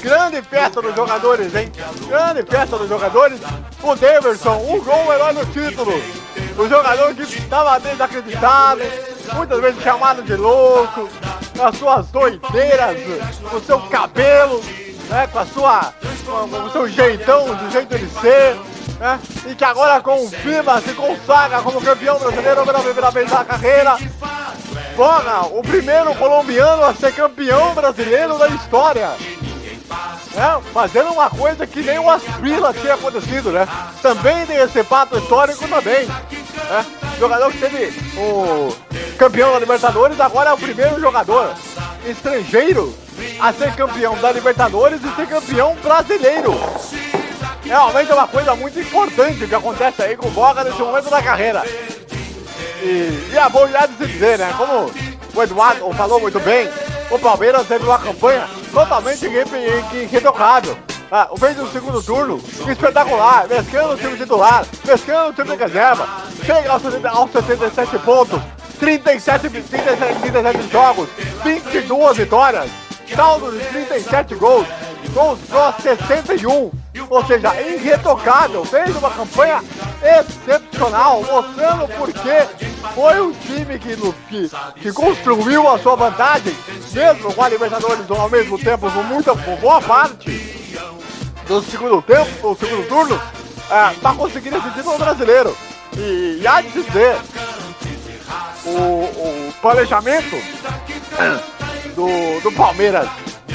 Grande 0.03 0.43
festa 0.43 0.83
dos 0.83 0.95
jogadores, 0.95 1.55
hein? 1.55 1.73
Grande 2.07 2.43
festa 2.43 2.77
dos 2.77 2.91
jogadores. 2.91 3.41
O 3.83 3.97
Daverson, 3.97 4.57
o 4.69 4.83
gol 4.83 5.15
herói 5.15 5.33
do 5.33 5.47
título. 5.47 5.95
O 6.59 6.69
jogador 6.69 7.15
que 7.15 7.23
estava 7.23 7.81
desacreditado, 7.81 8.83
muitas 9.33 9.59
vezes 9.59 9.83
chamado 9.83 10.23
de 10.23 10.37
louco, 10.37 11.09
com 11.57 11.65
as 11.65 11.75
suas 11.75 12.07
doideiras, 12.09 12.99
com 13.49 13.57
o 13.57 13.61
seu 13.63 13.81
cabelo, 13.81 14.63
né, 15.09 15.27
com 15.29 15.39
a 15.39 15.47
sua, 15.47 15.95
com 16.27 16.65
o 16.67 16.71
seu 16.71 16.87
jeitão, 16.87 17.47
do 17.55 17.71
jeito 17.71 17.99
de 17.99 18.11
ser. 18.21 18.59
Né? 18.99 19.21
E 19.47 19.55
que 19.55 19.65
agora 19.65 20.01
confirma, 20.01 20.81
se 20.81 20.93
consagra 20.93 21.61
como 21.61 21.81
campeão 21.81 22.19
brasileiro 22.19 22.65
pela 22.65 22.81
primeira 22.81 23.11
vez 23.11 23.31
na 23.31 23.45
carreira. 23.45 23.97
Porra, 24.97 25.47
o 25.47 25.63
primeiro 25.63 26.15
colombiano 26.17 26.85
a 26.85 26.95
ser 26.95 27.15
campeão 27.15 27.75
brasileiro 27.75 28.37
da 28.39 28.49
história. 28.49 29.11
É, 30.37 30.61
fazendo 30.73 31.11
uma 31.11 31.31
coisa 31.31 31.67
que 31.67 31.81
nem 31.81 31.99
o 31.99 32.11
Asprila 32.11 32.75
tinha 32.75 32.95
acontecido, 32.95 33.51
né? 33.51 33.67
Também 34.03 34.45
tem 34.47 34.57
esse 34.57 34.85
fato 34.85 35.17
histórico 35.17 35.67
também. 35.67 36.07
Né? 36.07 36.87
Jogador 37.19 37.51
que 37.51 37.59
teve 37.59 37.93
o 38.17 38.77
campeão 39.19 39.53
da 39.53 39.59
Libertadores, 39.59 40.21
agora 40.21 40.51
é 40.51 40.53
o 40.53 40.59
primeiro 40.59 41.01
jogador 41.01 41.53
estrangeiro 42.07 42.95
a 43.41 43.53
ser 43.53 43.75
campeão 43.75 44.17
da 44.19 44.31
Libertadores 44.31 45.01
e 45.03 45.17
ser 45.17 45.27
campeão 45.27 45.75
brasileiro. 45.83 46.53
Realmente 47.65 48.11
é 48.11 48.15
uma 48.15 48.29
coisa 48.29 48.55
muito 48.55 48.79
importante 48.79 49.47
que 49.47 49.55
acontece 49.55 50.03
aí 50.03 50.17
com 50.17 50.29
o 50.29 50.31
Boca 50.31 50.65
nesse 50.65 50.79
momento 50.79 51.11
da 51.11 51.23
carreira. 51.23 51.63
E, 52.83 53.31
e 53.33 53.37
é 53.37 53.49
bom 53.49 53.67
já 53.69 53.87
de 53.87 53.97
se 53.97 54.07
dizer, 54.07 54.39
né? 54.39 54.55
Como 54.57 54.91
o 55.35 55.43
Eduardo 55.43 55.93
falou 55.95 56.21
muito 56.21 56.41
bem, 56.41 56.69
o 57.11 57.19
Palmeiras 57.19 57.67
teve 57.67 57.85
uma 57.85 57.99
campanha 57.99 58.49
totalmente 58.73 59.27
irretocável. 59.27 60.77
Ah, 61.11 61.29
o 61.31 61.41
meio 61.41 61.55
do 61.55 61.73
segundo 61.73 62.03
turno, 62.03 62.39
espetacular, 62.69 63.49
mescando 63.49 63.95
o 63.95 63.97
time 63.97 64.17
titular, 64.17 64.67
mescando 64.85 65.31
o 65.31 65.33
time 65.33 65.57
de 65.57 65.57
reserva, 65.57 66.07
chega 66.45 66.71
aos, 66.71 66.83
aos 66.85 67.33
77 67.33 67.99
pontos, 68.01 68.41
37, 68.79 69.49
37, 69.49 70.31
37 70.31 70.71
jogos, 70.71 71.09
22 71.43 72.17
vitórias, 72.19 72.71
saldo 73.17 73.51
de 73.53 73.65
37 73.65 74.35
gols, 74.35 74.67
gols 75.09 75.39
só 75.49 75.73
61, 75.73 76.71
ou 77.09 77.27
seja, 77.27 77.61
irretocável, 77.61 78.65
fez 78.65 78.95
uma 78.97 79.11
campanha 79.11 79.63
excepcional, 80.03 81.23
mostrando 81.23 81.89
porque 81.97 82.47
foi 82.95 83.21
um 83.21 83.33
time 83.33 83.79
que, 83.79 83.97
que, 84.29 84.51
que 84.81 84.93
construiu 84.93 85.69
a 85.69 85.79
sua 85.79 85.97
vantagem, 85.97 86.55
mesmo 86.93 87.35
com 87.35 87.43
a 87.43 87.49
Libertadores 87.49 88.11
ao 88.11 88.31
mesmo 88.31 88.59
tempo, 88.59 88.91
com 88.91 89.03
muita 89.03 89.35
boa 89.35 89.81
parte 89.81 90.31
do 91.47 91.63
segundo 91.63 92.03
tempo, 92.03 92.55
do 92.55 92.59
segundo 92.59 92.89
turno, 92.89 93.21
é, 93.71 93.95
para 94.01 94.17
conseguir 94.17 94.55
esse 94.55 94.71
título 94.71 94.99
brasileiro. 94.99 95.57
E, 95.97 96.41
e 96.43 96.47
há 96.47 96.61
de 96.61 96.71
dizer, 96.71 97.17
o, 98.65 98.71
o 98.71 99.55
planejamento 99.61 100.37
do, 101.97 102.41
do 102.43 102.53
Palmeiras 102.53 103.09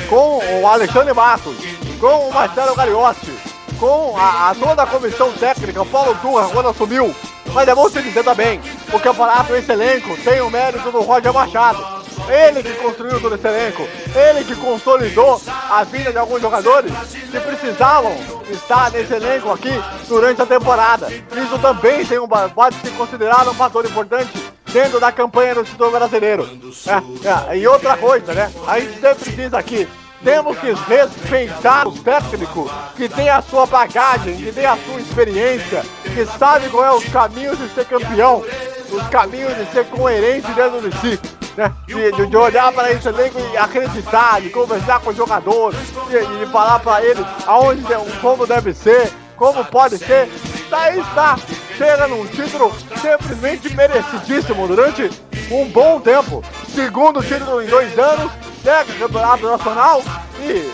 com 0.09 0.39
o 0.61 0.67
Alexandre 0.67 1.13
Matos, 1.13 1.55
com 1.99 2.29
o 2.29 2.33
Marcelo 2.33 2.75
Gagliotti, 2.75 3.33
com 3.79 4.15
a, 4.17 4.49
a, 4.49 4.55
toda 4.55 4.83
a 4.83 4.87
comissão 4.87 5.31
técnica, 5.33 5.81
o 5.81 5.85
Paulo 5.85 6.17
Turra, 6.21 6.49
quando 6.49 6.69
assumiu. 6.69 7.13
Mas 7.53 7.67
é 7.67 7.75
bom 7.75 7.89
se 7.89 8.01
dizer 8.01 8.23
também, 8.23 8.59
o 8.91 8.99
campeonato, 8.99 9.53
esse 9.55 9.71
elenco, 9.71 10.17
tem 10.23 10.41
o 10.41 10.49
mérito 10.49 10.91
do 10.91 11.01
Roger 11.01 11.33
Machado. 11.33 12.03
Ele 12.27 12.63
que 12.63 12.73
construiu 12.75 13.19
todo 13.19 13.35
esse 13.35 13.47
elenco, 13.47 13.87
ele 14.15 14.43
que 14.45 14.55
consolidou 14.55 15.41
a 15.69 15.83
vida 15.83 16.11
de 16.11 16.17
alguns 16.17 16.41
jogadores 16.41 16.91
que 17.29 17.39
precisavam 17.39 18.15
estar 18.49 18.91
nesse 18.91 19.13
elenco 19.13 19.51
aqui 19.51 19.71
durante 20.07 20.41
a 20.41 20.45
temporada. 20.45 21.11
Isso 21.11 21.59
também 21.59 22.05
tem 22.05 22.19
um, 22.19 22.27
pode 22.27 22.75
ser 22.77 22.91
considerado 22.91 23.51
um 23.51 23.53
fator 23.53 23.85
importante 23.85 24.31
dentro 24.73 24.99
da 24.99 25.11
campanha 25.11 25.55
do 25.55 25.63
título 25.63 25.91
brasileiro. 25.91 26.49
É, 26.87 27.53
é, 27.53 27.57
e 27.59 27.67
outra 27.67 27.95
coisa, 27.95 28.33
né? 28.33 28.51
A 28.67 28.79
gente 28.79 28.99
sempre 28.99 29.31
diz 29.31 29.53
aqui, 29.53 29.87
temos 30.23 30.57
que 30.57 30.73
respeitar 30.73 31.87
os 31.87 31.99
técnicos 32.01 32.71
que 32.95 33.07
tem 33.07 33.29
a 33.29 33.41
sua 33.41 33.67
bagagem, 33.67 34.35
que 34.35 34.51
tem 34.51 34.65
a 34.65 34.77
sua 34.77 34.99
experiência, 34.99 35.83
que 36.03 36.25
sabe 36.37 36.69
qual 36.69 36.83
é 36.83 36.91
os 36.93 37.05
caminhos 37.05 37.57
de 37.57 37.69
ser 37.69 37.85
campeão, 37.85 38.43
os 38.91 39.07
caminhos 39.09 39.55
de 39.55 39.71
ser 39.71 39.85
coerente 39.85 40.51
dentro 40.53 40.89
de 40.89 40.97
si. 40.97 41.19
Né? 41.55 41.71
De, 41.85 42.11
de, 42.13 42.25
de, 42.25 42.35
olhar 42.35 42.73
para 42.73 42.91
esse 42.91 43.07
elenco 43.07 43.37
e 43.39 43.57
acreditar, 43.57 44.41
de 44.41 44.49
conversar 44.49 44.99
com 45.01 45.11
os 45.11 45.15
jogadores, 45.15 45.77
de, 46.09 46.39
de 46.39 46.51
falar 46.51 46.79
para 46.79 47.05
eles 47.05 47.23
aonde, 47.45 47.83
como 48.21 48.47
deve 48.47 48.73
ser, 48.73 49.11
como 49.35 49.63
pode 49.65 49.99
ser. 49.99 50.27
Daí 50.71 50.99
está, 50.99 51.37
chega 51.77 52.07
num 52.07 52.25
título 52.25 52.73
simplesmente 53.01 53.73
merecidíssimo 53.73 54.67
durante 54.67 55.09
um 55.51 55.65
bom 55.65 55.99
tempo. 55.99 56.43
Segundo 56.73 57.21
título 57.21 57.61
em 57.61 57.67
dois 57.67 57.97
anos, 57.97 58.31
pega 58.63 58.91
o 58.91 58.99
campeonato 58.99 59.45
nacional 59.45 60.03
e 60.39 60.71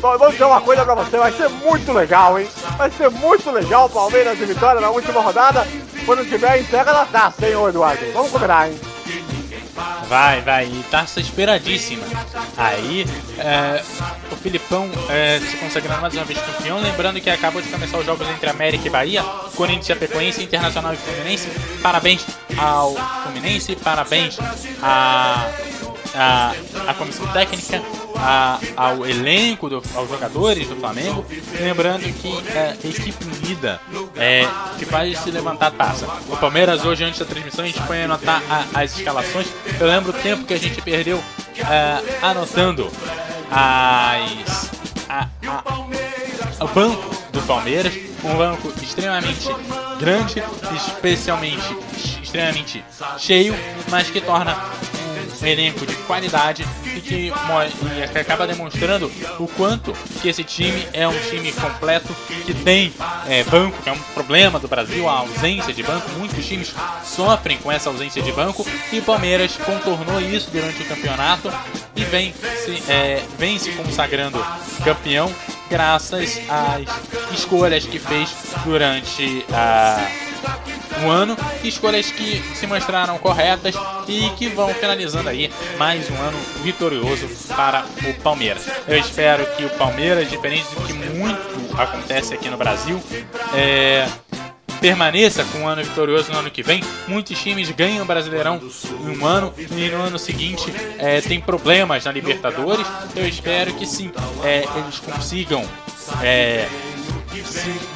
vou 0.00 0.30
dizer 0.30 0.44
uma 0.44 0.60
coisa 0.60 0.84
pra 0.84 0.94
você, 0.94 1.16
vai 1.16 1.32
ser 1.32 1.48
muito 1.48 1.92
legal, 1.92 2.38
hein? 2.38 2.48
Vai 2.76 2.90
ser 2.90 3.10
muito 3.10 3.50
legal 3.50 3.86
o 3.86 3.90
Palmeiras 3.90 4.36
de 4.36 4.44
vitória 4.44 4.80
na 4.80 4.90
última 4.90 5.20
rodada, 5.20 5.66
quando 6.04 6.28
tiver 6.28 6.60
entrega 6.60 6.92
da 6.92 7.04
taça, 7.04 7.46
hein, 7.46 7.68
Eduardo? 7.68 8.04
Vamos 8.12 8.30
combinar, 8.30 8.68
hein? 8.68 8.91
Vai, 10.08 10.40
vai, 10.42 10.66
e 10.66 10.84
taça 10.90 11.20
esperadíssima. 11.20 12.04
Aí, 12.56 13.06
é, 13.38 13.82
o 14.30 14.36
Filipão 14.36 14.90
é, 15.08 15.40
se 15.40 15.56
consagrando 15.56 16.02
mais 16.02 16.14
uma 16.14 16.24
vez 16.24 16.38
campeão. 16.40 16.80
Lembrando 16.80 17.20
que 17.20 17.30
acabou 17.30 17.62
de 17.62 17.68
começar 17.68 17.98
os 17.98 18.04
jogos 18.04 18.28
entre 18.28 18.50
América 18.50 18.86
e 18.86 18.90
Bahia, 18.90 19.22
Corinthians 19.56 19.88
e 19.88 19.92
Apecoense, 19.92 20.42
Internacional 20.42 20.92
e 20.92 20.96
Fluminense. 20.96 21.48
Parabéns 21.82 22.26
ao 22.58 22.94
Fluminense, 23.22 23.74
parabéns 23.76 24.38
a 24.82 25.48
a, 26.14 26.54
a 26.86 26.94
comissão 26.94 27.26
técnica, 27.28 27.82
a, 28.16 28.58
ao 28.76 29.06
elenco, 29.06 29.68
do, 29.68 29.82
aos 29.94 30.08
jogadores 30.08 30.68
do 30.68 30.76
Flamengo. 30.76 31.24
Lembrando 31.60 32.02
que 32.02 32.32
é 32.56 32.76
equipe 32.84 33.24
unida 33.24 33.80
é, 34.16 34.46
que 34.78 34.84
faz 34.84 35.18
se 35.18 35.30
levantar 35.30 35.68
a 35.68 35.70
taça. 35.70 36.06
O 36.28 36.36
Palmeiras 36.36 36.84
hoje, 36.84 37.04
antes 37.04 37.18
da 37.18 37.24
transmissão, 37.24 37.64
a 37.64 37.68
gente 37.68 37.82
foi 37.82 38.02
anotar 38.04 38.42
a, 38.48 38.80
as 38.80 38.96
escalações. 38.96 39.46
Eu 39.80 39.86
lembro 39.86 40.10
o 40.10 40.14
tempo 40.14 40.44
que 40.44 40.54
a 40.54 40.58
gente 40.58 40.80
perdeu 40.82 41.22
é, 41.58 42.24
anotando 42.24 42.90
as, 43.50 44.70
a, 45.08 45.28
a, 45.46 46.64
o 46.64 46.68
banco 46.68 47.14
do 47.32 47.40
Palmeiras. 47.42 47.92
Um 48.24 48.36
banco 48.36 48.72
extremamente 48.80 49.48
grande, 49.98 50.40
especialmente 50.76 51.76
extremamente 52.22 52.82
cheio, 53.18 53.54
mas 53.90 54.08
que 54.08 54.20
torna 54.20 54.56
um 55.42 55.46
elenco 55.46 55.84
de 55.84 55.94
qualidade 55.96 56.64
e 56.84 57.00
que, 57.00 57.32
e 57.32 58.08
que 58.08 58.18
acaba 58.18 58.46
demonstrando 58.46 59.10
o 59.38 59.48
quanto 59.48 59.92
que 60.20 60.28
esse 60.28 60.44
time 60.44 60.86
é 60.92 61.06
um 61.06 61.18
time 61.30 61.52
completo, 61.52 62.14
que 62.46 62.54
tem 62.54 62.92
é, 63.26 63.42
banco, 63.44 63.80
que 63.82 63.88
é 63.88 63.92
um 63.92 63.98
problema 64.14 64.58
do 64.58 64.68
Brasil, 64.68 65.08
a 65.08 65.18
ausência 65.18 65.72
de 65.72 65.82
banco. 65.82 66.08
Muitos 66.18 66.46
times 66.46 66.72
sofrem 67.04 67.58
com 67.58 67.70
essa 67.70 67.90
ausência 67.90 68.22
de 68.22 68.32
banco 68.32 68.66
e 68.92 68.98
o 68.98 69.02
Palmeiras 69.02 69.56
contornou 69.56 70.20
isso 70.20 70.50
durante 70.50 70.82
o 70.82 70.86
campeonato 70.86 71.52
e 71.96 72.04
vem 72.04 72.32
se, 72.32 72.82
é, 72.90 73.22
vem 73.38 73.58
se 73.58 73.72
consagrando 73.72 74.44
campeão 74.84 75.32
graças 75.68 76.40
às 76.48 77.32
escolhas 77.32 77.84
que 77.86 77.98
fez 77.98 78.30
durante 78.64 79.44
a 79.52 80.06
um 81.00 81.10
ano, 81.10 81.36
escolhas 81.62 82.10
que 82.10 82.42
se 82.54 82.66
mostraram 82.66 83.18
corretas 83.18 83.74
e 84.08 84.28
que 84.30 84.48
vão 84.48 84.72
finalizando 84.74 85.28
aí 85.28 85.50
mais 85.78 86.10
um 86.10 86.16
ano 86.16 86.38
vitorioso 86.62 87.28
para 87.54 87.84
o 88.08 88.14
Palmeiras. 88.22 88.66
Eu 88.86 88.98
espero 88.98 89.44
que 89.56 89.64
o 89.64 89.70
Palmeiras, 89.70 90.28
diferente 90.28 90.66
do 90.74 90.82
que 90.82 90.92
muito 90.92 91.80
acontece 91.80 92.34
aqui 92.34 92.48
no 92.48 92.56
Brasil, 92.56 93.00
é, 93.54 94.06
permaneça 94.80 95.44
com 95.44 95.60
um 95.60 95.68
ano 95.68 95.84
vitorioso 95.84 96.32
no 96.32 96.38
ano 96.40 96.50
que 96.50 96.62
vem. 96.62 96.82
Muitos 97.06 97.40
times 97.40 97.70
ganham 97.70 98.02
o 98.02 98.06
Brasileirão 98.06 98.60
em 99.00 99.16
um 99.16 99.24
ano 99.24 99.54
e 99.56 99.88
no 99.88 100.02
ano 100.02 100.18
seguinte 100.18 100.72
é, 100.98 101.20
tem 101.20 101.40
problemas 101.40 102.04
na 102.04 102.10
Libertadores. 102.10 102.86
Eu 103.14 103.26
espero 103.26 103.72
que 103.74 103.86
sim, 103.86 104.10
é, 104.42 104.64
eles 104.76 104.98
consigam 104.98 105.64
é, 106.22 106.68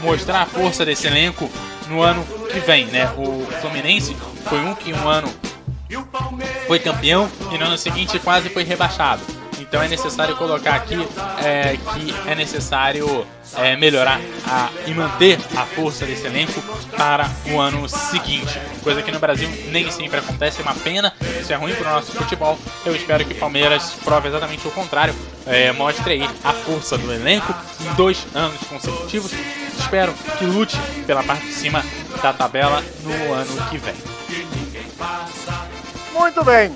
mostrar 0.03 0.43
a 0.43 0.47
força 0.47 0.85
desse 0.85 1.09
elenco 1.09 1.51
no 1.89 2.03
ano 2.03 2.25
que 2.51 2.61
vem, 2.61 2.87
né? 2.87 3.11
O 3.17 3.47
Fluminense 3.61 4.17
foi 4.49 4.61
um 4.61 4.75
que 4.75 4.93
um 4.93 5.09
ano 5.09 5.29
foi 6.67 6.79
campeão 6.79 7.31
e 7.53 7.59
no 7.59 7.67
ano 7.67 7.79
seguinte 7.79 8.19
quase 8.19 8.49
foi 8.49 8.65
rebaixado. 8.65 9.23
Então 9.59 9.83
é 9.83 9.89
necessário 9.89 10.37
colocar 10.37 10.75
aqui 10.75 10.97
é, 11.43 11.77
que 11.77 12.15
é 12.31 12.35
necessário 12.35 13.27
é, 13.57 13.77
melhorar 13.77 14.21
a, 14.47 14.71
e 14.87 14.93
manter 14.93 15.39
a 15.57 15.65
força 15.65 16.05
desse 16.05 16.27
elenco 16.27 16.61
para 16.97 17.29
o 17.51 17.59
ano 17.59 17.89
seguinte. 17.89 18.61
Coisa 18.83 19.03
que 19.03 19.11
no 19.11 19.19
Brasil 19.19 19.49
nem 19.71 19.91
sempre 19.91 20.19
acontece, 20.19 20.61
é 20.61 20.63
uma 20.63 20.75
pena, 20.75 21.13
isso 21.41 21.53
é 21.53 21.57
ruim 21.57 21.75
para 21.75 21.91
o 21.91 21.95
nosso 21.95 22.13
futebol. 22.13 22.59
Eu 22.85 22.95
espero 22.95 23.25
que 23.25 23.33
o 23.33 23.37
Palmeiras 23.37 23.95
prove 24.05 24.29
exatamente 24.29 24.67
o 24.69 24.71
contrário, 24.71 25.15
é, 25.47 25.73
mostre 25.73 26.13
aí 26.13 26.31
a 26.45 26.53
força 26.53 26.99
do 26.99 27.13
elenco 27.13 27.55
em 27.81 27.95
dois 27.95 28.27
anos 28.35 28.61
consecutivos. 28.69 29.33
Espero 29.79 30.13
que 30.39 30.45
lute 30.45 30.79
pela 31.07 31.23
parte 31.23 31.47
de 31.47 31.53
cima 31.53 31.85
da 32.23 32.33
tabela 32.33 32.83
no 33.03 33.33
ano 33.33 33.71
que 33.71 33.79
vem. 33.79 33.95
Muito 36.13 36.45
bem. 36.45 36.73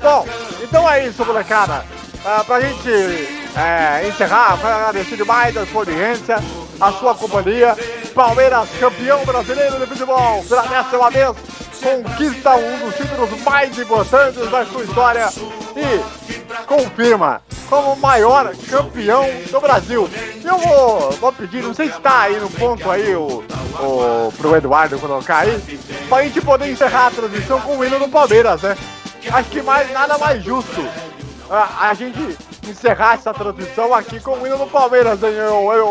Bom, 0.00 0.26
então 0.62 0.90
é 0.90 1.06
isso, 1.06 1.24
molecada. 1.24 1.84
Uh, 2.24 2.44
pra 2.44 2.60
gente 2.60 2.90
é, 3.56 4.06
encerrar, 4.08 4.52
agradecer 4.52 5.16
demais 5.16 5.56
a 5.56 5.66
sua 5.66 5.80
audiência, 5.80 6.36
a 6.80 6.92
sua 6.92 7.14
companhia. 7.14 7.76
Palmeiras, 8.14 8.68
campeão 8.78 9.24
brasileiro 9.24 9.78
de 9.78 9.86
futebol, 9.86 10.44
pela 10.44 10.62
décima 10.62 11.10
vez, 11.10 11.36
conquista 11.82 12.54
um 12.56 12.78
dos 12.78 12.94
títulos 12.96 13.42
mais 13.42 13.78
importantes 13.78 14.50
da 14.50 14.66
sua 14.66 14.84
história 14.84 15.28
e 15.76 16.39
confirma 16.66 17.42
como 17.68 17.96
maior 17.96 18.52
campeão 18.68 19.24
do 19.50 19.60
Brasil. 19.60 20.08
Eu 20.44 20.58
vou, 20.58 21.10
vou 21.12 21.32
pedir, 21.32 21.62
não 21.62 21.74
sei 21.74 21.88
se 21.88 21.96
está 21.96 22.22
aí 22.22 22.38
no 22.38 22.50
ponto 22.50 22.90
aí 22.90 23.14
o, 23.14 23.44
o, 23.78 24.32
pro 24.36 24.56
Eduardo 24.56 24.98
colocar 24.98 25.38
aí, 25.38 25.60
pra 26.08 26.22
gente 26.24 26.40
poder 26.40 26.70
encerrar 26.70 27.06
a 27.06 27.10
transmissão 27.10 27.60
com 27.60 27.76
o 27.76 27.84
hino 27.84 27.98
do 27.98 28.08
Palmeiras, 28.08 28.62
né? 28.62 28.76
Acho 29.30 29.50
que 29.50 29.62
mais 29.62 29.90
nada 29.92 30.18
mais 30.18 30.42
justo 30.42 30.80
a, 31.50 31.88
a 31.88 31.94
gente 31.94 32.36
encerrar 32.68 33.14
essa 33.14 33.34
transmissão 33.34 33.94
aqui 33.94 34.20
com 34.20 34.32
o 34.32 34.46
hino 34.46 34.58
do 34.58 34.66
Palmeiras, 34.66 35.22
hein, 35.22 35.34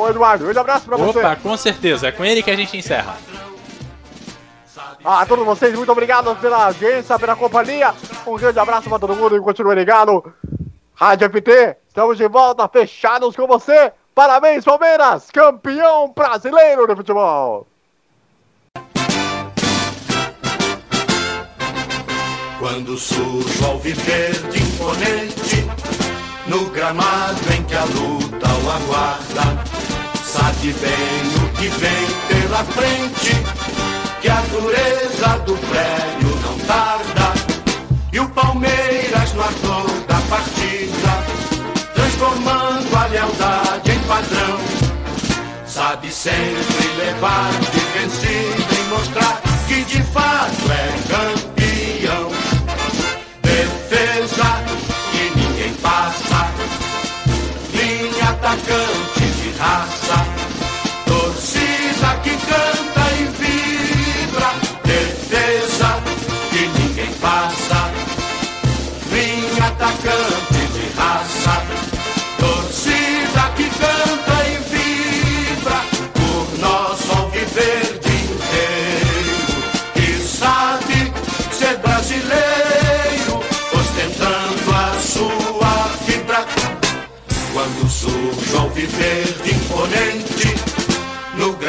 Eduardo. 0.09 0.47
Um 0.47 0.59
abraço 0.59 0.85
pra 0.85 0.97
você. 0.97 1.19
Opa, 1.19 1.35
com 1.35 1.55
certeza. 1.57 2.07
É 2.07 2.11
com 2.11 2.23
ele 2.23 2.41
que 2.41 2.49
a 2.51 2.55
gente 2.55 2.75
encerra. 2.75 3.17
A 5.03 5.25
todos 5.25 5.45
vocês, 5.45 5.73
muito 5.75 5.91
obrigado 5.91 6.35
pela 6.35 6.65
audiência, 6.65 7.17
pela 7.17 7.35
companhia. 7.35 7.93
Um 8.27 8.35
grande 8.35 8.59
abraço 8.59 8.89
para 8.89 8.99
todo 8.99 9.15
mundo 9.15 9.35
e 9.35 9.39
continue 9.39 9.75
ligado. 9.75 10.33
Rádio 10.93 11.29
FT, 11.29 11.77
estamos 11.87 12.17
de 12.17 12.27
volta, 12.27 12.67
fechados 12.67 13.35
com 13.35 13.47
você. 13.47 13.93
Parabéns, 14.13 14.65
Palmeiras, 14.65 15.31
campeão 15.31 16.11
brasileiro 16.13 16.85
de 16.85 16.95
futebol. 16.95 17.65
Quando 22.59 22.97
surge 22.97 23.77
viver 23.81 24.33
de 24.49 24.61
imponente, 24.61 25.65
no 26.47 26.69
gramado 26.71 27.53
em 27.57 27.63
que 27.63 27.75
a 27.75 27.85
luta 27.85 28.47
o 28.47 28.69
aguarda, 28.69 29.63
sabe 30.25 30.73
bem 30.73 31.45
o 31.45 31.53
que 31.53 31.69
vem 31.69 32.07
pela 32.27 32.65
frente, 32.65 33.98
que 34.39 34.55
a 34.55 34.59
dureza 34.59 35.39
do 35.45 35.57
prédio 35.57 36.35
não 36.43 36.57
tarda, 36.59 37.33
e 38.11 38.19
o 38.19 38.29
Palmeiras 38.29 39.33
no 39.33 39.41
ator 39.41 39.89
da 40.07 40.19
partida, 40.29 41.23
transformando 41.93 42.95
a 42.95 43.07
lealdade 43.07 43.91
em 43.91 43.99
padrão, 44.01 44.59
sabe 45.65 46.11
sempre 46.11 46.87
levar 46.97 47.51
de 47.71 47.79
vencido 47.99 48.75
e 48.79 48.89
mostrar 48.89 49.41
que 49.67 49.83
de 49.83 50.01
fato 50.03 50.71
é 50.71 50.87
campeão. 51.09 52.29
Defesa 53.41 54.63
que 55.11 55.39
ninguém 55.39 55.73
passa, 55.75 56.47
linha 57.73 58.29
atacante 58.29 59.19
de 59.19 59.51
raça, 59.57 60.28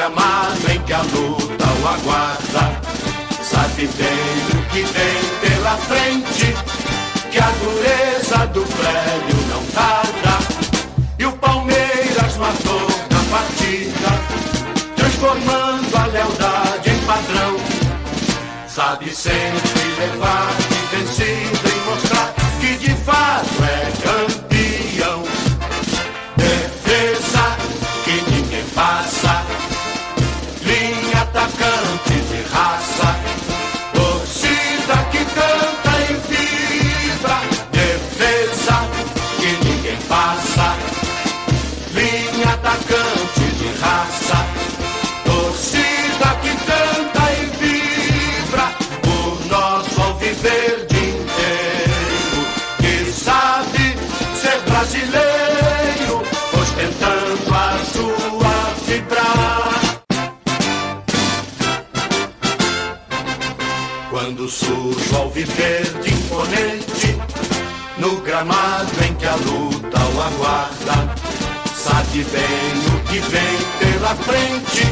gramado 0.00 0.72
em 0.72 0.80
que 0.80 0.94
a 0.94 1.02
luta 1.02 1.66
o 1.82 1.86
aguarda, 1.86 2.80
sabe 3.42 3.86
bem 3.98 4.58
o 4.58 4.62
que 4.70 4.80
vem 4.80 5.22
pela 5.42 5.76
frente, 5.76 6.56
que 7.30 7.38
a 7.38 7.50
dureza 7.50 8.46
do 8.46 8.62
prédio 8.62 9.36
não 9.50 9.62
tarda, 9.66 10.38
e 11.18 11.26
o 11.26 11.32
Palmeiras 11.32 12.36
matou 12.38 12.88
na 13.10 13.36
partida, 13.36 14.10
transformando 14.96 15.94
a 15.94 16.06
lealdade 16.06 16.88
em 16.88 16.98
padrão. 17.04 17.56
Sabe 18.68 19.14
sempre 19.14 19.82
levar 19.98 20.50
de 20.56 20.96
vencido 20.96 21.68
e 21.68 21.90
mostrar 21.90 22.34
que 22.58 22.74
de 22.78 22.94
fato 23.04 23.64
é 23.64 23.90
campeão. 24.02 24.39
Surge 65.40 65.46
ao 65.46 65.46
viver 65.46 65.84
de 66.02 66.12
imponente, 66.12 67.18
no 67.98 68.20
gramado 68.20 69.04
em 69.04 69.14
que 69.14 69.26
a 69.26 69.34
luta 69.36 69.98
o 69.98 70.22
aguarda, 70.22 71.14
sabe 71.74 72.24
bem 72.24 72.94
o 72.94 73.00
que 73.04 73.20
vem 73.20 73.58
pela 73.78 74.14
frente, 74.16 74.86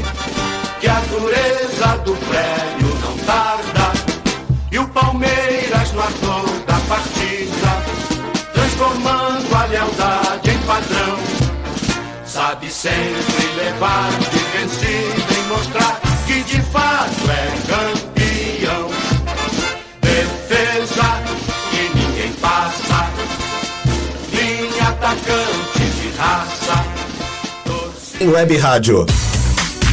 que 0.80 0.88
a 0.88 1.00
dureza 1.10 1.98
do 2.04 2.14
prédio 2.14 2.94
não 3.02 3.18
tarda, 3.24 3.92
e 4.70 4.78
o 4.78 4.88
Palmeiras 4.88 5.92
no 5.92 6.00
ator 6.00 6.46
da 6.66 6.78
partida, 6.88 8.52
transformando 8.52 9.54
a 9.54 9.64
lealdade 9.66 10.50
em 10.50 10.58
padrão, 10.60 11.18
sabe 12.24 12.70
sempre 12.70 13.46
levar 13.56 14.10
de 14.10 14.38
vencido 14.58 15.34
e 15.38 15.48
mostrar 15.48 16.00
que 16.26 16.42
de 16.42 16.60
fato 16.62 17.30
é 17.30 17.66
campeão. 17.66 18.17
Em 28.20 28.28
Web 28.28 28.56
Rádio. 28.56 29.06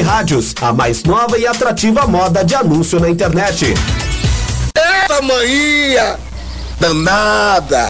rádios, 0.00 0.54
a 0.60 0.72
mais 0.72 1.02
nova 1.02 1.38
e 1.38 1.46
atrativa 1.46 2.06
moda 2.06 2.44
de 2.44 2.54
anúncio 2.54 3.00
na 3.00 3.08
internet. 3.08 3.74
Essa 4.74 5.22
mania 5.22 6.18
danada. 6.78 7.88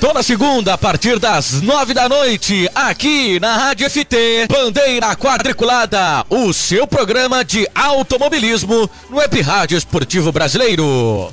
Toda 0.00 0.22
segunda, 0.22 0.74
a 0.74 0.78
partir 0.78 1.18
das 1.18 1.62
nove 1.62 1.94
da 1.94 2.08
noite, 2.08 2.68
aqui 2.74 3.38
na 3.38 3.56
Rádio 3.56 3.88
FT, 3.88 4.48
Bandeira 4.48 5.14
Quadriculada, 5.14 6.24
o 6.28 6.52
seu 6.52 6.86
programa 6.86 7.44
de 7.44 7.68
automobilismo 7.74 8.90
no 9.08 9.18
Web 9.18 9.40
Rádio 9.40 9.78
Esportivo 9.78 10.32
Brasileiro. 10.32 11.30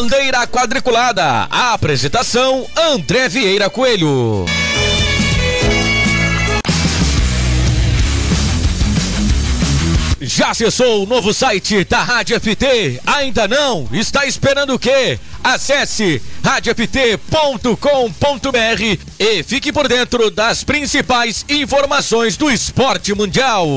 Bandeira 0.00 0.46
Quadriculada, 0.46 1.46
a 1.50 1.74
apresentação 1.74 2.66
André 2.74 3.28
Vieira 3.28 3.68
Coelho. 3.68 4.46
Já 10.22 10.52
acessou 10.52 11.02
o 11.02 11.06
novo 11.06 11.34
site 11.34 11.84
da 11.84 12.02
Rádio 12.02 12.40
FT? 12.40 12.98
Ainda 13.04 13.46
não? 13.46 13.86
Está 13.92 14.24
esperando 14.24 14.72
o 14.72 14.78
quê? 14.78 15.18
Acesse 15.44 16.22
radioft.com.br 16.42 17.18
e 19.18 19.42
fique 19.42 19.70
por 19.70 19.86
dentro 19.86 20.30
das 20.30 20.64
principais 20.64 21.44
informações 21.46 22.38
do 22.38 22.50
esporte 22.50 23.14
mundial. 23.14 23.68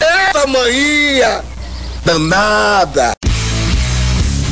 Eita 0.00 0.46
manhã 0.46 1.42
danada! 2.04 3.14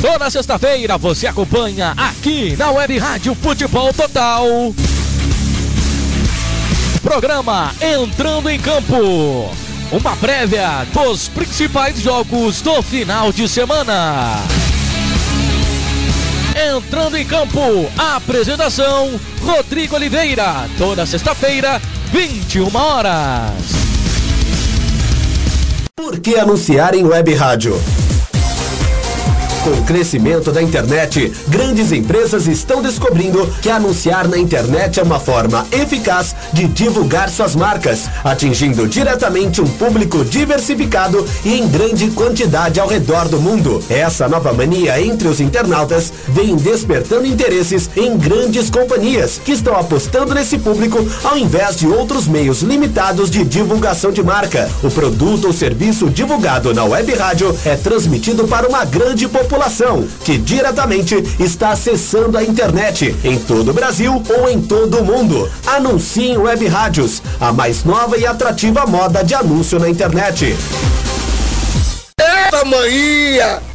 Toda 0.01 0.29
sexta-feira 0.29 0.97
você 0.97 1.27
acompanha 1.27 1.93
aqui 1.97 2.53
na 2.57 2.71
Web 2.71 2.97
Rádio 2.97 3.33
Futebol 3.33 3.93
Total. 3.93 4.45
Programa 7.01 7.73
Entrando 7.81 8.49
em 8.49 8.59
Campo. 8.59 9.55
Uma 9.91 10.15
prévia 10.15 10.85
dos 10.91 11.27
principais 11.27 11.99
jogos 11.99 12.61
do 12.61 12.81
final 12.81 13.31
de 13.31 13.47
semana. 13.47 14.39
Entrando 16.75 17.15
em 17.17 17.25
campo, 17.25 17.59
apresentação 17.95 19.19
Rodrigo 19.41 19.95
Oliveira. 19.95 20.67
Toda 20.77 21.05
sexta-feira, 21.05 21.79
21 22.11 22.75
horas. 22.75 23.53
Por 25.95 26.19
que 26.19 26.35
anunciar 26.35 26.95
em 26.95 27.03
web 27.03 27.33
rádio? 27.35 27.79
Com 29.65 29.71
o 29.71 29.83
crescimento 29.83 30.51
da 30.51 30.61
internet, 30.61 31.33
grandes 31.47 31.91
empresas 31.91 32.45
estão 32.45 32.83
descobrindo 32.83 33.47
que 33.63 33.69
anunciar 33.71 34.27
na 34.27 34.37
internet 34.37 34.99
é 34.99 35.03
uma 35.03 35.19
forma 35.19 35.65
eficaz 35.71 36.35
de 36.53 36.67
divulgar 36.67 37.31
suas 37.31 37.55
marcas, 37.55 38.07
atingindo 38.23 38.87
diretamente 38.87 39.61
um 39.61 39.67
público 39.67 40.23
diversificado 40.23 41.27
e 41.43 41.55
em 41.55 41.67
grande 41.67 42.11
quantidade 42.11 42.79
ao 42.79 42.87
redor 42.87 43.27
do 43.27 43.41
mundo. 43.41 43.83
Essa 43.89 44.27
nova 44.27 44.53
mania 44.53 45.01
entre 45.01 45.27
os 45.27 45.39
internautas 45.39 46.13
vem 46.27 46.55
despertando 46.55 47.25
interesses 47.25 47.89
em 47.97 48.15
grandes 48.19 48.69
companhias 48.69 49.41
que 49.43 49.53
estão 49.53 49.75
apostando 49.75 50.35
nesse 50.35 50.59
público 50.59 51.03
ao 51.23 51.39
invés 51.39 51.75
de 51.75 51.87
outros 51.87 52.27
meios 52.27 52.61
limitados 52.61 53.31
de 53.31 53.43
divulgação 53.43 54.11
de 54.11 54.21
marca. 54.21 54.69
O 54.83 54.91
produto 54.91 55.47
ou 55.47 55.53
serviço 55.53 56.07
divulgado 56.07 56.71
na 56.71 56.83
web 56.83 57.11
rádio 57.15 57.57
é 57.65 57.75
transmitido 57.75 58.47
para 58.47 58.67
uma 58.67 58.85
grande 58.85 59.27
população 59.27 59.54
que 60.23 60.37
diretamente 60.37 61.15
está 61.39 61.69
acessando 61.71 62.37
a 62.37 62.43
internet 62.43 63.15
em 63.23 63.39
todo 63.39 63.71
o 63.71 63.73
Brasil 63.73 64.21
ou 64.37 64.49
em 64.49 64.61
todo 64.61 64.99
o 64.99 65.05
mundo. 65.05 65.49
Anuncie 65.65 66.31
em 66.31 66.37
web 66.37 66.67
rádios, 66.67 67.21
a 67.39 67.51
mais 67.53 67.83
nova 67.83 68.17
e 68.17 68.25
atrativa 68.25 68.85
moda 68.85 69.23
de 69.23 69.33
anúncio 69.33 69.79
na 69.79 69.89
internet. 69.89 70.55
Eita 72.19 72.65
manhã 72.65 73.74